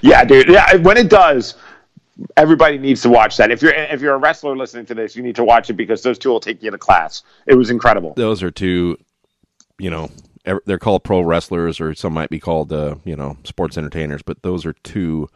Yeah, 0.00 0.24
dude. 0.24 0.48
Yeah, 0.48 0.76
when 0.76 0.96
it 0.96 1.10
does, 1.10 1.54
everybody 2.36 2.78
needs 2.78 3.02
to 3.02 3.08
watch 3.08 3.36
that. 3.36 3.50
If 3.50 3.62
you're 3.62 3.72
if 3.72 4.00
you're 4.00 4.14
a 4.14 4.18
wrestler 4.18 4.56
listening 4.56 4.86
to 4.86 4.94
this, 4.94 5.16
you 5.16 5.22
need 5.22 5.36
to 5.36 5.44
watch 5.44 5.70
it 5.70 5.74
because 5.74 6.02
those 6.02 6.18
two 6.18 6.30
will 6.30 6.40
take 6.40 6.62
you 6.62 6.70
to 6.70 6.78
class. 6.78 7.22
It 7.46 7.54
was 7.54 7.70
incredible. 7.70 8.14
Those 8.14 8.42
are 8.42 8.50
two, 8.50 8.98
you 9.78 9.90
know, 9.90 10.10
they're 10.66 10.78
called 10.78 11.04
pro 11.04 11.20
wrestlers, 11.20 11.80
or 11.80 11.94
some 11.94 12.12
might 12.12 12.30
be 12.30 12.40
called, 12.40 12.72
uh, 12.72 12.96
you 13.04 13.16
know, 13.16 13.36
sports 13.44 13.76
entertainers. 13.76 14.22
But 14.22 14.42
those 14.42 14.64
are 14.66 14.72
two 14.72 15.28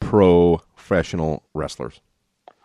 professional 0.00 1.44
wrestlers. 1.54 2.00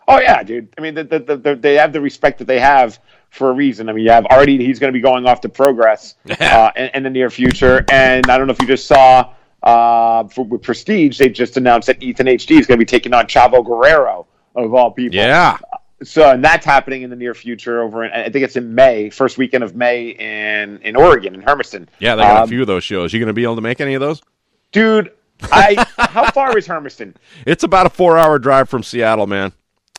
Oh 0.07 0.20
yeah, 0.20 0.41
dude. 0.41 0.74
I 0.76 0.82
mean, 0.82 0.95
the, 0.95 1.03
the, 1.03 1.38
the, 1.38 1.55
they 1.55 1.76
have 1.76 1.93
the 1.93 2.01
respect 2.01 2.39
that 2.39 2.45
they 2.45 2.60
have 2.60 2.99
for 3.30 3.51
a 3.51 3.53
reason. 3.53 3.89
I 3.89 3.93
mean, 3.93 4.05
you 4.05 4.12
have 4.12 4.26
already 4.26 4.57
he's 4.57 4.80
going 4.80 4.91
to 4.91 4.97
be 4.97 5.01
going 5.01 5.28
off 5.28 5.41
to 5.41 5.49
Progress 5.49 6.16
uh, 6.39 6.72
in, 6.76 6.89
in 6.95 7.03
the 7.03 7.12
near 7.12 7.30
future, 7.30 7.86
and 7.91 8.26
I 8.28 8.38
don't 8.38 8.47
know 8.47 8.53
if 8.53 8.60
you 8.60 8.68
just 8.68 8.88
saw 8.88 9.34
uh, 9.64 10.28
for, 10.28 10.45
with 10.45 10.62
Prestige, 10.62 11.18
they've 11.18 11.34
just 11.34 11.57
announced 11.57 11.88
that 11.88 12.01
Ethan 12.01 12.28
HD 12.28 12.60
is 12.60 12.68
going 12.68 12.78
to 12.78 12.86
be 12.86 12.86
taking 12.86 13.14
on 13.14 13.26
Chavo 13.26 13.66
Guerrero 13.66 14.28
of 14.55 14.74
all 14.74 14.91
people. 14.91 15.16
Yeah. 15.16 15.57
So, 16.01 16.32
and 16.32 16.43
that's 16.43 16.66
happening 16.66 17.01
in 17.01 17.10
the 17.10 17.16
near 17.16 17.34
future. 17.34 17.82
Over, 17.82 18.05
in, 18.05 18.12
I 18.12 18.30
think 18.30 18.45
it's 18.45 18.55
in 18.55 18.74
May, 18.74 19.10
first 19.10 19.38
weekend 19.38 19.64
of 19.64 19.76
May 19.76 20.10
in 20.10 20.80
in 20.82 20.95
Oregon, 20.95 21.36
in 21.36 21.41
Hermiston. 21.41 21.89
Yeah, 21.99 22.16
they 22.16 22.22
got 22.22 22.38
um, 22.38 22.43
a 22.43 22.47
few 22.47 22.62
of 22.62 22.68
those 22.68 22.86
shows. 22.86 23.12
You 23.12 23.20
going 23.20 23.28
to 23.28 23.34
be 23.34 23.43
able 23.43 23.55
to 23.55 23.62
make 23.62 23.82
any 23.82 23.95
of 23.95 24.01
those, 24.01 24.22
dude? 24.72 25.12
I 25.43 25.86
how 25.97 26.32
far 26.32 26.57
is 26.57 26.68
Hermiston? 26.68 27.16
It's 27.45 27.64
about 27.64 27.86
a 27.86 27.89
four-hour 27.89 28.39
drive 28.39 28.70
from 28.70 28.82
Seattle, 28.82 29.28
man. 29.28 29.51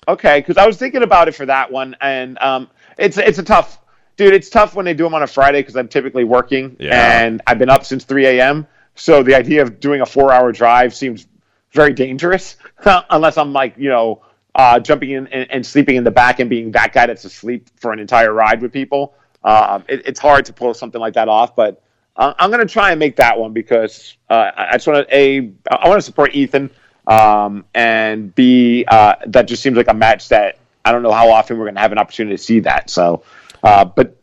Okay, 0.09 0.41
because 0.41 0.57
I 0.57 0.67
was 0.67 0.79
thinking 0.79 1.03
about 1.03 1.29
it 1.29 1.35
for 1.35 1.45
that 1.47 1.71
one, 1.71 1.95
and 2.01 2.39
um, 2.39 2.71
it's 2.99 3.19
it's 3.19 3.39
a 3.39 3.43
tough, 3.43 3.79
dude. 4.17 4.33
It's 4.33 4.49
tough 4.49 4.75
when 4.75 4.87
they 4.87 4.95
do 4.95 5.05
them 5.05 5.15
on 5.15 5.23
a 5.23 5.27
Friday 5.27 5.61
because 5.61 5.77
I'm 5.77 5.89
typically 5.89 6.25
working, 6.25 6.77
yeah. 6.81 7.21
and 7.21 7.43
I've 7.47 7.59
been 7.59 7.69
up 7.69 7.85
since 7.85 8.05
3 8.05 8.27
a.m. 8.27 8.67
So 8.95 9.23
the 9.23 9.35
idea 9.35 9.63
of 9.63 9.81
doing 9.81 10.01
a 10.01 10.07
four 10.07 10.33
hour 10.33 10.53
drive 10.53 10.95
seems 10.95 11.27
very 11.73 11.93
dangerous, 11.93 12.57
unless 13.11 13.39
I'm 13.39 13.53
like, 13.53 13.75
you 13.77 13.89
know, 13.89 14.23
uh, 14.55 14.81
jumping 14.81 15.11
in 15.11 15.27
and, 15.29 15.51
and, 15.51 15.65
sleeping 15.65 15.97
in 15.97 16.05
the 16.05 16.11
back 16.11 16.41
and 16.41 16.51
being 16.51 16.73
that 16.73 16.93
guy 16.93 17.07
that's 17.07 17.25
asleep 17.25 17.69
for 17.77 17.93
an 17.93 18.01
entire 18.01 18.33
ride 18.33 18.61
with 18.61 18.73
people. 18.73 19.15
Uh, 19.45 19.81
it, 19.89 20.03
it's 20.07 20.19
hard 20.19 20.45
to 20.47 20.53
pull 20.53 20.75
something 20.75 21.01
like 21.01 21.15
that 21.15 21.29
off, 21.29 21.55
but 21.55 21.83
uh, 22.17 22.35
I'm 22.39 22.51
going 22.51 22.67
to 22.67 22.71
try 22.71 22.91
and 22.91 22.99
make 22.99 23.17
that 23.17 23.39
one 23.39 23.53
because 23.53 24.17
uh, 24.29 24.51
I 24.57 24.73
just 24.73 24.87
want 24.87 25.09
to 25.09 25.17
a 25.17 25.53
I 25.71 25.89
want 25.89 25.99
to 25.99 26.03
support 26.03 26.35
Ethan, 26.35 26.71
um, 27.07 27.65
and 27.75 28.35
b 28.35 28.85
uh, 28.87 29.15
that 29.27 29.47
just 29.47 29.63
seems 29.63 29.77
like 29.77 29.89
a 29.89 29.95
match 29.95 30.29
that 30.29 30.59
I 30.85 30.93
don't 30.93 31.03
know 31.03 31.13
how 31.13 31.31
often 31.31 31.59
we're 31.59 31.67
going 31.67 31.77
to 31.77 31.81
have 31.81 31.93
an 31.93 31.99
opportunity 31.99 32.37
to 32.37 32.43
see 32.43 32.61
that. 32.61 32.91
So, 32.91 33.23
uh, 33.63 33.85
but 33.85 34.19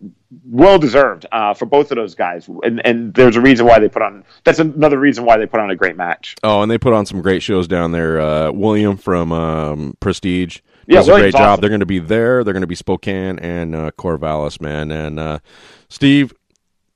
well 0.50 0.80
deserved 0.80 1.26
uh, 1.32 1.54
for 1.54 1.66
both 1.66 1.92
of 1.92 1.96
those 1.96 2.16
guys, 2.16 2.48
and 2.64 2.86
and 2.86 3.14
there's 3.14 3.36
a 3.36 3.42
reason 3.42 3.66
why 3.66 3.80
they 3.80 3.90
put 3.90 4.02
on. 4.02 4.24
That's 4.44 4.60
another 4.60 5.00
reason 5.00 5.26
why 5.26 5.38
they 5.38 5.46
put 5.46 5.60
on 5.60 5.70
a 5.70 5.76
great 5.76 5.96
match. 5.96 6.36
Oh, 6.44 6.62
and 6.62 6.72
they 6.72 6.78
put 6.78 6.94
on 6.94 7.06
some 7.06 7.22
great 7.22 7.44
shows 7.44 7.68
down 7.68 7.92
there. 7.92 8.20
Uh, 8.20 8.52
William 8.52 8.98
from 8.98 9.32
um, 9.32 9.98
Prestige 10.00 10.60
does 10.88 11.08
yeah, 11.08 11.16
a 11.16 11.20
great 11.20 11.32
job. 11.34 11.42
Awesome. 11.42 11.62
They're 11.62 11.70
going 11.70 11.80
to 11.82 11.86
be 11.86 12.00
there. 12.00 12.44
They're 12.44 12.54
going 12.54 12.62
to 12.62 12.68
be 12.68 12.76
Spokane 12.76 13.40
and 13.40 13.76
uh, 13.76 13.92
Corvallis, 13.92 14.62
man. 14.62 14.92
And 14.92 15.20
uh, 15.20 15.40
Steve, 15.90 16.34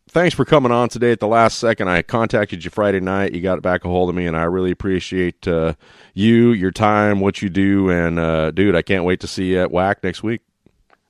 thanks 0.10 0.36
for 0.36 0.46
coming 0.46 0.72
on 0.72 0.90
today 0.90 1.12
at 1.12 1.20
the 1.20 1.28
last 1.28 1.58
second. 1.58 1.90
I 1.90 2.02
contacted 2.02 2.64
you 2.64 2.70
Friday 2.70 3.00
night. 3.00 3.34
You 3.34 3.42
got 3.42 3.62
back 3.62 3.84
a 3.84 3.90
hold 3.90 4.10
of 4.10 4.16
me, 4.16 4.28
and 4.28 4.38
I 4.38 4.44
really 4.44 4.72
appreciate 4.72 5.48
uh, 5.48 5.74
you, 6.14 6.52
your 6.52 6.72
time, 6.72 7.20
what 7.20 7.42
you 7.42 7.50
do, 7.50 7.90
and 7.90 8.20
uh, 8.20 8.52
dude, 8.52 8.76
I 8.76 8.82
can't 8.82 9.04
wait 9.04 9.20
to 9.22 9.28
see 9.28 9.52
you 9.52 9.62
at 9.62 9.70
WAC 9.70 10.04
next 10.04 10.24
week. 10.24 10.42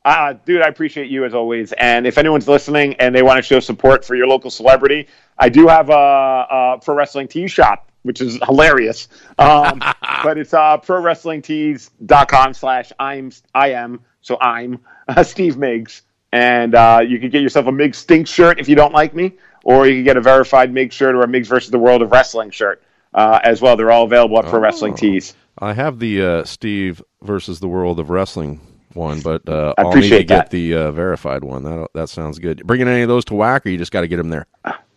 Uh, 0.03 0.33
dude, 0.45 0.61
I 0.61 0.67
appreciate 0.67 1.11
you 1.11 1.25
as 1.25 1.33
always. 1.33 1.73
And 1.73 2.07
if 2.07 2.17
anyone's 2.17 2.47
listening 2.47 2.95
and 2.95 3.13
they 3.13 3.21
want 3.21 3.37
to 3.37 3.43
show 3.43 3.59
support 3.59 4.03
for 4.03 4.15
your 4.15 4.27
local 4.27 4.49
celebrity, 4.49 5.07
I 5.37 5.49
do 5.49 5.67
have 5.67 5.89
a, 5.89 5.93
a 5.93 6.79
pro 6.83 6.95
wrestling 6.95 7.27
tee 7.27 7.47
shop, 7.47 7.91
which 8.01 8.19
is 8.19 8.39
hilarious. 8.43 9.07
Um, 9.37 9.79
but 10.23 10.37
it's 10.37 10.53
uh, 10.53 10.77
pro 10.77 11.01
wrestling 11.01 11.41
tees.com 11.41 12.53
slash 12.55 12.91
I'm 12.99 13.31
I 13.53 13.71
am 13.73 13.99
so 14.21 14.37
I'm 14.41 14.79
uh, 15.07 15.23
Steve 15.23 15.55
Migs, 15.55 16.01
and 16.31 16.73
uh, 16.73 17.01
you 17.07 17.19
can 17.19 17.29
get 17.29 17.43
yourself 17.43 17.67
a 17.67 17.71
Migs 17.71 17.95
stink 17.95 18.27
shirt 18.27 18.59
if 18.59 18.67
you 18.67 18.75
don't 18.75 18.93
like 18.93 19.13
me, 19.13 19.33
or 19.63 19.87
you 19.87 19.95
can 19.95 20.03
get 20.03 20.17
a 20.17 20.21
verified 20.21 20.73
Migs 20.73 20.93
shirt 20.93 21.13
or 21.13 21.21
a 21.21 21.27
Migs 21.27 21.45
versus 21.45 21.69
the 21.69 21.79
World 21.79 22.01
of 22.01 22.11
Wrestling 22.11 22.49
shirt 22.49 22.81
uh, 23.13 23.39
as 23.43 23.61
well. 23.61 23.75
They're 23.75 23.91
all 23.91 24.05
available 24.05 24.39
at 24.39 24.45
Pro 24.45 24.59
Wrestling 24.59 24.95
Tees. 24.95 25.35
I 25.59 25.73
have 25.73 25.99
the 25.99 26.23
uh, 26.23 26.43
Steve 26.45 27.03
versus 27.21 27.59
the 27.59 27.67
World 27.67 27.99
of 27.99 28.09
Wrestling 28.09 28.61
one, 28.95 29.21
but 29.21 29.47
uh, 29.47 29.73
I 29.77 29.81
I'll 29.81 29.87
need 29.87 29.91
to 29.91 29.97
appreciate 29.97 30.27
get 30.27 30.49
the 30.49 30.73
uh, 30.75 30.91
verified 30.91 31.43
one. 31.43 31.63
That 31.63 31.87
that 31.93 32.09
sounds 32.09 32.39
good. 32.39 32.65
Bringing 32.65 32.87
any 32.87 33.01
of 33.01 33.07
those 33.09 33.25
to 33.25 33.33
whack, 33.35 33.65
or 33.65 33.69
you 33.69 33.77
just 33.77 33.91
got 33.91 34.01
to 34.01 34.07
get 34.07 34.17
them 34.17 34.29
there? 34.29 34.47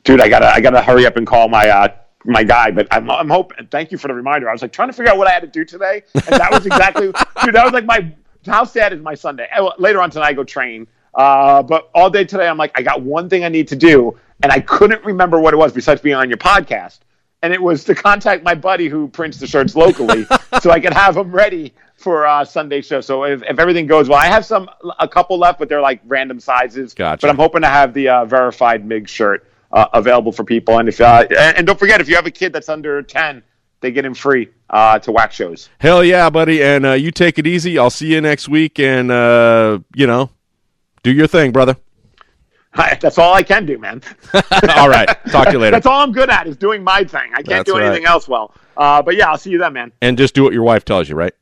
dude, 0.04 0.20
I 0.20 0.28
gotta 0.28 0.54
I 0.54 0.60
gotta 0.60 0.82
hurry 0.82 1.06
up 1.06 1.16
and 1.16 1.26
call 1.26 1.48
my 1.48 1.68
uh 1.68 1.88
my 2.24 2.44
guy. 2.44 2.70
But 2.70 2.86
I'm 2.90 3.10
I'm 3.10 3.28
hoping. 3.28 3.66
Thank 3.70 3.90
you 3.90 3.98
for 3.98 4.08
the 4.08 4.14
reminder. 4.14 4.48
I 4.48 4.52
was 4.52 4.62
like 4.62 4.72
trying 4.72 4.88
to 4.88 4.92
figure 4.92 5.10
out 5.10 5.18
what 5.18 5.26
I 5.26 5.32
had 5.32 5.40
to 5.40 5.48
do 5.48 5.64
today, 5.64 6.02
and 6.14 6.24
that 6.26 6.50
was 6.52 6.66
exactly 6.66 7.06
dude. 7.44 7.54
That 7.54 7.64
was 7.64 7.72
like 7.72 7.86
my 7.86 8.12
how 8.46 8.64
sad 8.64 8.92
is 8.92 9.00
my 9.00 9.14
Sunday? 9.14 9.48
Later 9.78 10.00
on 10.00 10.10
tonight, 10.10 10.28
I 10.28 10.32
go 10.34 10.44
train. 10.44 10.86
Uh, 11.14 11.62
but 11.62 11.90
all 11.94 12.10
day 12.10 12.24
today, 12.24 12.46
I'm 12.46 12.58
like 12.58 12.72
I 12.78 12.82
got 12.82 13.02
one 13.02 13.28
thing 13.28 13.44
I 13.44 13.48
need 13.48 13.68
to 13.68 13.76
do, 13.76 14.18
and 14.42 14.52
I 14.52 14.60
couldn't 14.60 15.04
remember 15.04 15.40
what 15.40 15.54
it 15.54 15.56
was 15.56 15.72
besides 15.72 16.00
being 16.00 16.16
on 16.16 16.28
your 16.28 16.38
podcast. 16.38 17.00
And 17.42 17.52
it 17.52 17.60
was 17.60 17.84
to 17.84 17.94
contact 17.94 18.42
my 18.42 18.54
buddy 18.54 18.88
who 18.88 19.06
prints 19.08 19.38
the 19.38 19.46
shirts 19.46 19.76
locally, 19.76 20.26
so 20.62 20.70
I 20.70 20.80
could 20.80 20.94
have 20.94 21.14
them 21.14 21.30
ready 21.30 21.74
for 22.04 22.26
uh, 22.26 22.44
Sunday 22.44 22.82
show. 22.82 23.00
So 23.00 23.24
if, 23.24 23.42
if 23.42 23.58
everything 23.58 23.88
goes 23.88 24.08
well, 24.08 24.18
I 24.18 24.26
have 24.26 24.44
some 24.44 24.70
a 25.00 25.08
couple 25.08 25.38
left, 25.38 25.58
but 25.58 25.68
they're 25.68 25.80
like 25.80 26.00
random 26.04 26.38
sizes. 26.38 26.94
Gotcha. 26.94 27.22
But 27.22 27.30
I'm 27.30 27.36
hoping 27.36 27.62
to 27.62 27.68
have 27.68 27.94
the 27.94 28.10
uh, 28.10 28.24
verified 28.26 28.84
MIG 28.84 29.08
shirt 29.08 29.50
uh, 29.72 29.86
available 29.92 30.30
for 30.30 30.44
people. 30.44 30.78
And 30.78 30.88
if 30.88 31.00
uh, 31.00 31.26
and, 31.36 31.66
don't 31.66 31.78
forget, 31.78 32.00
if 32.00 32.08
you 32.08 32.14
have 32.14 32.26
a 32.26 32.30
kid 32.30 32.52
that's 32.52 32.68
under 32.68 33.02
ten, 33.02 33.42
they 33.80 33.90
get 33.90 34.04
him 34.04 34.14
free 34.14 34.50
uh, 34.70 35.00
to 35.00 35.10
wax 35.10 35.34
shows. 35.34 35.68
Hell 35.78 36.04
yeah, 36.04 36.30
buddy! 36.30 36.62
And 36.62 36.86
uh, 36.86 36.92
you 36.92 37.10
take 37.10 37.38
it 37.38 37.46
easy. 37.46 37.78
I'll 37.78 37.90
see 37.90 38.12
you 38.12 38.20
next 38.20 38.48
week, 38.48 38.78
and 38.78 39.10
uh, 39.10 39.80
you 39.96 40.06
know, 40.06 40.30
do 41.02 41.12
your 41.12 41.26
thing, 41.26 41.50
brother. 41.50 41.76
That's 42.74 43.18
all 43.18 43.34
I 43.34 43.42
can 43.42 43.66
do, 43.66 43.78
man. 43.78 44.02
all 44.76 44.88
right, 44.88 45.08
talk 45.30 45.46
to 45.46 45.52
you 45.52 45.58
later. 45.58 45.70
That's 45.76 45.86
all 45.86 46.02
I'm 46.02 46.12
good 46.12 46.28
at 46.28 46.46
is 46.46 46.56
doing 46.56 46.84
my 46.84 47.04
thing. 47.04 47.30
I 47.32 47.36
can't 47.36 47.48
That's 47.48 47.64
do 47.64 47.78
right. 47.78 47.86
anything 47.86 48.04
else 48.04 48.28
well. 48.28 48.54
Uh, 48.76 49.00
but 49.00 49.16
yeah, 49.16 49.30
I'll 49.30 49.38
see 49.38 49.50
you 49.50 49.58
then, 49.58 49.72
man. 49.72 49.92
and 50.02 50.18
just 50.18 50.34
do 50.34 50.42
what 50.42 50.52
your 50.52 50.64
wife 50.64 50.84
tells 50.84 51.08
you, 51.08 51.14
right? 51.14 51.32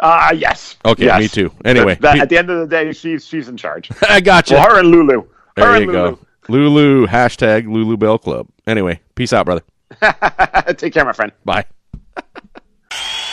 Uh, 0.00 0.32
yes. 0.36 0.76
Okay, 0.84 1.04
Yes. 1.04 1.20
me 1.20 1.28
too. 1.28 1.52
Anyway, 1.64 1.94
That- 2.00 2.14
pe- 2.14 2.20
at 2.20 2.28
the 2.28 2.38
end 2.38 2.50
of 2.50 2.58
the 2.60 2.66
day, 2.66 2.92
she's 2.92 3.24
she's 3.26 3.48
in 3.48 3.56
charge. 3.56 3.90
I 4.08 4.20
got 4.20 4.50
you. 4.50 4.56
Well, 4.56 4.70
her 4.70 4.78
and 4.80 4.88
Lulu. 4.88 5.22
Her 5.22 5.26
there 5.56 5.74
and 5.74 5.84
you 5.84 5.92
Lulu. 5.92 6.16
go. 6.16 6.18
Lulu 6.48 7.06
hashtag 7.06 7.66
Lulu 7.72 7.96
Bell 7.96 8.18
Club. 8.18 8.48
Anyway, 8.66 9.00
peace 9.14 9.32
out, 9.32 9.44
brother. 9.46 9.62
Take 10.76 10.92
care, 10.94 11.04
my 11.04 11.12
friend. 11.12 11.32
Bye. 11.44 11.64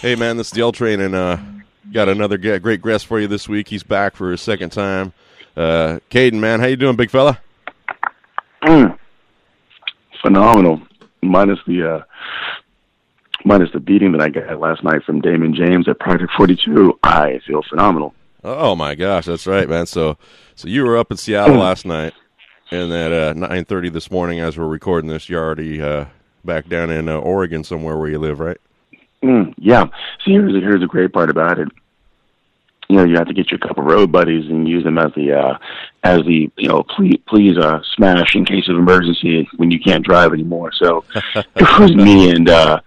Hey 0.00 0.14
man, 0.14 0.38
this 0.38 0.46
is 0.46 0.52
the 0.54 0.62
L 0.62 0.72
Train, 0.72 0.98
and 0.98 1.14
uh, 1.14 1.36
got 1.92 2.08
another 2.08 2.38
great 2.38 2.80
guest 2.80 3.04
for 3.04 3.20
you 3.20 3.28
this 3.28 3.50
week. 3.50 3.68
He's 3.68 3.82
back 3.82 4.16
for 4.16 4.30
his 4.30 4.40
second 4.40 4.70
time. 4.70 5.12
Uh, 5.54 5.98
Caden, 6.10 6.40
man, 6.40 6.58
how 6.58 6.68
you 6.68 6.76
doing, 6.76 6.96
big 6.96 7.10
fella? 7.10 7.38
phenomenal. 10.22 10.80
Minus 11.22 11.58
the 11.66 11.96
uh, 11.96 12.02
minus 13.44 13.68
the 13.74 13.78
beating 13.78 14.12
that 14.12 14.22
I 14.22 14.30
got 14.30 14.58
last 14.58 14.82
night 14.82 15.02
from 15.04 15.20
Damon 15.20 15.54
James 15.54 15.86
at 15.86 15.98
Project 15.98 16.32
Forty 16.34 16.56
Two, 16.56 16.98
I 17.02 17.40
feel 17.46 17.60
phenomenal. 17.68 18.14
Oh 18.42 18.74
my 18.74 18.94
gosh, 18.94 19.26
that's 19.26 19.46
right, 19.46 19.68
man. 19.68 19.84
So, 19.84 20.16
so 20.54 20.66
you 20.66 20.86
were 20.86 20.96
up 20.96 21.10
in 21.10 21.18
Seattle 21.18 21.56
last 21.56 21.84
night, 21.84 22.14
and 22.70 22.90
at 22.90 23.12
uh, 23.12 23.34
nine 23.34 23.66
thirty 23.66 23.90
this 23.90 24.10
morning, 24.10 24.40
as 24.40 24.56
we're 24.56 24.66
recording 24.66 25.10
this, 25.10 25.28
you're 25.28 25.44
already 25.44 25.82
uh, 25.82 26.06
back 26.42 26.70
down 26.70 26.88
in 26.88 27.06
uh, 27.10 27.18
Oregon 27.18 27.64
somewhere 27.64 27.98
where 27.98 28.08
you 28.08 28.18
live, 28.18 28.40
right? 28.40 28.56
Mm, 29.22 29.54
yeah. 29.58 29.84
See, 30.24 30.32
here's 30.32 30.52
the, 30.52 30.60
here's 30.60 30.80
the 30.80 30.86
great 30.86 31.12
part 31.12 31.30
about 31.30 31.58
it. 31.58 31.68
You 32.88 32.96
know, 32.96 33.04
you 33.04 33.14
have 33.16 33.28
to 33.28 33.34
get 33.34 33.50
your 33.50 33.58
couple 33.58 33.84
road 33.84 34.10
buddies 34.10 34.50
and 34.50 34.68
use 34.68 34.82
them 34.82 34.98
as 34.98 35.12
the 35.14 35.32
uh, 35.32 35.58
as 36.02 36.22
the 36.24 36.50
you 36.56 36.68
know 36.68 36.82
please 36.82 37.20
please 37.28 37.56
uh, 37.56 37.80
smash 37.94 38.34
in 38.34 38.44
case 38.44 38.68
of 38.68 38.76
emergency 38.76 39.48
when 39.58 39.70
you 39.70 39.78
can't 39.78 40.04
drive 40.04 40.32
anymore. 40.32 40.72
So 40.72 41.04
it 41.34 41.78
was 41.78 41.94
me 41.94 42.30
and 42.30 42.48
uh, 42.48 42.80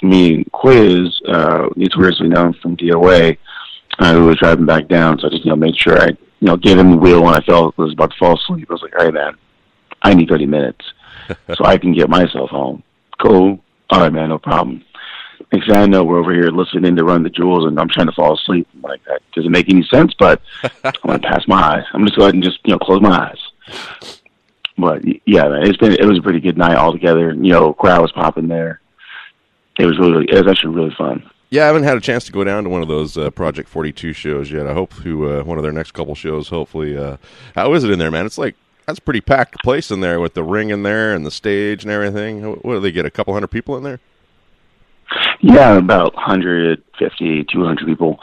me 0.00 0.36
and 0.36 0.52
Quiz, 0.52 1.20
uh, 1.28 1.68
notoriously 1.76 2.28
known 2.28 2.54
from 2.54 2.76
DOA, 2.78 3.36
uh, 3.98 4.14
who 4.14 4.26
was 4.26 4.38
driving 4.38 4.64
back 4.64 4.88
down. 4.88 5.18
So 5.18 5.26
I 5.26 5.30
just 5.30 5.44
you 5.44 5.50
know 5.50 5.56
made 5.56 5.76
sure 5.76 6.00
I 6.00 6.06
you 6.06 6.16
know 6.40 6.56
gave 6.56 6.78
him 6.78 6.92
the 6.92 6.96
wheel 6.96 7.22
when 7.22 7.34
I 7.34 7.40
felt 7.40 7.74
I 7.76 7.82
was 7.82 7.92
about 7.92 8.12
to 8.12 8.16
fall 8.18 8.38
asleep. 8.38 8.68
I 8.70 8.72
was 8.72 8.82
like, 8.82 8.98
all 8.98 9.04
right, 9.04 9.14
man, 9.14 9.34
I 10.00 10.14
need 10.14 10.30
30 10.30 10.46
minutes 10.46 10.84
so 11.54 11.64
I 11.66 11.76
can 11.76 11.92
get 11.92 12.08
myself 12.08 12.48
home. 12.48 12.82
Cool. 13.20 13.58
All 13.90 14.00
right, 14.00 14.12
man, 14.12 14.30
no 14.30 14.38
problem. 14.38 14.84
Next 15.52 15.68
thing 15.68 15.76
I 15.76 15.86
know, 15.86 16.04
we're 16.04 16.18
over 16.18 16.32
here 16.32 16.50
listening 16.50 16.96
to 16.96 17.04
Run 17.04 17.22
the 17.22 17.30
Jewels, 17.30 17.66
and 17.66 17.78
I'm 17.78 17.88
trying 17.88 18.06
to 18.06 18.12
fall 18.12 18.34
asleep. 18.34 18.66
I'm 18.74 18.82
like, 18.82 19.04
that 19.04 19.22
doesn't 19.34 19.50
make 19.50 19.68
any 19.68 19.84
sense, 19.84 20.12
but 20.18 20.40
I'm 20.84 20.92
going 21.06 21.20
to 21.20 21.28
pass 21.28 21.46
my 21.46 21.60
eyes. 21.60 21.84
I'm 21.92 22.04
just 22.06 22.16
going 22.16 22.16
to 22.16 22.18
go 22.18 22.24
ahead 22.24 22.34
and 22.34 22.44
just, 22.44 22.58
you 22.64 22.72
know, 22.72 22.78
close 22.78 23.00
my 23.00 23.30
eyes. 23.30 24.18
But, 24.76 25.04
yeah, 25.26 25.48
man, 25.48 25.68
it's 25.68 25.76
been, 25.76 25.92
it 25.92 26.04
was 26.04 26.18
a 26.18 26.22
pretty 26.22 26.40
good 26.40 26.58
night 26.58 26.76
altogether. 26.76 27.32
You 27.32 27.52
know, 27.52 27.72
crowd 27.72 28.02
was 28.02 28.12
popping 28.12 28.48
there. 28.48 28.80
It 29.78 29.86
was 29.86 29.98
really, 29.98 30.26
it 30.28 30.34
was 30.34 30.50
actually 30.50 30.74
really 30.74 30.94
fun. 30.96 31.28
Yeah, 31.50 31.64
I 31.64 31.66
haven't 31.66 31.84
had 31.84 31.96
a 31.96 32.00
chance 32.00 32.24
to 32.26 32.32
go 32.32 32.42
down 32.42 32.64
to 32.64 32.70
one 32.70 32.82
of 32.82 32.88
those 32.88 33.16
uh, 33.16 33.30
Project 33.30 33.68
Forty 33.68 33.92
Two 33.92 34.12
shows 34.12 34.50
yet. 34.50 34.66
I 34.66 34.72
hope 34.72 34.92
to 35.02 35.28
uh, 35.30 35.42
one 35.44 35.56
of 35.56 35.62
their 35.62 35.70
next 35.70 35.92
couple 35.92 36.16
shows. 36.16 36.48
Hopefully, 36.48 36.96
uh, 36.96 37.18
how 37.54 37.72
is 37.74 37.84
it 37.84 37.90
in 37.90 38.00
there, 38.00 38.10
man? 38.10 38.26
It's 38.26 38.38
like 38.38 38.56
that's 38.86 38.98
a 38.98 39.02
pretty 39.02 39.20
packed 39.20 39.62
place 39.62 39.92
in 39.92 40.00
there 40.00 40.18
with 40.18 40.34
the 40.34 40.42
ring 40.42 40.70
in 40.70 40.82
there 40.82 41.14
and 41.14 41.24
the 41.24 41.30
stage 41.30 41.84
and 41.84 41.92
everything. 41.92 42.44
What 42.44 42.64
what 42.64 42.74
do 42.74 42.80
they 42.80 42.90
get? 42.90 43.06
A 43.06 43.10
couple 43.10 43.34
hundred 43.34 43.48
people 43.48 43.76
in 43.76 43.84
there? 43.84 44.00
Yeah, 45.46 45.76
about 45.76 46.14
150, 46.14 47.44
200 47.52 47.86
people. 47.86 48.18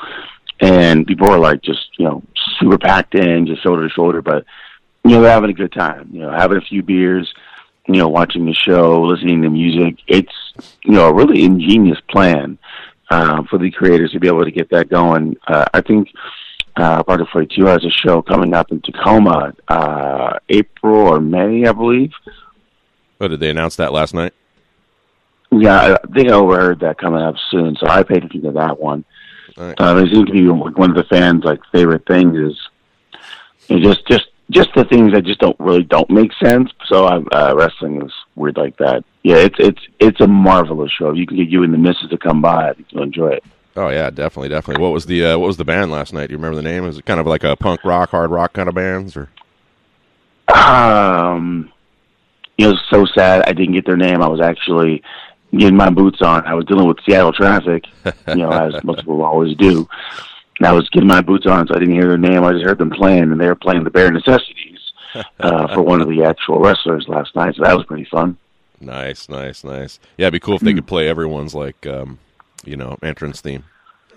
And 0.59 1.05
people 1.05 1.29
are 1.29 1.37
like 1.37 1.61
just, 1.61 1.89
you 1.99 2.05
know, 2.05 2.23
super 2.59 2.79
packed 2.79 3.13
in, 3.13 3.45
just 3.45 3.61
shoulder 3.61 3.87
to 3.87 3.93
shoulder, 3.93 4.23
but, 4.23 4.43
you 5.03 5.11
know, 5.11 5.21
they're 5.21 5.31
having 5.31 5.51
a 5.51 5.53
good 5.53 5.71
time, 5.71 6.09
you 6.11 6.21
know, 6.21 6.31
having 6.31 6.57
a 6.57 6.61
few 6.61 6.81
beers, 6.81 7.31
you 7.87 7.97
know, 7.97 8.07
watching 8.07 8.47
the 8.47 8.55
show, 8.55 9.03
listening 9.03 9.43
to 9.43 9.51
music. 9.51 9.99
It's, 10.07 10.33
you 10.83 10.93
know, 10.93 11.09
a 11.09 11.13
really 11.13 11.43
ingenious 11.43 11.99
plan 12.09 12.57
uh, 13.11 13.43
for 13.51 13.59
the 13.59 13.69
creators 13.69 14.11
to 14.13 14.19
be 14.19 14.27
able 14.27 14.43
to 14.43 14.51
get 14.51 14.71
that 14.71 14.89
going. 14.89 15.37
Uh, 15.47 15.65
I 15.75 15.81
think 15.81 16.09
uh, 16.75 17.03
Project 17.03 17.29
42 17.33 17.65
has 17.67 17.85
a 17.85 17.91
show 17.91 18.23
coming 18.23 18.55
up 18.55 18.71
in 18.71 18.81
Tacoma, 18.81 19.53
uh, 19.67 20.39
April 20.49 21.07
or 21.07 21.21
May, 21.21 21.67
I 21.67 21.71
believe. 21.71 22.13
Oh, 23.19 23.27
did 23.27 23.39
they 23.39 23.51
announce 23.51 23.75
that 23.75 23.93
last 23.93 24.15
night? 24.15 24.33
Yeah, 25.51 25.97
I 26.03 26.07
think 26.13 26.29
I 26.29 26.33
overheard 26.33 26.79
that 26.79 26.97
coming 26.97 27.21
up 27.21 27.35
soon, 27.49 27.75
so 27.75 27.87
I 27.87 28.03
paid 28.03 28.17
attention 28.23 28.43
to 28.43 28.51
that 28.53 28.79
one. 28.79 29.03
Right. 29.57 29.79
Uh, 29.79 29.97
it 29.97 30.11
seems 30.11 30.27
to 30.27 30.31
be 30.31 30.47
one 30.47 30.89
of 30.89 30.95
the 30.95 31.03
fans' 31.03 31.43
like 31.43 31.59
favorite 31.71 32.05
things 32.05 32.37
is 32.37 32.69
you 33.67 33.79
know, 33.79 33.93
just 33.93 34.07
just 34.07 34.27
just 34.49 34.69
the 34.75 34.85
things 34.85 35.13
that 35.13 35.25
just 35.25 35.39
don't 35.39 35.59
really 35.59 35.83
don't 35.83 36.09
make 36.09 36.31
sense. 36.33 36.71
So 36.87 37.05
uh, 37.05 37.21
uh, 37.33 37.53
wrestling 37.55 38.01
is 38.01 38.13
weird 38.35 38.57
like 38.57 38.77
that. 38.77 39.03
Yeah, 39.23 39.37
it's 39.37 39.55
it's 39.59 39.81
it's 39.99 40.21
a 40.21 40.27
marvelous 40.27 40.91
show. 40.91 41.11
You 41.11 41.27
can 41.27 41.37
get 41.37 41.49
you 41.49 41.63
and 41.63 41.73
the 41.73 41.77
missus 41.77 42.09
to 42.09 42.17
come 42.17 42.41
by, 42.41 42.69
I 42.69 42.73
think 42.73 42.87
you'll 42.91 43.03
enjoy 43.03 43.31
it. 43.33 43.43
Oh 43.75 43.89
yeah, 43.89 44.09
definitely, 44.09 44.49
definitely. 44.49 44.81
What 44.81 44.93
was 44.93 45.05
the 45.05 45.25
uh, 45.25 45.37
what 45.37 45.47
was 45.47 45.57
the 45.57 45.65
band 45.65 45.91
last 45.91 46.13
night? 46.13 46.27
Do 46.27 46.31
you 46.31 46.37
remember 46.37 46.55
the 46.55 46.61
name? 46.61 46.83
Was 46.83 46.97
it 46.97 47.05
kind 47.05 47.19
of 47.19 47.27
like 47.27 47.43
a 47.43 47.55
punk 47.55 47.83
rock, 47.83 48.11
hard 48.11 48.31
rock 48.31 48.53
kind 48.53 48.69
of 48.69 48.75
bands, 48.75 49.17
or 49.17 49.29
Um, 50.53 51.71
you 52.57 52.69
know, 52.69 52.77
so 52.89 53.05
sad 53.05 53.43
I 53.47 53.53
didn't 53.53 53.73
get 53.73 53.85
their 53.85 53.97
name. 53.97 54.21
I 54.21 54.27
was 54.27 54.41
actually 54.41 55.03
getting 55.59 55.75
my 55.75 55.89
boots 55.89 56.21
on. 56.21 56.45
I 56.45 56.53
was 56.53 56.65
dealing 56.65 56.87
with 56.87 56.97
Seattle 57.05 57.33
traffic, 57.33 57.83
you 58.27 58.35
know, 58.35 58.51
as 58.51 58.83
most 58.83 58.99
people 58.99 59.23
always 59.23 59.55
do. 59.57 59.87
And 60.59 60.67
I 60.67 60.71
was 60.71 60.87
getting 60.89 61.07
my 61.07 61.21
boots 61.21 61.45
on, 61.45 61.67
so 61.67 61.75
I 61.75 61.79
didn't 61.79 61.95
hear 61.95 62.07
their 62.07 62.17
name. 62.17 62.43
I 62.43 62.53
just 62.53 62.65
heard 62.65 62.77
them 62.77 62.91
playing, 62.91 63.23
and 63.23 63.39
they 63.39 63.47
were 63.47 63.55
playing 63.55 63.83
the 63.83 63.89
Bare 63.89 64.11
Necessities 64.11 64.79
uh, 65.39 65.73
for 65.73 65.81
one 65.81 66.01
of 66.01 66.07
the 66.07 66.23
actual 66.23 66.59
wrestlers 66.59 67.07
last 67.07 67.35
night. 67.35 67.55
So 67.55 67.63
that 67.63 67.75
was 67.75 67.85
pretty 67.85 68.05
fun. 68.05 68.37
nice, 68.79 69.27
nice, 69.27 69.63
nice? 69.63 69.99
Yeah, 70.17 70.27
it'd 70.27 70.33
be 70.33 70.39
cool 70.39 70.55
if 70.55 70.61
they 70.61 70.73
could 70.73 70.87
play 70.87 71.09
everyone's 71.09 71.55
like 71.55 71.85
um, 71.87 72.19
you 72.63 72.77
know 72.77 72.97
entrance 73.01 73.41
theme. 73.41 73.63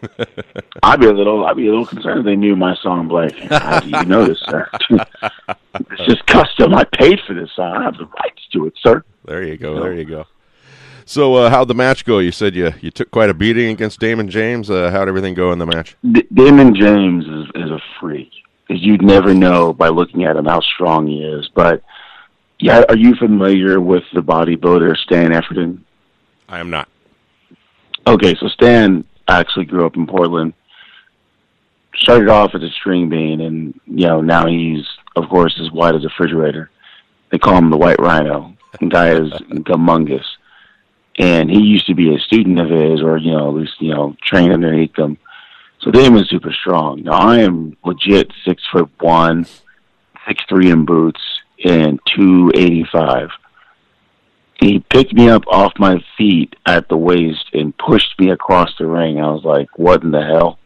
I'd 0.83 1.01
be 1.01 1.07
a 1.07 1.13
little, 1.13 1.47
I'd 1.47 1.57
be 1.57 1.67
a 1.67 1.71
little 1.71 1.87
concerned 1.87 2.21
if 2.21 2.27
they 2.27 2.37
knew 2.37 2.57
my 2.57 2.75
song. 2.77 3.11
I'm 3.11 3.49
how 3.49 3.81
do 3.81 3.89
you 3.89 4.05
know 4.05 4.27
this, 4.27 4.41
sir? 4.41 4.69
it's 4.91 6.05
just 6.07 6.27
custom. 6.27 6.75
I 6.75 6.85
paid 6.85 7.21
for 7.27 7.33
this 7.33 7.51
song. 7.57 7.75
I 7.75 7.85
have 7.85 7.97
the 7.97 8.05
rights 8.05 8.43
to 8.53 8.67
it, 8.67 8.75
sir. 8.83 9.03
There 9.25 9.43
you 9.43 9.57
go. 9.57 9.81
There 9.81 9.95
you 9.95 10.05
go. 10.05 10.27
So, 11.07 11.35
uh, 11.35 11.51
how'd 11.51 11.69
the 11.69 11.75
match 11.75 12.05
go? 12.05 12.19
You 12.19 12.33
said 12.33 12.55
you 12.55 12.73
you 12.81 12.91
took 12.91 13.11
quite 13.11 13.31
a 13.31 13.35
beating 13.35 13.69
against 13.71 14.01
Damon 14.01 14.29
James. 14.29 14.71
Uh, 14.71 14.91
how'd 14.91 15.09
everything 15.09 15.35
go 15.35 15.53
in 15.53 15.59
the 15.59 15.67
match? 15.67 15.97
D- 16.11 16.27
Damon 16.33 16.75
James 16.75 17.25
is, 17.27 17.47
is 17.55 17.71
a 17.71 17.81
freak. 18.01 18.31
You'd 18.69 19.03
never 19.03 19.35
know 19.35 19.73
by 19.75 19.89
looking 19.89 20.25
at 20.25 20.37
him 20.37 20.47
how 20.47 20.61
strong 20.61 21.07
he 21.07 21.23
is. 21.23 21.49
But 21.55 21.83
yeah, 22.59 22.85
are 22.89 22.97
you 22.97 23.15
familiar 23.17 23.81
with 23.81 24.05
the 24.15 24.21
bodybuilder 24.23 24.97
Stan 24.97 25.33
Efferding? 25.33 25.81
I 26.49 26.61
am 26.61 26.71
not. 26.71 26.89
Okay, 28.07 28.35
so 28.41 28.49
Stan 28.49 29.05
actually 29.29 29.67
grew 29.67 29.87
up 29.87 29.97
in 29.97 30.07
Portland. 30.07 30.55
Started 31.97 32.29
off 32.29 32.55
as 32.55 32.63
a 32.63 32.71
string 32.71 33.09
bean, 33.09 33.41
and 33.41 33.79
you 33.87 34.07
know 34.07 34.21
now 34.21 34.47
he's 34.47 34.85
of 35.17 35.29
course 35.29 35.59
as 35.61 35.71
white 35.71 35.95
as 35.95 36.05
a 36.05 36.09
refrigerator. 36.09 36.71
They 37.31 37.39
call 37.39 37.57
him 37.57 37.71
the 37.71 37.77
White 37.77 37.99
Rhino. 38.01 38.55
The 38.81 38.87
guy 38.87 39.11
is 39.11 39.31
humongous, 39.51 40.25
and 41.19 41.51
he 41.51 41.61
used 41.61 41.87
to 41.87 41.95
be 41.95 42.15
a 42.15 42.19
student 42.19 42.59
of 42.59 42.71
his, 42.71 43.03
or 43.03 43.17
you 43.19 43.33
know 43.33 43.49
at 43.49 43.55
least 43.55 43.75
you 43.81 43.95
know 43.95 44.17
trained 44.23 44.53
underneath 44.53 44.97
him. 44.99 45.19
So 45.81 45.91
they 45.91 46.03
Damon's 46.03 46.31
super 46.31 46.53
strong. 46.53 47.03
Now 47.03 47.13
I 47.13 47.41
am 47.41 47.77
legit 47.85 48.33
six 48.45 48.63
foot 48.73 48.91
one, 49.01 49.47
six 50.27 50.43
three 50.49 50.71
in 50.71 50.85
boots, 50.85 51.21
and 51.65 52.01
two 52.17 52.51
eighty 52.55 52.85
five 52.91 53.31
he 54.61 54.79
picked 54.79 55.13
me 55.13 55.29
up 55.29 55.47
off 55.49 55.73
my 55.79 56.03
feet 56.17 56.55
at 56.67 56.89
the 56.89 56.97
waist 56.97 57.45
and 57.53 57.77
pushed 57.77 58.19
me 58.19 58.31
across 58.31 58.71
the 58.79 58.87
ring. 58.87 59.21
I 59.21 59.31
was 59.31 59.45
like, 59.45 59.69
what 59.77 60.03
in 60.03 60.11
the 60.11 60.23
hell? 60.23 60.59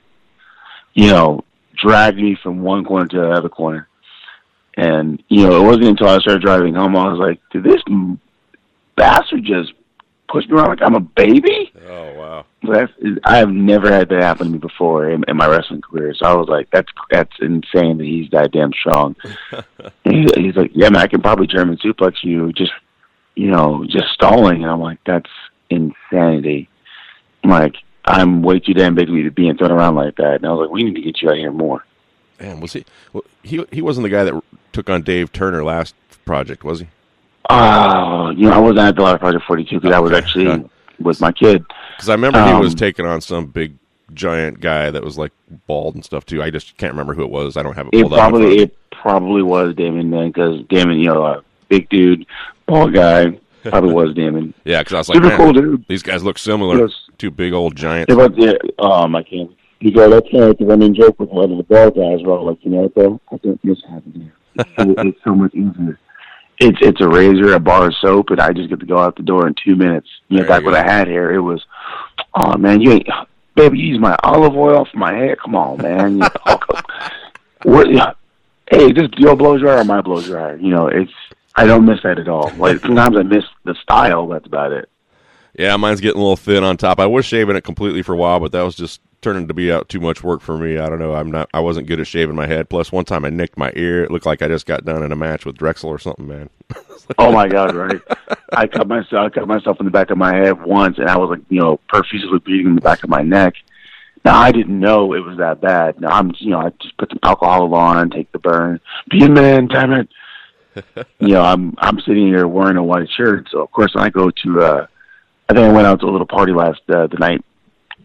You 0.94 1.08
know, 1.08 1.44
dragged 1.74 2.18
me 2.18 2.36
from 2.42 2.62
one 2.62 2.84
corner 2.84 3.06
to 3.06 3.16
the 3.16 3.30
other 3.30 3.48
corner. 3.48 3.88
And, 4.76 5.22
you 5.28 5.46
know, 5.46 5.60
it 5.60 5.66
wasn't 5.66 5.86
until 5.86 6.08
I 6.08 6.18
started 6.18 6.42
driving 6.42 6.74
home, 6.74 6.96
I 6.96 7.08
was 7.08 7.18
like, 7.18 7.40
did 7.50 7.64
this 7.64 7.82
bastard 8.96 9.44
just 9.44 9.72
push 10.28 10.46
me 10.46 10.56
around 10.56 10.68
like 10.68 10.82
I'm 10.82 10.94
a 10.94 11.00
baby? 11.00 11.72
Oh 11.88 12.14
wow. 12.14 12.44
That's, 12.62 12.92
I 13.24 13.38
have 13.38 13.50
never 13.50 13.90
had 13.90 14.08
that 14.08 14.22
happen 14.22 14.46
to 14.48 14.52
me 14.52 14.58
before 14.58 15.08
in, 15.10 15.24
in 15.28 15.36
my 15.36 15.46
wrestling 15.46 15.80
career. 15.80 16.14
So 16.14 16.26
I 16.26 16.34
was 16.34 16.48
like, 16.48 16.68
that's 16.70 16.88
that's 17.10 17.32
insane 17.40 17.98
that 17.98 18.04
he's 18.04 18.30
that 18.30 18.52
damn 18.52 18.72
strong. 18.72 19.16
he's, 20.04 20.30
he's 20.34 20.56
like, 20.56 20.72
yeah, 20.74 20.90
man, 20.90 21.02
I 21.02 21.06
can 21.06 21.22
probably 21.22 21.46
German 21.46 21.78
suplex 21.78 22.16
you 22.22 22.52
just 22.52 22.72
you 23.38 23.52
know, 23.52 23.84
just 23.88 24.08
stalling. 24.12 24.62
And 24.64 24.70
I'm 24.70 24.80
like, 24.80 24.98
that's 25.06 25.30
insanity. 25.70 26.68
I'm 27.44 27.50
like, 27.50 27.76
I'm 28.04 28.42
way 28.42 28.58
too 28.58 28.74
damn 28.74 28.96
big 28.96 29.06
to 29.06 29.12
be 29.12 29.28
being 29.28 29.56
thrown 29.56 29.70
around 29.70 29.94
like 29.94 30.16
that. 30.16 30.36
And 30.36 30.46
I 30.46 30.50
was 30.50 30.66
like, 30.66 30.70
we 30.70 30.82
need 30.82 30.96
to 30.96 31.02
get 31.02 31.22
you 31.22 31.30
out 31.30 31.36
here 31.36 31.52
more. 31.52 31.84
Man, 32.40 32.60
was 32.60 32.72
he? 32.72 32.84
Well, 33.12 33.24
he 33.42 33.64
he 33.70 33.80
wasn't 33.80 34.04
the 34.04 34.10
guy 34.10 34.24
that 34.24 34.42
took 34.72 34.90
on 34.90 35.02
Dave 35.02 35.32
Turner 35.32 35.64
last 35.64 35.94
project, 36.24 36.64
was 36.64 36.80
he? 36.80 36.88
Oh, 37.50 38.30
you 38.30 38.48
know, 38.48 38.52
I 38.52 38.58
wasn't 38.58 38.78
at 38.80 38.96
the 38.96 39.02
Live 39.02 39.20
Project 39.20 39.44
42 39.46 39.80
because 39.80 39.94
I 39.94 39.98
was 40.00 40.12
actually 40.12 40.48
Okay. 40.48 40.64
with 41.00 41.20
my 41.20 41.32
kid. 41.32 41.64
Because 41.96 42.08
I 42.08 42.12
remember 42.14 42.44
he 42.44 42.54
was 42.60 42.72
Um, 42.74 42.76
taking 42.78 43.06
on 43.06 43.20
some 43.20 43.46
big 43.46 43.74
giant 44.14 44.60
guy 44.60 44.90
that 44.90 45.02
was 45.04 45.16
like 45.18 45.32
bald 45.66 45.94
and 45.94 46.04
stuff 46.04 46.24
too. 46.26 46.42
I 46.42 46.50
just 46.50 46.76
can't 46.76 46.92
remember 46.92 47.14
who 47.14 47.22
it 47.22 47.30
was. 47.30 47.56
I 47.56 47.62
don't 47.62 47.74
have 47.74 47.86
it 47.88 47.94
It 47.94 48.02
pulled 48.02 48.12
up. 48.14 48.18
in 48.18 48.30
front 48.30 48.34
of 48.34 48.40
probably 48.40 48.62
it 48.62 48.76
probably 48.90 49.42
was 49.42 49.74
Damon 49.74 50.10
then 50.10 50.28
because 50.28 50.60
Damon, 50.68 50.98
you 50.98 51.06
know, 51.06 51.24
a 51.24 51.42
big 51.68 51.88
dude, 51.88 52.26
bald 52.66 52.92
guy, 52.94 53.38
probably 53.64 53.92
was 53.94 54.14
Damon. 54.14 54.52
Yeah, 54.64 54.80
because 54.80 54.94
I 54.94 54.98
was 54.98 55.08
like, 55.08 55.22
Super 55.22 55.36
cool 55.36 55.52
dude. 55.52 55.84
these 55.88 56.02
guys 56.02 56.22
look 56.24 56.38
similar. 56.38 56.78
Yes. 56.80 56.90
Two 57.18 57.30
big 57.30 57.52
old 57.52 57.76
giants. 57.76 58.14
Was, 58.14 58.30
yeah, 58.36 58.52
um, 58.78 59.16
I 59.16 59.22
can't. 59.22 59.50
You 59.80 59.92
go, 59.92 60.10
that's 60.10 60.28
kind 60.30 60.44
of 60.44 60.58
the 60.58 60.66
running 60.66 60.92
joke 60.94 61.18
with 61.20 61.30
a 61.30 61.34
lot 61.34 61.50
of 61.50 61.56
the 61.56 61.62
bald 61.62 61.94
guys. 61.94 62.18
Well, 62.26 62.44
like, 62.46 62.58
you 62.62 62.70
know 62.72 62.82
what, 62.82 62.94
though? 62.96 63.20
I 63.32 63.36
think 63.38 63.60
this 63.62 63.80
happened 63.88 64.14
here. 64.16 64.32
It's 64.78 65.18
so 65.24 65.34
much 65.36 65.54
easier. 65.54 65.98
It's 66.60 66.78
it's 66.80 67.00
a 67.00 67.08
razor, 67.08 67.52
a 67.54 67.60
bar 67.60 67.86
of 67.86 67.94
soap, 68.00 68.30
and 68.30 68.40
I 68.40 68.52
just 68.52 68.68
get 68.68 68.80
to 68.80 68.86
go 68.86 68.98
out 68.98 69.16
the 69.16 69.22
door 69.22 69.46
in 69.46 69.54
two 69.64 69.76
minutes. 69.76 70.08
You 70.28 70.38
know, 70.38 70.42
There 70.42 70.48
back 70.50 70.60
you 70.62 70.66
when. 70.66 70.74
I 70.74 70.90
had 70.90 71.06
hair, 71.06 71.32
it 71.32 71.40
was, 71.40 71.64
oh 72.34 72.56
man, 72.56 72.80
you 72.80 72.92
ain't, 72.92 73.08
baby, 73.54 73.78
you 73.78 73.88
use 73.88 74.00
my 74.00 74.16
olive 74.24 74.56
oil 74.56 74.84
for 74.90 74.98
my 74.98 75.14
hair. 75.14 75.36
Come 75.36 75.54
on, 75.54 75.80
man. 75.80 76.12
You 76.14 76.28
know, 76.46 76.58
what? 77.62 77.92
yeah. 77.92 78.12
Hey, 78.70 78.92
just 78.92 79.16
your 79.18 79.36
blow 79.36 79.56
dryer 79.56 79.78
or 79.78 79.84
my 79.84 80.00
blow 80.00 80.20
dryer. 80.20 80.56
You 80.56 80.70
know, 80.70 80.88
it's 80.88 81.12
I 81.54 81.64
don't 81.66 81.84
miss 81.86 82.00
that 82.02 82.18
at 82.18 82.28
all. 82.28 82.52
Like 82.56 82.80
sometimes 82.80 83.16
I 83.16 83.22
miss 83.22 83.44
the 83.64 83.74
style. 83.82 84.26
That's 84.28 84.46
about 84.46 84.72
it. 84.72 84.88
Yeah, 85.56 85.76
mine's 85.76 86.00
getting 86.00 86.20
a 86.20 86.22
little 86.22 86.36
thin 86.36 86.62
on 86.64 86.76
top. 86.76 87.00
I 87.00 87.06
was 87.06 87.24
shaving 87.24 87.56
it 87.56 87.62
completely 87.62 88.02
for 88.02 88.12
a 88.14 88.16
while, 88.16 88.38
but 88.40 88.52
that 88.52 88.62
was 88.62 88.76
just 88.76 89.00
turning 89.20 89.48
to 89.48 89.54
be 89.54 89.72
out 89.72 89.88
too 89.88 90.00
much 90.00 90.22
work 90.22 90.40
for 90.40 90.56
me. 90.56 90.78
I 90.78 90.88
don't 90.88 90.98
know. 90.98 91.14
I'm 91.14 91.30
not. 91.30 91.48
I 91.52 91.60
wasn't 91.60 91.86
good 91.86 92.00
at 92.00 92.06
shaving 92.06 92.36
my 92.36 92.46
head. 92.46 92.68
Plus, 92.68 92.92
one 92.92 93.04
time 93.04 93.24
I 93.24 93.30
nicked 93.30 93.58
my 93.58 93.72
ear. 93.74 94.04
It 94.04 94.10
looked 94.10 94.26
like 94.26 94.42
I 94.42 94.48
just 94.48 94.66
got 94.66 94.84
done 94.84 95.02
in 95.02 95.12
a 95.12 95.16
match 95.16 95.44
with 95.44 95.56
Drexel 95.56 95.90
or 95.90 95.98
something, 95.98 96.26
man. 96.26 96.50
Oh 97.18 97.32
my 97.32 97.48
god, 97.48 97.74
right? 97.74 98.00
I 98.52 98.66
cut 98.66 98.86
myself 98.86 99.26
I 99.26 99.28
cut 99.30 99.48
myself 99.48 99.78
in 99.80 99.86
the 99.86 99.90
back 99.90 100.10
of 100.10 100.18
my 100.18 100.34
head 100.34 100.60
once 100.60 100.98
and 100.98 101.08
I 101.08 101.16
was 101.16 101.30
like, 101.30 101.40
you 101.48 101.58
know, 101.58 101.80
profusely 101.88 102.38
bleeding 102.38 102.66
in 102.66 102.74
the 102.74 102.82
back 102.82 103.02
of 103.02 103.08
my 103.08 103.22
neck. 103.22 103.54
Now 104.26 104.38
I 104.38 104.52
didn't 104.52 104.78
know 104.78 105.14
it 105.14 105.24
was 105.24 105.38
that 105.38 105.62
bad. 105.62 105.98
Now 106.02 106.10
I'm 106.10 106.34
you 106.38 106.50
know, 106.50 106.58
I 106.58 106.68
just 106.82 106.98
put 106.98 107.08
some 107.08 107.18
alcohol 107.22 107.74
on, 107.74 108.10
take 108.10 108.30
the 108.32 108.38
burn. 108.38 108.78
Be 109.08 109.24
a 109.24 109.28
man, 109.30 109.68
damn 109.68 109.92
it. 109.92 110.08
you 111.18 111.28
know, 111.28 111.40
I'm 111.40 111.74
I'm 111.78 111.98
sitting 112.00 112.26
here 112.26 112.46
wearing 112.46 112.76
a 112.76 112.84
white 112.84 113.08
shirt, 113.16 113.48
so 113.50 113.62
of 113.62 113.70
course 113.70 113.92
I 113.96 114.10
go 114.10 114.30
to 114.30 114.60
uh 114.60 114.86
I 115.48 115.54
think 115.54 115.64
I 115.64 115.72
went 115.72 115.86
out 115.86 116.00
to 116.00 116.06
a 116.06 116.10
little 116.10 116.26
party 116.26 116.52
last 116.52 116.82
uh, 116.90 117.06
the 117.06 117.16
night 117.18 117.42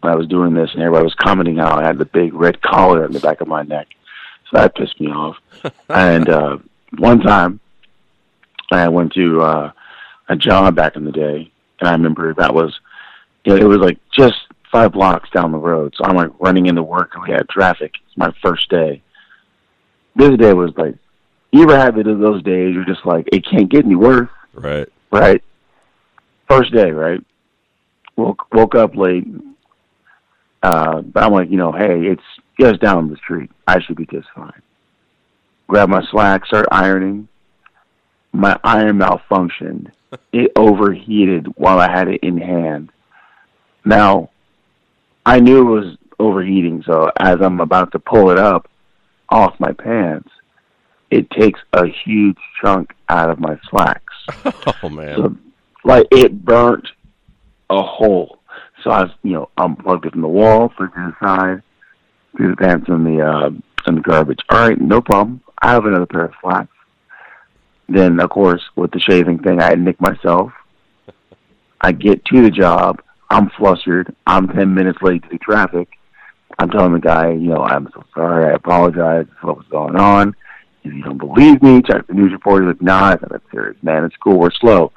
when 0.04 0.12
I 0.12 0.16
was 0.16 0.26
doing 0.28 0.52
this 0.54 0.70
and 0.74 0.82
everybody 0.82 1.04
was 1.04 1.14
commenting 1.14 1.56
how 1.56 1.78
I 1.78 1.82
had 1.84 1.96
the 1.98 2.04
big 2.04 2.34
red 2.34 2.60
collar 2.60 3.04
on 3.04 3.12
the 3.12 3.20
back 3.20 3.40
of 3.40 3.48
my 3.48 3.62
neck. 3.62 3.88
So 4.50 4.58
that 4.58 4.74
pissed 4.76 5.00
me 5.00 5.08
off. 5.08 5.36
and 5.88 6.28
uh 6.28 6.58
one 6.98 7.20
time 7.20 7.58
I 8.70 8.88
went 8.88 9.12
to 9.14 9.40
uh, 9.42 9.72
a 10.28 10.36
job 10.36 10.74
back 10.74 10.96
in 10.96 11.04
the 11.04 11.12
day, 11.12 11.50
and 11.80 11.88
I 11.88 11.92
remember 11.92 12.32
that 12.34 12.54
was, 12.54 12.78
you 13.44 13.52
know, 13.54 13.60
it 13.60 13.64
was 13.68 13.78
like 13.78 13.98
just 14.10 14.36
five 14.70 14.92
blocks 14.92 15.28
down 15.30 15.52
the 15.52 15.58
road. 15.58 15.94
So 15.96 16.04
I'm 16.04 16.16
like 16.16 16.30
running 16.38 16.66
into 16.66 16.82
work, 16.82 17.12
and 17.14 17.22
we 17.24 17.30
had 17.30 17.48
traffic. 17.48 17.92
It's 18.06 18.16
my 18.16 18.32
first 18.42 18.68
day. 18.70 19.02
This 20.16 20.36
day 20.38 20.52
was 20.52 20.72
like, 20.76 20.94
you 21.52 21.62
ever 21.64 21.76
have 21.76 21.98
it 21.98 22.06
of 22.06 22.18
those 22.20 22.42
days? 22.42 22.74
You're 22.74 22.84
just 22.84 23.04
like, 23.06 23.28
it 23.32 23.44
can't 23.44 23.68
get 23.70 23.84
any 23.84 23.96
worse, 23.96 24.28
Right. 24.54 24.88
right? 25.10 25.42
First 26.48 26.72
day, 26.72 26.90
right? 26.90 27.20
Woke 28.16 28.52
woke 28.52 28.74
up 28.76 28.94
late, 28.96 29.26
uh, 30.64 31.02
but 31.02 31.22
I'm 31.22 31.32
like, 31.32 31.50
you 31.50 31.58
know, 31.58 31.72
hey, 31.72 32.06
it's 32.06 32.22
just 32.58 32.80
down 32.80 33.10
the 33.10 33.16
street. 33.16 33.50
I 33.66 33.80
should 33.80 33.96
be 33.96 34.06
just 34.06 34.28
fine. 34.34 34.62
Grab 35.68 35.90
my 35.90 36.02
slack, 36.10 36.46
start 36.46 36.66
ironing 36.72 37.28
my 38.32 38.58
iron 38.64 38.98
malfunctioned. 38.98 39.92
It 40.32 40.52
overheated 40.54 41.48
while 41.56 41.80
I 41.80 41.90
had 41.90 42.06
it 42.06 42.20
in 42.22 42.38
hand. 42.38 42.92
Now, 43.84 44.30
I 45.26 45.40
knew 45.40 45.58
it 45.58 45.80
was 45.80 45.96
overheating, 46.20 46.84
so 46.86 47.10
as 47.18 47.40
I'm 47.40 47.58
about 47.58 47.90
to 47.92 47.98
pull 47.98 48.30
it 48.30 48.38
up 48.38 48.70
off 49.28 49.58
my 49.58 49.72
pants, 49.72 50.30
it 51.10 51.28
takes 51.30 51.58
a 51.72 51.88
huge 51.88 52.38
chunk 52.60 52.94
out 53.08 53.28
of 53.28 53.40
my 53.40 53.58
slacks. 53.68 54.14
Oh 54.84 54.88
man. 54.88 55.16
So, 55.16 55.36
like 55.82 56.06
it 56.12 56.44
burnt 56.44 56.86
a 57.70 57.82
hole. 57.82 58.38
So 58.84 58.90
I 58.90 59.04
was, 59.04 59.12
you 59.22 59.32
know, 59.32 59.48
unplugged 59.56 60.04
it 60.04 60.12
from 60.12 60.20
the 60.20 60.28
wall, 60.28 60.68
put 60.68 60.84
it 60.84 60.94
to 60.94 61.14
the 61.20 61.26
side, 61.26 61.62
threw 62.36 62.50
the 62.50 62.56
pants 62.56 62.86
in 62.88 63.02
the 63.02 63.22
uh, 63.22 63.50
in 63.86 63.94
the 63.96 64.02
garbage. 64.02 64.40
All 64.50 64.68
right, 64.68 64.78
no 64.78 65.00
problem. 65.00 65.40
I 65.60 65.70
have 65.72 65.86
another 65.86 66.06
pair 66.06 66.26
of 66.26 66.34
flats. 66.40 66.68
Then, 67.88 68.20
of 68.20 68.30
course, 68.30 68.62
with 68.76 68.92
the 68.92 69.00
shaving 69.00 69.38
thing, 69.38 69.60
I 69.60 69.74
nicked 69.74 70.00
myself. 70.00 70.52
I 71.80 71.92
get 71.92 72.24
to 72.26 72.42
the 72.42 72.50
job. 72.50 73.02
I'm 73.30 73.50
flustered. 73.50 74.14
I'm 74.26 74.48
10 74.48 74.74
minutes 74.74 74.98
late 75.02 75.22
to 75.22 75.28
the 75.30 75.38
traffic. 75.38 75.88
I'm 76.58 76.70
telling 76.70 76.92
the 76.92 77.00
guy, 77.00 77.32
you 77.32 77.48
know, 77.48 77.62
I'm 77.62 77.88
so 77.92 78.04
sorry. 78.14 78.46
I 78.46 78.54
apologize 78.54 79.26
what 79.42 79.56
was 79.56 79.66
going 79.70 79.96
on. 79.96 80.34
If 80.84 80.92
you 80.92 81.02
don't 81.02 81.18
believe 81.18 81.62
me, 81.62 81.82
check 81.82 82.06
the 82.06 82.14
news 82.14 82.32
report. 82.32 82.62
He's 82.62 82.68
like, 82.68 82.82
nah, 82.82 83.12
it's 83.12 83.22
not 83.22 83.32
that 83.32 83.42
serious, 83.50 83.76
man. 83.82 84.04
It's 84.04 84.16
cool. 84.16 84.38
We're 84.38 84.50
slow. 84.52 84.92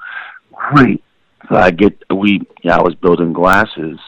Great. 0.54 1.04
I 1.50 1.72
get, 1.72 2.02
we, 2.10 2.42
yeah, 2.64 2.78
I 2.78 2.82
was 2.82 2.96
building 2.96 3.34
glasses 3.34 4.00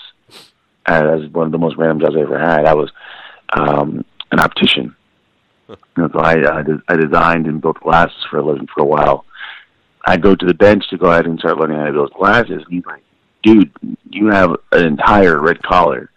as 0.86 1.28
one 1.28 1.46
of 1.46 1.52
the 1.52 1.58
most 1.58 1.78
random 1.78 2.00
jobs 2.00 2.16
I 2.18 2.22
ever 2.22 2.40
had. 2.40 2.66
I 2.66 2.74
was 2.74 2.92
um, 3.54 4.06
an 4.32 4.40
optician. 4.40 4.96
You 5.68 5.78
know, 5.98 6.10
so 6.12 6.20
I, 6.20 6.60
I, 6.60 6.64
I 6.88 6.96
designed 6.96 7.46
and 7.46 7.62
built 7.62 7.80
glasses 7.80 8.26
for 8.30 8.40
a 8.40 8.46
living 8.46 8.68
for 8.74 8.82
a 8.82 8.86
while. 8.86 9.26
I 10.06 10.18
go 10.18 10.34
to 10.36 10.46
the 10.46 10.54
bench 10.54 10.90
to 10.90 10.98
go 10.98 11.12
ahead 11.12 11.26
and 11.26 11.38
start 11.40 11.58
learning 11.58 11.78
how 11.78 11.86
to 11.86 11.92
build 11.92 12.14
glasses. 12.14 12.64
And 12.64 12.74
he's 12.74 12.86
like, 12.86 13.04
dude, 13.44 13.72
you 14.10 14.28
have 14.28 14.56
an 14.72 14.86
entire 14.86 15.40
red 15.40 15.62
collar. 15.62 16.10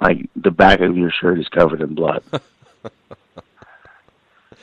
Like 0.00 0.28
the 0.36 0.50
back 0.50 0.80
of 0.80 0.96
your 0.96 1.10
shirt 1.10 1.38
is 1.38 1.48
covered 1.48 1.80
in 1.80 1.94
blood. 1.94 2.22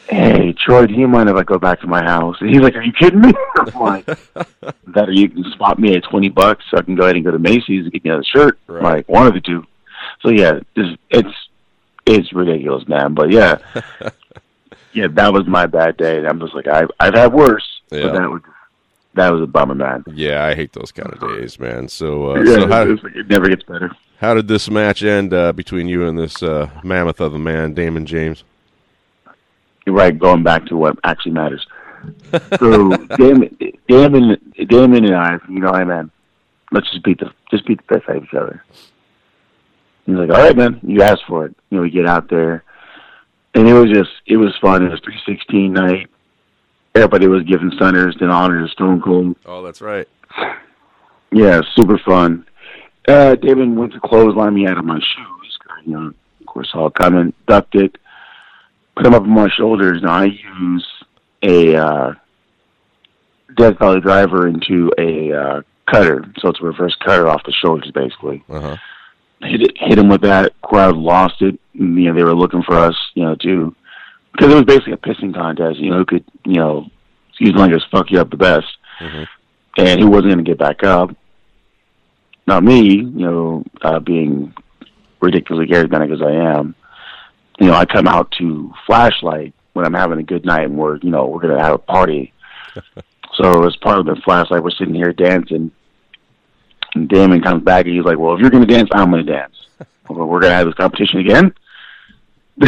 hey, 0.10 0.54
Troy, 0.54 0.88
do 0.88 0.94
you 0.94 1.08
mind 1.08 1.30
if 1.30 1.36
I 1.36 1.44
go 1.44 1.58
back 1.58 1.80
to 1.82 1.88
my 1.88 2.04
house? 2.04 2.36
And 2.42 2.50
he's 2.50 2.60
like, 2.62 2.76
are 2.76 2.82
you 2.84 2.92
kidding 2.94 3.22
me? 3.22 3.34
I'm 3.58 3.66
like, 3.82 4.06
that 4.06 5.06
or 5.08 5.12
you 5.12 5.30
can 5.30 5.44
spot 5.54 5.80
me 5.80 5.96
at 5.96 6.04
20 6.04 6.30
bucks 6.30 6.66
so 6.70 6.78
I 6.78 6.82
can 6.82 6.96
go 6.96 7.04
ahead 7.04 7.16
and 7.16 7.26
go 7.26 7.32
to 7.32 7.40
Macy's 7.40 7.84
and 7.86 7.92
get 7.94 8.04
me 8.04 8.10
another 8.10 8.26
shirt. 8.26 8.60
Right. 8.68 8.84
Like, 8.84 9.10
one 9.10 9.28
of 9.28 9.34
the 9.34 9.42
two. 9.42 9.66
So 10.22 10.30
yeah, 10.30 10.60
it's 10.76 11.00
it's 11.10 11.36
it's 12.06 12.34
ridiculous, 12.34 12.88
man. 12.88 13.14
But 13.14 13.32
yeah, 13.32 13.58
yeah, 14.94 15.08
that 15.12 15.32
was 15.34 15.48
my 15.48 15.66
bad 15.68 15.98
day. 15.98 16.26
I'm 16.26 16.40
just 16.40 16.54
like 16.54 16.68
I've 16.68 16.90
I've 17.00 17.14
had 17.14 17.34
worse, 17.34 17.66
Yeah. 17.92 18.04
but 18.04 18.14
that 18.14 18.30
was 18.30 18.42
that 19.14 19.30
was 19.32 19.42
a 19.42 19.48
bummer, 19.48 19.76
man. 19.76 20.04
Yeah, 20.14 20.44
I 20.46 20.56
hate 20.56 20.74
those 20.74 20.92
kind 20.92 21.12
of 21.14 21.20
days, 21.20 21.60
man. 21.60 21.88
So, 21.88 22.32
uh, 22.32 22.42
yeah, 22.42 22.54
so 22.56 22.68
how, 22.68 22.86
like 22.86 23.16
it 23.16 23.28
never 23.28 23.48
gets 23.50 23.64
better. 23.64 23.92
how 24.20 24.34
did 24.34 24.48
this 24.48 24.70
match 24.70 25.04
end 25.04 25.34
uh, 25.34 25.52
between 25.54 25.88
you 25.88 26.06
and 26.08 26.18
this 26.18 26.42
uh, 26.42 26.70
mammoth 26.84 27.20
of 27.20 27.34
a 27.34 27.40
man, 27.40 27.74
Damon 27.74 28.06
James? 28.06 28.44
Right. 29.88 30.18
Going 30.18 30.44
back 30.44 30.66
to 30.68 30.78
what 30.78 30.98
actually 31.04 31.34
matters. 31.34 31.66
So 32.60 32.90
Damon, 33.18 33.56
Damon, 33.88 34.54
Damon, 34.68 35.06
and 35.06 35.16
I, 35.16 35.38
you 35.48 35.60
know, 35.60 35.72
hey 35.74 35.84
man, 35.84 36.10
let's 36.72 36.90
just 36.92 37.04
beat 37.04 37.20
the 37.20 37.32
just 37.52 37.66
beat 37.66 37.78
the 37.78 37.84
piss 37.96 38.10
out 38.10 38.18
of 38.18 38.24
each 38.24 38.34
other. 38.34 38.64
He's 40.06 40.16
like, 40.16 40.30
all 40.30 40.44
right, 40.44 40.56
man, 40.56 40.80
you 40.82 41.02
asked 41.04 41.24
for 41.28 41.46
it. 41.46 41.56
You 41.70 41.78
know, 41.78 41.84
we 41.84 41.92
get 41.92 42.08
out 42.08 42.30
there, 42.30 42.64
and 43.54 43.68
it 43.68 43.74
was 43.74 43.90
just 43.92 44.10
it 44.26 44.38
was 44.38 44.56
fun. 44.62 44.84
It 44.84 44.90
was 44.90 45.00
three 45.04 45.20
sixteen 45.28 45.74
night. 45.74 46.10
Everybody 46.96 47.28
was 47.28 47.44
giving 47.44 47.72
Stunners 47.76 48.18
in 48.20 48.30
honor 48.30 48.64
of 48.64 48.72
Stone 48.72 49.02
Cold. 49.02 49.36
Oh, 49.46 49.62
that's 49.64 49.82
right. 49.82 50.08
Yeah, 51.32 51.62
super 51.76 51.98
fun. 52.00 52.46
Uh, 53.08 53.36
David 53.36 53.76
went 53.76 53.94
to 53.94 54.00
clothesline 54.00 54.54
me 54.54 54.68
out 54.68 54.78
of 54.78 54.86
my 54.86 55.00
shoes. 55.00 55.58
You 55.86 55.94
know, 55.94 56.14
of 56.40 56.46
course, 56.46 56.70
it 56.74 56.94
coming, 56.96 57.34
ducked 57.48 57.76
it, 57.76 57.98
put 58.96 59.04
them 59.04 59.14
up 59.14 59.24
on 59.24 59.30
my 59.30 59.50
shoulders. 59.50 60.02
Now 60.02 60.14
I 60.20 60.26
use 60.26 60.88
a 61.44 61.76
uh, 61.76 62.14
Death 63.56 63.80
Valley 63.80 64.02
driver 64.02 64.48
into 64.48 64.92
a 64.98 65.32
uh, 65.34 65.62
cutter, 65.92 66.26
so 66.40 66.50
it's 66.50 66.60
a 66.62 66.64
reverse 66.66 66.96
cutter 67.06 67.28
off 67.28 67.44
the 67.46 67.52
shoulders, 67.52 67.92
basically. 67.92 68.44
Uh 68.50 68.60
huh. 68.62 68.78
Hit 69.44 69.62
it, 69.62 69.72
hit 69.76 69.98
him 69.98 70.08
with 70.08 70.22
that. 70.22 70.54
Crowd 70.62 70.96
lost 70.96 71.42
it. 71.42 71.60
And, 71.74 71.98
you 72.02 72.10
know, 72.10 72.14
they 72.16 72.24
were 72.24 72.36
looking 72.36 72.62
for 72.64 72.76
us, 72.78 72.96
you 73.16 73.24
know, 73.24 73.34
too, 73.36 73.76
because 74.34 74.52
it 74.52 74.56
was 74.56 74.66
basically 74.66 74.94
a 74.94 74.98
pissing 74.98 75.34
contest. 75.34 75.80
You 75.80 75.90
know, 75.92 75.98
who 75.98 76.06
could, 76.06 76.24
you 76.46 76.56
know, 76.56 76.86
excuse 77.30 77.56
language, 77.56 77.82
fuck 77.92 78.12
you 78.12 78.20
up 78.20 78.30
the 78.30 78.38
best, 78.38 78.68
Mhm. 79.00 79.28
and 79.80 80.00
who 80.00 80.08
wasn't 80.08 80.34
going 80.34 80.46
to 80.46 80.50
get 80.52 80.60
back 80.60 80.84
up. 80.84 81.10
Not 82.46 82.64
me, 82.64 82.82
you 82.98 83.04
know, 83.06 83.64
uh, 83.82 84.00
being 84.00 84.54
ridiculously 85.22 85.68
charismatic 85.74 86.14
as 86.14 86.22
I 86.22 86.32
am. 86.60 86.76
You 87.62 87.68
know, 87.68 87.76
I 87.76 87.86
come 87.86 88.08
out 88.08 88.32
to 88.40 88.74
flashlight 88.88 89.54
when 89.74 89.86
I'm 89.86 89.94
having 89.94 90.18
a 90.18 90.24
good 90.24 90.46
night 90.46 90.64
and 90.64 90.76
we're, 90.80 90.98
you 90.98 91.12
know, 91.12 91.28
we're 91.28 91.42
going 91.42 91.56
to 91.56 91.64
have 91.64 91.76
a 91.76 91.78
party. 91.78 92.34
so 93.36 93.68
as 93.68 93.76
part 93.76 94.00
of 94.00 94.08
the 94.08 94.20
flashlight, 94.26 94.64
we're 94.64 94.72
sitting 94.72 94.96
here 94.96 95.14
dancing. 95.14 95.70
And 96.96 97.08
Damon 97.08 97.44
comes 97.44 97.64
back 97.64 97.86
and 97.86 97.96
he's 97.96 98.04
like, 98.04 98.18
"Well, 98.18 98.34
if 98.34 98.42
you're 98.42 98.50
going 98.50 98.68
to 98.68 98.74
dance, 98.74 98.90
I'm 98.92 99.12
going 99.12 99.24
to 99.24 99.32
dance. 99.32 99.56
we're 100.10 100.40
going 100.40 100.42
to 100.42 100.56
have 100.56 100.66
this 100.66 100.74
competition 100.74 101.20
again." 101.20 101.54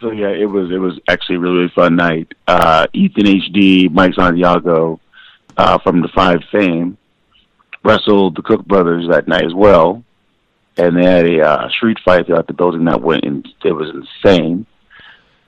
so 0.00 0.10
yeah, 0.10 0.30
it 0.30 0.48
was 0.48 0.70
it 0.70 0.78
was 0.78 0.98
actually 1.08 1.36
a 1.36 1.40
really, 1.40 1.56
really 1.58 1.72
fun 1.74 1.96
night. 1.96 2.32
Uh, 2.48 2.86
Ethan 2.94 3.26
HD, 3.26 3.90
Mike 3.92 4.14
Santiago 4.14 5.00
uh, 5.58 5.78
from 5.80 6.00
the 6.00 6.08
Five 6.08 6.40
fame 6.50 6.96
wrestled 7.84 8.36
the 8.36 8.42
Cook 8.42 8.64
brothers 8.64 9.06
that 9.10 9.28
night 9.28 9.44
as 9.44 9.54
well, 9.54 10.02
and 10.86 10.96
they 10.96 11.04
had 11.04 11.26
a 11.26 11.46
uh, 11.46 11.68
street 11.70 11.98
fight 12.04 12.26
throughout 12.26 12.46
the 12.46 12.52
building 12.52 12.84
that 12.84 13.02
went 13.02 13.24
and 13.24 13.46
it 13.64 13.72
was 13.72 13.90
insane. 13.90 14.66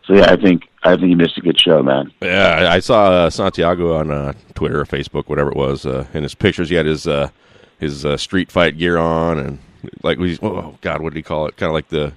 So 0.05 0.15
yeah, 0.15 0.33
I 0.33 0.37
think 0.37 0.69
I 0.83 0.97
think 0.97 1.11
you 1.11 1.17
missed 1.17 1.39
a 1.39 1.41
good 1.41 1.61
show, 1.61 1.83
man. 1.83 2.13
Yeah, 2.21 2.67
I 2.71 2.75
I 2.75 2.79
saw 2.81 3.05
uh, 3.11 3.31
Santiago 3.31 3.97
on 3.97 4.11
uh, 4.11 4.33
Twitter 4.55 4.81
or 4.81 4.85
Facebook, 4.85 5.29
whatever 5.29 5.51
it 5.51 5.57
was. 5.57 5.87
Uh, 5.87 6.07
in 6.13 6.23
his 6.23 6.35
pictures, 6.35 6.69
he 6.69 6.75
had 6.75 6.87
his 6.87 7.07
uh, 7.07 7.31
his 7.79 8.05
uh, 8.05 8.17
street 8.17 8.51
fight 8.51 8.79
gear 8.79 8.99
on, 8.99 9.39
and 9.39 9.59
like 10.03 10.19
we, 10.19 10.39
oh 10.43 10.77
god, 10.81 11.01
what 11.01 11.13
did 11.13 11.19
he 11.19 11.23
call 11.23 11.47
it? 11.47 11.57
Kind 11.57 11.71
of 11.71 11.75
like 11.75 11.89
the 11.89 12.13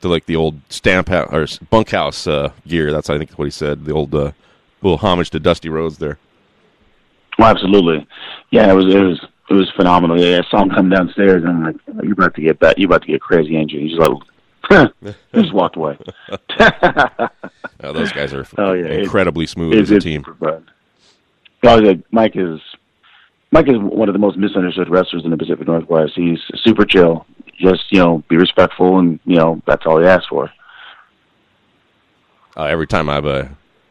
the 0.00 0.08
like 0.08 0.26
the 0.26 0.36
old 0.36 0.60
stamp 0.68 1.08
house 1.08 1.32
or 1.32 1.46
bunkhouse 1.70 2.26
uh, 2.26 2.52
gear. 2.66 2.92
That's 2.92 3.08
I 3.08 3.16
think 3.16 3.30
what 3.32 3.46
he 3.46 3.50
said. 3.50 3.86
The 3.86 3.92
old 3.92 4.14
uh, 4.14 4.32
little 4.82 4.98
homage 4.98 5.30
to 5.30 5.40
Dusty 5.40 5.70
Rhodes 5.70 5.98
there. 5.98 6.18
Well, 7.38 7.48
absolutely. 7.48 8.06
Yeah, 8.50 8.70
it 8.70 8.74
was 8.74 8.94
it 8.94 9.00
was 9.00 9.24
it 9.48 9.54
was 9.54 9.70
phenomenal. 9.76 10.20
Yeah, 10.20 10.40
I 10.44 10.50
saw 10.50 10.62
him 10.62 10.70
come 10.70 10.88
downstairs 10.90 11.42
and 11.44 11.50
I'm 11.52 11.64
like, 11.64 11.76
oh, 11.88 12.02
you're 12.02 12.12
about 12.14 12.34
to 12.34 12.40
get 12.42 12.60
that. 12.60 12.78
You're 12.78 12.86
about 12.88 13.02
to 13.02 13.08
get 13.08 13.20
crazy, 13.20 13.52
you? 13.52 13.80
He's 13.80 13.98
like, 13.98 14.10
he 15.02 15.14
just 15.40 15.52
walked 15.54 15.76
away. 15.76 15.98
Uh, 17.78 17.92
those 17.92 18.10
guys 18.10 18.32
are 18.32 18.46
Oh, 18.58 18.72
yeah, 18.72 18.86
it- 18.86 19.00
incredibly 19.02 19.46
smooth 19.46 19.74
It's- 19.74 19.90
as 19.90 19.98
a 19.98 20.00
team. 20.00 20.24
fun. 20.40 20.66
Yeah, 21.62 21.72
I 21.72 21.76
was 21.76 21.84
like, 21.88 22.00
Mike 22.10 22.32
is 22.34 22.58
Mike 23.50 23.68
is 23.68 23.76
one 23.78 24.08
of 24.08 24.12
the 24.14 24.18
most 24.18 24.36
misunderstood 24.38 24.88
wrestlers 24.88 25.24
in 25.24 25.30
the 25.30 25.36
Pacific 25.36 25.66
Northwest. 25.68 26.14
He's 26.16 26.38
super 26.56 26.84
chill. 26.86 27.26
Just 27.60 27.84
you 27.90 27.98
know, 27.98 28.22
be 28.28 28.36
respectful, 28.36 28.98
and 28.98 29.20
you 29.26 29.36
know 29.36 29.60
that's 29.66 29.84
all 29.86 30.00
he 30.00 30.06
asks 30.06 30.26
for. 30.26 30.50
Uh, 32.56 32.64
every 32.64 32.86
time 32.86 33.08
I've 33.10 33.26
uh, 33.26 33.44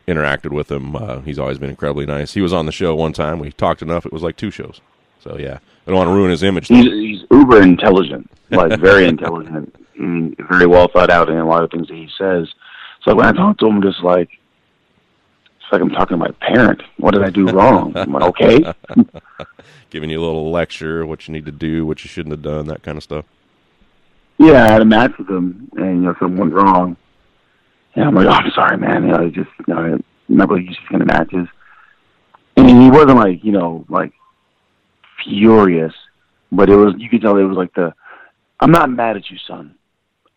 interacted 0.08 0.52
with 0.52 0.72
him, 0.72 0.96
uh, 0.96 1.22
he's 1.22 1.38
always 1.40 1.58
been 1.60 1.70
incredibly 1.70 2.06
nice. 2.06 2.34
He 2.34 2.42
was 2.42 2.54
on 2.54 2.66
the 2.66 2.72
show 2.72 2.96
one 2.96 3.14
time. 3.14 3.40
We 3.40 3.52
talked 3.52 3.82
enough. 3.82 4.06
It 4.06 4.14
was 4.14 4.24
like 4.24 4.36
two 4.38 4.52
shows. 4.52 4.82
So 5.26 5.38
yeah, 5.38 5.58
I 5.86 5.92
don't 5.92 5.98
want 5.98 6.08
to 6.08 6.14
ruin 6.14 6.32
his 6.32 6.44
image. 6.44 6.68
He's 6.68 6.86
he's 6.86 7.24
uber 7.32 7.62
intelligent, 7.62 8.30
like 8.52 8.80
very 8.80 9.06
intelligent, 9.08 9.76
and 9.98 10.38
very 10.50 10.68
well 10.68 10.88
thought 10.88 11.10
out 11.10 11.30
in 11.30 11.38
a 11.38 11.46
lot 11.46 11.64
of 11.64 11.72
things 11.72 11.88
that 11.88 11.96
he 11.96 12.08
says. 12.18 12.48
So 13.04 13.16
when 13.16 13.26
I 13.26 13.32
talk 13.32 13.58
to 13.60 13.66
him, 13.68 13.78
I'm 13.78 13.82
just 13.82 14.04
like 14.04 14.30
it's 15.66 15.72
like 15.72 15.82
I'm 15.82 15.90
talking 15.90 16.18
to 16.18 16.18
my 16.18 16.32
parent. 16.40 16.82
What 16.98 17.16
did 17.16 17.24
I 17.24 17.32
do 17.32 17.48
wrong? 17.48 17.92
I'm 17.96 18.14
like, 18.14 18.24
okay. 18.24 18.74
Giving 19.90 20.12
you 20.12 20.20
a 20.20 20.26
little 20.26 20.52
lecture, 20.52 21.06
what 21.06 21.28
you 21.28 21.34
need 21.34 21.46
to 21.46 21.52
do, 21.52 21.86
what 21.86 22.04
you 22.04 22.08
shouldn't 22.08 22.34
have 22.34 22.44
done, 22.44 22.68
that 22.68 22.84
kind 22.84 22.98
of 22.98 23.04
stuff. 23.04 23.26
Yeah, 24.38 24.66
I 24.66 24.72
had 24.72 24.82
a 24.82 24.86
match 24.86 25.14
with 25.18 25.30
him, 25.30 25.70
and 25.78 25.86
you 25.86 26.02
know 26.02 26.16
something 26.20 26.38
went 26.38 26.54
wrong. 26.54 26.98
And 27.96 28.06
I'm 28.06 28.14
like, 28.14 28.28
oh, 28.28 28.32
I'm 28.32 28.52
sorry, 28.52 28.78
man. 28.78 29.04
You 29.04 29.12
know, 29.12 29.30
just 29.30 29.50
you 29.68 29.74
know, 29.74 29.80
I'm 29.80 30.04
not 30.28 30.50
really 30.50 30.66
used 30.66 30.80
to 30.82 30.88
kind 30.88 31.02
of 31.02 31.08
matches. 31.08 31.48
And 32.58 32.70
he 32.70 32.92
wasn't 32.92 33.18
like 33.18 33.44
you 33.44 33.52
know 33.52 33.86
like 33.90 34.12
furious, 35.26 35.94
but 36.52 36.70
it 36.70 36.76
was 36.76 36.94
you 36.98 37.10
could 37.10 37.22
tell 37.22 37.38
it 37.38 37.44
was 37.44 37.58
like 37.58 37.74
the 37.74 37.94
I'm 38.60 38.72
not 38.72 38.90
mad 38.90 39.18
at 39.18 39.30
you, 39.30 39.38
son. 39.48 39.76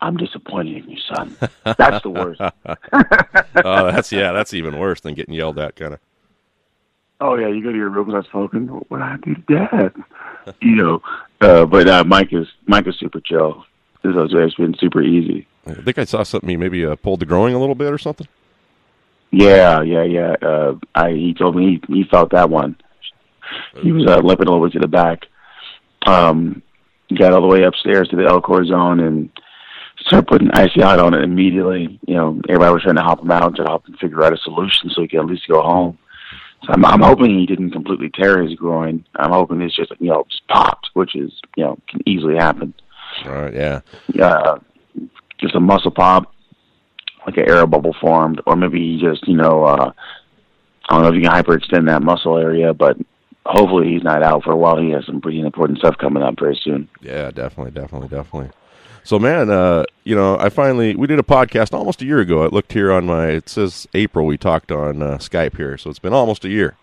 I'm 0.01 0.16
disappointed 0.16 0.85
in 0.85 0.90
you, 0.90 0.98
son. 1.12 1.36
That's 1.65 2.02
the 2.02 2.10
worst. 2.10 2.40
Oh, 3.65 3.90
that's 3.90 4.12
yeah, 4.12 4.31
that's 4.32 4.55
even 4.55 4.78
worse 4.78 5.01
than 5.01 5.15
getting 5.15 5.35
yelled 5.35 5.59
at, 5.59 5.74
kind 5.74 5.94
of. 5.94 6.01
oh 7.20 7.35
yeah, 7.35 7.48
you 7.48 7.62
go 7.62 7.73
to 7.73 7.77
your 7.77 7.89
room 7.89 8.09
and 8.09 8.24
start 8.24 8.31
smoking. 8.31 8.69
What 8.89 9.02
I 9.02 9.16
do 9.16 9.35
to 9.35 9.40
dad? 9.43 9.93
you 10.60 10.77
know, 10.77 11.02
uh, 11.40 11.66
but 11.66 11.89
uh, 11.89 12.05
Mike 12.05 12.32
is 12.32 12.47
Mike 12.66 12.86
is 12.86 12.97
super 12.98 13.20
chill. 13.20 13.65
This 14.02 14.15
has 14.15 14.31
it's 14.32 14.55
been 14.55 14.77
super 14.78 15.02
easy. 15.02 15.47
I 15.66 15.74
think 15.74 15.98
I 15.98 16.05
saw 16.05 16.23
something. 16.23 16.48
He 16.48 16.56
maybe 16.56 16.86
uh, 16.86 16.94
pulled 16.97 17.20
the 17.20 17.27
growing 17.27 17.55
a 17.55 17.59
little 17.59 17.74
bit 17.74 17.93
or 17.93 17.98
something. 17.98 18.28
Yeah, 19.32 19.82
yeah, 19.82 20.05
yeah. 20.05 20.36
Uh, 20.40 20.77
I 20.94 21.10
he 21.10 21.35
told 21.35 21.56
me 21.56 21.81
he, 21.89 21.94
he 21.94 22.05
felt 22.05 22.31
that 22.31 22.48
one. 22.48 22.77
He 23.83 23.93
was 23.93 24.07
uh, 24.07 24.19
limping 24.19 24.49
all 24.49 24.57
the 24.57 24.65
way 24.65 24.70
to 24.70 24.79
the 24.79 24.89
back. 24.89 25.27
Um, 26.07 26.62
got 27.16 27.33
all 27.33 27.41
the 27.41 27.47
way 27.47 27.62
upstairs 27.62 28.09
to 28.09 28.16
the 28.16 28.27
El 28.27 28.41
Corazon 28.41 29.01
and 29.01 29.31
started 30.01 30.27
putting 30.27 30.51
icy 30.53 30.83
on 30.83 31.15
it 31.15 31.23
immediately. 31.23 31.99
You 32.07 32.15
know, 32.15 32.41
everybody 32.49 32.73
was 32.73 32.83
trying 32.83 32.97
to 32.97 33.03
help 33.03 33.20
him 33.20 33.31
out, 33.31 33.57
to 33.57 33.65
help 33.65 33.87
him 33.89 33.97
figure 34.01 34.25
out 34.25 34.33
a 34.33 34.39
solution 34.39 34.91
so 34.91 35.03
he 35.03 35.09
could 35.09 35.20
at 35.20 35.27
least 35.27 35.49
go 35.49 35.62
home. 35.62 35.99
So 36.65 36.73
I'm, 36.73 36.85
I'm 36.85 37.03
hoping 37.03 37.39
he 37.39 37.47
didn't 37.47 37.70
completely 37.70 38.11
tear 38.11 38.43
his 38.43 38.55
groin. 38.55 39.05
I'm 39.16 39.31
hoping 39.31 39.62
it's 39.62 39.77
just 39.77 39.93
you 40.01 40.09
know 40.09 40.25
just 40.29 40.47
popped, 40.49 40.91
which 40.95 41.15
is 41.15 41.33
you 41.57 41.65
know 41.65 41.79
can 41.89 42.01
easily 42.07 42.37
happen. 42.37 42.75
Right, 43.25 43.55
yeah. 43.55 43.81
Uh, 44.20 44.59
just 45.39 45.55
a 45.55 45.61
muscle 45.61 45.91
pop, 45.91 46.35
like 47.27 47.37
an 47.37 47.49
air 47.49 47.66
bubble 47.66 47.95
formed, 48.01 48.41
or 48.47 48.57
maybe 48.57 48.81
he 48.81 49.01
just, 49.01 49.27
you 49.29 49.37
know, 49.37 49.65
uh, 49.65 49.93
I 50.89 50.95
don't 50.95 51.03
know 51.03 51.09
if 51.09 51.15
you 51.15 51.23
can 51.23 51.31
hyperextend 51.31 51.87
that 51.87 52.03
muscle 52.03 52.39
area, 52.39 52.75
but 52.75 52.97
hopefully 53.49 53.89
he's 53.89 54.03
not 54.03 54.23
out 54.23 54.45
for 54.45 54.53
a 54.53 54.57
while. 54.57 54.77
He 54.77 54.91
has 54.91 55.07
some 55.07 55.20
pretty 55.20 55.41
important 55.41 55.79
stuff 55.79 55.97
coming 55.99 56.23
up 56.23 56.39
very 56.39 56.59
soon. 56.62 56.89
Yeah, 57.01 57.31
definitely, 57.31 57.73
definitely, 57.73 58.09
definitely. 58.09 58.51
So, 59.05 59.19
man, 59.19 59.49
uh, 59.49 59.85
you 60.05 60.15
know, 60.15 60.39
I 60.39 60.51
finally 60.51 60.95
we 60.95 61.07
did 61.07 61.19
a 61.19 61.23
podcast 61.23 61.73
almost 61.73 62.03
a 62.03 62.05
year 62.05 62.20
ago. 62.20 62.45
I 62.45 62.49
looked 62.49 62.73
here 62.73 62.93
on 62.93 63.07
my 63.07 63.29
it 63.29 63.49
says 63.49 63.89
April. 63.95 64.27
We 64.27 64.37
talked 64.37 64.70
on 64.70 65.03
uh, 65.03 65.16
Skype 65.16 65.57
here, 65.57 65.79
so 65.79 65.89
it's 65.89 65.99
been 65.99 66.12
almost 66.12 66.45
a 66.45 66.51
year. 66.51 66.77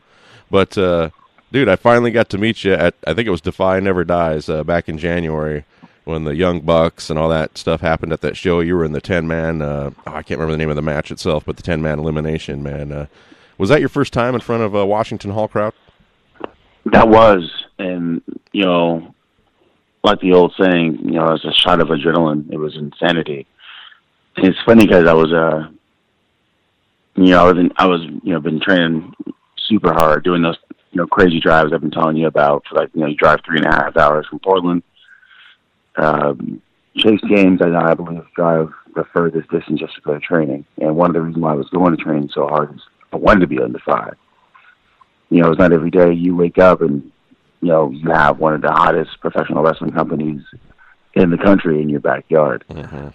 But, 0.50 0.78
uh, 0.78 1.12
dude, 1.52 1.70
I 1.70 1.76
finally 1.76 2.12
got 2.12 2.30
to 2.30 2.38
meet 2.38 2.64
you 2.64 2.74
at 2.74 2.96
I 3.06 3.14
think 3.14 3.28
it 3.28 3.32
was 3.32 3.42
Defy 3.42 3.80
Never 3.80 4.04
Dies 4.04 4.50
uh, 4.50 4.64
back 4.64 4.90
in 4.90 4.98
January 4.98 5.66
when 6.04 6.24
the 6.24 6.36
Young 6.36 6.62
Bucks 6.62 7.12
and 7.12 7.20
all 7.20 7.30
that 7.30 7.58
stuff 7.58 7.82
happened 7.82 8.12
at 8.12 8.22
that 8.22 8.38
show. 8.38 8.60
You 8.60 8.76
were 8.76 8.86
in 8.86 8.94
the 8.94 9.02
ten 9.02 9.28
man. 9.28 9.62
Uh, 9.62 9.92
oh, 10.08 10.12
I 10.12 10.24
can't 10.24 10.40
remember 10.40 10.54
the 10.54 10.58
name 10.58 10.70
of 10.70 10.76
the 10.76 10.82
match 10.82 11.12
itself, 11.12 11.46
but 11.46 11.58
the 11.58 11.64
ten 11.64 11.82
man 11.82 12.00
elimination. 12.00 12.64
Man, 12.64 12.92
uh, 12.92 13.06
was 13.60 13.70
that 13.70 13.82
your 13.82 13.90
first 13.90 14.14
time 14.14 14.34
in 14.34 14.42
front 14.42 14.64
of 14.64 14.74
a 14.74 14.86
Washington 14.86 15.32
Hall 15.32 15.48
crowd? 15.48 15.74
That 16.86 17.10
was, 17.10 17.50
and 17.80 18.22
you 18.52 18.64
know, 18.64 19.16
like 20.04 20.22
the 20.22 20.34
old 20.34 20.54
saying, 20.60 21.00
you 21.04 21.14
know, 21.14 21.34
it's 21.34 21.44
a 21.46 21.54
shot 21.54 21.82
of 21.82 21.88
adrenaline. 21.88 22.52
It 22.52 22.58
was 22.58 22.76
insanity. 22.76 23.48
And 24.38 24.46
it's 24.46 24.62
funny 24.66 24.86
because 24.86 25.08
I 25.08 25.14
was, 25.14 25.34
uh, 25.34 25.70
you 27.16 27.32
know, 27.32 27.44
I 27.44 27.52
was, 27.52 27.58
in, 27.58 27.72
I 27.78 27.88
was, 27.88 28.02
you 28.24 28.34
know, 28.34 28.40
been 28.40 28.60
training 28.60 29.14
super 29.68 29.94
hard, 29.94 30.24
doing 30.24 30.44
those, 30.44 30.58
you 30.92 31.02
know, 31.02 31.08
crazy 31.08 31.40
drives 31.40 31.74
I've 31.74 31.82
been 31.82 31.92
telling 31.92 32.18
you 32.18 32.28
about. 32.28 32.66
For 32.70 32.76
like, 32.76 32.90
you 32.94 33.02
know, 33.02 33.08
you 33.08 33.16
drive 33.16 33.40
three 33.46 33.58
and 33.58 33.66
a 33.66 33.72
half 33.72 33.98
hours 33.98 34.28
from 34.30 34.40
Portland, 34.40 34.84
um, 35.98 36.62
Chase 36.98 37.22
James, 37.28 37.62
I, 37.62 37.92
I 37.92 37.94
believe, 37.94 38.24
drive 38.36 38.70
the 38.96 39.06
furthest 39.14 39.50
distance 39.50 39.80
just 39.80 39.96
to 39.96 40.02
go 40.02 40.14
to 40.14 40.20
training. 40.20 40.66
And 40.78 40.96
one 40.96 41.10
of 41.10 41.14
the 41.16 41.22
reasons 41.22 41.44
why 41.44 41.52
I 41.52 41.56
was 41.56 41.70
going 41.70 41.96
to 41.96 42.02
training 42.02 42.30
so 42.34 42.48
hard 42.48 42.76
is 42.76 42.82
I 43.12 43.18
wanted 43.18 43.42
to 43.42 43.48
be 43.48 43.60
under 43.60 43.80
five. 43.80 44.16
You 45.30 45.42
know, 45.42 45.52
it's 45.52 45.60
not 45.60 45.74
every 45.74 45.92
day 45.92 46.14
you 46.14 46.36
wake 46.36 46.58
up 46.58 46.82
and, 46.82 47.12
you 47.62 47.70
know, 47.70 47.90
you 47.90 48.10
have 48.12 48.40
one 48.40 48.54
of 48.54 48.62
the 48.62 48.72
hottest 48.72 49.20
professional 49.22 49.64
wrestling 49.64 49.92
companies 49.92 50.42
in 51.14 51.32
the 51.32 51.38
country 51.38 51.82
in 51.82 51.90
your 51.90 52.00
backyard. 52.00 52.64
Mm-hmm. 52.70 53.08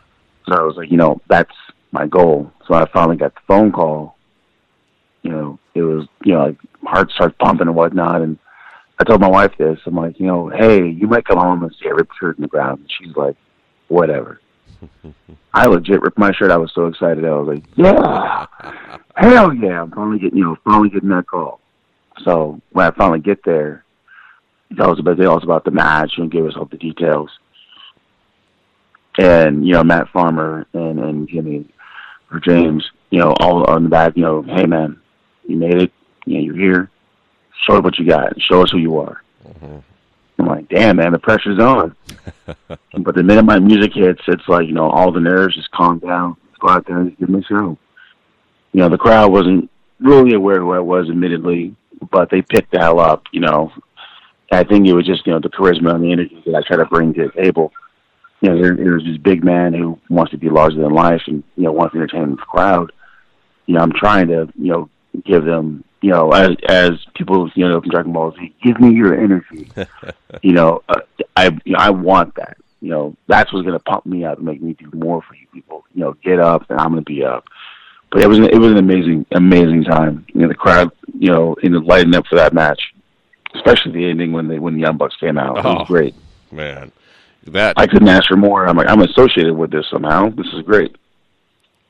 So 0.47 0.55
I 0.55 0.62
was 0.62 0.77
like, 0.77 0.91
you 0.91 0.97
know, 0.97 1.20
that's 1.28 1.55
my 1.93 2.07
goal. 2.07 2.51
So 2.66 2.74
I 2.74 2.87
finally 2.91 3.16
got 3.16 3.35
the 3.35 3.41
phone 3.47 3.73
call. 3.73 4.16
You 5.23 5.31
know, 5.31 5.59
it 5.74 5.82
was, 5.82 6.07
you 6.24 6.32
know, 6.32 6.47
like 6.47 6.57
heart 6.85 7.11
starts 7.12 7.37
pumping 7.39 7.69
and 7.69 7.77
whatnot. 7.77 8.23
And 8.23 8.39
I 8.99 9.05
told 9.05 9.20
my 9.20 9.28
wife 9.28 9.53
this. 9.59 9.78
I'm 9.87 9.95
like, 9.95 10.19
you 10.19 10.27
know, 10.27 10.49
hey, 10.49 10.89
you 10.89 11.07
might 11.07 11.27
come 11.27 11.39
home 11.39 11.62
and 11.62 11.74
see 11.81 11.89
a 11.89 11.95
ripped 11.95 12.15
shirt 12.19 12.39
in 12.39 12.43
the 12.43 12.49
ground. 12.49 12.81
And 12.81 12.91
she's 12.99 13.16
like, 13.16 13.37
whatever. 13.89 14.41
I 15.55 15.66
legit 15.66 16.01
ripped 16.01 16.19
my 16.19 16.32
shirt. 16.32 16.51
I 16.51 16.57
was 16.57 16.73
so 16.74 16.87
excited. 16.87 17.24
I 17.24 17.31
was 17.32 17.49
like, 17.49 17.65
yeah, 17.77 18.47
hell 19.16 19.53
yeah! 19.53 19.82
I'm 19.82 19.91
finally 19.91 20.19
getting, 20.19 20.39
you 20.39 20.45
know, 20.45 20.57
finally 20.65 20.89
getting 20.89 21.11
that 21.11 21.27
call. 21.27 21.61
So 22.25 22.61
when 22.73 22.87
I 22.87 22.91
finally 22.91 23.21
get 23.21 23.45
there, 23.45 23.85
he 24.69 24.77
tells 24.77 24.99
about 24.99 25.19
they 25.19 25.25
about 25.25 25.65
the 25.65 25.71
match 25.71 26.13
and 26.17 26.31
give 26.31 26.47
us 26.47 26.55
all 26.57 26.67
the 26.67 26.77
details. 26.77 27.31
And 29.19 29.67
you 29.67 29.73
know, 29.73 29.85
Matt 29.85 30.09
Farmer 30.11 30.67
and 30.73 31.01
and 31.01 31.29
Jimmy 31.29 31.67
or 32.31 32.41
James, 32.41 32.89
you 33.11 33.19
know, 33.19 33.35
all 33.41 33.65
on 33.65 33.83
the 33.83 33.89
back, 33.89 34.17
you 34.17 34.23
know, 34.23 34.43
hey 34.43 34.67
man, 34.67 35.01
you 35.47 35.57
made 35.57 35.83
it. 35.83 35.93
You 36.27 36.35
know, 36.35 36.41
you're 36.41 36.57
here. 36.57 36.91
Show 37.67 37.79
us 37.79 37.83
what 37.83 37.99
you 37.99 38.07
got. 38.07 38.33
And 38.33 38.43
show 38.43 38.63
us 38.63 38.71
who 38.71 38.79
you 38.79 38.99
are. 38.99 39.23
Mm-hmm. 39.47 39.79
I'm 40.39 40.47
like, 40.47 40.69
damn, 40.69 40.97
man, 40.97 41.13
the 41.13 41.19
pressure's 41.19 41.59
on. 41.59 41.95
but 42.69 43.15
the 43.15 43.23
minute 43.23 43.45
my 43.45 43.59
music 43.59 43.93
hits, 43.95 44.23
it's 44.29 44.49
like, 44.49 44.67
you 44.67 44.73
know, 44.73 44.89
all 44.89 45.13
the 45.13 45.21
nerves 45.21 45.55
just 45.55 45.71
calm 45.71 45.99
down. 45.99 46.37
Let's 46.47 46.59
go 46.59 46.69
out 46.69 46.87
there 46.87 46.99
and 46.99 47.19
give 47.19 47.29
me 47.29 47.41
a 47.41 47.43
show. 47.43 47.77
You 48.73 48.81
know, 48.81 48.89
the 48.89 48.97
crowd 48.97 49.33
wasn't 49.33 49.71
really 49.99 50.35
aware 50.35 50.61
who 50.61 50.73
I 50.73 50.79
was, 50.79 51.11
admittedly, 51.11 51.75
but 52.11 52.31
they 52.31 52.43
picked 52.43 52.73
the 52.73 52.79
hell 52.79 53.01
up, 53.01 53.25
you 53.33 53.41
know. 53.41 53.73
I 54.53 54.65
think 54.65 54.87
it 54.87 54.95
was 54.95 55.07
just, 55.07 55.27
you 55.27 55.33
know, 55.33 55.39
the 55.39 55.49
charisma 55.49 55.95
and 55.95 56.05
the 56.05 56.13
energy 56.13 56.43
that 56.47 56.55
I 56.55 56.63
try 56.63 56.77
to 56.77 56.87
bring 56.87 57.15
to 57.15 57.27
the 57.29 57.43
table. 57.43 57.73
You 58.41 58.51
know, 58.51 58.61
there, 58.61 58.75
there's 58.75 59.05
this 59.05 59.19
big 59.19 59.45
man 59.45 59.75
who 59.75 59.99
wants 60.09 60.33
to 60.33 60.39
be 60.39 60.49
larger 60.49 60.81
than 60.81 60.93
life 60.93 61.23
and, 61.27 61.45
you 61.57 61.65
know, 61.65 61.73
wants 61.73 61.93
to 61.93 62.01
entertain 62.01 62.31
the 62.31 62.37
crowd. 62.37 62.91
You 63.67 63.75
know, 63.75 63.83
I'm 63.83 63.93
trying 63.93 64.29
to, 64.29 64.49
you 64.59 64.73
know, 64.73 64.91
give 65.25 65.45
them, 65.45 65.85
you 66.01 66.11
know, 66.11 66.33
as 66.33 66.57
as 66.69 66.93
people, 67.15 67.51
you 67.55 67.69
know, 67.69 67.81
from 67.81 67.91
Dragon 67.91 68.13
Ball 68.13 68.33
Z, 68.33 68.55
give 68.63 68.81
me 68.81 68.93
your 68.93 69.15
energy. 69.15 69.71
you 70.43 70.53
know, 70.53 70.83
uh, 70.89 71.01
I 71.37 71.51
you 71.65 71.75
know, 71.75 71.79
I 71.79 71.91
want 71.91 72.35
that. 72.37 72.57
You 72.81 72.89
know, 72.89 73.17
that's 73.29 73.53
what's 73.53 73.67
gonna 73.67 73.79
pump 73.79 74.07
me 74.07 74.25
up 74.25 74.39
and 74.39 74.47
make 74.47 74.63
me 74.63 74.73
do 74.73 74.91
more 74.95 75.21
for 75.23 75.35
you 75.35 75.47
people. 75.53 75.85
You 75.95 76.01
know, 76.01 76.13
get 76.25 76.41
up 76.41 76.69
and 76.71 76.81
I'm 76.81 76.89
gonna 76.89 77.03
be 77.03 77.23
up. 77.23 77.45
But 78.11 78.23
it 78.23 78.28
was 78.28 78.39
it 78.39 78.59
was 78.59 78.73
an 78.73 78.78
amazing 78.78 79.27
amazing 79.32 79.85
time. 79.85 80.27
You 80.35 80.43
know, 80.43 80.49
the 80.49 80.55
crowd, 80.55 80.91
you 81.19 81.31
know, 81.31 81.55
in 81.62 81.73
the 81.73 81.78
lighting 81.81 82.15
up 82.15 82.27
for 82.27 82.37
that 82.37 82.53
match, 82.53 82.81
especially 83.55 83.93
the 83.93 84.09
ending 84.11 84.32
when 84.32 84.49
they 84.49 84.59
when 84.59 84.74
the 84.74 84.81
Young 84.81 84.97
Bucks 84.97 85.16
came 85.16 85.39
out. 85.39 85.59
It 85.59 85.65
Oh. 85.65 85.74
was 85.81 85.87
great. 85.89 86.15
Man, 86.51 86.91
that 87.47 87.74
I 87.77 87.87
couldn't 87.87 88.09
ask 88.09 88.27
for 88.27 88.37
more. 88.37 88.66
I'm 88.66 88.77
like 88.77 88.89
I'm 88.89 89.01
associated 89.03 89.55
with 89.57 89.70
this 89.70 89.87
somehow. 89.91 90.31
This 90.31 90.49
is 90.53 90.62
great. 90.62 90.97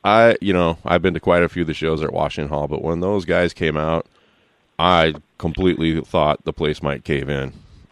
I, 0.03 0.35
you 0.41 0.51
know, 0.53 0.79
I've 0.83 1.03
been 1.03 1.13
to 1.13 1.19
quite 1.19 1.43
a 1.43 1.49
few 1.49 1.61
of 1.61 1.67
the 1.67 1.75
shows 1.75 2.01
at 2.01 2.11
Washington 2.11 2.49
Hall, 2.49 2.67
but 2.67 2.81
when 2.83 3.01
those 3.01 3.23
guys 3.23 3.53
came 3.53 3.77
out, 3.77 4.07
I 4.79 5.13
completely 5.37 6.01
thought 6.01 6.43
the 6.43 6.53
place 6.53 6.81
might 6.81 7.03
cave 7.03 7.29
in. 7.29 7.53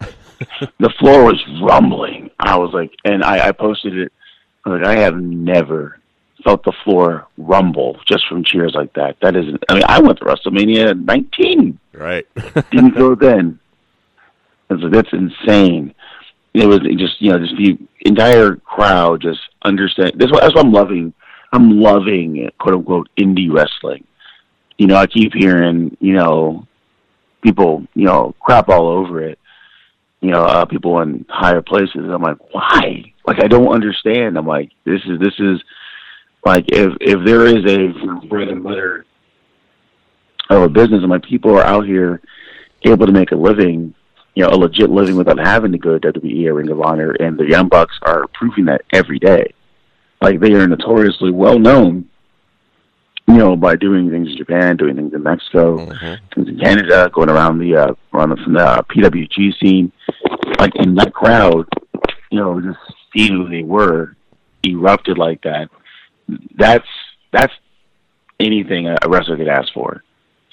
the 0.80 0.90
floor 0.98 1.22
was 1.24 1.40
rumbling. 1.62 2.28
I 2.40 2.56
was 2.58 2.72
like, 2.72 2.90
and 3.04 3.22
I, 3.22 3.48
I 3.48 3.52
posted 3.52 3.96
it. 3.96 4.12
Like, 4.66 4.84
I 4.84 4.96
have 4.98 5.16
never 5.18 5.99
felt 6.42 6.64
the 6.64 6.72
floor 6.84 7.26
rumble 7.38 7.98
just 8.06 8.26
from 8.28 8.44
cheers 8.44 8.72
like 8.74 8.92
that. 8.94 9.16
That 9.22 9.36
isn't. 9.36 9.62
I 9.68 9.74
mean, 9.74 9.82
I 9.86 10.00
went 10.00 10.18
to 10.18 10.24
WrestleMania 10.24 11.04
19. 11.04 11.78
Right. 11.92 12.26
Didn't 12.70 12.94
go 12.94 13.14
then. 13.14 13.58
And 14.68 14.80
so 14.80 14.88
that's 14.88 15.12
insane. 15.12 15.94
It 16.52 16.66
was 16.66 16.80
just 16.96 17.20
you 17.20 17.30
know 17.30 17.38
just 17.38 17.56
the 17.56 17.78
entire 18.00 18.56
crowd 18.56 19.22
just 19.22 19.40
understand. 19.62 20.12
That's 20.16 20.32
what 20.32 20.42
that's 20.42 20.54
what 20.54 20.64
I'm 20.64 20.72
loving. 20.72 21.12
I'm 21.52 21.80
loving 21.80 22.50
quote 22.58 22.74
unquote 22.74 23.08
indie 23.18 23.52
wrestling. 23.52 24.04
You 24.78 24.86
know, 24.86 24.96
I 24.96 25.06
keep 25.06 25.32
hearing 25.34 25.96
you 26.00 26.14
know 26.14 26.66
people 27.42 27.86
you 27.94 28.04
know 28.04 28.34
crap 28.40 28.68
all 28.68 28.88
over 28.88 29.22
it 29.22 29.38
you 30.20 30.30
know, 30.30 30.44
uh, 30.44 30.64
people 30.66 31.00
in 31.00 31.24
higher 31.28 31.62
places. 31.62 31.96
I'm 31.96 32.22
like, 32.22 32.36
why? 32.52 33.12
Like, 33.26 33.42
I 33.42 33.48
don't 33.48 33.72
understand. 33.72 34.36
I'm 34.36 34.46
like, 34.46 34.70
this 34.84 35.00
is 35.06 35.18
this 35.18 35.34
is 35.38 35.62
like 36.44 36.64
if 36.68 36.92
if 37.00 37.24
there 37.24 37.46
is 37.46 37.64
a 37.66 38.26
bread 38.26 38.48
and 38.48 38.62
butter 38.62 39.04
of 40.48 40.62
a 40.62 40.68
business, 40.68 41.00
and 41.00 41.08
my 41.08 41.18
people 41.18 41.56
are 41.56 41.64
out 41.64 41.86
here 41.86 42.20
able 42.84 43.06
to 43.06 43.12
make 43.12 43.30
a 43.30 43.36
living, 43.36 43.94
you 44.34 44.42
know, 44.42 44.50
a 44.50 44.56
legit 44.56 44.90
living 44.90 45.16
without 45.16 45.38
having 45.38 45.72
to 45.72 45.78
go 45.78 45.98
to 45.98 46.12
WWE 46.12 46.46
or 46.46 46.54
Ring 46.54 46.70
of 46.70 46.80
Honor, 46.80 47.12
and 47.12 47.38
the 47.38 47.46
Young 47.46 47.68
Bucks 47.68 47.96
are 48.02 48.26
proving 48.34 48.64
that 48.66 48.82
every 48.92 49.18
day. 49.18 49.52
Like 50.22 50.40
they 50.40 50.52
are 50.52 50.66
notoriously 50.66 51.30
well 51.30 51.58
known, 51.58 52.08
you 53.28 53.36
know, 53.36 53.56
by 53.56 53.76
doing 53.76 54.10
things 54.10 54.28
in 54.28 54.36
Japan, 54.36 54.76
doing 54.76 54.96
things 54.96 55.14
in 55.14 55.22
Mexico, 55.22 55.86
things 56.34 56.48
in 56.48 56.58
Canada, 56.58 57.10
going 57.14 57.30
around 57.30 57.58
the 57.58 57.76
uh, 57.76 57.94
around 58.12 58.30
the, 58.30 58.36
from 58.36 58.54
the 58.54 58.64
uh, 58.64 58.82
PWG 58.82 59.58
scene, 59.60 59.92
like 60.58 60.74
in 60.76 60.94
that 60.96 61.12
crowd, 61.14 61.66
you 62.30 62.38
know, 62.38 62.60
just 62.60 62.78
seeing 63.14 63.32
who 63.32 63.48
they 63.48 63.62
were 63.62 64.16
erupted 64.66 65.16
like 65.16 65.42
that. 65.42 65.68
That's 66.56 66.86
that's 67.32 67.52
anything 68.38 68.88
a 68.88 69.08
wrestler 69.08 69.36
could 69.36 69.48
ask 69.48 69.72
for. 69.72 70.02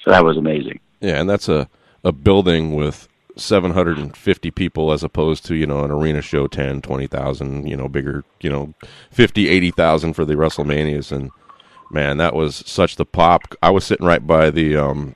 So 0.03 0.11
that 0.11 0.23
was 0.23 0.37
amazing. 0.37 0.79
Yeah, 0.99 1.19
and 1.19 1.29
that's 1.29 1.49
a, 1.49 1.69
a 2.03 2.11
building 2.11 2.75
with 2.75 3.07
750 3.35 4.51
people 4.51 4.91
as 4.91 5.03
opposed 5.03 5.45
to, 5.45 5.55
you 5.55 5.65
know, 5.65 5.83
an 5.83 5.91
arena 5.91 6.21
show 6.21 6.47
10, 6.47 6.81
20,000, 6.81 7.67
you 7.67 7.75
know, 7.75 7.87
bigger, 7.87 8.23
you 8.41 8.49
know, 8.49 8.73
50, 9.11 9.49
80,000 9.49 10.13
for 10.13 10.25
the 10.25 10.35
WrestleManias. 10.35 11.11
And 11.11 11.31
man, 11.91 12.17
that 12.17 12.35
was 12.35 12.63
such 12.65 12.95
the 12.95 13.05
pop. 13.05 13.55
I 13.61 13.69
was 13.69 13.85
sitting 13.85 14.05
right 14.05 14.25
by 14.25 14.49
the, 14.49 14.75
um, 14.77 15.15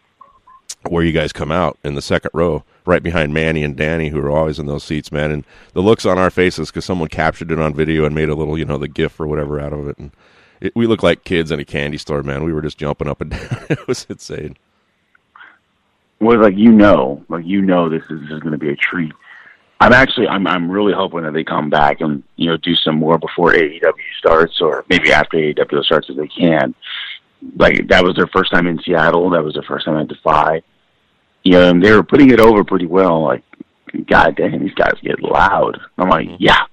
where 0.87 1.03
you 1.03 1.11
guys 1.11 1.33
come 1.33 1.51
out 1.51 1.77
in 1.83 1.95
the 1.95 2.01
second 2.01 2.31
row, 2.33 2.63
right 2.85 3.03
behind 3.03 3.33
Manny 3.33 3.63
and 3.63 3.75
Danny, 3.75 4.09
who 4.09 4.19
are 4.19 4.31
always 4.31 4.59
in 4.59 4.65
those 4.65 4.83
seats, 4.83 5.11
man. 5.11 5.31
And 5.31 5.45
the 5.73 5.81
looks 5.81 6.05
on 6.05 6.17
our 6.17 6.31
faces 6.31 6.69
because 6.69 6.85
someone 6.85 7.09
captured 7.09 7.51
it 7.51 7.59
on 7.59 7.73
video 7.73 8.05
and 8.05 8.15
made 8.15 8.29
a 8.29 8.35
little, 8.35 8.57
you 8.57 8.65
know, 8.65 8.77
the 8.77 8.87
GIF 8.87 9.19
or 9.19 9.27
whatever 9.27 9.59
out 9.59 9.73
of 9.73 9.87
it. 9.87 9.97
And 9.99 10.11
it, 10.61 10.75
we 10.75 10.87
looked 10.87 11.03
like 11.03 11.23
kids 11.23 11.51
in 11.51 11.59
a 11.59 11.65
candy 11.65 11.97
store, 11.97 12.23
man. 12.23 12.43
We 12.43 12.53
were 12.53 12.61
just 12.61 12.77
jumping 12.77 13.07
up 13.07 13.19
and 13.19 13.31
down. 13.31 13.65
it 13.69 13.87
was 13.87 14.05
insane. 14.09 14.55
was 16.19 16.37
like 16.37 16.55
you 16.55 16.71
know, 16.71 17.25
like 17.27 17.45
you 17.45 17.61
know 17.61 17.89
this 17.89 18.03
is, 18.03 18.21
this 18.21 18.31
is 18.31 18.39
going 18.39 18.53
to 18.53 18.57
be 18.57 18.69
a 18.69 18.75
treat. 18.75 19.11
I'm 19.81 19.93
actually 19.93 20.27
I'm 20.27 20.45
I'm 20.45 20.69
really 20.69 20.93
hoping 20.93 21.23
that 21.23 21.33
they 21.33 21.43
come 21.43 21.71
back 21.71 22.01
and 22.01 22.23
you 22.35 22.47
know 22.47 22.57
do 22.57 22.75
some 22.75 22.95
more 22.95 23.17
before 23.17 23.53
AEW 23.53 23.91
starts 24.19 24.61
or 24.61 24.85
maybe 24.89 25.11
after 25.11 25.37
AEW 25.37 25.83
starts 25.83 26.07
if 26.07 26.17
they 26.17 26.27
can. 26.27 26.75
Like 27.57 27.87
that 27.87 28.03
was 28.03 28.15
their 28.15 28.27
first 28.27 28.51
time 28.51 28.67
in 28.67 28.79
Seattle. 28.83 29.31
That 29.31 29.43
was 29.43 29.55
their 29.55 29.63
first 29.63 29.85
time 29.85 29.97
at 29.97 30.07
Defy. 30.07 30.61
You 31.43 31.53
know, 31.53 31.69
and 31.71 31.83
they 31.83 31.91
were 31.91 32.03
putting 32.03 32.29
it 32.29 32.39
over 32.39 32.63
pretty 32.63 32.85
well. 32.85 33.23
Like, 33.23 33.43
god 34.05 34.35
damn, 34.35 34.59
these 34.59 34.75
guys 34.75 34.93
get 35.01 35.23
loud. 35.23 35.79
I'm 35.97 36.09
like, 36.09 36.27
mm-hmm. 36.27 36.35
yeah, 36.37 36.65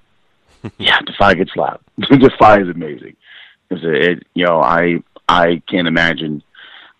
yeah, 0.77 0.99
Defy 1.01 1.33
gets 1.33 1.55
loud. 1.55 1.79
Defy 1.99 2.61
is 2.61 2.69
amazing. 2.69 3.15
It, 3.71 4.23
you 4.33 4.45
know, 4.45 4.61
I 4.61 5.03
I 5.27 5.61
can't 5.67 5.87
imagine 5.87 6.43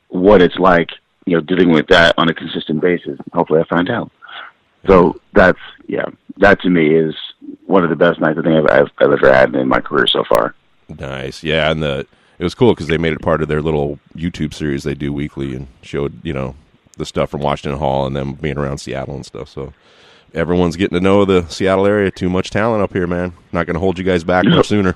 what 0.10 0.42
it's 0.42 0.58
like, 0.58 0.90
you 1.26 1.36
know, 1.36 1.42
dealing 1.42 1.72
with 1.72 1.88
that 1.88 2.16
on 2.18 2.30
a 2.30 2.34
consistent 2.34 2.82
basis. 2.82 3.20
Hopefully, 3.34 3.62
I 3.62 3.64
find 3.66 3.90
out. 3.90 4.12
So 4.88 5.20
that's 5.34 5.60
yeah, 5.88 6.06
that 6.38 6.62
to 6.62 6.70
me 6.70 6.96
is 6.96 7.16
one 7.66 7.84
of 7.84 7.90
the 7.90 7.96
best 7.96 8.20
nights 8.20 8.40
I 8.40 8.44
think 8.44 8.70
I've, 8.70 8.82
I've, 8.82 8.92
I've 9.00 9.12
ever 9.12 9.34
had 9.34 9.56
in 9.56 9.68
my 9.68 9.82
career 9.82 10.08
so 10.08 10.24
far. 10.24 10.56
Nice, 10.88 11.44
yeah, 11.44 11.72
and 11.72 11.84
the 11.84 12.08
it 12.38 12.44
was 12.44 12.56
cool 12.56 12.74
because 12.74 12.88
they 12.88 12.98
made 12.98 13.14
it 13.14 13.22
part 13.22 13.42
of 13.42 13.48
their 13.48 13.62
little 13.62 14.00
YouTube 14.16 14.54
series 14.54 14.84
they 14.84 14.94
do 14.94 15.12
weekly 15.12 15.56
and 15.56 15.68
showed 15.82 16.24
you 16.24 16.34
know 16.34 16.56
the 16.98 17.06
stuff 17.06 17.30
from 17.30 17.42
Washington 17.42 17.80
Hall 17.80 18.06
and 18.06 18.16
them 18.16 18.34
being 18.34 18.58
around 18.58 18.78
Seattle 18.78 19.16
and 19.16 19.26
stuff. 19.26 19.50
So 19.50 19.74
everyone's 20.34 20.76
getting 20.76 20.98
to 20.98 21.04
know 21.04 21.26
the 21.26 21.48
Seattle 21.48 21.86
area. 21.86 22.12
Too 22.12 22.30
much 22.30 22.50
talent 22.50 22.84
up 22.84 22.94
here, 22.94 23.08
man. 23.08 23.34
Not 23.52 23.66
going 23.66 23.76
to 23.76 23.80
hold 23.80 23.98
you 23.98 24.04
guys 24.04 24.24
back 24.24 24.46
much 24.46 24.68
sooner. 24.70 24.96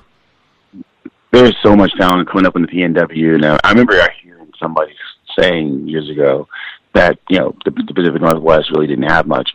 There's 1.34 1.58
so 1.64 1.76
much 1.76 1.92
talent 1.96 2.30
coming 2.30 2.46
up 2.46 2.56
in 2.56 2.62
the 2.62 2.68
PNW 2.68 3.42
now. 3.42 3.58
I 3.64 3.72
remember 3.72 3.94
I 3.94 4.10
hearing 4.22 4.52
somebody 4.60 4.94
saying 5.38 5.88
years 5.88 6.08
ago 6.08 6.48
that 6.94 7.18
you 7.28 7.40
know 7.40 7.56
the, 7.66 7.72
the 7.72 7.92
Pacific 7.92 8.22
Northwest 8.22 8.70
really 8.70 8.86
didn't 8.86 9.10
have 9.10 9.26
much, 9.26 9.50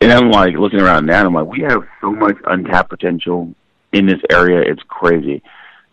and 0.00 0.12
I'm 0.12 0.30
like 0.30 0.54
looking 0.54 0.80
around 0.80 1.06
now. 1.06 1.26
I'm 1.26 1.34
like, 1.34 1.48
we 1.48 1.62
have 1.62 1.82
so 2.00 2.12
much 2.12 2.36
untapped 2.44 2.90
potential 2.90 3.52
in 3.92 4.06
this 4.06 4.20
area. 4.30 4.60
It's 4.60 4.84
crazy. 4.86 5.42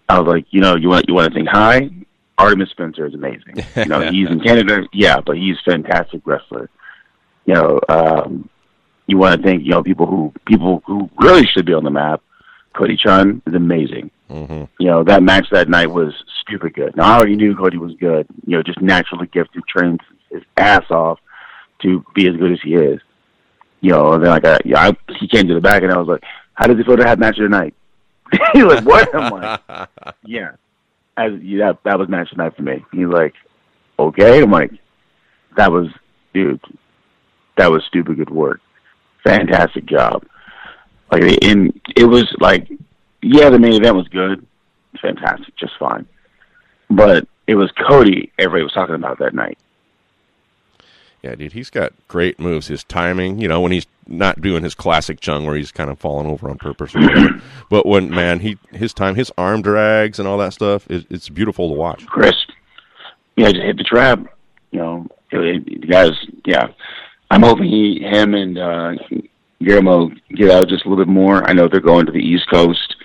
I 0.08 0.20
was 0.20 0.28
like, 0.28 0.46
you 0.52 0.62
know, 0.62 0.76
you 0.76 0.90
want 0.90 1.08
you 1.08 1.16
want 1.16 1.34
to 1.34 1.36
think 1.36 1.50
high. 1.50 1.90
Artemis 2.38 2.70
Spencer 2.70 3.08
is 3.08 3.16
amazing. 3.16 3.56
You 3.76 3.86
know, 3.86 4.02
he's 4.12 4.30
in 4.30 4.40
Canada, 4.40 4.84
yeah, 4.94 5.20
but 5.20 5.36
he's 5.36 5.58
a 5.66 5.72
fantastic 5.72 6.22
wrestler. 6.26 6.70
You 7.46 7.56
know, 7.56 7.80
um, 7.90 8.48
you 9.08 9.18
want 9.18 9.42
to 9.42 9.48
think, 9.48 9.64
you 9.64 9.72
know, 9.72 9.82
people 9.82 10.06
who 10.06 10.32
people 10.46 10.84
who 10.86 11.10
really 11.20 11.48
should 11.48 11.66
be 11.66 11.74
on 11.74 11.84
the 11.84 11.90
map. 11.90 12.22
Cody 12.74 12.98
Chhun 12.98 13.42
is 13.48 13.56
amazing. 13.56 14.12
Mm-hmm. 14.30 14.66
You 14.80 14.88
know, 14.88 15.04
that 15.04 15.24
match 15.24 15.48
that 15.52 15.70
night 15.70 15.90
was 15.90 16.14
stupid 16.42 16.76
good. 16.76 16.96
Now 16.96 17.14
I 17.14 17.18
already 17.18 17.36
knew 17.36 17.56
Cody 17.56 17.78
was 17.78 17.94
good. 18.00 18.28
You 18.46 18.58
know, 18.58 18.64
just 18.64 18.82
naturally 18.82 19.28
gifted, 19.28 19.64
trains 19.68 20.00
his 20.30 20.44
ass 20.58 20.86
off 20.92 21.20
to 21.82 22.04
be 22.14 22.28
as 22.28 22.36
good 22.36 22.52
as 22.52 22.60
he 22.64 22.76
is. 22.76 23.00
You 23.82 23.92
know, 23.92 24.14
and 24.14 24.24
then 24.24 24.30
like 24.30 24.46
I, 24.46 24.60
yeah, 24.66 24.90
I, 24.90 25.14
he 25.20 25.28
came 25.28 25.48
to 25.48 25.54
the 25.54 25.62
back 25.62 25.84
and 25.84 25.92
I 25.92 25.98
was 25.98 26.08
like, 26.08 26.24
"How 26.54 26.68
does 26.68 26.78
it 26.78 26.86
feel 26.86 26.98
to 26.98 27.08
have 27.08 27.18
match 27.18 27.38
of 27.40 27.50
the 27.50 27.58
night?" 27.58 27.74
He's 28.54 28.64
like, 28.64 28.86
"What?" 28.86 29.16
I'm 29.16 29.32
like, 29.32 29.90
"Yeah." 30.26 30.52
As 31.18 31.32
yeah, 31.42 31.68
that 31.68 31.84
that 31.86 32.00
was 32.00 32.10
match 32.10 32.32
of 32.32 32.38
the 32.38 32.44
night 32.44 32.56
for 32.56 32.64
me. 32.64 32.86
He's 32.92 33.08
like, 33.08 33.34
"Okay." 33.98 34.42
I'm 34.42 34.52
like, 34.52 34.72
"That 35.58 35.72
was, 35.72 35.88
dude, 36.34 36.62
that 37.58 37.72
was 37.72 37.84
stupid 37.88 38.18
good 38.18 38.30
work. 38.30 38.60
Fantastic 39.24 39.86
job." 39.86 40.26
Like, 41.12 41.24
in 41.42 41.80
it 41.96 42.06
was 42.06 42.28
like, 42.40 42.70
yeah, 43.22 43.50
the 43.50 43.60
main 43.60 43.74
event 43.74 43.96
was 43.96 44.08
good, 44.08 44.46
fantastic, 45.02 45.56
just 45.56 45.74
fine, 45.80 46.08
but 46.90 47.28
it 47.48 47.56
was 47.56 47.72
Cody 47.72 48.32
everybody 48.38 48.64
was 48.64 48.74
talking 48.74 48.96
about 48.96 49.20
that 49.20 49.34
night. 49.34 49.58
Yeah, 51.22 51.36
dude, 51.36 51.52
he's 51.52 51.70
got 51.70 51.92
great 52.08 52.40
moves. 52.40 52.68
His 52.68 52.84
timing, 52.86 53.40
you 53.40 53.50
know, 53.50 53.60
when 53.60 53.74
he's 53.74 53.88
not 54.08 54.42
doing 54.42 54.64
his 54.64 54.74
classic 54.74 55.20
chung 55.20 55.46
where 55.46 55.56
he's 55.56 55.72
kind 55.72 55.90
of 55.90 56.00
falling 56.00 56.28
over 56.28 56.50
on 56.50 56.58
purpose 56.58 56.96
or 56.96 57.02
whatever. 57.02 57.42
but 57.70 57.86
when 57.86 58.10
man, 58.10 58.40
he 58.40 58.58
his 58.72 58.94
time, 58.94 59.16
his 59.16 59.32
arm 59.38 59.62
drags 59.62 60.20
and 60.20 60.28
all 60.28 60.38
that 60.38 60.54
stuff, 60.54 60.90
it, 60.90 61.06
it's 61.10 61.28
beautiful 61.28 61.68
to 61.70 61.74
watch. 61.74 62.06
Chris, 62.06 62.36
Yeah, 63.36 63.52
just 63.52 63.64
hit 63.64 63.78
the 63.78 63.84
trap. 63.84 64.20
You 64.72 64.80
know, 64.80 65.08
it, 65.32 65.68
it, 65.68 65.82
the 65.82 65.88
guys. 65.88 66.12
Yeah, 66.46 66.68
I'm 67.32 67.44
hoping 67.44 67.66
he, 67.66 68.00
him, 68.02 68.34
and 68.34 68.58
uh, 68.58 68.94
Guillermo 69.62 70.12
get 70.36 70.52
out 70.52 70.70
just 70.70 70.86
a 70.86 70.90
little 70.90 71.04
bit 71.04 71.12
more. 71.12 71.48
I 71.48 71.54
know 71.54 71.68
they're 71.68 71.82
going 71.82 72.06
to 72.06 72.12
the 72.12 72.20
East 72.20 72.50
Coast. 72.50 72.96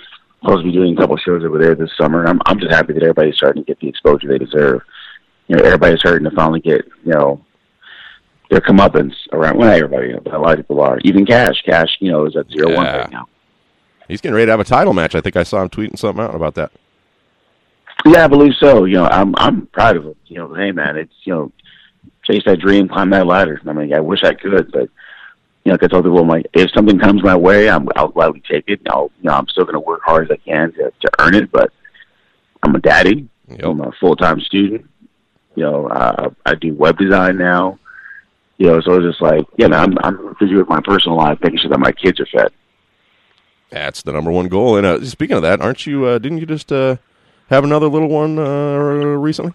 Supposed 0.44 0.64
to 0.64 0.70
be 0.70 0.76
doing 0.76 0.92
a 0.92 1.00
couple 1.00 1.16
shows 1.16 1.42
over 1.42 1.58
there 1.58 1.74
this 1.74 1.90
summer. 1.98 2.26
I'm 2.26 2.38
I'm 2.44 2.60
just 2.60 2.70
happy 2.70 2.92
that 2.92 3.02
everybody's 3.02 3.36
starting 3.36 3.62
to 3.64 3.66
get 3.66 3.80
the 3.80 3.88
exposure 3.88 4.28
they 4.28 4.36
deserve. 4.38 4.82
You 5.48 5.56
know, 5.56 5.64
everybody's 5.64 6.00
starting 6.00 6.28
to 6.28 6.36
finally 6.36 6.60
get 6.60 6.82
you 7.04 7.12
know 7.12 7.42
their 8.50 8.60
comeuppance 8.60 9.14
around. 9.32 9.56
Well, 9.56 9.68
not 9.70 9.76
everybody, 9.76 10.12
but 10.22 10.34
a 10.34 10.38
lot 10.38 10.52
of 10.52 10.58
people 10.58 10.82
are. 10.82 10.98
Even 11.02 11.24
Cash, 11.24 11.62
Cash, 11.64 11.96
you 12.00 12.12
know, 12.12 12.26
is 12.26 12.36
at 12.36 12.46
zero 12.50 12.74
one 12.76 12.84
Yeah. 12.84 12.96
right 12.98 13.10
now. 13.10 13.26
He's 14.06 14.20
getting 14.20 14.34
ready 14.34 14.44
to 14.46 14.50
have 14.52 14.60
a 14.60 14.64
title 14.64 14.92
match. 14.92 15.14
I 15.14 15.22
think 15.22 15.34
I 15.34 15.44
saw 15.44 15.62
him 15.62 15.70
tweeting 15.70 15.98
something 15.98 16.22
out 16.22 16.34
about 16.34 16.56
that. 16.56 16.72
Yeah, 18.04 18.24
I 18.24 18.28
believe 18.28 18.52
so. 18.60 18.84
You 18.84 18.96
know, 18.96 19.06
I'm 19.06 19.34
I'm 19.38 19.66
proud 19.68 19.96
of 19.96 20.04
him. 20.04 20.14
You 20.26 20.38
know, 20.40 20.52
hey 20.54 20.72
man, 20.72 20.98
it's 20.98 21.14
you 21.24 21.32
know, 21.32 21.52
chase 22.30 22.42
that 22.44 22.60
dream, 22.60 22.86
climb 22.88 23.08
that 23.10 23.26
ladder. 23.26 23.62
I 23.66 23.72
mean, 23.72 23.94
I 23.94 24.00
wish 24.00 24.22
I 24.22 24.34
could, 24.34 24.70
but 24.72 24.90
you 25.65 25.70
know, 25.70 25.74
like 25.74 25.82
I 25.82 25.86
told 25.86 26.05
people, 26.05 26.19
I'm 26.19 26.28
like, 26.28 26.47
if 26.53 26.70
something 26.73 26.99
comes 26.99 27.23
my 27.23 27.36
way, 27.36 27.70
I'm 27.70 27.89
I'll 27.97 28.09
gladly 28.09 28.43
take 28.49 28.65
it. 28.69 28.81
I'll 28.89 29.11
you 29.23 29.31
know, 29.31 29.35
I'm 29.35 29.49
still 29.49 29.65
gonna 29.65 29.81
work 29.81 30.03
hard 30.05 30.31
as 30.31 30.31
I 30.31 30.49
can 30.49 30.73
to 30.74 30.93
to 31.01 31.11
earn 31.20 31.35
it, 31.35 31.51
but 31.51 31.73
I'm 32.62 32.74
a 32.74 32.81
daddy. 32.81 33.28
Yep. 33.49 33.65
I'm 33.65 33.81
a 33.81 33.93
full 34.01 34.16
time 34.16 34.41
student. 34.41 34.89
You 35.55 35.65
know, 35.65 35.86
uh, 35.89 36.31
I 36.45 36.55
do 36.55 36.74
web 36.74 36.99
design 36.99 37.39
now. 37.39 37.78
You 38.59 38.66
know, 38.66 38.81
so 38.82 38.95
it's 38.95 39.07
just 39.07 39.23
like, 39.23 39.45
yeah, 39.57 39.69
man, 39.69 39.81
I'm 39.81 39.99
I'm 40.05 40.36
busy 40.39 40.55
with 40.55 40.69
my 40.69 40.81
personal 40.85 41.16
life, 41.16 41.39
making 41.43 41.61
sure 41.61 41.70
that 41.70 41.81
my 41.81 41.93
kids 41.93 42.20
are 42.20 42.27
fed. 42.27 42.53
That's 43.70 44.03
the 44.03 44.12
number 44.12 44.31
one 44.31 44.49
goal. 44.49 44.77
And 44.77 44.86
uh, 44.86 45.05
speaking 45.05 45.36
of 45.36 45.43
that, 45.43 45.61
aren't 45.61 45.86
you? 45.86 46.05
Uh, 46.05 46.19
didn't 46.19 46.39
you 46.39 46.47
just 46.47 46.70
uh, 46.70 46.97
have 47.49 47.65
another 47.65 47.89
little 47.89 48.09
one 48.09 48.39
uh, 48.39 48.78
recently? 48.78 49.53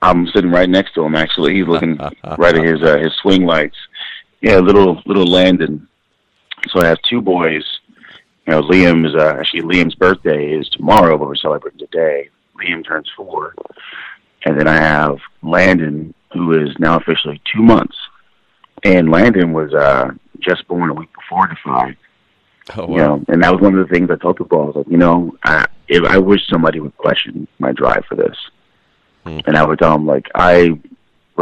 I'm 0.00 0.26
sitting 0.28 0.50
right 0.50 0.68
next 0.68 0.94
to 0.94 1.04
him. 1.04 1.14
Actually, 1.14 1.54
he's 1.54 1.66
looking 1.66 1.96
right 2.38 2.56
at 2.56 2.64
his 2.64 2.82
uh, 2.82 2.98
his 2.98 3.12
swing 3.20 3.44
lights. 3.44 3.76
Yeah, 4.42 4.58
little 4.58 5.00
little 5.06 5.26
Landon. 5.26 5.88
So 6.68 6.80
I 6.80 6.86
have 6.86 7.00
two 7.02 7.20
boys. 7.20 7.64
You 8.46 8.54
know, 8.54 8.62
Liam's 8.62 9.14
uh, 9.14 9.36
actually 9.38 9.62
Liam's 9.62 9.94
birthday 9.94 10.52
is 10.52 10.68
tomorrow, 10.68 11.16
but 11.16 11.28
we're 11.28 11.36
celebrating 11.36 11.78
today. 11.78 12.28
Liam 12.58 12.84
turns 12.84 13.10
four, 13.16 13.54
and 14.44 14.58
then 14.58 14.66
I 14.66 14.76
have 14.76 15.18
Landon, 15.42 16.12
who 16.32 16.60
is 16.60 16.76
now 16.78 16.96
officially 16.96 17.40
two 17.52 17.62
months. 17.62 17.96
And 18.84 19.10
Landon 19.10 19.52
was 19.52 19.72
uh, 19.72 20.10
just 20.40 20.66
born 20.66 20.90
a 20.90 20.94
week 20.94 21.10
before 21.14 21.46
Defy. 21.46 21.96
Oh 22.76 22.88
You 22.88 22.96
know, 22.96 23.24
and 23.28 23.42
that 23.42 23.52
was 23.52 23.60
one 23.60 23.78
of 23.78 23.88
the 23.88 23.92
things 23.94 24.10
I 24.10 24.16
told 24.16 24.38
people. 24.38 24.60
I 24.60 24.64
was 24.64 24.76
like, 24.76 24.88
you 24.88 24.96
know, 24.96 25.36
I, 25.44 25.66
if 25.88 26.04
I 26.04 26.18
wish 26.18 26.40
somebody 26.48 26.80
would 26.80 26.96
question 26.96 27.46
my 27.58 27.72
drive 27.72 28.04
for 28.08 28.16
this. 28.16 28.36
Hmm. 29.24 29.38
And 29.46 29.56
I 29.56 29.64
would 29.64 29.78
tell 29.78 29.92
them, 29.92 30.06
like, 30.06 30.28
I 30.34 30.78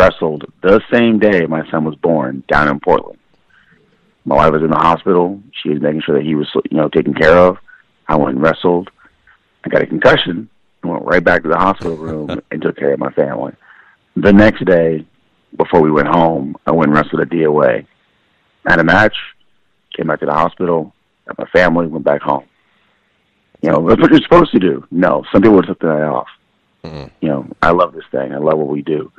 wrestled 0.00 0.50
the 0.62 0.80
same 0.92 1.18
day 1.18 1.46
my 1.46 1.68
son 1.70 1.84
was 1.84 1.94
born 1.96 2.42
down 2.48 2.68
in 2.68 2.80
Portland. 2.80 3.18
My 4.24 4.36
wife 4.36 4.52
was 4.52 4.62
in 4.62 4.70
the 4.70 4.76
hospital. 4.76 5.40
She 5.62 5.70
was 5.70 5.80
making 5.80 6.02
sure 6.02 6.16
that 6.16 6.24
he 6.24 6.34
was, 6.34 6.48
you 6.70 6.76
know, 6.76 6.88
taken 6.88 7.14
care 7.14 7.36
of. 7.36 7.58
I 8.08 8.16
went 8.16 8.34
and 8.36 8.42
wrestled. 8.42 8.90
I 9.64 9.68
got 9.68 9.82
a 9.82 9.86
concussion 9.86 10.48
and 10.82 10.92
went 10.92 11.04
right 11.04 11.22
back 11.22 11.42
to 11.42 11.48
the 11.48 11.56
hospital 11.56 11.96
room 11.96 12.40
and 12.50 12.62
took 12.62 12.76
care 12.76 12.92
of 12.94 12.98
my 12.98 13.10
family. 13.12 13.52
The 14.16 14.32
next 14.32 14.64
day, 14.64 15.06
before 15.56 15.80
we 15.80 15.90
went 15.90 16.08
home, 16.08 16.56
I 16.66 16.72
went 16.72 16.90
and 16.90 16.96
wrestled 16.96 17.20
at 17.20 17.28
DOA. 17.28 17.86
Had 18.66 18.80
a 18.80 18.84
match, 18.84 19.16
came 19.96 20.06
back 20.06 20.20
to 20.20 20.26
the 20.26 20.32
hospital, 20.32 20.94
got 21.26 21.38
my 21.38 21.46
family, 21.46 21.86
went 21.86 22.04
back 22.04 22.22
home. 22.22 22.44
You 23.62 23.70
know, 23.70 23.86
that's 23.88 24.00
what 24.00 24.10
you're 24.10 24.20
supposed 24.22 24.52
to 24.52 24.58
do. 24.58 24.86
No, 24.90 25.24
some 25.32 25.42
people 25.42 25.62
took 25.62 25.80
the 25.80 25.88
night 25.88 26.02
off. 26.02 26.28
Mhm. 26.84 27.10
You 27.20 27.28
know, 27.28 27.46
I 27.62 27.72
love 27.72 27.92
this 27.92 28.04
thing. 28.10 28.32
I 28.32 28.38
love 28.38 28.58
what 28.58 28.68
we 28.68 28.82
do. 28.82 29.12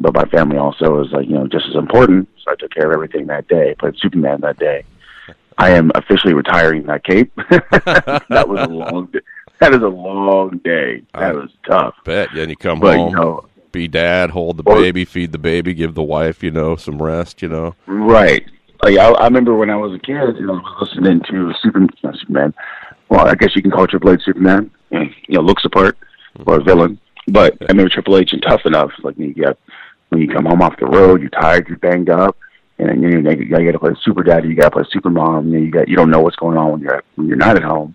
But 0.00 0.14
my 0.14 0.24
family 0.26 0.56
also 0.56 1.02
is 1.04 1.12
like, 1.12 1.28
you 1.28 1.34
know, 1.34 1.46
just 1.46 1.66
as 1.68 1.76
important. 1.76 2.28
So 2.44 2.50
I 2.52 2.54
took 2.56 2.72
care 2.72 2.88
of 2.88 2.92
everything 2.94 3.26
that 3.28 3.46
day. 3.48 3.74
Played 3.78 3.96
Superman 3.98 4.40
that 4.40 4.58
day. 4.58 4.84
I 5.58 5.70
am 5.70 5.92
officially 5.94 6.34
retiring 6.34 6.84
that 6.86 7.04
cape. 7.04 7.32
that 7.50 8.48
was 8.48 8.66
a 8.66 8.70
long. 8.70 9.06
Day. 9.06 9.20
That 9.60 9.74
is 9.74 9.82
a 9.82 9.88
long 9.88 10.58
day. 10.64 11.02
That 11.14 11.22
I- 11.22 11.32
was 11.32 11.50
tough. 11.68 11.94
Bet. 12.04 12.28
Yeah, 12.34 12.42
and 12.42 12.50
you 12.50 12.56
come 12.56 12.80
But 12.80 12.96
home, 12.96 13.10
you 13.10 13.16
know, 13.16 13.44
be 13.70 13.86
dad, 13.86 14.30
hold 14.30 14.56
the 14.56 14.62
baby, 14.64 15.04
feed 15.04 15.32
the 15.32 15.38
baby, 15.38 15.72
give 15.72 15.94
the 15.94 16.02
wife, 16.02 16.42
you 16.42 16.50
know, 16.50 16.76
some 16.76 17.00
rest. 17.00 17.42
You 17.42 17.48
know. 17.48 17.74
Right. 17.86 18.44
Like 18.82 18.98
I, 18.98 19.10
I 19.12 19.24
remember 19.24 19.54
when 19.54 19.70
I 19.70 19.76
was 19.76 19.94
a 19.94 19.98
kid, 19.98 20.36
you 20.38 20.46
know, 20.46 20.54
I 20.56 20.80
was 20.80 20.88
listening 20.94 21.20
to 21.30 21.52
Super, 21.62 21.80
not 22.02 22.16
Superman. 22.18 22.52
Well, 23.08 23.26
I 23.26 23.34
guess 23.34 23.54
you 23.54 23.62
can 23.62 23.70
call 23.70 23.86
Triple 23.86 24.10
H 24.12 24.22
Superman. 24.24 24.70
You 24.90 25.08
know, 25.28 25.40
looks 25.40 25.64
apart 25.64 25.96
or 26.46 26.56
a 26.56 26.62
villain. 26.62 26.98
But 27.28 27.56
I 27.62 27.66
remember 27.66 27.88
Triple 27.90 28.16
H 28.16 28.32
and 28.32 28.42
Tough 28.42 28.62
Enough. 28.64 28.90
Like 29.02 29.16
you 29.16 29.32
get 29.32 29.56
when 30.12 30.20
you 30.20 30.28
come 30.28 30.44
home 30.44 30.60
off 30.60 30.78
the 30.78 30.84
road, 30.84 31.22
you're 31.22 31.30
tired, 31.30 31.66
you're 31.68 31.78
banged 31.78 32.10
up, 32.10 32.36
and 32.78 32.90
then 32.90 33.02
you 33.02 33.22
know, 33.22 33.30
you 33.30 33.48
got 33.48 33.58
to 33.58 33.78
play 33.78 33.92
Super 34.02 34.22
Daddy, 34.22 34.48
you 34.48 34.54
got 34.54 34.64
to 34.64 34.70
play 34.72 34.84
Super 34.90 35.08
Mom. 35.08 35.50
Know, 35.50 35.58
you 35.58 35.70
got 35.70 35.88
you 35.88 35.96
don't 35.96 36.10
know 36.10 36.20
what's 36.20 36.36
going 36.36 36.58
on 36.58 36.72
when 36.72 36.80
you're 36.82 37.02
when 37.14 37.28
you're 37.28 37.36
not 37.38 37.56
at 37.56 37.62
home. 37.62 37.94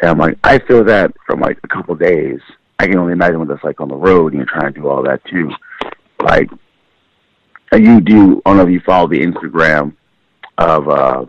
And 0.00 0.10
I'm 0.10 0.18
like, 0.18 0.38
I 0.44 0.58
feel 0.58 0.84
that 0.84 1.14
from 1.26 1.40
like 1.40 1.58
a 1.64 1.68
couple 1.68 1.94
of 1.94 2.00
days. 2.00 2.40
I 2.78 2.86
can 2.86 2.98
only 2.98 3.14
imagine 3.14 3.38
what 3.38 3.48
that's 3.48 3.64
like 3.64 3.80
on 3.80 3.88
the 3.88 3.96
road, 3.96 4.32
and 4.32 4.40
you're 4.40 4.46
trying 4.46 4.74
to 4.74 4.80
do 4.80 4.88
all 4.88 5.02
that 5.04 5.24
too. 5.24 5.50
Like 6.20 6.50
you 7.72 8.02
do. 8.02 8.42
I 8.44 8.50
don't 8.50 8.58
know 8.58 8.64
if 8.64 8.70
you 8.70 8.80
follow 8.80 9.08
the 9.08 9.20
Instagram 9.20 9.96
of 10.58 10.88
uh, 10.88 11.24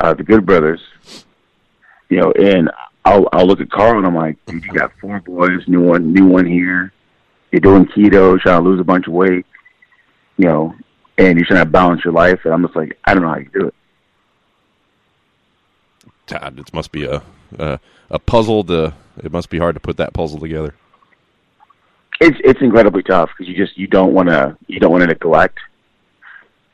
uh, 0.00 0.14
the 0.14 0.24
Good 0.24 0.44
Brothers. 0.44 0.80
You 2.08 2.20
know, 2.20 2.32
and 2.32 2.68
I'll 3.04 3.28
I'll 3.32 3.46
look 3.46 3.60
at 3.60 3.70
Karl 3.70 3.98
and 3.98 4.06
I'm 4.06 4.16
like, 4.16 4.44
dude, 4.46 4.64
you 4.64 4.72
got 4.72 4.90
four 5.00 5.20
boys, 5.20 5.60
new 5.68 5.82
one, 5.82 6.12
new 6.12 6.26
one 6.26 6.46
here. 6.46 6.92
You're 7.50 7.60
doing 7.60 7.86
keto, 7.86 8.38
trying 8.40 8.62
to 8.62 8.68
lose 8.68 8.80
a 8.80 8.84
bunch 8.84 9.06
of 9.06 9.12
weight. 9.12 9.46
You 10.36 10.46
know, 10.46 10.74
and 11.16 11.36
you're 11.38 11.46
trying 11.46 11.64
to 11.64 11.70
balance 11.70 12.04
your 12.04 12.12
life. 12.12 12.40
And 12.44 12.54
I'm 12.54 12.62
just 12.62 12.76
like, 12.76 12.98
I 13.04 13.14
don't 13.14 13.22
know 13.22 13.30
how 13.30 13.38
you 13.38 13.50
do 13.52 13.66
it. 13.68 13.74
Todd, 16.26 16.58
it 16.58 16.72
must 16.72 16.92
be 16.92 17.04
a 17.04 17.22
a, 17.58 17.80
a 18.10 18.18
puzzle 18.18 18.62
to. 18.64 18.94
It 19.22 19.32
must 19.32 19.50
be 19.50 19.58
hard 19.58 19.74
to 19.74 19.80
put 19.80 19.96
that 19.96 20.12
puzzle 20.12 20.38
together. 20.38 20.74
it's 22.20 22.36
it's 22.44 22.60
incredibly 22.60 23.02
tough 23.02 23.30
because 23.36 23.48
you 23.48 23.56
just 23.56 23.76
you 23.78 23.86
don't 23.86 24.12
want 24.12 24.28
to 24.28 24.56
you 24.66 24.80
don't 24.80 24.90
want 24.90 25.02
to 25.02 25.06
neglect 25.06 25.58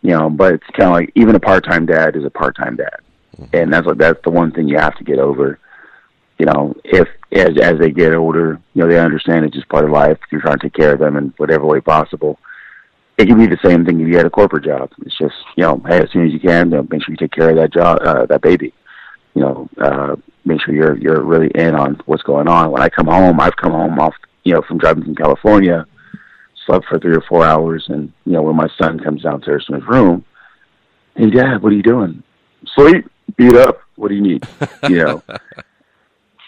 you 0.03 0.11
know 0.11 0.29
but 0.31 0.55
it's 0.55 0.67
kind 0.77 0.89
of 0.89 0.93
like 0.93 1.13
even 1.15 1.35
a 1.35 1.41
part-time 1.41 1.87
dad 1.87 2.17
is 2.17 2.25
a 2.25 2.31
part-time 2.31 2.77
dad 2.77 3.01
mm-hmm. 3.37 3.57
and 3.57 3.73
that's 3.73 3.87
like 3.87 3.99
that's 3.99 4.21
the 4.25 4.31
one 4.31 4.51
thing 4.53 4.69
you 4.69 4.79
have 4.79 4.97
to 4.97 5.05
get 5.05 5.19
over 5.19 5.59
you 6.39 6.47
know 6.47 6.75
if 6.85 7.09
as 7.33 7.51
as 7.61 7.79
they 7.79 7.91
get 7.91 8.15
older 8.15 8.61
you 8.75 8.83
know 8.83 8.89
they 8.89 8.99
understand 8.99 9.45
it's 9.45 9.55
just 9.55 9.69
part 9.69 9.85
of 9.85 9.91
life 9.91 10.19
you're 10.31 10.41
trying 10.41 10.59
to 10.59 10.65
take 10.65 10.75
care 10.75 10.93
of 10.93 11.01
them 11.01 11.17
in 11.17 11.33
whatever 11.37 11.65
way 11.65 11.81
possible 11.81 12.39
it 13.17 13.27
can 13.27 13.39
be 13.39 13.47
the 13.47 13.59
same 13.65 13.85
thing 13.85 14.01
if 14.01 14.09
you 14.09 14.17
had 14.17 14.27
a 14.27 14.31
corporate 14.31 14.65
job 14.65 14.91
it's 15.05 15.17
just 15.19 15.35
you 15.57 15.63
know 15.63 15.81
hey 15.87 15.99
as 15.99 16.11
soon 16.13 16.27
as 16.27 16.33
you 16.33 16.41
can 16.41 16.71
you 16.71 16.77
know, 16.77 16.87
make 16.91 17.03
sure 17.03 17.13
you 17.13 17.17
take 17.17 17.33
care 17.33 17.51
of 17.51 17.57
that 17.57 17.73
job 17.73 17.99
uh, 18.03 18.27
that 18.27 18.43
baby 18.43 18.73
you 19.35 19.43
know 19.43 19.69
uh 19.81 20.17
make 20.45 20.61
sure 20.61 20.75
you're 20.75 20.97
you're 20.99 21.23
really 21.23 21.51
in 21.55 21.75
on 21.75 22.01
what's 22.07 22.23
going 22.23 22.49
on 22.49 22.71
when 22.71 22.83
i 22.83 22.89
come 22.89 23.07
home 23.07 23.41
i've 23.41 23.57
come 23.57 23.73
home 23.73 23.99
off 23.99 24.15
you 24.45 24.53
know, 24.53 24.63
from 24.63 24.79
driving 24.79 25.05
from 25.05 25.17
California, 25.17 25.87
slept 26.67 26.87
for 26.87 26.99
three 26.99 27.17
or 27.17 27.23
four 27.23 27.45
hours, 27.45 27.87
and 27.89 28.13
you 28.25 28.33
know, 28.33 28.43
when 28.43 28.57
my 28.57 28.69
son 28.79 29.01
comes 29.01 29.23
downstairs 29.23 29.65
from 29.67 29.77
his 29.77 29.89
room, 29.89 30.25
hey, 31.17 31.31
Dad, 31.31 31.63
what 31.63 31.73
are 31.73 31.77
you 31.77 31.83
doing? 31.83 32.23
Sleep, 32.75 33.11
beat 33.37 33.57
up. 33.57 33.81
What 33.97 34.09
do 34.09 34.15
you 34.15 34.23
need? 34.23 34.47
You 34.89 34.97
know. 34.97 35.23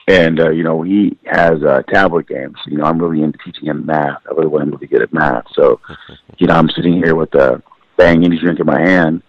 and 0.09 0.41
uh, 0.41 0.51
you 0.51 0.63
know, 0.63 0.83
he 0.83 1.17
has 1.27 1.63
uh, 1.63 1.83
tablet 1.83 2.29
games. 2.29 2.57
You 2.67 2.79
know, 2.79 2.85
I'm 2.85 3.01
really 3.01 3.23
into 3.23 3.39
teaching 3.45 3.69
him 3.69 3.87
math. 3.87 4.23
I 4.27 4.35
really 4.35 4.47
want 4.47 4.65
him 4.65 4.71
to 4.73 4.79
be 4.79 4.87
good 4.87 5.03
at 5.03 5.13
math. 5.13 5.47
So, 5.55 5.81
you 6.39 6.47
know, 6.47 6.55
I'm 6.55 6.69
sitting 6.71 6.95
here 6.95 7.15
with 7.15 7.35
a 7.35 7.63
Bang 7.97 8.25
energy 8.25 8.43
drink 8.43 8.61
in 8.61 8.67
my 8.67 8.79
hand, 8.79 9.23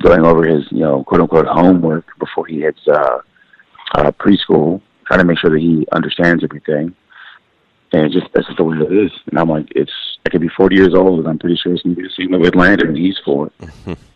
going 0.00 0.24
over 0.24 0.46
his, 0.46 0.64
you 0.70 0.78
know, 0.78 1.02
quote 1.02 1.20
unquote 1.20 1.46
homework 1.46 2.06
before 2.18 2.46
he 2.46 2.60
hits 2.60 2.78
uh, 2.86 3.18
uh, 3.96 4.12
preschool, 4.12 4.80
trying 5.06 5.18
to 5.18 5.24
make 5.24 5.38
sure 5.38 5.50
that 5.50 5.58
he 5.58 5.86
understands 5.90 6.44
everything. 6.44 6.94
And 7.92 8.06
it's 8.06 8.14
just 8.14 8.26
that's 8.32 8.46
just 8.46 8.58
the 8.58 8.64
way 8.64 8.76
it 8.76 8.92
is. 8.92 9.10
And 9.26 9.38
I'm 9.38 9.48
like, 9.48 9.66
it's 9.74 9.92
I 10.24 10.30
could 10.30 10.40
be 10.40 10.48
40 10.48 10.76
years 10.76 10.94
old, 10.94 11.18
and 11.20 11.28
I'm 11.28 11.38
pretty 11.38 11.56
sure 11.56 11.72
it's 11.72 11.82
gonna 11.82 11.94
be 11.94 12.02
the 12.02 12.10
same 12.16 12.30
with 12.38 12.54
Landon, 12.54 12.88
and 12.88 12.96
he's 12.96 13.18
for 13.24 13.50
it. 13.58 13.98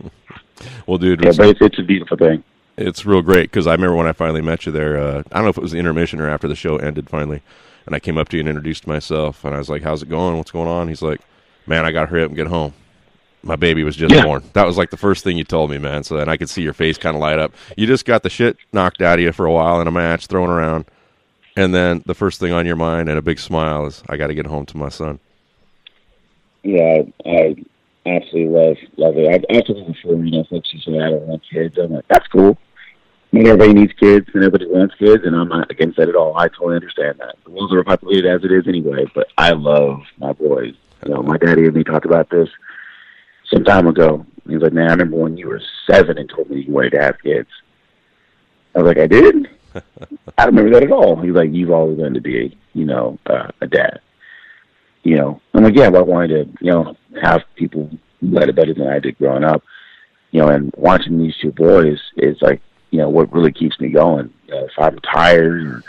Well, 0.86 0.98
dude, 0.98 1.24
Yeah, 1.24 1.32
but 1.36 1.48
it's, 1.48 1.60
it's 1.62 1.78
a 1.78 1.82
beautiful 1.82 2.16
thing. 2.16 2.44
It's 2.80 3.04
real 3.06 3.22
great 3.22 3.50
because 3.50 3.66
I 3.66 3.72
remember 3.72 3.96
when 3.96 4.06
I 4.06 4.12
finally 4.12 4.40
met 4.40 4.66
you 4.66 4.72
there. 4.72 4.96
Uh, 4.98 5.22
I 5.30 5.36
don't 5.36 5.44
know 5.44 5.50
if 5.50 5.58
it 5.58 5.62
was 5.62 5.72
the 5.72 5.78
intermission 5.78 6.20
or 6.20 6.28
after 6.28 6.48
the 6.48 6.56
show 6.56 6.76
ended 6.76 7.08
finally, 7.08 7.42
and 7.86 7.94
I 7.94 8.00
came 8.00 8.18
up 8.18 8.28
to 8.30 8.36
you 8.36 8.40
and 8.40 8.48
introduced 8.48 8.86
myself, 8.86 9.44
and 9.44 9.54
I 9.54 9.58
was 9.58 9.68
like, 9.68 9.82
"How's 9.82 10.02
it 10.02 10.08
going? 10.08 10.36
What's 10.36 10.50
going 10.50 10.68
on?" 10.68 10.88
He's 10.88 11.02
like, 11.02 11.20
"Man, 11.66 11.84
I 11.84 11.92
got 11.92 12.02
to 12.02 12.06
hurry 12.06 12.22
up 12.24 12.28
and 12.28 12.36
get 12.36 12.46
home." 12.46 12.72
My 13.42 13.56
baby 13.56 13.84
was 13.84 13.96
just 13.96 14.14
Yeah. 14.14 14.24
born. 14.24 14.42
That 14.52 14.66
was 14.66 14.76
like 14.76 14.90
the 14.90 14.96
first 14.98 15.24
thing 15.24 15.38
you 15.38 15.44
told 15.44 15.70
me, 15.70 15.78
man. 15.78 16.04
So 16.04 16.16
then 16.16 16.28
I 16.28 16.36
could 16.36 16.50
see 16.50 16.62
your 16.62 16.74
face 16.74 16.98
kind 16.98 17.16
of 17.16 17.22
light 17.22 17.38
up. 17.38 17.52
You 17.76 17.86
just 17.86 18.04
got 18.04 18.22
the 18.22 18.28
shit 18.28 18.56
knocked 18.72 19.00
out 19.00 19.18
of 19.18 19.22
you 19.22 19.32
for 19.32 19.46
a 19.46 19.52
while 19.52 19.80
in 19.80 19.86
a 19.86 19.90
match, 19.90 20.26
thrown 20.26 20.50
around, 20.50 20.84
and 21.56 21.74
then 21.74 22.02
the 22.06 22.14
first 22.14 22.38
thing 22.38 22.52
on 22.52 22.66
your 22.66 22.76
mind 22.76 23.08
and 23.08 23.18
a 23.18 23.22
big 23.22 23.38
smile 23.38 23.86
is, 23.86 24.02
"I 24.08 24.16
got 24.16 24.26
to 24.26 24.34
get 24.34 24.46
home 24.46 24.66
to 24.66 24.76
my 24.76 24.88
son." 24.90 25.20
Yeah, 26.62 27.02
I 27.24 27.56
absolutely 28.04 28.48
love 28.48 28.76
love 28.98 29.14
it. 29.16 29.46
I, 29.50 29.60
told 29.60 29.78
you 29.78 29.84
before, 29.94 30.22
you 30.22 30.30
know, 30.32 30.44
folks 30.44 30.70
who 30.70 30.78
say 30.80 30.98
I 31.00 31.10
don't 31.10 31.22
want 31.26 31.42
kids. 31.50 31.78
I'm 31.78 31.92
like, 31.92 32.08
that's 32.08 32.26
cool. 32.28 32.58
I 33.32 33.36
mean, 33.36 33.46
everybody 33.46 33.74
needs 33.74 33.92
kids 33.92 34.26
and 34.34 34.42
everybody 34.42 34.66
wants 34.66 34.94
kids, 34.96 35.24
and 35.24 35.36
I'm 35.36 35.48
not 35.48 35.70
against 35.70 35.96
that 35.98 36.08
at 36.08 36.16
all. 36.16 36.36
I 36.36 36.48
totally 36.48 36.76
understand 36.76 37.18
that. 37.20 37.36
The 37.44 37.50
world's 37.50 37.72
overpopulated 37.72 38.26
as 38.26 38.44
it 38.44 38.50
is 38.50 38.66
anyway, 38.66 39.06
but 39.14 39.28
I 39.38 39.52
love 39.52 40.02
my 40.18 40.32
boys. 40.32 40.74
You 41.04 41.14
know, 41.14 41.22
my 41.22 41.38
daddy 41.38 41.64
and 41.64 41.74
me 41.74 41.84
talked 41.84 42.06
about 42.06 42.28
this 42.28 42.48
some 43.52 43.64
time 43.64 43.86
ago. 43.86 44.26
He 44.46 44.54
was 44.54 44.62
like, 44.62 44.72
man, 44.72 44.88
I 44.88 44.92
remember 44.92 45.16
when 45.16 45.36
you 45.36 45.48
were 45.48 45.62
seven 45.88 46.18
and 46.18 46.28
told 46.28 46.50
me 46.50 46.62
you 46.62 46.72
wanted 46.72 46.90
to 46.90 47.02
have 47.02 47.22
kids. 47.22 47.48
I 48.74 48.82
was 48.82 48.88
like, 48.88 48.98
I 48.98 49.06
did? 49.06 49.48
I 49.74 50.46
don't 50.46 50.56
remember 50.56 50.70
that 50.72 50.84
at 50.84 50.92
all. 50.92 51.16
He's 51.20 51.32
like, 51.32 51.52
you've 51.52 51.70
always 51.70 51.98
wanted 51.98 52.14
to 52.14 52.20
be, 52.20 52.58
you 52.74 52.84
know, 52.84 53.18
uh, 53.26 53.48
a 53.60 53.66
dad 53.66 54.00
you 55.02 55.16
know, 55.16 55.40
I'm 55.54 55.64
like, 55.64 55.76
yeah, 55.76 55.90
but 55.90 55.98
I 55.98 56.02
wanted 56.02 56.28
to, 56.28 56.64
you 56.64 56.70
know, 56.70 56.96
have 57.22 57.42
people 57.56 57.90
who 58.20 58.28
led 58.28 58.48
it 58.48 58.56
better 58.56 58.74
than 58.74 58.88
I 58.88 58.98
did 58.98 59.18
growing 59.18 59.44
up, 59.44 59.62
you 60.30 60.40
know, 60.40 60.48
and 60.48 60.72
watching 60.76 61.18
these 61.18 61.36
two 61.40 61.52
boys 61.52 61.98
is 62.16 62.40
like, 62.42 62.60
you 62.90 62.98
know, 62.98 63.08
what 63.08 63.32
really 63.32 63.52
keeps 63.52 63.78
me 63.80 63.88
going. 63.88 64.32
Uh, 64.52 64.64
if 64.64 64.72
I'm 64.78 64.98
tired 65.00 65.62
or, 65.62 65.84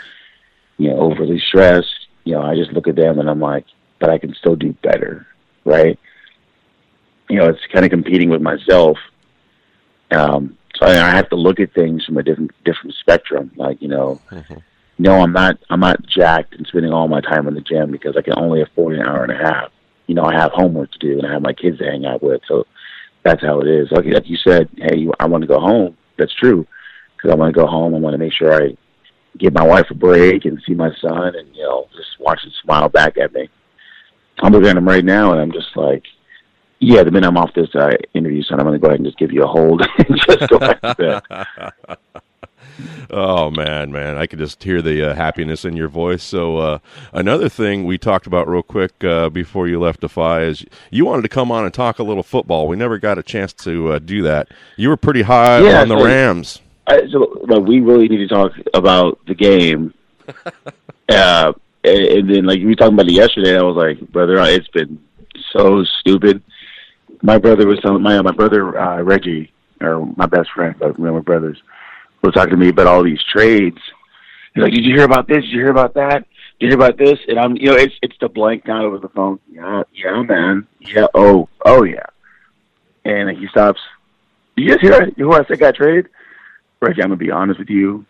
you 0.78 0.90
know, 0.90 1.00
overly 1.00 1.40
stressed, 1.40 2.06
you 2.24 2.34
know, 2.34 2.42
I 2.42 2.54
just 2.54 2.72
look 2.72 2.88
at 2.88 2.96
them 2.96 3.18
and 3.18 3.28
I'm 3.28 3.40
like, 3.40 3.66
but 4.00 4.10
I 4.10 4.18
can 4.18 4.34
still 4.34 4.56
do 4.56 4.72
better, 4.82 5.26
right? 5.64 5.98
You 7.28 7.38
know, 7.38 7.48
it's 7.48 7.60
kind 7.72 7.84
of 7.84 7.90
competing 7.90 8.30
with 8.30 8.42
myself. 8.42 8.98
Um, 10.12 10.56
so 10.76 10.86
I, 10.86 10.92
I 10.92 11.10
have 11.16 11.28
to 11.30 11.36
look 11.36 11.60
at 11.60 11.74
things 11.74 12.04
from 12.04 12.18
a 12.18 12.22
different 12.22 12.52
different 12.64 12.94
spectrum. 13.00 13.50
Like, 13.56 13.80
you 13.80 13.88
know, 13.88 14.20
no, 14.98 15.20
I'm 15.20 15.32
not. 15.32 15.58
I'm 15.70 15.80
not 15.80 16.06
jacked 16.06 16.54
and 16.54 16.66
spending 16.66 16.92
all 16.92 17.08
my 17.08 17.20
time 17.20 17.48
in 17.48 17.54
the 17.54 17.60
gym 17.60 17.90
because 17.90 18.16
I 18.16 18.22
can 18.22 18.34
only 18.36 18.60
afford 18.60 18.94
an 18.94 19.06
hour 19.06 19.22
and 19.22 19.32
a 19.32 19.36
half. 19.36 19.70
You 20.06 20.14
know, 20.14 20.24
I 20.24 20.34
have 20.34 20.52
homework 20.52 20.92
to 20.92 20.98
do 20.98 21.18
and 21.18 21.26
I 21.26 21.32
have 21.32 21.42
my 21.42 21.52
kids 21.52 21.78
to 21.78 21.84
hang 21.84 22.04
out 22.04 22.22
with. 22.22 22.42
So 22.46 22.66
that's 23.22 23.42
how 23.42 23.60
it 23.60 23.68
is. 23.68 23.90
Like, 23.90 24.04
like 24.04 24.28
you 24.28 24.36
said, 24.36 24.68
hey, 24.76 24.98
you, 24.98 25.12
I 25.18 25.26
want 25.26 25.42
to 25.42 25.48
go 25.48 25.60
home. 25.60 25.96
That's 26.18 26.34
true 26.34 26.66
because 27.22 27.32
I 27.32 27.38
want 27.38 27.54
to 27.54 27.60
go 27.60 27.66
home. 27.66 27.94
I 27.94 27.98
want 27.98 28.14
to 28.14 28.18
make 28.18 28.32
sure 28.32 28.52
I 28.52 28.76
give 29.38 29.52
my 29.54 29.64
wife 29.64 29.86
a 29.90 29.94
break 29.94 30.44
and 30.44 30.62
see 30.66 30.74
my 30.74 30.90
son 31.00 31.34
and 31.36 31.54
you 31.54 31.62
know 31.62 31.86
just 31.96 32.18
watch 32.18 32.42
him 32.44 32.52
smile 32.62 32.88
back 32.88 33.16
at 33.18 33.32
me. 33.32 33.48
I'm 34.40 34.52
looking 34.52 34.68
at 34.68 34.76
him 34.76 34.88
right 34.88 35.04
now 35.04 35.32
and 35.32 35.40
I'm 35.40 35.52
just 35.52 35.76
like, 35.76 36.02
yeah. 36.80 37.02
The 37.04 37.10
minute 37.10 37.28
I'm 37.28 37.36
off 37.36 37.54
this 37.54 37.74
uh, 37.74 37.90
interview, 38.14 38.42
son, 38.42 38.58
I'm 38.58 38.66
going 38.66 38.78
to 38.78 38.84
go 38.84 38.88
ahead 38.88 38.98
and 38.98 39.06
just 39.06 39.18
give 39.18 39.30
you 39.30 39.42
a 39.44 39.46
hold 39.46 39.86
and 39.98 40.20
just 40.26 40.50
go 40.50 40.58
back 40.58 40.80
to 40.80 41.22
bed. 41.28 41.98
Oh 43.10 43.50
man, 43.50 43.92
man, 43.92 44.16
I 44.16 44.26
could 44.26 44.38
just 44.38 44.62
hear 44.62 44.80
the 44.80 45.10
uh, 45.10 45.14
happiness 45.14 45.64
in 45.66 45.76
your 45.76 45.88
voice. 45.88 46.22
So 46.22 46.56
uh, 46.56 46.78
another 47.12 47.50
thing 47.50 47.84
we 47.84 47.98
talked 47.98 48.26
about 48.26 48.48
real 48.48 48.62
quick 48.62 49.04
uh, 49.04 49.28
before 49.28 49.68
you 49.68 49.78
left 49.78 50.00
Defy 50.00 50.44
is 50.44 50.64
you 50.90 51.04
wanted 51.04 51.22
to 51.22 51.28
come 51.28 51.52
on 51.52 51.64
and 51.64 51.74
talk 51.74 51.98
a 51.98 52.02
little 52.02 52.22
football. 52.22 52.66
We 52.68 52.76
never 52.76 52.98
got 52.98 53.18
a 53.18 53.22
chance 53.22 53.52
to 53.64 53.92
uh, 53.92 53.98
do 53.98 54.22
that. 54.22 54.48
You 54.76 54.88
were 54.88 54.96
pretty 54.96 55.22
high 55.22 55.60
Yeah, 55.60 55.82
on 55.82 55.88
the 55.88 55.96
Rams. 55.96 56.60
I, 56.86 57.02
so 57.10 57.44
like, 57.48 57.62
we 57.62 57.80
really 57.80 58.08
need 58.08 58.18
to 58.18 58.28
talk 58.28 58.52
about 58.74 59.18
the 59.26 59.34
game. 59.34 59.94
uh, 61.08 61.52
and, 61.84 61.98
and 62.04 62.30
then 62.30 62.46
like 62.46 62.58
we 62.58 62.66
were 62.66 62.74
talking 62.74 62.94
about 62.94 63.08
it 63.08 63.12
yesterday. 63.12 63.56
I 63.56 63.62
was 63.62 63.76
like, 63.76 64.00
brother, 64.12 64.38
it's 64.40 64.68
been 64.68 65.00
so 65.52 65.84
stupid. 66.00 66.42
My 67.22 67.38
brother 67.38 67.66
was 67.66 67.80
telling 67.80 68.02
my 68.02 68.20
my 68.22 68.32
brother 68.32 68.78
uh, 68.78 69.02
Reggie, 69.02 69.52
or 69.80 70.06
my 70.16 70.26
best 70.26 70.50
friend, 70.54 70.74
but 70.78 70.98
we 70.98 71.10
we're 71.10 71.20
brothers, 71.20 71.60
was 72.22 72.34
talking 72.34 72.50
to 72.50 72.56
me 72.56 72.68
about 72.68 72.86
all 72.86 73.02
these 73.02 73.22
trades. 73.32 73.78
He's 74.54 74.62
like, 74.62 74.72
"Did 74.72 74.84
you 74.84 74.94
hear 74.94 75.04
about 75.04 75.28
this? 75.28 75.42
Did 75.42 75.52
you 75.52 75.60
hear 75.60 75.70
about 75.70 75.94
that? 75.94 76.26
Did 76.58 76.66
you 76.66 76.68
hear 76.68 76.76
about 76.76 76.98
this?" 76.98 77.18
And 77.28 77.38
I'm, 77.38 77.56
you 77.56 77.66
know, 77.66 77.74
it's 77.74 77.94
it's 78.02 78.16
the 78.20 78.28
blank 78.28 78.68
out 78.68 78.84
over 78.84 78.98
the 78.98 79.08
phone. 79.08 79.38
Yeah, 79.50 79.82
yeah, 79.94 80.22
man. 80.22 80.66
Yeah, 80.80 81.06
oh, 81.14 81.48
oh 81.64 81.84
yeah. 81.84 82.06
And 83.04 83.36
he 83.36 83.46
stops. 83.48 83.80
Did 84.56 84.62
you 84.62 84.68
just 84.70 84.82
hear 84.82 85.10
who 85.16 85.32
I 85.32 85.44
said 85.46 85.58
got 85.58 85.74
traded? 85.74 86.08
Reggie, 86.82 87.02
I'm 87.02 87.08
gonna 87.08 87.16
be 87.16 87.30
honest 87.30 87.58
with 87.60 87.70
you. 87.70 88.04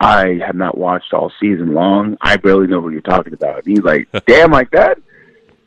I 0.00 0.40
have 0.44 0.56
not 0.56 0.76
watched 0.76 1.12
all 1.12 1.30
season 1.38 1.74
long. 1.74 2.16
I 2.20 2.36
barely 2.36 2.66
know 2.66 2.80
what 2.80 2.92
you're 2.92 3.02
talking 3.02 3.34
about. 3.34 3.64
And 3.64 3.66
he's 3.76 3.84
like, 3.84 4.08
damn, 4.26 4.50
like 4.50 4.70
that. 4.72 4.98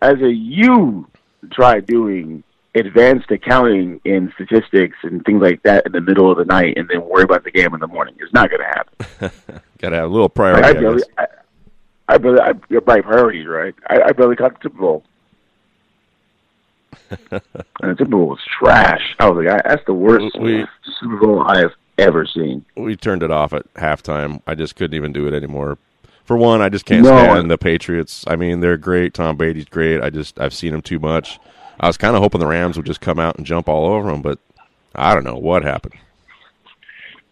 As 0.02 0.16
a 0.22 0.30
you 0.30 1.08
try 1.52 1.80
doing 1.80 2.44
advanced 2.76 3.32
accounting 3.32 4.02
in 4.04 4.34
statistics 4.36 4.98
and 5.04 5.24
things 5.24 5.42
like 5.42 5.64
that 5.64 5.86
in 5.86 5.94
the 5.94 6.02
middle 6.02 6.30
of 6.30 6.38
the 6.38 6.44
night, 6.46 6.74
and 6.78 6.90
then 6.90 7.08
worry 7.08 7.24
about 7.24 7.46
the 7.46 7.52
game 7.52 7.74
in 7.74 7.80
the 7.80 7.88
morning. 7.88 8.16
It's 8.20 8.34
not 8.34 8.50
gonna 8.52 8.66
happen. 8.66 9.32
Got 9.80 9.90
to 9.90 9.96
have 9.96 10.06
a 10.10 10.14
little 10.14 10.26
Like, 10.26 10.34
priority. 10.34 10.64
I 10.66 10.70
I 10.70 10.74
barely. 10.74 11.04
I, 11.18 11.28
I 12.08 12.18
barely, 12.18 12.40
I, 12.42 12.52
you're 12.70 12.82
by 12.82 13.02
priorities, 13.02 13.48
right? 13.48 13.74
I, 13.88 14.02
I 14.08 14.12
barely 14.12 14.36
caught 14.36 14.54
the 14.54 14.60
Super 14.64 14.80
Bowl. 14.80 15.04
And 17.10 17.42
the 17.82 17.96
Super 17.98 18.06
Bowl 18.06 18.28
was 18.28 18.40
trash. 18.60 19.16
I 19.20 19.30
was 19.30 19.46
like, 19.46 19.64
that's 19.64 19.86
the 19.86 19.94
worst 19.94 20.38
We- 20.40 20.66
Super 21.00 21.18
Bowl 21.18 21.42
I 21.48 21.60
have 21.60 21.72
ever 21.98 22.26
seen. 22.26 22.66
we 22.76 22.96
turned 22.96 23.24
it 23.24 23.32
off 23.32 23.54
at 23.54 23.72
halftime. 23.76 24.42
I 24.48 24.56
just 24.56 24.76
couldn't 24.76 24.96
even 24.96 25.14
do 25.14 25.28
it 25.28 25.34
anymore. 25.34 25.78
For 26.26 26.36
one, 26.38 26.62
I 26.62 26.70
just 26.70 26.86
can't 26.86 27.04
No. 27.04 27.10
stand 27.18 27.52
the 27.52 27.58
Patriots. 27.58 28.26
I 28.28 28.36
mean, 28.36 28.60
they're 28.60 28.78
great. 28.78 29.14
Tom 29.14 29.38
Brady's 29.38 29.66
great. 29.66 30.02
I 30.02 30.10
just 30.10 30.40
I've 30.40 30.54
seen 30.54 30.72
them 30.72 30.82
too 30.82 31.00
much. 31.00 31.40
I 31.80 31.88
was 31.88 31.98
kind 31.98 32.16
of 32.16 32.22
hoping 32.22 32.40
the 32.40 32.48
Rams 32.48 32.78
would 32.78 32.86
just 32.86 33.02
come 33.02 33.20
out 33.20 33.38
and 33.38 33.46
jump 33.46 33.70
all 33.70 33.86
over 33.86 34.10
them, 34.10 34.22
but 34.22 34.40
I 34.96 35.14
don't 35.14 35.24
know 35.24 35.36
what 35.36 35.64
happened. 35.64 35.94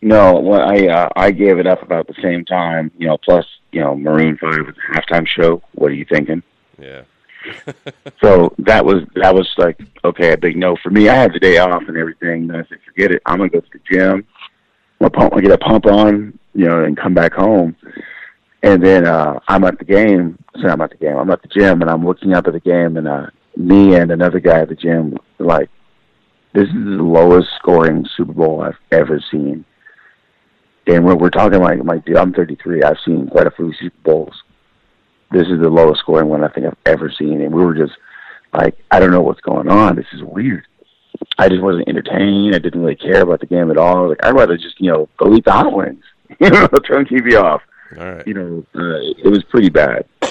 No, 0.02 0.40
well, 0.40 0.62
I 0.70 0.88
uh, 0.88 1.10
I 1.16 1.32
gave 1.32 1.58
it 1.60 1.66
up 1.68 1.82
about 1.82 2.08
the 2.08 2.16
same 2.22 2.44
time. 2.46 2.92
You 2.98 3.08
know, 3.08 3.18
plus 3.18 3.46
you 3.72 3.80
know 3.80 3.96
Maroon 3.96 4.38
Five 4.38 4.66
with 4.66 4.76
the 4.76 4.82
halftime 4.94 5.26
show. 5.26 5.62
What 5.76 5.92
are 5.92 5.96
you 5.96 6.06
thinking? 6.06 6.44
Yeah. 6.78 7.04
So 8.22 8.54
that 8.60 8.86
was 8.86 9.04
that 9.16 9.34
was 9.36 9.50
like 9.58 9.80
okay, 10.06 10.34
a 10.34 10.38
big 10.38 10.56
no 10.56 10.78
for 10.82 10.90
me. 10.90 11.10
I 11.10 11.16
had 11.16 11.34
the 11.34 11.40
day 11.40 11.58
off 11.58 11.84
and 11.88 11.98
everything. 11.98 12.50
And 12.50 12.54
I 12.54 12.64
said, 12.70 12.78
forget 12.86 13.12
it. 13.12 13.22
I'm 13.26 13.38
gonna 13.38 13.50
go 13.50 13.60
to 13.60 13.68
the 13.72 13.80
gym. 13.92 14.26
I'm 15.02 15.10
gonna 15.10 15.30
pump, 15.30 15.42
get 15.42 15.52
a 15.52 15.58
pump 15.58 15.86
on, 15.86 16.38
you 16.54 16.66
know, 16.66 16.84
and 16.84 16.96
come 16.96 17.14
back 17.14 17.34
home. 17.34 17.76
And 18.62 18.82
then 18.82 19.06
uh 19.06 19.40
I'm 19.48 19.66
at 19.66 19.78
the 19.78 19.86
game. 19.86 20.38
So 20.62 20.70
I'm 20.70 20.82
at 20.82 20.92
the 20.92 20.98
game. 20.98 21.18
I'm 21.18 21.32
at 21.32 21.42
the 21.42 21.50
gym, 21.50 21.82
and 21.82 21.90
I'm 21.90 22.06
looking 22.06 22.34
up 22.34 22.48
at 22.48 22.54
the 22.54 22.60
game, 22.62 22.98
and 22.98 23.08
uh 23.08 23.28
me 23.56 23.96
and 23.96 24.12
another 24.12 24.40
guy 24.40 24.62
at 24.62 24.70
the 24.70 24.76
gym 24.76 25.18
like, 25.40 25.70
this 26.54 26.68
is 26.68 26.74
the 26.74 27.04
lowest 27.04 27.50
scoring 27.58 28.06
Super 28.16 28.34
Bowl 28.34 28.62
I've 28.62 28.78
ever 28.92 29.22
seen. 29.32 29.66
And 30.86 31.06
we're, 31.06 31.16
we're 31.16 31.30
talking 31.30 31.62
like, 31.62 31.80
like, 31.84 32.06
dude, 32.06 32.18
I'm 32.18 32.34
33. 32.34 32.84
I've 32.84 32.98
seen 33.06 33.28
quite 33.28 33.48
a 33.48 33.52
few 33.52 33.74
Super 33.80 33.96
Bowls. 34.04 34.43
This 35.34 35.48
is 35.48 35.60
the 35.60 35.70
lowest 35.70 36.00
scoring 36.02 36.30
one 36.30 36.44
I 36.44 36.48
think 36.48 36.68
I've 36.68 36.78
ever 36.86 37.12
seen. 37.12 37.42
And 37.42 37.54
we 37.54 37.66
were 37.66 37.76
just 37.76 37.94
like, 38.54 38.78
I 38.92 39.00
don't 39.00 39.12
know 39.12 39.22
what's 39.22 39.42
going 39.42 39.68
on. 39.68 39.96
This 39.96 40.06
is 40.14 40.24
weird. 40.24 40.66
I 41.38 41.50
just 41.50 41.62
wasn't 41.62 41.88
entertained. 41.88 42.56
I 42.56 42.60
didn't 42.60 42.82
really 42.82 42.96
care 42.96 43.22
about 43.22 43.40
the 43.40 43.46
game 43.46 43.72
at 43.72 43.78
all. 43.78 43.98
I 43.98 44.02
was 44.02 44.10
like, 44.10 44.26
I'd 44.26 44.36
rather 44.36 44.58
just, 44.58 44.80
you 44.80 44.92
know, 44.92 45.10
go 45.18 45.34
eat 45.34 45.46
the 45.46 45.52
hot 45.52 45.74
wings. 45.74 46.04
you 46.40 46.50
know, 46.50 46.68
turn 46.68 47.06
TV 47.06 47.42
off. 47.42 47.62
All 47.98 48.14
right. 48.14 48.28
You 48.28 48.34
know, 48.34 48.66
uh, 48.76 49.00
it 49.24 49.30
was 49.30 49.44
pretty 49.44 49.70
bad. 49.70 50.06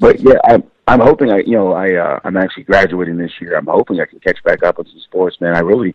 but 0.00 0.20
yeah, 0.20 0.38
I'm 0.44 0.64
I'm 0.88 1.00
hoping 1.00 1.30
I, 1.30 1.38
you 1.38 1.52
know, 1.52 1.72
I 1.72 1.94
uh, 1.94 2.20
I'm 2.24 2.36
actually 2.36 2.62
graduating 2.64 3.18
this 3.18 3.32
year. 3.40 3.56
I'm 3.56 3.66
hoping 3.66 4.00
I 4.00 4.06
can 4.06 4.20
catch 4.20 4.42
back 4.44 4.62
up 4.62 4.78
with 4.78 4.88
some 4.88 5.00
sports, 5.00 5.40
man. 5.40 5.54
I 5.54 5.60
really, 5.60 5.94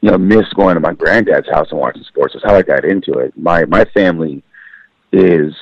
you 0.00 0.10
know, 0.10 0.18
miss 0.18 0.48
going 0.54 0.74
to 0.74 0.80
my 0.80 0.92
granddad's 0.92 1.48
house 1.48 1.68
and 1.70 1.80
watching 1.80 2.02
sports. 2.04 2.34
That's 2.34 2.44
how 2.44 2.56
I 2.56 2.62
got 2.62 2.84
into 2.84 3.18
it. 3.18 3.36
My 3.36 3.64
my 3.64 3.84
family 3.86 4.42
is 5.12 5.54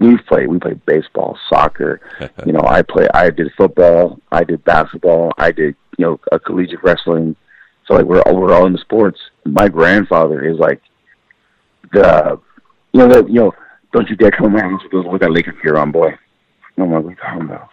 we've 0.00 0.24
played 0.26 0.48
we 0.48 0.58
played 0.58 0.84
baseball, 0.86 1.38
soccer. 1.48 2.00
you 2.46 2.52
know, 2.52 2.62
I 2.66 2.82
play 2.82 3.06
I 3.14 3.30
did 3.30 3.52
football, 3.56 4.18
I 4.32 4.44
did 4.44 4.64
basketball, 4.64 5.32
I 5.38 5.52
did 5.52 5.76
you 5.98 6.06
know 6.06 6.20
a 6.32 6.38
collegiate 6.38 6.82
wrestling. 6.82 7.36
So 7.86 7.94
like 7.94 8.06
we're 8.06 8.22
all, 8.22 8.36
we're 8.36 8.54
all 8.54 8.66
in 8.66 8.72
the 8.72 8.78
sports. 8.78 9.18
My 9.44 9.68
grandfather 9.68 10.44
is 10.46 10.58
like 10.58 10.80
the 11.92 12.40
you 12.92 13.00
know 13.00 13.08
the 13.08 13.28
you 13.28 13.40
know 13.40 13.52
don't 13.92 14.08
you 14.08 14.16
dare 14.16 14.30
come 14.30 14.46
in 14.46 14.52
my 14.52 14.62
house 14.62 14.82
with 14.82 14.92
those 14.92 15.06
with 15.06 15.20
that 15.20 15.30
Lakers 15.32 15.56
gear 15.62 15.76
on, 15.76 15.92
boy. 15.92 16.16
I'm 16.78 16.90
like, 16.90 17.02
what 17.02 17.06
are 17.06 17.10
you 17.10 17.16
talking 17.16 17.42
about? 17.42 17.68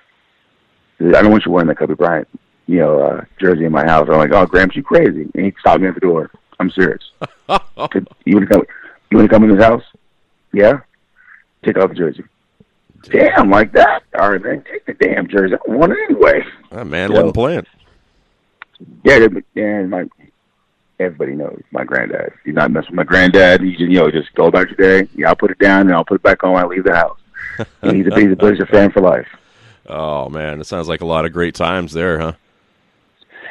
I 0.99 1.21
don't 1.21 1.31
want 1.31 1.45
you 1.45 1.51
wearing 1.51 1.67
that 1.67 1.77
Kobe 1.77 1.93
Bryant 1.93 2.27
you 2.67 2.79
know, 2.79 2.99
uh, 2.99 3.25
jersey 3.39 3.65
in 3.65 3.71
my 3.71 3.85
house. 3.85 4.07
I'm 4.11 4.17
like, 4.17 4.31
oh, 4.31 4.45
Gramps, 4.45 4.75
you 4.75 4.83
crazy? 4.83 5.29
And 5.33 5.45
he 5.45 5.53
stopped 5.59 5.81
me 5.81 5.87
at 5.87 5.95
the 5.95 6.01
door. 6.01 6.29
I'm 6.59 6.69
serious. 6.69 7.01
You 8.25 8.35
want 8.35 8.49
to 8.49 8.53
come? 8.53 8.63
You 9.09 9.17
want 9.17 9.29
to 9.29 9.33
come 9.33 9.43
in 9.45 9.51
his 9.51 9.63
house? 9.63 9.83
Yeah. 10.53 10.81
Take 11.63 11.77
off 11.77 11.89
the 11.89 11.95
jersey. 11.95 12.23
Damn, 13.03 13.49
like 13.49 13.71
that? 13.73 14.03
All 14.19 14.31
right, 14.31 14.41
man. 14.41 14.63
Take 14.69 14.85
the 14.85 14.93
damn 14.93 15.27
jersey. 15.27 15.55
I 15.55 15.71
want 15.71 15.93
it 15.93 15.97
anyway. 16.09 16.43
That 16.71 16.88
man 16.88 17.11
wasn't 17.11 17.34
playing. 17.34 17.65
Yeah, 19.03 19.27
and 19.55 19.89
my 19.89 20.05
everybody 20.99 21.34
knows 21.34 21.61
my 21.71 21.84
granddad. 21.84 22.34
He's 22.43 22.55
not 22.55 22.71
messing 22.71 22.91
with 22.91 22.97
my 22.97 23.03
granddad. 23.03 23.61
He 23.61 23.71
just 23.71 23.81
you 23.81 23.99
know 23.99 24.11
just 24.11 24.34
go 24.35 24.45
about 24.45 24.67
your 24.69 24.77
day. 24.77 25.09
Yeah, 25.15 25.29
I'll 25.29 25.35
put 25.35 25.51
it 25.51 25.59
down 25.59 25.81
and 25.81 25.93
I'll 25.93 26.05
put 26.05 26.15
it 26.15 26.23
back 26.23 26.43
on 26.43 26.53
when 26.53 26.63
I 26.63 26.67
leave 26.67 26.84
the 26.84 26.95
house. 26.95 27.19
he's 27.81 28.07
a 28.07 28.19
he's 28.19 28.31
a 28.31 28.35
Blazer 28.35 28.65
fan 28.65 28.91
for 28.91 29.01
life. 29.01 29.27
Oh 29.88 30.29
man, 30.29 30.59
it 30.59 30.65
sounds 30.65 30.88
like 30.88 31.01
a 31.01 31.05
lot 31.05 31.25
of 31.25 31.34
great 31.34 31.55
times 31.55 31.93
there, 31.93 32.19
huh? 32.19 32.34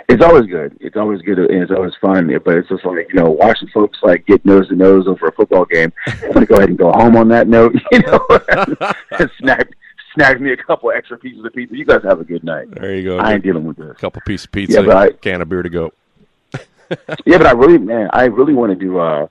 It's 0.08 0.22
always 0.22 0.46
good. 0.46 0.76
It's 0.80 0.96
always 0.96 1.20
good 1.22 1.38
and 1.38 1.62
it's 1.62 1.72
always 1.72 1.92
fun. 2.00 2.28
But 2.44 2.54
it's 2.58 2.68
just 2.68 2.84
like 2.84 3.08
you 3.12 3.20
know 3.20 3.30
watching 3.30 3.68
folks 3.68 3.98
like 4.02 4.24
get 4.26 4.44
nose 4.44 4.68
to 4.68 4.76
nose 4.76 5.06
over 5.08 5.26
a 5.26 5.32
football 5.32 5.64
game. 5.64 5.92
I'm 6.06 6.32
gonna 6.32 6.46
go 6.46 6.56
ahead 6.56 6.68
and 6.68 6.78
go 6.78 6.92
home 6.92 7.16
on 7.16 7.28
that 7.28 7.48
note. 7.48 7.74
You 7.92 8.00
know, 8.00 8.20
and 9.18 9.30
snag 9.40 9.74
snag 10.14 10.40
me 10.40 10.52
a 10.52 10.56
couple 10.56 10.90
extra 10.92 11.18
pieces 11.18 11.44
of 11.44 11.52
pizza. 11.52 11.76
You 11.76 11.84
guys 11.84 12.02
have 12.04 12.20
a 12.20 12.24
good 12.24 12.44
night. 12.44 12.70
There 12.70 12.94
you 12.94 13.02
go. 13.04 13.18
I 13.18 13.32
ain't 13.34 13.42
dealing 13.42 13.64
with 13.64 13.76
this. 13.78 13.96
couple 13.98 14.22
pieces 14.24 14.46
of 14.46 14.52
pizza, 14.52 14.82
Yeah, 14.82 14.94
I- 14.96 15.10
can 15.10 15.42
of 15.42 15.48
beer 15.48 15.62
to 15.62 15.68
go. 15.68 15.92
Yeah, 17.26 17.38
but 17.38 17.48
I 17.48 17.50
really, 17.50 17.78
man, 17.78 18.08
I 18.12 18.26
really 18.26 18.54
wanted 18.54 18.78
to 18.78 19.00
uh 19.00 19.26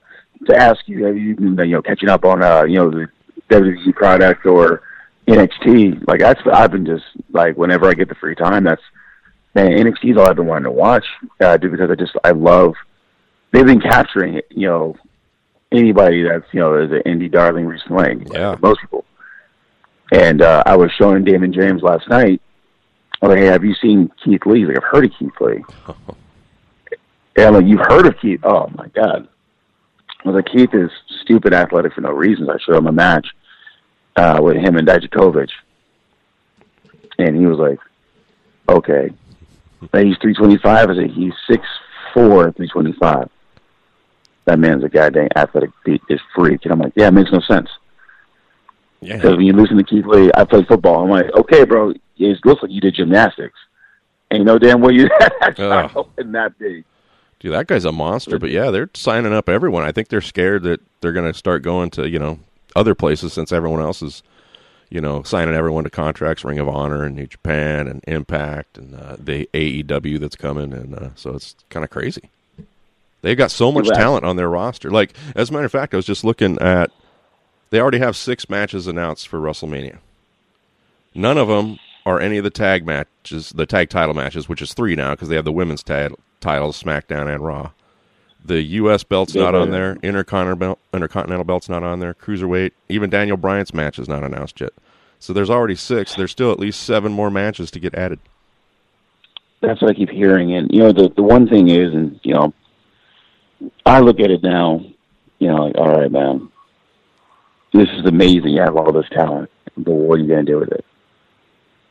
to 0.46 0.54
ask 0.56 0.86
you, 0.86 1.06
have 1.06 1.16
you 1.16 1.34
been 1.34 1.56
you 1.66 1.74
know 1.76 1.80
catching 1.82 2.10
up 2.10 2.24
on 2.26 2.42
uh 2.42 2.64
you 2.64 2.76
know 2.76 2.90
the 2.90 3.06
WWE 3.48 3.94
product 3.94 4.44
or 4.44 4.82
NXT? 5.26 6.06
Like 6.06 6.20
that's 6.20 6.40
I've 6.52 6.72
been 6.72 6.84
just 6.84 7.04
like 7.32 7.56
whenever 7.56 7.88
I 7.88 7.94
get 7.94 8.08
the 8.10 8.14
free 8.14 8.34
time. 8.34 8.64
That's 8.64 8.82
man, 9.56 9.72
NXT 9.72 10.12
is 10.12 10.16
all 10.18 10.28
I've 10.28 10.36
been 10.36 10.46
wanting 10.46 10.64
to 10.64 10.70
watch. 10.70 11.06
Uh, 11.40 11.56
dude, 11.56 11.72
because 11.72 11.90
I 11.90 11.94
just 11.94 12.12
I 12.22 12.30
love 12.30 12.74
they've 13.52 13.66
been 13.66 13.80
capturing 13.80 14.34
it, 14.34 14.46
you 14.50 14.68
know 14.68 14.96
anybody 15.72 16.22
that's 16.22 16.44
you 16.52 16.60
know 16.60 16.76
is 16.80 16.90
an 16.92 17.02
indie 17.06 17.30
darling 17.30 17.66
recently. 17.66 18.24
Yeah. 18.32 18.56
most 18.60 18.80
people. 18.80 19.04
And 20.12 20.40
uh, 20.42 20.62
I 20.64 20.76
was 20.76 20.92
showing 20.92 21.24
Damon 21.24 21.52
James 21.52 21.82
last 21.82 22.08
night. 22.08 22.40
I 23.20 23.26
was 23.26 23.34
like, 23.34 23.38
hey, 23.42 23.46
have 23.46 23.64
you 23.64 23.74
seen 23.74 24.10
Keith 24.22 24.42
Lee? 24.46 24.60
He's 24.60 24.68
like, 24.68 24.76
I've 24.76 24.84
heard 24.84 25.06
of 25.06 25.12
Keith 25.18 25.40
Lee. 25.40 25.64
And 27.38 27.48
I'm 27.48 27.52
like, 27.52 27.66
you've 27.66 27.86
heard 27.86 28.06
of 28.06 28.18
Keith? 28.18 28.40
Oh 28.44 28.66
my 28.76 28.86
god! 28.94 29.28
I 30.24 30.28
was 30.28 30.36
like, 30.36 30.46
Keith 30.46 30.72
is 30.72 30.90
stupid 31.20 31.52
athletic 31.52 31.92
for 31.92 32.00
no 32.00 32.12
reason. 32.12 32.48
I 32.48 32.56
showed 32.64 32.78
him 32.78 32.86
a 32.86 32.92
match 32.92 33.26
uh, 34.16 34.38
with 34.40 34.56
him 34.56 34.76
and 34.76 34.88
Dijakovic, 34.88 35.50
and 37.18 37.36
he 37.36 37.44
was 37.44 37.58
like, 37.58 37.78
okay. 38.70 39.10
He's 39.92 40.16
325. 40.18 40.90
I 40.90 40.94
said, 40.94 41.10
he's 41.10 41.32
6'4", 41.48 41.60
325. 42.14 43.28
That 44.44 44.58
man's 44.58 44.84
a 44.84 44.88
goddamn 44.88 45.28
athletic 45.36 45.70
beat 45.84 46.02
is 46.08 46.20
freak. 46.34 46.60
And 46.64 46.72
I'm 46.72 46.78
like, 46.78 46.92
yeah, 46.96 47.08
it 47.08 47.14
makes 47.14 47.32
no 47.32 47.40
sense. 47.40 47.68
Yeah, 49.00 49.16
Because 49.16 49.36
when 49.36 49.46
you 49.46 49.52
listen 49.52 49.76
to 49.76 49.84
Keith 49.84 50.06
Lee, 50.06 50.30
I 50.34 50.44
play 50.44 50.64
football. 50.64 51.02
I'm 51.02 51.10
like, 51.10 51.32
okay, 51.34 51.64
bro, 51.64 51.90
it 52.18 52.38
looks 52.44 52.62
like 52.62 52.70
you 52.70 52.80
did 52.80 52.94
gymnastics. 52.94 53.58
And 54.30 54.40
you 54.40 54.44
know 54.44 54.58
damn 54.58 54.80
well 54.80 54.90
you 54.90 55.08
that's 55.40 55.58
not 55.58 55.96
Ugh. 55.96 56.08
in 56.18 56.32
that 56.32 56.58
big. 56.58 56.84
dude, 57.38 57.52
that 57.52 57.68
guy's 57.68 57.84
a 57.84 57.92
monster. 57.92 58.40
But 58.40 58.50
yeah, 58.50 58.72
they're 58.72 58.90
signing 58.94 59.32
up 59.32 59.48
everyone. 59.48 59.84
I 59.84 59.92
think 59.92 60.08
they're 60.08 60.20
scared 60.20 60.64
that 60.64 60.80
they're 61.00 61.12
going 61.12 61.30
to 61.32 61.38
start 61.38 61.62
going 61.62 61.90
to 61.90 62.08
you 62.08 62.18
know 62.18 62.40
other 62.74 62.96
places 62.96 63.32
since 63.32 63.52
everyone 63.52 63.80
else 63.80 64.02
is 64.02 64.24
you 64.90 65.00
know 65.00 65.22
signing 65.22 65.54
everyone 65.54 65.84
to 65.84 65.90
contracts, 65.90 66.44
Ring 66.44 66.58
of 66.58 66.68
Honor 66.68 67.04
and 67.04 67.16
New 67.16 67.26
Japan 67.26 67.88
and 67.88 68.02
Impact 68.06 68.78
and 68.78 68.94
uh, 68.94 69.16
the 69.18 69.48
AEW 69.54 70.18
that's 70.20 70.36
coming, 70.36 70.72
and 70.72 70.94
uh, 70.94 71.08
so 71.14 71.34
it's 71.34 71.54
kind 71.70 71.84
of 71.84 71.90
crazy. 71.90 72.30
They've 73.22 73.36
got 73.36 73.50
so 73.50 73.72
much 73.72 73.88
Right. 73.88 73.96
talent 73.98 74.24
on 74.24 74.36
their 74.36 74.48
roster. 74.48 74.90
Like 74.90 75.14
as 75.34 75.50
a 75.50 75.52
matter 75.52 75.64
of 75.64 75.72
fact, 75.72 75.94
I 75.94 75.96
was 75.96 76.06
just 76.06 76.24
looking 76.24 76.58
at. 76.60 76.90
They 77.70 77.80
already 77.80 77.98
have 77.98 78.16
six 78.16 78.48
matches 78.48 78.86
announced 78.86 79.26
for 79.26 79.40
WrestleMania. 79.40 79.98
None 81.14 81.36
of 81.36 81.48
them 81.48 81.78
are 82.04 82.20
any 82.20 82.38
of 82.38 82.44
the 82.44 82.50
tag 82.50 82.86
matches, 82.86 83.50
the 83.50 83.66
tag 83.66 83.90
title 83.90 84.14
matches, 84.14 84.48
which 84.48 84.62
is 84.62 84.72
three 84.72 84.94
now 84.94 85.10
because 85.14 85.28
they 85.28 85.34
have 85.34 85.44
the 85.44 85.50
women's 85.52 85.82
tag 85.82 86.14
titles, 86.40 86.80
SmackDown 86.80 87.26
and 87.32 87.44
Raw. 87.44 87.72
The 88.46 88.62
U.S. 88.62 89.02
belt's 89.02 89.34
not 89.34 89.54
on 89.54 89.70
there. 89.70 89.96
Intercontinental, 90.02 90.56
belt, 90.56 90.78
Intercontinental 90.94 91.44
belt's 91.44 91.68
not 91.68 91.82
on 91.82 92.00
there. 92.00 92.14
Cruiserweight, 92.14 92.72
even 92.88 93.10
Daniel 93.10 93.36
Bryan's 93.36 93.74
match 93.74 93.98
is 93.98 94.08
not 94.08 94.22
announced 94.22 94.60
yet. 94.60 94.72
So 95.18 95.32
there's 95.32 95.50
already 95.50 95.74
six. 95.74 96.14
There's 96.14 96.30
still 96.30 96.52
at 96.52 96.58
least 96.58 96.82
seven 96.82 97.12
more 97.12 97.30
matches 97.30 97.70
to 97.72 97.80
get 97.80 97.94
added. 97.94 98.20
That's 99.62 99.80
what 99.82 99.90
I 99.90 99.94
keep 99.94 100.10
hearing. 100.10 100.54
And 100.54 100.70
you 100.70 100.80
know, 100.80 100.92
the 100.92 101.08
the 101.08 101.22
one 101.22 101.48
thing 101.48 101.68
is, 101.68 101.92
and 101.94 102.20
you 102.22 102.34
know, 102.34 102.52
I 103.84 104.00
look 104.00 104.20
at 104.20 104.30
it 104.30 104.42
now. 104.42 104.84
You 105.38 105.48
know, 105.48 105.64
like, 105.66 105.76
all 105.76 105.92
right, 105.92 106.10
man, 106.10 106.50
this 107.72 107.88
is 107.98 108.06
amazing. 108.06 108.48
You 108.48 108.60
have 108.62 108.76
all 108.76 108.92
this 108.92 109.08
talent, 109.10 109.50
but 109.76 109.92
what 109.92 110.18
are 110.18 110.22
you 110.22 110.28
gonna 110.28 110.44
do 110.44 110.58
with 110.58 110.72
it? 110.72 110.84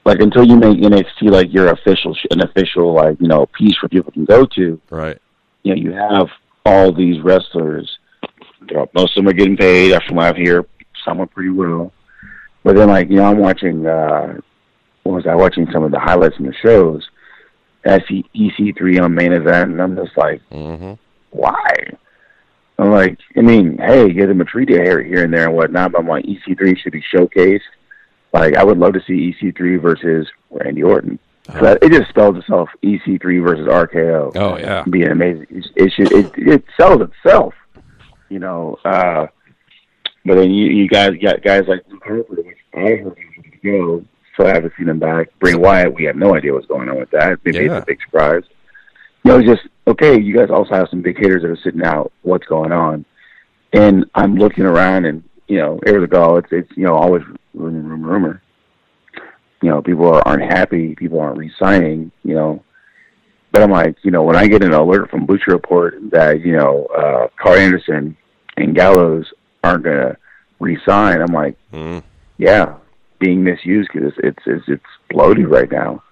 Like 0.06 0.20
until 0.20 0.46
you 0.46 0.56
make 0.56 0.78
NXT 0.78 1.32
like 1.32 1.52
your 1.52 1.70
official, 1.70 2.16
an 2.30 2.42
official 2.42 2.94
like 2.94 3.20
you 3.20 3.28
know 3.28 3.48
piece 3.48 3.76
where 3.82 3.90
people 3.90 4.12
can 4.12 4.26
go 4.26 4.46
to. 4.46 4.80
Right. 4.90 5.18
You 5.64 5.76
know, 5.76 5.82
you 5.82 5.92
have 5.94 6.28
all 6.66 6.92
these 6.92 7.22
wrestlers. 7.22 7.98
Most 8.94 9.16
of 9.18 9.24
them 9.24 9.28
are 9.28 9.34
getting 9.34 9.58
paid. 9.58 9.94
From 10.08 10.18
what 10.18 10.36
I 10.36 10.38
hear, 10.38 10.66
some 11.06 11.22
are 11.22 11.28
pretty 11.28 11.52
well. 11.52 11.92
But 12.64 12.76
then, 12.76 12.90
like 12.90 13.10
you 13.10 13.18
know, 13.18 13.26
I'm 13.26 13.38
watching. 13.38 13.86
uh 13.86 14.38
What 15.04 15.16
was 15.16 15.28
I 15.28 15.36
watching? 15.36 15.68
Some 15.72 15.84
of 15.84 15.92
the 15.92 16.00
highlights 16.00 16.36
from 16.38 16.48
the 16.48 16.54
shows. 16.64 17.08
I 17.86 18.00
see 18.08 18.26
EC3 18.36 19.04
on 19.04 19.14
main 19.14 19.32
event, 19.32 19.72
and 19.72 19.82
I'm 19.82 19.96
just 19.96 20.18
like, 20.18 20.42
Mm-hmm. 20.52 20.94
why? 21.30 21.70
I'm 22.80 22.92
like, 22.92 23.18
I 23.38 23.42
mean, 23.42 23.78
hey, 23.78 24.12
give 24.12 24.28
them 24.28 24.42
a 24.42 24.46
treat 24.46 24.68
here, 24.70 25.02
here 25.04 25.24
and 25.24 25.32
there 25.34 25.46
and 25.46 25.56
whatnot, 25.56 25.92
but 25.92 26.00
I'm 26.02 26.08
like, 26.08 26.26
EC3 26.26 26.76
should 26.80 26.92
be 26.94 27.04
showcased. 27.14 27.62
Like, 28.34 28.56
I 28.58 28.64
would 28.66 28.80
love 28.80 28.94
to 28.94 29.02
see 29.08 29.34
EC3 29.42 29.80
versus 29.82 30.28
Randy 30.50 30.82
Orton. 30.84 31.20
But 31.48 31.84
it 31.84 31.92
just 31.92 32.10
spells 32.10 32.38
itself 32.38 32.70
EC3 32.84 33.44
versus 33.46 33.68
RKO. 33.68 34.36
Oh, 34.36 34.58
yeah. 34.58 34.84
Be 34.90 35.04
an 35.04 35.12
amazing. 35.12 35.46
It, 35.76 35.92
should. 35.94 36.12
It, 36.12 36.32
it 36.38 36.64
sells 36.80 37.02
itself. 37.02 37.54
You 38.30 38.40
know. 38.40 38.78
uh 38.84 39.28
But 40.26 40.36
then 40.36 40.52
you, 40.52 40.66
you 40.68 40.88
guys 40.88 41.12
got 41.22 41.44
guys 41.44 41.64
like 41.68 41.82
Luke 41.90 42.04
Harper, 42.04 42.34
which 42.36 42.58
I 42.74 42.80
heard 42.80 42.98
he 43.18 43.26
was 43.38 43.46
to 43.52 43.58
go. 43.64 44.06
So 44.38 44.46
I 44.48 44.54
haven't 44.56 44.74
seen 44.78 44.90
him 44.90 45.00
back. 45.00 45.30
Bray 45.40 45.54
Wyatt, 45.56 45.94
we 45.94 46.04
have 46.06 46.16
no 46.16 46.36
idea 46.36 46.52
what's 46.54 46.66
going 46.68 46.90
on 46.90 46.98
with 47.00 47.12
that. 47.12 47.40
Maybe 47.46 47.60
Yeah. 47.66 47.78
it's 47.78 47.84
a 47.84 47.86
big 47.86 48.00
surprise. 48.02 48.44
You 49.24 49.32
know, 49.32 49.42
just 49.42 49.68
okay. 49.88 50.20
You 50.20 50.36
guys 50.36 50.50
also 50.50 50.74
have 50.74 50.88
some 50.90 51.02
big 51.02 51.18
hitters 51.18 51.42
that 51.44 51.52
are 51.52 51.58
sitting 51.64 51.84
out. 51.84 52.12
What's 52.24 52.46
going 52.48 52.72
on? 52.72 53.06
And 53.72 54.06
I'm 54.16 54.36
looking 54.36 54.66
around, 54.66 55.06
and 55.06 55.24
you 55.48 55.58
know, 55.58 55.80
every 55.86 56.08
go, 56.08 56.38
it's 56.38 56.48
it's 56.52 56.70
you 56.76 56.84
know 56.86 56.96
always 56.96 57.24
rumor, 57.54 57.80
rumor, 57.82 58.08
rumor. 58.08 58.42
You 59.66 59.72
know, 59.72 59.82
people 59.82 60.06
are, 60.14 60.22
aren't 60.28 60.44
happy. 60.44 60.94
People 60.94 61.20
aren't 61.20 61.40
re-signing. 61.40 62.12
You 62.24 62.36
know, 62.36 62.64
but 63.52 63.64
I'm 63.64 63.72
like, 63.72 63.96
you 64.04 64.12
know, 64.12 64.22
when 64.22 64.36
I 64.36 64.46
get 64.48 64.64
an 64.64 64.74
alert 64.74 65.10
from 65.10 65.26
Butcher 65.26 65.54
Report 65.54 65.96
that 66.12 66.42
you 66.42 66.56
know 66.56 66.86
uh, 66.96 67.28
Karl 67.42 67.58
Anderson 67.58 68.16
and 68.58 68.76
Gallows 68.76 69.26
aren't 69.64 69.86
gonna 69.86 70.18
re-sign, 70.60 71.20
I'm 71.20 71.34
like, 71.34 71.58
Mm. 71.74 72.04
yeah, 72.38 72.76
being 73.18 73.44
misused 73.44 73.90
because 73.92 74.14
it's, 74.20 74.38
it's 74.38 74.44
it's 74.46 74.66
it's 74.68 74.92
bloated 75.10 75.48
right 75.48 75.72
now. 75.72 76.04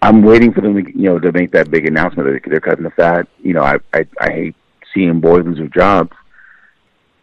I'm 0.00 0.22
waiting 0.22 0.52
for 0.52 0.60
them 0.60 0.74
to 0.74 0.96
you 0.96 1.08
know 1.10 1.18
to 1.18 1.32
make 1.32 1.50
that 1.50 1.72
big 1.72 1.84
announcement 1.84 2.28
that 2.28 2.48
they're 2.48 2.60
cutting 2.60 2.84
the 2.84 2.90
fat. 2.92 3.26
You 3.42 3.54
know, 3.54 3.62
I 3.62 3.78
I, 3.92 4.06
I 4.20 4.30
hate 4.30 4.56
seeing 4.94 5.18
boys 5.18 5.44
lose 5.44 5.58
their 5.58 5.66
jobs, 5.66 6.12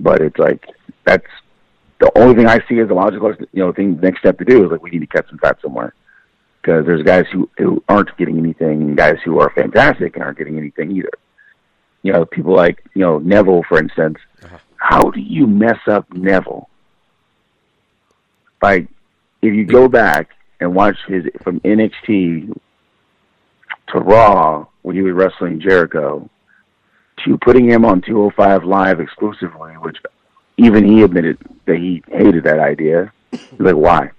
but 0.01 0.19
it's 0.19 0.37
like 0.37 0.65
that's 1.05 1.31
the 1.99 2.11
only 2.17 2.35
thing 2.35 2.47
I 2.47 2.59
see 2.67 2.79
as 2.79 2.89
a 2.89 2.93
logical 2.93 3.33
you 3.51 3.63
know 3.63 3.71
thing. 3.71 3.99
Next 4.01 4.19
step 4.19 4.37
to 4.39 4.45
do 4.45 4.65
is 4.65 4.71
like 4.71 4.81
we 4.81 4.89
need 4.89 4.99
to 4.99 5.07
cut 5.07 5.25
some 5.29 5.39
fat 5.39 5.57
somewhere 5.61 5.93
because 6.61 6.85
there's 6.85 7.03
guys 7.03 7.25
who 7.31 7.49
who 7.57 7.83
aren't 7.87 8.15
getting 8.17 8.37
anything 8.37 8.81
and 8.81 8.97
guys 8.97 9.17
who 9.23 9.39
are 9.39 9.51
fantastic 9.51 10.15
and 10.15 10.23
aren't 10.23 10.37
getting 10.37 10.57
anything 10.57 10.91
either. 10.91 11.11
You 12.03 12.13
know, 12.13 12.25
people 12.25 12.55
like 12.55 12.83
you 12.93 13.01
know 13.01 13.19
Neville, 13.19 13.63
for 13.67 13.79
instance. 13.79 14.17
Uh-huh. 14.43 14.57
How 14.77 15.09
do 15.09 15.19
you 15.19 15.47
mess 15.47 15.79
up 15.87 16.11
Neville? 16.13 16.69
Like, 18.61 18.87
if 19.41 19.53
you 19.53 19.65
go 19.65 19.87
back 19.87 20.29
and 20.59 20.75
watch 20.75 20.97
his 21.07 21.25
from 21.43 21.59
NXT 21.61 22.57
to 23.89 23.99
Raw 23.99 24.67
when 24.81 24.95
he 24.95 25.01
was 25.01 25.13
wrestling 25.13 25.59
Jericho 25.59 26.29
to 27.23 27.37
putting 27.37 27.69
him 27.69 27.85
on 27.85 28.01
205 28.01 28.63
Live 28.63 28.99
exclusively, 28.99 29.73
which 29.73 29.97
even 30.57 30.85
he 30.85 31.01
admitted 31.03 31.37
that 31.65 31.77
he 31.77 32.03
hated 32.07 32.43
that 32.45 32.59
idea. 32.59 33.11
He's 33.31 33.41
like, 33.59 33.75
why? 33.75 34.11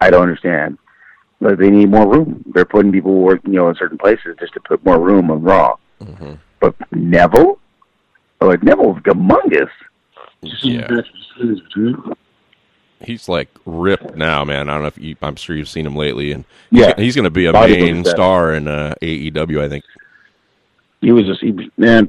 I 0.00 0.10
don't 0.10 0.22
understand. 0.22 0.78
But 1.40 1.58
they 1.58 1.70
need 1.70 1.90
more 1.90 2.08
room. 2.10 2.42
They're 2.52 2.64
putting 2.64 2.90
people 2.90 3.14
work, 3.20 3.40
you 3.44 3.52
know, 3.52 3.68
in 3.68 3.76
certain 3.76 3.98
places 3.98 4.36
just 4.40 4.54
to 4.54 4.60
put 4.60 4.84
more 4.84 4.98
room 4.98 5.30
on 5.30 5.42
Raw. 5.42 5.76
But 6.60 6.74
Neville, 6.92 7.58
oh, 8.40 8.46
like 8.46 8.62
Neville's 8.62 8.98
humongous. 8.98 9.70
Yeah. 10.62 10.88
he's 13.00 13.28
like 13.28 13.48
ripped 13.64 14.16
now, 14.16 14.44
man. 14.44 14.68
I 14.68 14.72
don't 14.74 14.82
know 14.82 14.88
if 14.88 14.98
you, 14.98 15.16
I'm 15.22 15.36
sure 15.36 15.54
you've 15.56 15.68
seen 15.68 15.86
him 15.86 15.94
lately, 15.96 16.32
and 16.32 16.44
Yeah. 16.70 16.94
he's 16.96 17.14
going 17.14 17.24
to 17.24 17.30
be 17.30 17.46
a 17.46 17.52
main 17.52 18.04
star 18.04 18.52
in 18.54 18.66
uh, 18.68 18.94
AEW. 19.02 19.60
I 19.60 19.68
think. 19.68 19.84
He 21.00 21.12
was 21.12 21.26
just 21.26 21.40
he, 21.40 21.70
man. 21.76 22.08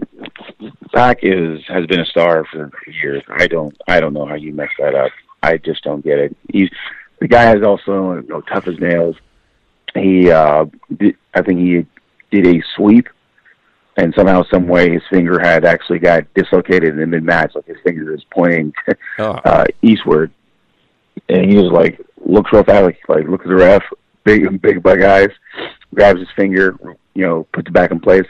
Pac 0.94 1.20
is 1.22 1.61
has 1.68 1.86
been 1.86 1.99
a 1.99 2.06
star 2.06 2.45
for 2.45 2.72
years. 3.02 3.24
I 3.30 3.48
don't 3.48 3.76
I 3.88 3.99
don't 3.99 4.14
know 4.14 4.26
how 4.26 4.36
you 4.36 4.53
mess 4.53 4.70
that 4.80 4.95
up. 4.95 5.11
I 5.44 5.57
just 5.57 5.84
don't 5.84 6.03
get 6.03 6.20
it. 6.20 6.36
He's 6.52 6.70
the 7.20 7.28
guy 7.28 7.56
is 7.56 7.64
also 7.64 8.16
you 8.16 8.28
know, 8.28 8.41
tough 8.41 8.68
as 8.68 8.80
nails. 8.80 9.16
He 9.94 10.32
uh, 10.32 10.66
did, 10.98 11.16
I 11.34 11.41
think 11.41 11.60
he 11.60 11.86
did 12.32 12.48
a 12.48 12.64
sweep, 12.76 13.07
and 13.98 14.14
somehow 14.16 14.44
some 14.52 14.68
way 14.68 14.91
his 14.91 15.02
finger 15.10 15.40
had 15.40 15.66
actually 15.66 15.99
got 15.99 16.32
dislocated 16.34 16.90
in 16.90 16.99
the 16.99 17.06
mid 17.06 17.24
match. 17.24 17.53
Like 17.56 17.66
his 17.66 17.78
finger 17.84 18.14
is 18.14 18.24
pointing 18.32 18.74
Oh. 19.20 19.32
uh, 19.45 19.66
eastward, 19.82 20.32
and 21.28 21.49
he 21.49 21.57
was 21.57 21.72
like 21.72 21.99
looks 22.26 22.52
real 22.52 22.64
fast, 22.64 22.86
like, 22.86 22.99
like 23.07 23.28
looks 23.28 23.45
at 23.45 23.49
the 23.49 23.56
ref, 23.56 23.84
big 24.24 24.61
big 24.61 24.82
bug 24.82 25.02
eyes, 25.02 25.30
grabs 25.94 26.20
his 26.20 26.30
finger, 26.36 26.76
you 27.14 27.26
know, 27.26 27.48
puts 27.53 27.68
it 27.68 27.74
back 27.74 27.91
in 27.91 27.99
place, 27.99 28.26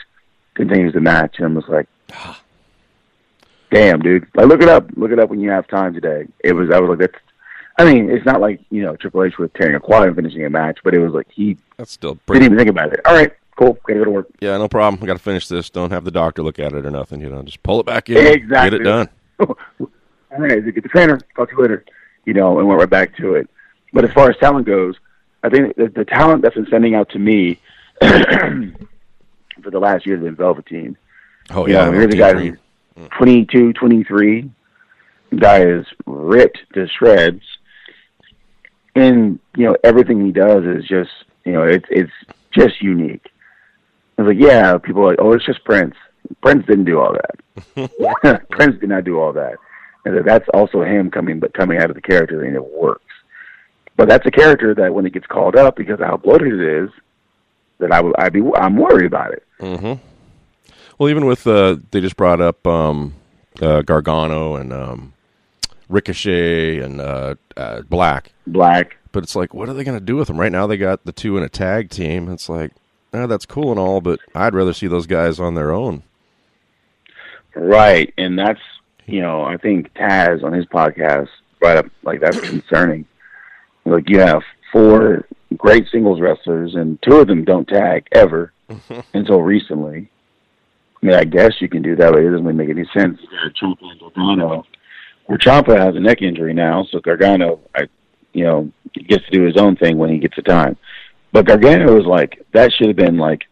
continues 0.60 0.94
the 0.94 1.00
match, 1.00 1.36
and 1.38 1.46
I'm 1.46 1.56
just 1.56 1.70
like, 1.70 1.88
ah. 2.14 2.40
damn, 3.72 4.00
dude, 4.02 4.28
like 4.36 4.48
look 4.48 4.62
it 4.62 4.70
up, 4.70 4.90
look 4.96 5.12
it 5.12 5.20
up 5.20 5.30
when 5.30 5.40
you 5.40 5.50
have 5.50 5.68
time 5.68 5.94
today. 5.94 6.28
It 6.44 6.54
was 6.54 6.70
I 6.70 6.80
was 6.80 6.90
like 6.90 7.00
that's. 7.00 7.24
I 7.78 7.86
mean, 7.86 8.10
it's 8.10 8.26
not 8.26 8.42
like 8.42 8.60
you 8.70 8.82
know 8.84 8.98
Triple 8.98 9.24
H 9.24 9.38
was 9.38 9.50
tearing 9.56 9.76
a 9.76 9.80
quad 9.80 10.08
and 10.08 10.16
finishing 10.16 10.46
a 10.46 10.50
match, 10.50 10.80
but 10.84 10.94
it 10.94 11.00
was 11.00 11.14
like 11.14 11.28
he 11.32 11.58
That's 11.78 11.92
still 11.94 12.16
didn't 12.16 12.26
pretty. 12.26 12.46
even 12.46 12.58
think 12.58 12.70
about 12.70 12.92
it. 12.92 13.00
All 13.06 13.14
right, 13.14 13.32
cool, 13.56 13.78
gotta 13.88 14.00
go 14.00 14.04
to 14.06 14.12
work. 14.12 14.28
Yeah, 14.42 14.58
no 14.58 14.68
problem. 14.68 15.02
I 15.02 15.06
got 15.06 15.14
to 15.14 15.20
finish 15.20 15.48
this. 15.48 15.70
Don't 15.70 15.92
have 15.92 16.04
the 16.04 16.12
doctor 16.12 16.44
look 16.44 16.60
at 16.60 16.74
it 16.74 16.86
or 16.86 16.92
nothing. 16.92 17.22
You 17.22 17.30
know, 17.30 17.42
just 17.42 17.64
pull 17.64 17.80
it 17.80 17.86
back 17.86 18.10
in. 18.10 18.18
Exactly. 18.18 18.72
Get 18.72 18.82
it 18.82 18.84
done. 18.84 19.10
All 19.40 19.58
right, 20.38 20.64
get 20.64 20.84
the 20.84 20.90
trainer. 20.90 21.18
Talk 21.38 21.50
to 21.52 21.56
you 21.56 21.62
later. 21.62 21.86
You 22.26 22.34
know, 22.34 22.60
and 22.60 22.68
went 22.68 22.80
right 22.82 22.90
back 22.90 23.16
to 23.18 23.36
it. 23.36 23.50
But 23.94 24.04
as 24.04 24.12
far 24.12 24.30
as 24.30 24.36
talent 24.38 24.68
goes, 24.68 24.96
I 25.42 25.50
think 25.50 25.76
the, 25.78 25.88
the 25.88 26.04
talent 26.04 26.42
that's 26.42 26.56
been 26.56 26.68
sending 26.70 26.96
out 26.96 27.10
to 27.12 27.20
me 27.20 27.60
for 29.62 29.72
the 29.72 29.80
last 29.80 30.06
year 30.06 30.18
been 30.18 30.36
Velveteen. 30.36 30.98
Oh 31.52 31.68
You 31.68 31.74
yeah, 31.74 31.86
know, 31.86 31.92
here's 31.94 32.14
a 32.14 32.18
guy 32.18 32.34
who's 32.34 32.58
22, 33.18 33.74
23. 33.74 34.52
Guy 35.38 35.62
is 35.62 35.86
ripped 36.06 36.60
to 36.74 36.88
shreds. 36.88 37.44
And, 38.96 39.40
you 39.56 39.66
know, 39.66 39.76
everything 39.84 40.26
he 40.26 40.32
does 40.32 40.64
is 40.66 40.86
just, 40.86 41.12
you 41.46 41.54
know, 41.54 41.64
it's 41.64 41.86
it's 41.90 42.12
just 42.52 42.82
unique. 42.82 43.30
I 44.18 44.24
was 44.24 44.36
like, 44.36 44.44
yeah, 44.44 44.78
people 44.78 45.04
are 45.04 45.10
like, 45.12 45.20
oh, 45.20 45.32
it's 45.34 45.46
just 45.46 45.64
Prince. 45.64 45.96
Prince 46.42 46.66
didn't 46.66 46.86
do 46.86 47.00
all 47.00 47.14
that. 47.14 48.48
Prince 48.50 48.80
did 48.80 48.90
not 48.90 49.06
do 49.06 49.20
all 49.20 49.32
that. 49.34 49.56
And 50.06 50.18
that 50.18 50.26
that's 50.26 50.50
also 50.54 50.84
him 50.84 51.12
coming, 51.12 51.40
but 51.40 51.54
coming 51.54 51.78
out 51.78 51.90
of 51.90 51.96
the 51.96 52.02
character, 52.02 52.44
and 52.44 52.56
it 52.56 52.66
works. 52.66 53.04
But 53.96 54.10
that's 54.10 54.26
a 54.26 54.32
character 54.32 54.74
that 54.76 54.94
when 54.94 55.06
it 55.06 55.14
gets 55.14 55.28
called 55.28 55.56
up 55.56 55.76
because 55.76 56.00
of 56.00 56.08
how 56.08 56.18
bloated 56.18 56.60
it 56.60 56.84
is, 56.84 56.90
that 57.80 57.92
I 57.92 58.02
would, 58.02 58.16
I'd 58.18 58.34
be, 58.34 58.42
I'm 58.56 58.78
worried 58.78 59.06
about 59.06 59.34
it. 59.34 59.46
Mm-hmm. 59.60 60.02
Well, 60.98 61.10
even 61.10 61.26
with 61.26 61.48
uh, 61.48 61.78
they 61.92 62.02
just 62.02 62.18
brought 62.18 62.42
up 62.42 62.66
um, 62.68 63.16
uh, 63.62 63.82
Gargano 63.82 64.56
and 64.56 64.74
um, 64.74 65.14
Ricochet 65.88 66.80
and 66.80 67.02
uh, 67.02 67.36
uh, 67.58 67.82
Black, 67.84 68.34
Black, 68.48 68.98
but 69.12 69.24
it's 69.24 69.36
like, 69.36 69.54
what 69.54 69.70
are 69.70 69.74
they 69.74 69.84
going 69.84 69.98
to 69.98 70.06
do 70.06 70.16
with 70.16 70.28
them? 70.28 70.40
Right 70.40 70.52
now, 70.52 70.68
they 70.68 70.78
got 70.78 71.06
the 71.06 71.12
two 71.12 71.38
in 71.38 71.44
a 71.44 71.50
tag 71.50 71.90
team. 71.90 72.30
It's 72.30 72.50
like, 72.50 72.72
eh, 73.14 73.26
that's 73.26 73.46
cool 73.46 73.72
and 73.72 73.80
all, 73.80 74.02
but 74.02 74.20
I'd 74.36 74.54
rather 74.54 74.74
see 74.74 74.88
those 74.88 75.08
guys 75.08 75.40
on 75.40 75.56
their 75.56 75.72
own. 75.72 76.04
Right, 77.56 78.14
and 78.18 78.38
that's 78.38 78.62
you 79.06 79.22
know 79.22 79.44
I 79.44 79.58
think 79.58 79.94
Taz 79.94 80.44
on 80.44 80.54
his 80.54 80.66
podcast 80.66 81.30
brought 81.60 81.78
up 81.78 81.86
like 82.04 82.22
that's 82.22 82.40
concerning. 82.40 83.06
Like 83.86 84.08
you 84.10 84.20
have 84.20 84.44
four 84.72 85.26
great 85.58 85.88
singles 85.90 86.22
wrestlers, 86.22 86.76
and 86.76 87.02
two 87.02 87.16
of 87.18 87.28
them 87.28 87.44
don't 87.44 87.68
tag 87.68 88.08
ever 88.12 88.54
until 89.14 89.42
recently. 89.42 90.10
I 91.02 91.06
mean, 91.06 91.16
I 91.16 91.24
guess 91.24 91.54
you 91.60 91.70
can 91.70 91.82
do 91.82 91.96
that, 91.96 92.12
but 92.12 92.22
it 92.22 92.30
doesn't 92.30 92.46
really 92.46 92.58
make 92.58 92.70
any 92.70 92.88
sense. 92.94 93.20
You 93.22 93.30
got 93.30 93.56
Ciampa 93.56 93.92
and 93.92 94.00
Gargano. 94.00 94.66
Where 95.26 95.38
Ciampa 95.38 95.78
has 95.78 95.96
a 95.96 96.00
neck 96.00 96.22
injury 96.22 96.54
now, 96.54 96.86
so 96.92 97.00
Gargano, 97.00 97.60
I, 97.76 97.88
you 98.34 98.44
know, 98.44 98.72
gets 99.08 99.24
to 99.26 99.32
do 99.32 99.44
his 99.44 99.58
own 99.58 99.76
thing 99.76 99.98
when 99.98 100.10
he 100.10 100.18
gets 100.18 100.36
the 100.36 100.42
time. 100.42 100.76
But 101.32 101.46
Gargano 101.46 101.96
was 101.96 102.06
like 102.06 102.44
that 102.54 102.72
should 102.74 102.88
have 102.88 102.96
been 102.96 103.18
like 103.18 103.44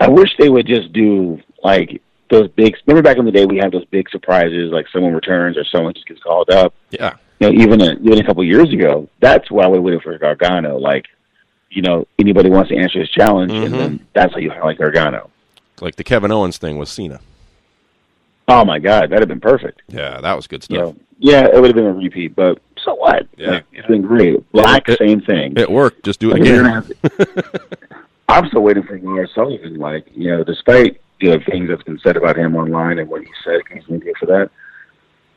I 0.00 0.08
wish 0.08 0.30
they 0.38 0.48
would 0.48 0.66
just 0.66 0.92
do 0.92 1.40
like 1.62 2.02
those 2.30 2.48
big. 2.48 2.76
Remember 2.86 3.02
back 3.02 3.18
in 3.18 3.24
the 3.24 3.30
day, 3.30 3.46
we 3.46 3.58
had 3.58 3.72
those 3.72 3.84
big 3.86 4.08
surprises, 4.10 4.70
like 4.72 4.86
someone 4.92 5.14
returns 5.14 5.56
or 5.56 5.64
someone 5.64 5.94
just 5.94 6.06
gets 6.06 6.22
called 6.22 6.50
up. 6.50 6.74
Yeah. 6.90 7.14
You 7.40 7.50
know, 7.50 7.62
even 7.62 7.80
a, 7.80 7.92
even 8.00 8.18
a 8.18 8.24
couple 8.24 8.42
of 8.42 8.48
years 8.48 8.72
ago, 8.72 9.08
that's 9.20 9.50
why 9.50 9.66
we 9.66 9.78
waited 9.78 10.02
for 10.02 10.16
Gargano. 10.18 10.78
Like, 10.78 11.06
you 11.74 11.82
know, 11.82 12.06
anybody 12.18 12.48
wants 12.50 12.70
to 12.70 12.76
answer 12.76 13.00
his 13.00 13.08
challenge, 13.10 13.52
Mhm. 13.52 13.64
and 13.66 13.74
then 13.74 14.00
that's 14.14 14.32
how 14.32 14.38
you 14.38 14.50
highlight 14.50 14.78
Gargano. 14.78 15.30
Like 15.80 15.96
the 15.96 16.04
Kevin 16.04 16.30
Owens 16.30 16.56
thing 16.58 16.78
with 16.78 16.88
Cena. 16.88 17.20
Oh 18.46 18.64
my 18.64 18.78
God, 18.78 19.10
that'd 19.10 19.20
have 19.20 19.28
been 19.28 19.40
perfect. 19.40 19.82
Yeah, 19.88 20.20
that 20.20 20.34
was 20.34 20.46
good 20.46 20.64
You 20.68 20.76
stuff. 20.76 20.94
know, 20.94 20.96
yeah, 21.18 21.46
it 21.46 21.54
would 21.54 21.64
have 21.66 21.74
been 21.76 21.86
a 21.86 21.92
repeat, 21.92 22.36
but 22.36 22.58
so 22.84 22.94
what? 22.94 23.26
Yeah. 23.36 23.50
Like, 23.52 23.64
it's 23.72 23.86
been 23.88 24.02
great. 24.02 24.50
Black, 24.52 24.88
It- 24.88 24.92
it- 24.92 24.98
same 24.98 25.20
thing. 25.22 25.54
It 25.56 25.70
worked. 25.70 26.04
Just 26.04 26.20
do 26.20 26.30
it 26.30 26.34
Like, 26.34 26.42
again. 26.42 26.84
I'm 28.28 28.46
still 28.48 28.62
waiting 28.62 28.82
for 28.82 28.98
Lars 28.98 29.30
Sullivan. 29.34 29.76
Like, 29.78 30.06
you 30.14 30.30
know, 30.30 30.44
despite 30.44 31.00
you 31.20 31.30
know 31.30 31.38
things 31.48 31.68
that's 31.68 31.82
been 31.82 31.98
said 32.00 32.16
about 32.16 32.36
him 32.36 32.56
online 32.56 32.98
and 32.98 33.08
what 33.08 33.22
he 33.22 33.28
said, 33.44 33.60
he's 33.72 33.88
media 33.88 34.12
for 34.18 34.26
that. 34.26 34.50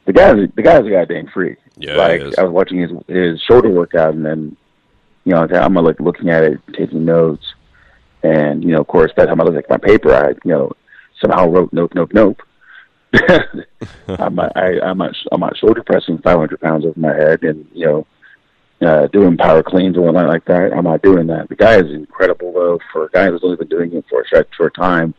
The 0.05 0.13
guy's 0.13 0.35
the 0.55 0.61
guy's 0.61 0.85
a 0.85 0.89
goddamn 0.89 1.27
freak. 1.27 1.57
Yeah, 1.77 1.95
like. 1.97 2.21
I 2.37 2.43
was 2.43 2.51
watching 2.51 2.79
his 2.79 2.91
his 3.07 3.41
shoulder 3.41 3.69
workout, 3.69 4.13
and 4.13 4.25
then 4.25 4.55
you 5.27 5.33
know 5.33 5.45
I'm 5.51 5.73
like 5.73 5.99
looking 5.99 6.29
at 6.29 6.45
it, 6.45 6.61
taking 6.73 7.03
notes, 7.03 7.45
and 8.23 8.63
you 8.63 8.71
know, 8.71 8.79
of 8.79 8.87
course, 8.87 9.11
that 9.17 9.25
time 9.25 9.41
I 9.41 9.43
looked 9.43 9.57
at 9.57 9.69
my 9.69 9.77
paper, 9.77 10.13
I 10.13 10.29
you 10.29 10.51
know 10.51 10.71
somehow 11.21 11.49
wrote 11.49 11.73
nope, 11.73 11.91
nope, 11.93 12.11
nope. 12.13 12.41
I'm 14.07 14.39
I, 14.39 14.79
I'm 14.81 14.97
not 14.97 15.13
I'm 15.33 15.41
not 15.41 15.57
shoulder 15.57 15.83
pressing 15.83 16.19
500 16.19 16.61
pounds 16.61 16.85
over 16.85 16.97
my 16.97 17.13
head, 17.13 17.43
and 17.43 17.67
you 17.73 17.85
know 17.85 18.07
uh, 18.87 19.07
doing 19.07 19.35
power 19.35 19.61
cleans 19.61 19.97
or 19.97 20.01
whatnot 20.03 20.29
like 20.29 20.45
that. 20.45 20.71
I'm 20.73 20.85
not 20.85 21.01
doing 21.01 21.27
that. 21.27 21.49
The 21.49 21.57
guy 21.57 21.75
is 21.75 21.91
incredible 21.91 22.53
though. 22.53 22.79
For 22.93 23.07
a 23.07 23.09
guy 23.09 23.29
who's 23.29 23.43
only 23.43 23.57
been 23.57 23.67
doing 23.67 23.93
it 23.93 24.05
for 24.09 24.21
a 24.21 24.27
short, 24.29 24.47
short 24.55 24.75
time, 24.75 25.13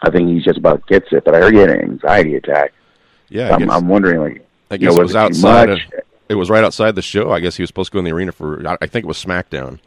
I 0.00 0.10
think 0.10 0.30
he's 0.30 0.44
just 0.44 0.56
about 0.56 0.86
gets 0.86 1.08
it. 1.12 1.26
But 1.26 1.34
I 1.34 1.40
heard 1.40 1.52
he 1.52 1.60
had 1.60 1.68
an 1.68 1.82
anxiety 1.82 2.36
attack. 2.36 2.72
Yeah, 3.28 3.54
I 3.54 3.62
I'm 3.70 3.86
wondering, 3.86 4.20
like, 4.20 4.48
I 4.70 4.74
you 4.76 4.78
guess 4.78 4.94
know, 4.94 5.00
it 5.00 5.02
was 5.02 5.14
was 5.14 5.30
it 5.30 5.40
too 5.40 5.46
outside. 5.46 5.68
Of? 5.68 5.78
It 6.30 6.36
was 6.36 6.48
right 6.48 6.62
outside 6.62 6.94
the 6.94 7.02
show. 7.02 7.32
I 7.32 7.40
guess 7.40 7.56
he 7.56 7.62
was 7.64 7.68
supposed 7.68 7.90
to 7.90 7.94
go 7.94 7.98
in 7.98 8.04
the 8.04 8.12
arena 8.12 8.30
for. 8.30 8.64
I 8.80 8.86
think 8.86 9.04
it 9.04 9.08
was 9.08 9.22
SmackDown, 9.22 9.80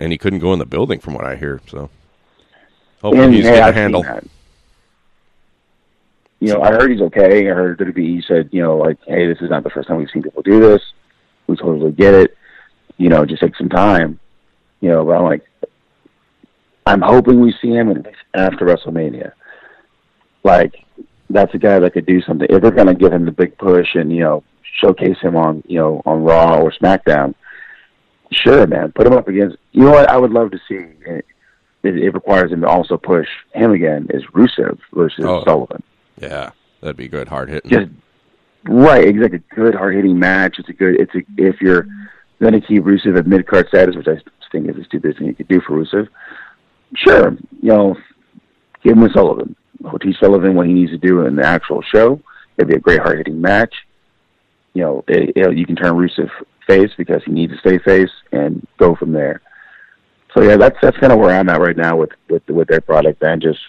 and 0.00 0.10
he 0.10 0.18
couldn't 0.18 0.40
go 0.40 0.52
in 0.52 0.58
the 0.58 0.66
building 0.66 0.98
from 0.98 1.14
what 1.14 1.24
I 1.24 1.36
hear. 1.36 1.60
So 1.68 1.88
hopefully 3.00 3.24
And, 3.24 3.32
he's 3.34 3.44
hey, 3.44 3.52
getting 3.52 3.62
a 3.62 3.66
I've 3.68 3.74
seen 3.74 3.80
handle. 3.80 4.02
that. 4.02 4.24
You 6.40 6.52
know, 6.52 6.62
I 6.62 6.72
heard 6.72 6.90
he's 6.90 7.00
okay. 7.00 7.48
I 7.48 7.54
heard 7.54 7.78
WWE 7.78 8.24
said, 8.26 8.48
you 8.50 8.60
know, 8.60 8.76
like, 8.76 8.98
hey, 9.06 9.28
this 9.28 9.38
is 9.40 9.50
not 9.50 9.62
the 9.62 9.70
first 9.70 9.86
time 9.86 9.98
we've 9.98 10.10
seen 10.12 10.24
people 10.24 10.42
do 10.42 10.58
this. 10.58 10.82
We 11.46 11.56
totally 11.56 11.92
get 11.92 12.12
it. 12.12 12.36
You 12.98 13.08
know, 13.08 13.24
just 13.24 13.40
take 13.40 13.54
some 13.56 13.68
time. 13.68 14.18
You 14.80 14.90
know, 14.90 15.04
but 15.04 15.12
I'm 15.12 15.24
like, 15.24 15.46
I'm 16.86 17.00
hoping 17.02 17.40
we 17.40 17.54
see 17.62 17.70
him 17.70 18.04
after 18.34 18.66
WrestleMania. 18.66 19.32
Like, 20.42 20.84
that's 21.30 21.54
a 21.54 21.58
guy 21.58 21.78
that 21.78 21.92
could 21.92 22.04
do 22.04 22.20
something. 22.22 22.48
If 22.50 22.60
they're 22.60 22.72
going 22.72 22.88
to 22.88 22.94
give 22.94 23.12
him 23.12 23.24
the 23.24 23.32
big 23.32 23.56
push 23.56 23.94
and, 23.94 24.12
you 24.12 24.20
know, 24.24 24.44
showcase 24.80 25.16
him 25.20 25.36
on, 25.36 25.62
you 25.66 25.78
know, 25.78 26.02
on 26.04 26.22
Raw 26.22 26.60
or 26.60 26.72
SmackDown, 26.72 27.34
sure, 28.32 28.66
man, 28.66 28.92
put 28.92 29.06
him 29.06 29.12
up 29.14 29.28
against. 29.28 29.56
You 29.72 29.82
know 29.84 29.90
what? 29.92 30.08
I 30.08 30.16
would 30.16 30.30
love 30.32 30.50
to 30.52 30.58
see. 30.68 30.74
It, 31.06 31.24
it, 31.82 31.96
it 31.98 32.14
requires 32.14 32.50
him 32.52 32.60
to 32.62 32.66
also 32.66 32.96
push 32.96 33.28
him 33.52 33.72
again. 33.72 34.08
Is 34.10 34.24
Rusev 34.32 34.78
versus 34.92 35.24
Oh. 35.24 35.44
Sullivan? 35.44 35.82
Yeah, 36.20 36.50
that'd 36.80 36.96
be 36.96 37.04
a 37.06 37.08
good. 37.08 37.28
Hard 37.28 37.50
hitting. 37.50 37.70
Just 37.70 37.90
right, 38.64 39.06
exactly. 39.06 39.42
Good 39.54 39.74
hard 39.74 39.94
hitting 39.94 40.18
match. 40.18 40.58
It's 40.58 40.68
a 40.68 40.72
good. 40.72 41.00
It's 41.00 41.14
a 41.14 41.22
if 41.36 41.60
you're 41.60 41.86
going 42.40 42.52
to 42.54 42.60
keep 42.60 42.84
Rusev 42.84 43.18
at 43.18 43.26
mid 43.26 43.46
card 43.46 43.68
status, 43.68 43.96
which 43.96 44.08
I 44.08 44.18
think 44.52 44.68
is 44.68 44.76
the 44.76 44.84
stupidest 44.84 45.18
thing 45.18 45.28
you 45.28 45.34
could 45.34 45.48
do 45.48 45.60
for 45.60 45.72
Rusev. 45.72 46.08
Sure, 46.96 47.32
you 47.60 47.68
know, 47.68 47.96
give 48.82 48.96
him 48.96 49.02
a 49.02 49.10
Sullivan. 49.12 49.56
Teach 50.00 50.16
Sullivan 50.20 50.54
what 50.54 50.66
he 50.66 50.72
needs 50.72 50.92
to 50.92 50.98
do 50.98 51.26
in 51.26 51.36
the 51.36 51.44
actual 51.44 51.82
show. 51.82 52.20
It'd 52.56 52.68
be 52.68 52.76
a 52.76 52.80
great 52.80 53.00
hard 53.00 53.18
hitting 53.18 53.40
match. 53.40 53.74
You 54.74 54.82
know, 54.82 55.04
it, 55.08 55.32
it, 55.36 55.56
you 55.56 55.66
can 55.66 55.76
turn 55.76 55.94
Rusev 55.94 56.30
face 56.66 56.90
because 56.96 57.22
he 57.24 57.32
needs 57.32 57.52
to 57.52 57.58
stay 57.58 57.78
face 57.78 58.10
and 58.32 58.66
go 58.78 58.94
from 58.94 59.12
there. 59.12 59.40
So 60.34 60.42
yeah, 60.42 60.56
that's 60.56 60.76
that's 60.82 60.96
kind 60.98 61.12
of 61.12 61.18
where 61.18 61.30
I'm 61.30 61.48
at 61.48 61.60
right 61.60 61.76
now 61.76 61.96
with 61.96 62.10
with 62.28 62.46
with 62.48 62.68
their 62.68 62.80
product 62.80 63.22
and 63.22 63.40
just 63.40 63.60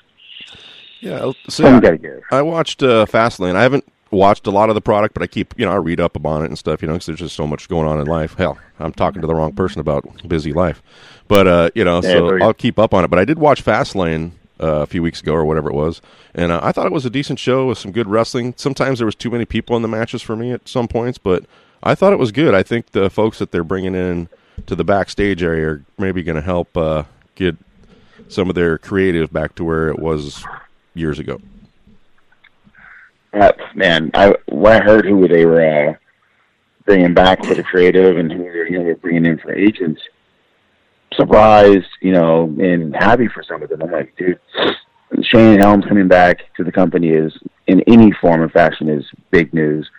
yeah. 1.00 1.32
So 1.50 1.64
yeah, 1.64 1.80
got. 1.80 2.00
I 2.32 2.42
watched 2.42 2.82
uh, 2.82 3.06
Fastlane. 3.06 3.56
I 3.56 3.62
haven't 3.62 3.86
watched 4.10 4.48
a 4.48 4.52
lot 4.52 4.70
of 4.70 4.76
the 4.76 4.82
product, 4.82 5.14
but 5.14 5.22
I 5.22 5.28
keep 5.28 5.54
you 5.58 5.66
know 5.66 5.72
I 5.72 5.76
read 5.76 6.00
up 6.00 6.24
on 6.26 6.42
it 6.42 6.48
and 6.48 6.58
stuff. 6.58 6.82
You 6.82 6.88
know, 6.88 6.96
because 6.96 7.06
there's 7.06 7.20
just 7.20 7.36
so 7.36 7.46
much 7.46 7.70
going 7.70 7.88
on 7.88 8.00
in 8.00 8.08
life. 8.08 8.36
Hell, 8.36 8.58
I'm 8.80 8.92
talking 8.92 9.22
to 9.22 9.28
the 9.28 9.36
wrong 9.36 9.54
person 9.54 9.80
about 9.80 10.28
busy 10.28 10.54
life, 10.54 10.82
but 11.28 11.48
uh, 11.48 11.70
you 11.76 11.84
know, 11.86 12.02
so 12.02 12.42
I'll 12.42 12.54
keep 12.54 12.80
up 12.80 12.94
on 12.94 13.04
it. 13.04 13.10
But 13.10 13.20
I 13.20 13.26
did 13.26 13.38
watch 13.38 13.64
Fastlane, 13.64 14.32
uh, 14.60 14.82
a 14.82 14.86
few 14.86 15.02
weeks 15.02 15.22
ago 15.22 15.34
or 15.34 15.46
whatever 15.46 15.70
it 15.70 15.76
was, 15.76 16.02
and 16.34 16.52
uh, 16.52 16.60
I 16.64 16.72
thought 16.72 16.86
it 16.86 16.92
was 16.92 17.06
a 17.06 17.10
decent 17.10 17.40
show 17.40 17.68
with 17.68 17.78
some 17.78 17.92
good 17.92 18.08
wrestling. 18.08 18.54
Sometimes 18.58 19.00
there 19.00 19.06
was 19.06 19.16
too 19.16 19.30
many 19.30 19.46
people 19.46 19.76
in 19.76 19.82
the 19.82 19.88
matches 19.88 20.22
for 20.22 20.36
me 20.36 20.52
at 20.52 20.68
some 20.68 20.88
points, 20.88 21.18
but 21.18 21.46
I 21.84 21.96
thought 21.96 22.14
it 22.14 22.20
was 22.20 22.32
good. 22.32 22.54
I 22.54 22.64
think 22.64 22.92
the 22.92 23.10
folks 23.10 23.40
that 23.40 23.52
they're 23.52 23.64
bringing 23.64 23.96
in 23.96 24.30
to 24.68 24.76
the 24.76 24.84
backstage 24.84 25.44
area 25.44 25.68
are 25.68 25.86
maybe 25.98 26.24
going 26.24 26.38
to 26.38 26.42
help 26.42 26.76
uh, 26.76 27.04
get 27.36 27.56
some 28.28 28.50
of 28.50 28.56
their 28.56 28.78
creative 28.78 29.32
back 29.32 29.56
to 29.56 29.64
where 29.64 29.90
it 29.90 30.00
was 30.00 30.44
years 30.94 31.20
ago. 31.20 31.40
Uh, 33.34 33.52
man, 33.76 34.12
I 34.14 34.34
when 34.48 34.82
I 34.82 34.84
heard 34.84 35.06
who 35.06 35.28
they 35.28 35.46
were 35.46 35.90
uh, 35.90 35.94
bringing 36.86 37.14
back 37.14 37.44
for 37.44 37.54
the 37.54 37.64
creative 37.64 38.18
and 38.18 38.32
who 38.32 38.44
they're 38.44 38.70
you 38.70 38.82
know 38.82 38.96
bringing 38.96 39.26
in 39.26 39.38
for 39.38 39.54
agents, 39.54 40.02
surprised, 41.18 41.88
you 42.02 42.12
know, 42.12 42.44
and 42.60 42.96
happy 42.96 43.28
for 43.28 43.44
some 43.44 43.64
of 43.64 43.70
them. 43.70 43.82
I'm 43.82 43.92
like, 43.92 44.16
dude, 44.18 44.40
Shane 45.24 45.60
Helms 45.60 45.86
coming 45.86 46.08
back 46.08 46.40
to 46.58 46.64
the 46.64 46.72
company 46.72 47.10
is 47.10 47.34
in 47.68 47.82
any 47.88 48.12
form 48.14 48.42
or 48.42 48.50
fashion 48.50 48.90
is 48.90 49.06
big 49.32 49.54
news. 49.54 49.90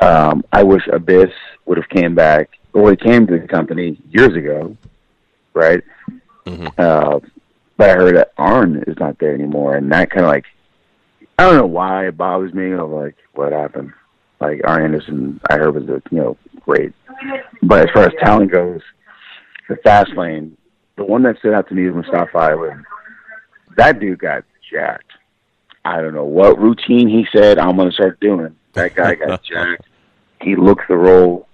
Um, 0.00 0.44
I 0.52 0.62
wish 0.62 0.82
Abyss 0.92 1.30
would 1.66 1.78
have 1.78 1.88
came 1.88 2.14
back 2.14 2.50
or 2.72 2.90
he 2.90 2.96
came 2.96 3.26
to 3.26 3.38
the 3.38 3.48
company 3.48 4.00
years 4.10 4.36
ago, 4.36 4.76
right? 5.54 5.82
Mhm. 6.46 6.78
Uh, 6.78 7.20
but 7.76 7.90
I 7.90 7.94
heard 7.94 8.16
that 8.16 8.32
Arn 8.36 8.84
is 8.86 8.98
not 8.98 9.18
there 9.18 9.34
anymore, 9.34 9.76
and 9.76 9.90
that 9.92 10.10
kind 10.10 10.24
of 10.24 10.30
like 10.30 10.44
I 11.38 11.44
don't 11.44 11.56
know 11.56 11.66
why 11.66 12.06
it 12.06 12.16
bothers 12.16 12.54
me. 12.54 12.72
I'm 12.72 12.92
like, 12.92 13.16
what 13.32 13.52
happened? 13.52 13.92
Like 14.40 14.60
Arn 14.64 14.84
Anderson, 14.84 15.40
I 15.50 15.56
heard 15.56 15.74
was 15.74 15.88
a, 15.88 16.02
you 16.10 16.18
know 16.18 16.36
great, 16.60 16.92
but 17.62 17.88
as 17.88 17.92
far 17.92 18.04
as 18.04 18.12
talent 18.20 18.52
goes, 18.52 18.80
the 19.68 19.76
fast 19.76 20.14
lane, 20.16 20.56
the 20.96 21.04
one 21.04 21.22
that 21.22 21.38
stood 21.38 21.54
out 21.54 21.68
to 21.68 21.74
me 21.74 21.88
was 21.88 22.06
Mustafa 22.06 22.38
Ali. 22.38 22.70
That 23.76 24.00
dude 24.00 24.18
got 24.18 24.44
jacked. 24.70 25.12
I 25.84 26.00
don't 26.00 26.14
know 26.14 26.24
what 26.24 26.58
routine 26.58 27.08
he 27.08 27.26
said 27.34 27.58
I'm 27.58 27.76
going 27.76 27.90
to 27.90 27.94
start 27.94 28.20
doing. 28.20 28.56
That 28.72 28.94
guy 28.94 29.14
got 29.14 29.42
jacked. 29.44 29.86
He 30.40 30.56
looked 30.56 30.88
the 30.88 30.96
role. 30.96 31.48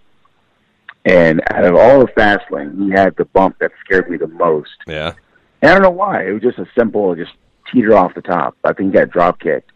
And 1.04 1.40
out 1.50 1.64
of 1.64 1.74
all 1.76 2.00
the 2.00 2.12
fast 2.12 2.50
lane, 2.50 2.76
he 2.78 2.90
had 2.90 3.16
the 3.16 3.24
bump 3.24 3.58
that 3.60 3.72
scared 3.84 4.10
me 4.10 4.18
the 4.18 4.28
most. 4.28 4.70
Yeah. 4.86 5.14
And 5.62 5.70
I 5.70 5.74
don't 5.74 5.82
know 5.82 5.90
why. 5.90 6.26
It 6.26 6.32
was 6.32 6.42
just 6.42 6.58
a 6.58 6.66
simple, 6.76 7.14
just 7.14 7.32
teeter 7.72 7.96
off 7.96 8.14
the 8.14 8.22
top. 8.22 8.56
I 8.64 8.72
think 8.72 8.92
he 8.92 8.98
got 8.98 9.10
drop 9.10 9.40
kicked. 9.40 9.72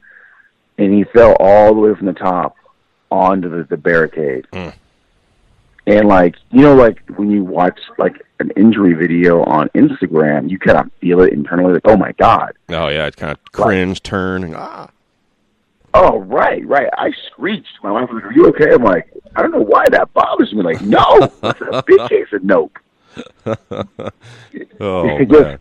And 0.76 0.92
he 0.92 1.04
fell 1.04 1.36
all 1.40 1.74
the 1.74 1.80
way 1.80 1.94
from 1.94 2.06
the 2.06 2.12
top 2.12 2.56
onto 3.10 3.48
the, 3.48 3.64
the 3.64 3.76
barricade. 3.76 4.46
Mm. 4.52 4.74
And 5.86 6.08
like, 6.08 6.36
you 6.50 6.62
know, 6.62 6.74
like 6.74 7.02
when 7.16 7.30
you 7.30 7.44
watch 7.44 7.78
like 7.98 8.22
an 8.40 8.50
injury 8.56 8.94
video 8.94 9.42
on 9.42 9.68
Instagram, 9.70 10.48
you 10.50 10.58
kind 10.58 10.78
of 10.78 10.90
feel 11.00 11.20
it 11.20 11.32
internally, 11.32 11.74
like, 11.74 11.82
oh 11.84 11.96
my 11.96 12.12
God. 12.12 12.52
Oh 12.70 12.88
yeah, 12.88 13.06
it 13.06 13.16
kind 13.16 13.32
of 13.32 13.52
cringe, 13.52 14.02
turn, 14.02 14.44
and, 14.44 14.56
ah. 14.56 14.88
Oh, 15.92 16.20
right, 16.20 16.66
right. 16.66 16.88
I 16.96 17.12
screeched. 17.30 17.68
My 17.82 17.92
wife 17.92 18.08
was 18.10 18.22
like, 18.22 18.24
Are 18.24 18.32
you 18.32 18.48
okay? 18.48 18.72
I'm 18.72 18.82
like, 18.82 19.08
I 19.36 19.42
don't 19.42 19.52
know 19.52 19.60
why 19.62 19.88
that 19.90 20.12
bothers 20.12 20.52
me. 20.52 20.62
Like, 20.62 20.80
no, 20.80 21.30
that's 21.40 21.60
a 21.60 21.84
big 21.86 22.08
case 22.08 22.32
of 22.32 22.42
nope. 22.42 22.78
Oh 24.80 25.18
Just- 25.24 25.30
man. 25.30 25.58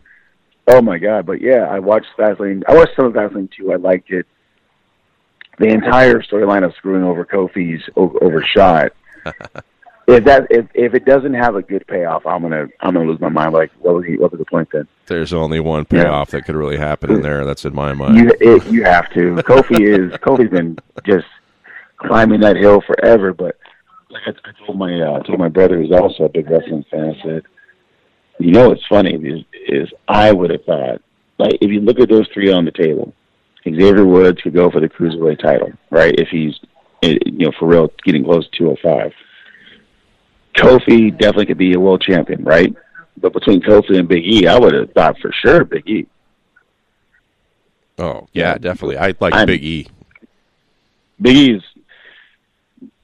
Oh 0.66 0.82
my 0.82 0.98
god! 0.98 1.26
But 1.26 1.42
yeah, 1.42 1.68
I 1.70 1.80
watched 1.80 2.08
Fastlane. 2.18 2.64
I 2.70 2.74
watched 2.74 2.96
some 2.96 3.06
of 3.06 3.14
Fastlane 3.14 3.52
too. 3.52 3.74
I 3.74 3.76
liked 3.76 4.12
it. 4.12 4.26
The 5.60 5.68
entire 5.68 6.22
storyline 6.22 6.64
of 6.64 6.74
screwing 6.76 7.04
over 7.04 7.26
Kofi's 7.26 7.84
overshot. 7.98 8.94
if 10.08 10.24
that 10.26 10.48
if 10.50 10.66
if 10.74 10.94
it 10.94 11.06
doesn't 11.06 11.34
have 11.34 11.56
a 11.56 11.62
good 11.62 11.86
payoff, 11.88 12.26
I'm 12.26 12.42
gonna 12.42 12.68
I'm 12.82 12.94
gonna 12.94 13.10
lose 13.10 13.20
my 13.22 13.30
mind. 13.30 13.54
Like, 13.54 13.72
what 13.80 13.96
was 13.96 14.06
he, 14.06 14.18
what 14.18 14.32
was 14.32 14.40
the 14.40 14.46
point 14.46 14.70
then? 14.72 14.88
There's 15.08 15.34
only 15.34 15.60
one 15.60 15.86
Yeah. 15.92 16.04
payoff 16.04 16.32
that 16.32 16.44
could 16.44 16.56
really 16.56 16.78
happen 16.78 17.12
in 17.12 17.22
there. 17.22 17.46
That's 17.46 17.66
in 17.66 17.74
my 17.74 17.94
mind. 17.94 18.18
You 18.18 18.32
it, 18.40 18.66
you 18.68 18.84
have 18.84 19.10
to. 19.14 19.36
Kofi 19.44 19.80
is 19.82 20.12
Kofi's 20.20 20.52
been 20.52 20.78
just 21.06 21.26
climbing 21.98 22.42
that 22.42 22.58
hill 22.58 22.82
forever. 22.82 23.34
But 23.34 23.58
like 24.10 24.24
I, 24.28 24.50
I 24.50 24.66
told 24.66 24.78
my 24.78 25.02
uh, 25.02 25.20
I 25.20 25.24
told 25.26 25.40
my 25.40 25.50
brother 25.50 25.78
who's 25.82 25.92
also 25.92 26.26
a 26.26 26.30
big 26.30 26.50
wrestling 26.50 26.86
fan, 26.92 27.16
I 27.18 27.24
said, 27.24 27.44
you 28.40 28.52
know 28.52 28.70
what's 28.70 28.86
funny 28.88 29.14
is, 29.16 29.46
is 29.68 29.90
I 30.08 30.32
would 30.32 30.50
have 30.52 30.64
thought 30.66 31.02
like 31.38 31.58
if 31.62 31.72
you 31.72 31.80
look 31.80 32.00
at 32.00 32.10
those 32.10 32.28
three 32.34 32.52
on 32.52 32.66
the 32.66 32.72
table, 32.72 33.14
Xavier 33.64 34.06
Woods 34.06 34.42
could 34.42 34.54
go 34.54 34.70
for 34.70 34.82
the 34.82 34.90
cruiserweight 34.90 35.40
title, 35.42 35.72
right? 35.90 36.14
If 36.20 36.28
he's 36.30 36.60
eh, 37.04 37.18
you 37.26 37.46
know 37.46 37.52
for 37.58 37.68
real 37.68 37.90
getting 38.04 38.24
close 38.26 38.46
to 38.50 38.58
205. 38.58 39.14
Kofi 40.56 41.12
definitely 41.12 41.48
could 41.48 41.58
be 41.58 41.74
a 41.74 41.80
world 41.80 42.02
champion, 42.02 42.44
right? 42.44 42.74
But 43.18 43.34
between 43.34 43.62
Kofi 43.62 43.98
and 43.98 44.08
Big 44.08 44.24
E, 44.26 44.48
I 44.48 44.58
would 44.58 44.74
have 44.74 44.92
thought 44.92 45.18
for 45.20 45.32
sure 45.32 45.64
Big 45.64 45.88
E. 45.88 46.08
oh 48.00 48.28
yeah, 48.34 48.58
definitely. 48.58 48.98
I 48.98 49.14
like 49.20 49.34
I'm- 49.34 49.48
Big 49.48 49.64
E. 49.64 49.88
Big 51.22 51.36
E's. 51.36 51.62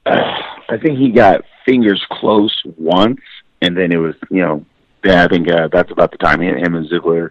I 0.06 0.76
think 0.82 0.98
he 0.98 1.10
got 1.10 1.42
fingers 1.64 2.04
close 2.10 2.54
once, 2.76 3.20
and 3.62 3.76
then 3.76 3.92
it 3.92 3.96
was 3.96 4.14
you 4.30 4.42
know. 4.42 4.64
Yeah, 5.02 5.24
I 5.24 5.28
think 5.28 5.50
uh, 5.50 5.68
that's 5.72 5.90
about 5.90 6.10
the 6.10 6.18
time 6.18 6.42
him, 6.42 6.58
him 6.58 6.74
and 6.74 6.86
Ziggler 6.86 7.30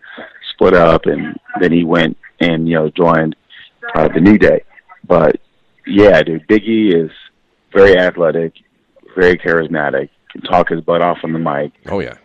split 0.53 0.73
up, 0.73 1.05
and 1.05 1.39
then 1.59 1.71
he 1.71 1.83
went 1.83 2.17
and 2.39 2.67
you 2.67 2.75
know 2.75 2.89
joined 2.89 3.35
uh, 3.93 4.07
the 4.07 4.19
New 4.19 4.39
Day. 4.39 4.63
But 5.05 5.39
yeah, 5.85 6.21
dude, 6.23 6.47
Big 6.47 6.63
E 6.63 6.95
is 6.95 7.11
very 7.71 7.95
athletic, 7.97 8.53
very 9.15 9.37
charismatic, 9.37 10.09
can 10.31 10.41
talk 10.41 10.69
his 10.69 10.81
butt 10.81 11.01
off 11.01 11.19
on 11.23 11.33
the 11.33 11.39
mic. 11.39 11.71
Oh 11.87 11.99
yeah. 11.99 12.15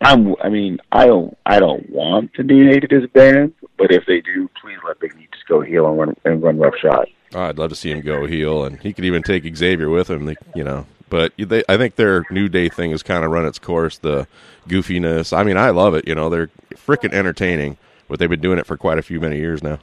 I'm. 0.00 0.34
I 0.42 0.48
mean, 0.48 0.78
I 0.92 1.06
don't. 1.06 1.36
I 1.46 1.58
don't 1.58 1.88
want 1.90 2.34
to 2.34 2.44
be 2.44 2.68
as 2.68 3.04
a 3.04 3.08
band, 3.08 3.54
but 3.78 3.90
if 3.90 4.04
they 4.06 4.20
do, 4.20 4.48
please 4.60 4.78
let 4.86 5.00
Big 5.00 5.14
E 5.18 5.28
just 5.32 5.46
go 5.46 5.60
heel 5.60 5.86
and 5.88 5.98
run 5.98 6.14
and 6.24 6.42
run 6.42 6.58
rough 6.58 6.74
shot. 6.80 7.08
Oh, 7.34 7.42
I'd 7.42 7.58
love 7.58 7.70
to 7.70 7.76
see 7.76 7.90
him 7.90 8.00
go 8.00 8.26
heel, 8.26 8.64
and 8.64 8.78
he 8.80 8.92
could 8.92 9.04
even 9.04 9.22
take 9.22 9.56
Xavier 9.56 9.88
with 9.88 10.10
him. 10.10 10.34
You 10.54 10.64
know, 10.64 10.86
but 11.08 11.32
they, 11.38 11.62
I 11.68 11.76
think 11.76 11.96
their 11.96 12.24
New 12.30 12.48
Day 12.48 12.68
thing 12.68 12.90
has 12.90 13.02
kind 13.02 13.24
of 13.24 13.30
run 13.30 13.46
its 13.46 13.58
course. 13.58 13.98
The 13.98 14.26
goofiness. 14.68 15.36
I 15.36 15.42
mean, 15.44 15.56
I 15.56 15.70
love 15.70 15.94
it. 15.94 16.06
You 16.06 16.14
know, 16.14 16.28
they're 16.28 16.50
freaking 16.74 17.12
entertaining, 17.12 17.78
but 18.08 18.18
they've 18.18 18.30
been 18.30 18.40
doing 18.40 18.58
it 18.58 18.66
for 18.66 18.76
quite 18.76 18.98
a 18.98 19.02
few 19.02 19.20
many 19.20 19.38
years 19.38 19.62
now. 19.62 19.78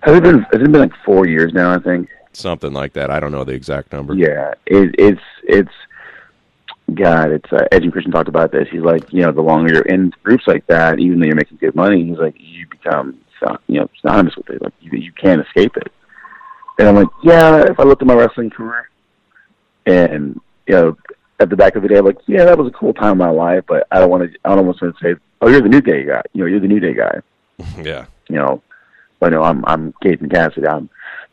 Has 0.00 0.16
it 0.16 0.22
been? 0.22 0.42
Has 0.42 0.60
it 0.60 0.72
been 0.72 0.80
like 0.80 0.94
four 1.04 1.26
years 1.26 1.52
now? 1.52 1.72
I 1.74 1.78
think. 1.78 2.08
Something 2.32 2.72
like 2.72 2.94
that. 2.94 3.10
I 3.10 3.20
don't 3.20 3.32
know 3.32 3.44
the 3.44 3.52
exact 3.52 3.92
number. 3.92 4.14
Yeah, 4.14 4.54
it, 4.66 4.94
it's 4.98 5.20
it's. 5.44 5.72
God, 6.94 7.30
it's 7.30 7.50
uh, 7.52 7.66
and 7.70 7.92
Christian 7.92 8.12
talked 8.12 8.28
about 8.28 8.52
this. 8.52 8.68
He's 8.70 8.82
like, 8.82 9.10
you 9.12 9.22
know, 9.22 9.32
the 9.32 9.40
longer 9.40 9.72
you're 9.72 9.82
in 9.82 10.12
groups 10.22 10.46
like 10.46 10.66
that, 10.66 10.98
even 10.98 11.20
though 11.20 11.26
you're 11.26 11.36
making 11.36 11.58
good 11.58 11.74
money, 11.74 12.04
he's 12.04 12.18
like, 12.18 12.34
you 12.38 12.66
become, 12.68 13.18
you 13.66 13.80
know, 13.80 13.88
synonymous 14.00 14.36
with 14.36 14.50
it. 14.50 14.60
Like 14.60 14.74
you, 14.80 14.98
you 14.98 15.12
can't 15.12 15.40
escape 15.40 15.76
it. 15.76 15.90
And 16.78 16.88
I'm 16.88 16.96
like, 16.96 17.08
yeah. 17.22 17.62
If 17.62 17.78
I 17.78 17.84
looked 17.84 18.02
at 18.02 18.08
my 18.08 18.14
wrestling 18.14 18.50
career, 18.50 18.90
and 19.86 20.40
you 20.66 20.74
know, 20.74 20.96
at 21.40 21.50
the 21.50 21.56
back 21.56 21.76
of 21.76 21.82
the 21.82 21.88
day, 21.88 21.98
I'm 21.98 22.04
like, 22.04 22.18
yeah, 22.26 22.44
that 22.44 22.58
was 22.58 22.68
a 22.68 22.76
cool 22.76 22.94
time 22.94 23.12
in 23.12 23.18
my 23.18 23.30
life, 23.30 23.64
but 23.66 23.86
I 23.90 23.98
don't 23.98 24.10
want 24.10 24.30
to. 24.30 24.38
I 24.44 24.54
don't 24.54 24.66
want 24.66 24.78
to 24.78 24.92
say, 25.02 25.14
oh, 25.40 25.48
you're 25.48 25.62
the 25.62 25.68
new 25.68 25.80
day 25.80 26.04
guy. 26.04 26.22
You 26.32 26.42
know, 26.42 26.46
you're 26.46 26.60
the 26.60 26.68
new 26.68 26.80
day 26.80 26.94
guy. 26.94 27.20
yeah. 27.82 28.06
You 28.28 28.36
know, 28.36 28.62
but 29.20 29.32
no, 29.32 29.42
I'm 29.42 29.64
I'm 29.66 29.92
Caden 30.04 30.30
Cassidy. 30.30 30.66
I'm 30.66 30.88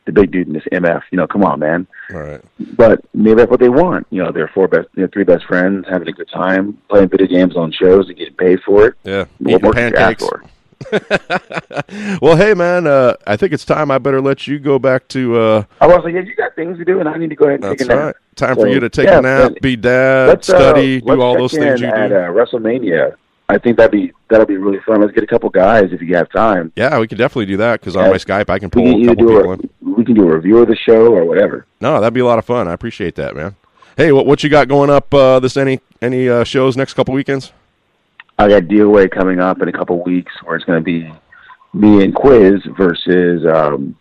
the 0.05 0.11
big 0.11 0.31
dude 0.31 0.47
in 0.47 0.53
this 0.53 0.63
MF. 0.71 1.01
You 1.11 1.17
know, 1.17 1.27
come 1.27 1.43
on, 1.43 1.59
man 1.59 1.87
right. 2.11 2.41
but 2.75 3.03
maybe 3.13 3.35
that's 3.35 3.51
what 3.51 3.59
they 3.59 3.69
want. 3.69 4.07
You 4.09 4.23
know, 4.23 4.31
they're 4.31 4.49
four 4.53 4.67
best, 4.67 4.87
you 4.95 5.03
know, 5.03 5.09
three 5.11 5.23
best 5.23 5.45
friends 5.45 5.85
having 5.89 6.07
a 6.07 6.11
good 6.11 6.29
time, 6.29 6.77
playing 6.89 7.09
video 7.09 7.27
games 7.27 7.55
on 7.55 7.71
shows 7.71 8.07
and 8.07 8.17
getting 8.17 8.35
paid 8.35 8.59
for 8.65 8.87
it. 8.87 8.95
Yeah. 9.03 9.25
What 9.39 9.61
more 9.61 9.73
could 9.73 9.91
you 9.91 9.97
ask 9.97 10.19
pancakes. 10.19 10.23
for? 10.23 10.43
well, 12.21 12.37
hey 12.37 12.53
man, 12.53 12.87
uh, 12.87 13.13
I 13.27 13.35
think 13.35 13.51
it's 13.51 13.65
time. 13.65 13.91
I 13.91 13.97
better 13.97 14.21
let 14.21 14.47
you 14.47 14.59
go 14.59 14.79
back 14.79 15.09
to. 15.09 15.37
Uh, 15.37 15.63
I 15.81 15.87
was 15.87 16.01
like, 16.05 16.13
yeah, 16.13 16.21
you 16.21 16.33
got 16.35 16.55
things 16.55 16.77
to 16.77 16.85
do, 16.85 17.01
and 17.01 17.09
I 17.09 17.17
need 17.17 17.31
to 17.31 17.35
go 17.35 17.47
ahead 17.47 17.61
and 17.61 17.77
take 17.77 17.85
a 17.85 17.89
nap. 17.89 18.05
right. 18.05 18.15
Time 18.37 18.55
for 18.55 18.67
you 18.67 18.79
to 18.79 18.89
take 18.89 19.07
yeah, 19.07 19.19
a 19.19 19.21
nap, 19.21 19.51
be 19.61 19.75
dad, 19.75 20.29
uh, 20.29 20.41
study, 20.41 21.01
do 21.01 21.21
all 21.21 21.37
those 21.37 21.51
things 21.51 21.81
in 21.81 21.89
you 21.89 21.93
at 21.93 22.07
do. 22.07 22.15
uh, 22.15 22.29
WrestleMania. 22.29 23.15
I 23.49 23.57
think 23.57 23.77
that'd 23.77 23.91
be 23.91 24.13
that'll 24.29 24.45
be 24.45 24.57
really 24.57 24.79
fun. 24.85 25.01
Let's 25.01 25.11
get 25.11 25.23
a 25.23 25.27
couple 25.27 25.49
guys 25.49 25.85
if 25.91 26.01
you 26.01 26.15
have 26.15 26.29
time. 26.31 26.71
yeah, 26.75 26.99
we 26.99 27.07
can 27.07 27.17
definitely 27.17 27.47
do 27.47 27.57
that 27.57 27.79
because 27.79 27.95
on 27.95 28.11
my 28.11 28.17
Skype 28.17 28.47
I 28.47 28.59
can 28.59 28.69
pull 28.69 28.83
can 28.83 29.01
a 29.01 29.07
couple 29.07 29.25
do 29.25 29.37
people 29.37 29.51
a, 29.51 29.53
in. 29.53 29.69
we 29.97 30.05
can 30.05 30.13
do 30.13 30.29
a 30.29 30.35
review 30.35 30.59
of 30.59 30.67
the 30.67 30.75
show 30.75 31.13
or 31.13 31.25
whatever. 31.25 31.65
No, 31.81 31.99
that'd 31.99 32.13
be 32.13 32.19
a 32.19 32.25
lot 32.25 32.37
of 32.37 32.45
fun. 32.45 32.67
I 32.67 32.73
appreciate 32.73 33.15
that, 33.15 33.35
man. 33.35 33.55
Hey, 33.97 34.11
what 34.11 34.27
what 34.27 34.43
you 34.43 34.49
got 34.49 34.67
going 34.67 34.91
up 34.91 35.11
uh, 35.13 35.39
this 35.39 35.57
any 35.57 35.79
any 35.99 36.29
uh, 36.29 36.43
shows 36.43 36.77
next 36.77 36.93
couple 36.93 37.15
weekends? 37.15 37.51
I 38.37 38.47
got 38.47 38.63
DOA 38.63 39.09
coming 39.09 39.39
up 39.39 39.61
in 39.61 39.67
a 39.67 39.73
couple 39.73 40.01
weeks 40.03 40.31
where 40.43 40.55
it's 40.55 40.63
going 40.65 40.79
to 40.79 40.83
be 40.83 41.11
me 41.73 42.03
and 42.03 42.13
Quiz 42.13 42.61
versus 42.77 43.45
um, 43.45 43.97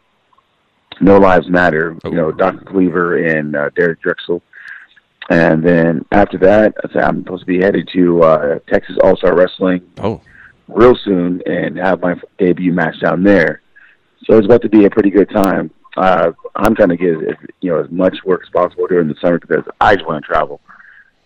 No 1.01 1.17
Lives 1.17 1.49
Matter. 1.49 1.97
You 2.05 2.13
know, 2.13 2.31
Dr. 2.33 2.65
Cleaver 2.65 3.17
and 3.17 3.57
uh, 3.57 3.71
Derek 3.71 4.01
Drexel. 4.03 4.43
And 5.29 5.63
then 5.63 6.05
after 6.11 6.39
that, 6.39 6.75
I'm 6.95 7.23
supposed 7.23 7.43
to 7.43 7.47
be 7.47 7.61
headed 7.61 7.89
to 7.93 8.23
uh, 8.23 8.59
Texas 8.69 8.97
All 9.03 9.17
Star 9.17 9.37
Wrestling 9.37 9.83
Oh, 9.99 10.21
real 10.69 10.97
soon 11.05 11.43
and 11.47 11.77
have 11.77 12.01
my 12.01 12.15
debut 12.39 12.73
match 12.73 13.01
down 13.01 13.23
there. 13.23 13.61
So 14.25 14.37
it's 14.37 14.47
about 14.47 14.63
to 14.63 14.69
be 14.69 14.85
a 14.85 14.91
pretty 14.91 15.11
good 15.11 15.31
time. 15.31 15.71
Uh, 15.97 16.33
I'm 16.55 16.75
trying 16.75 16.91
to 16.91 16.97
get 16.97 17.15
as, 17.15 17.37
you 17.61 17.71
know 17.71 17.83
as 17.83 17.91
much 17.91 18.17
work 18.25 18.43
as 18.43 18.51
possible 18.51 18.87
during 18.87 19.09
the 19.09 19.17
summer 19.21 19.39
because 19.39 19.65
I 19.81 19.97
just 19.97 20.07
want 20.07 20.25
to 20.25 20.29
travel. 20.29 20.61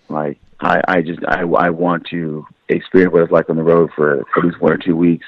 Like 0.09 0.39
I, 0.61 0.81
I 0.89 1.03
just 1.03 1.20
I, 1.29 1.43
I 1.43 1.70
want 1.70 2.07
to 2.09 2.47
experience 2.69 3.12
what 3.12 3.23
it's 3.23 3.33
like 3.33 3.51
on 3.51 3.57
the 3.57 3.62
road 3.62 3.91
for 3.95 4.20
at 4.20 4.45
least 4.45 4.61
one 4.61 4.73
or 4.73 4.79
two 4.79 4.97
weeks 4.97 5.27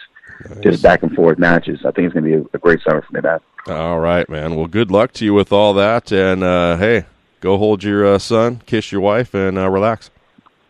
just 0.63 0.83
back 0.83 1.03
and 1.03 1.15
forth 1.15 1.39
matches. 1.39 1.81
I 1.85 1.91
think 1.91 2.07
it's 2.07 2.15
going 2.15 2.25
to 2.25 2.31
be 2.31 2.49
a, 2.53 2.57
a 2.57 2.59
great 2.59 2.81
summer 2.83 3.03
for 3.03 3.13
me, 3.13 3.21
man. 3.21 3.41
All 3.69 3.99
right, 4.01 4.29
man. 4.29 4.57
Well, 4.57 4.67
good 4.67 4.91
luck 4.91 5.13
to 5.15 5.25
you 5.25 5.33
with 5.33 5.53
all 5.53 5.75
that, 5.75 6.13
and 6.13 6.43
uh, 6.43 6.77
hey, 6.77 7.07
go 7.45 7.59
hold 7.59 7.85
your 7.85 8.07
uh, 8.07 8.19
son, 8.19 8.62
kiss 8.66 8.91
your 8.91 9.03
wife, 9.03 9.35
and 9.35 9.59
uh, 9.59 9.71
relax. 9.71 10.11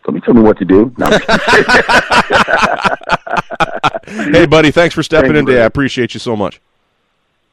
Don't 0.03 0.21
tell 0.23 0.35
me 0.35 0.41
what 0.41 0.59
to 0.59 0.65
do. 0.65 0.93
No, 0.97 1.07
hey, 4.37 4.45
buddy, 4.45 4.69
thanks 4.69 4.93
for 4.93 5.01
stepping 5.01 5.31
Thank 5.31 5.39
in 5.39 5.45
today. 5.47 5.63
I 5.63 5.65
appreciate 5.65 6.13
you 6.13 6.19
so 6.19 6.35
much. 6.35 6.61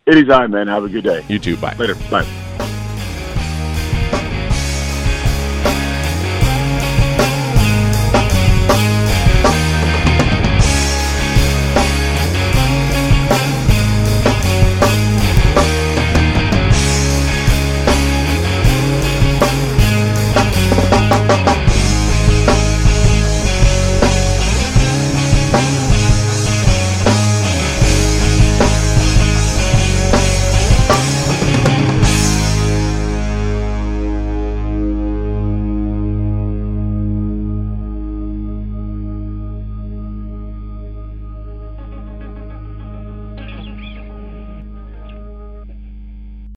Anytime, 0.07 0.51
man. 0.51 0.67
Have 0.67 0.85
a 0.85 0.89
good 0.89 1.05
day. 1.05 1.25
You 1.29 1.39
too. 1.39 1.57
Bye. 1.57 1.75
Later. 1.79 1.95
Bye. 2.11 2.27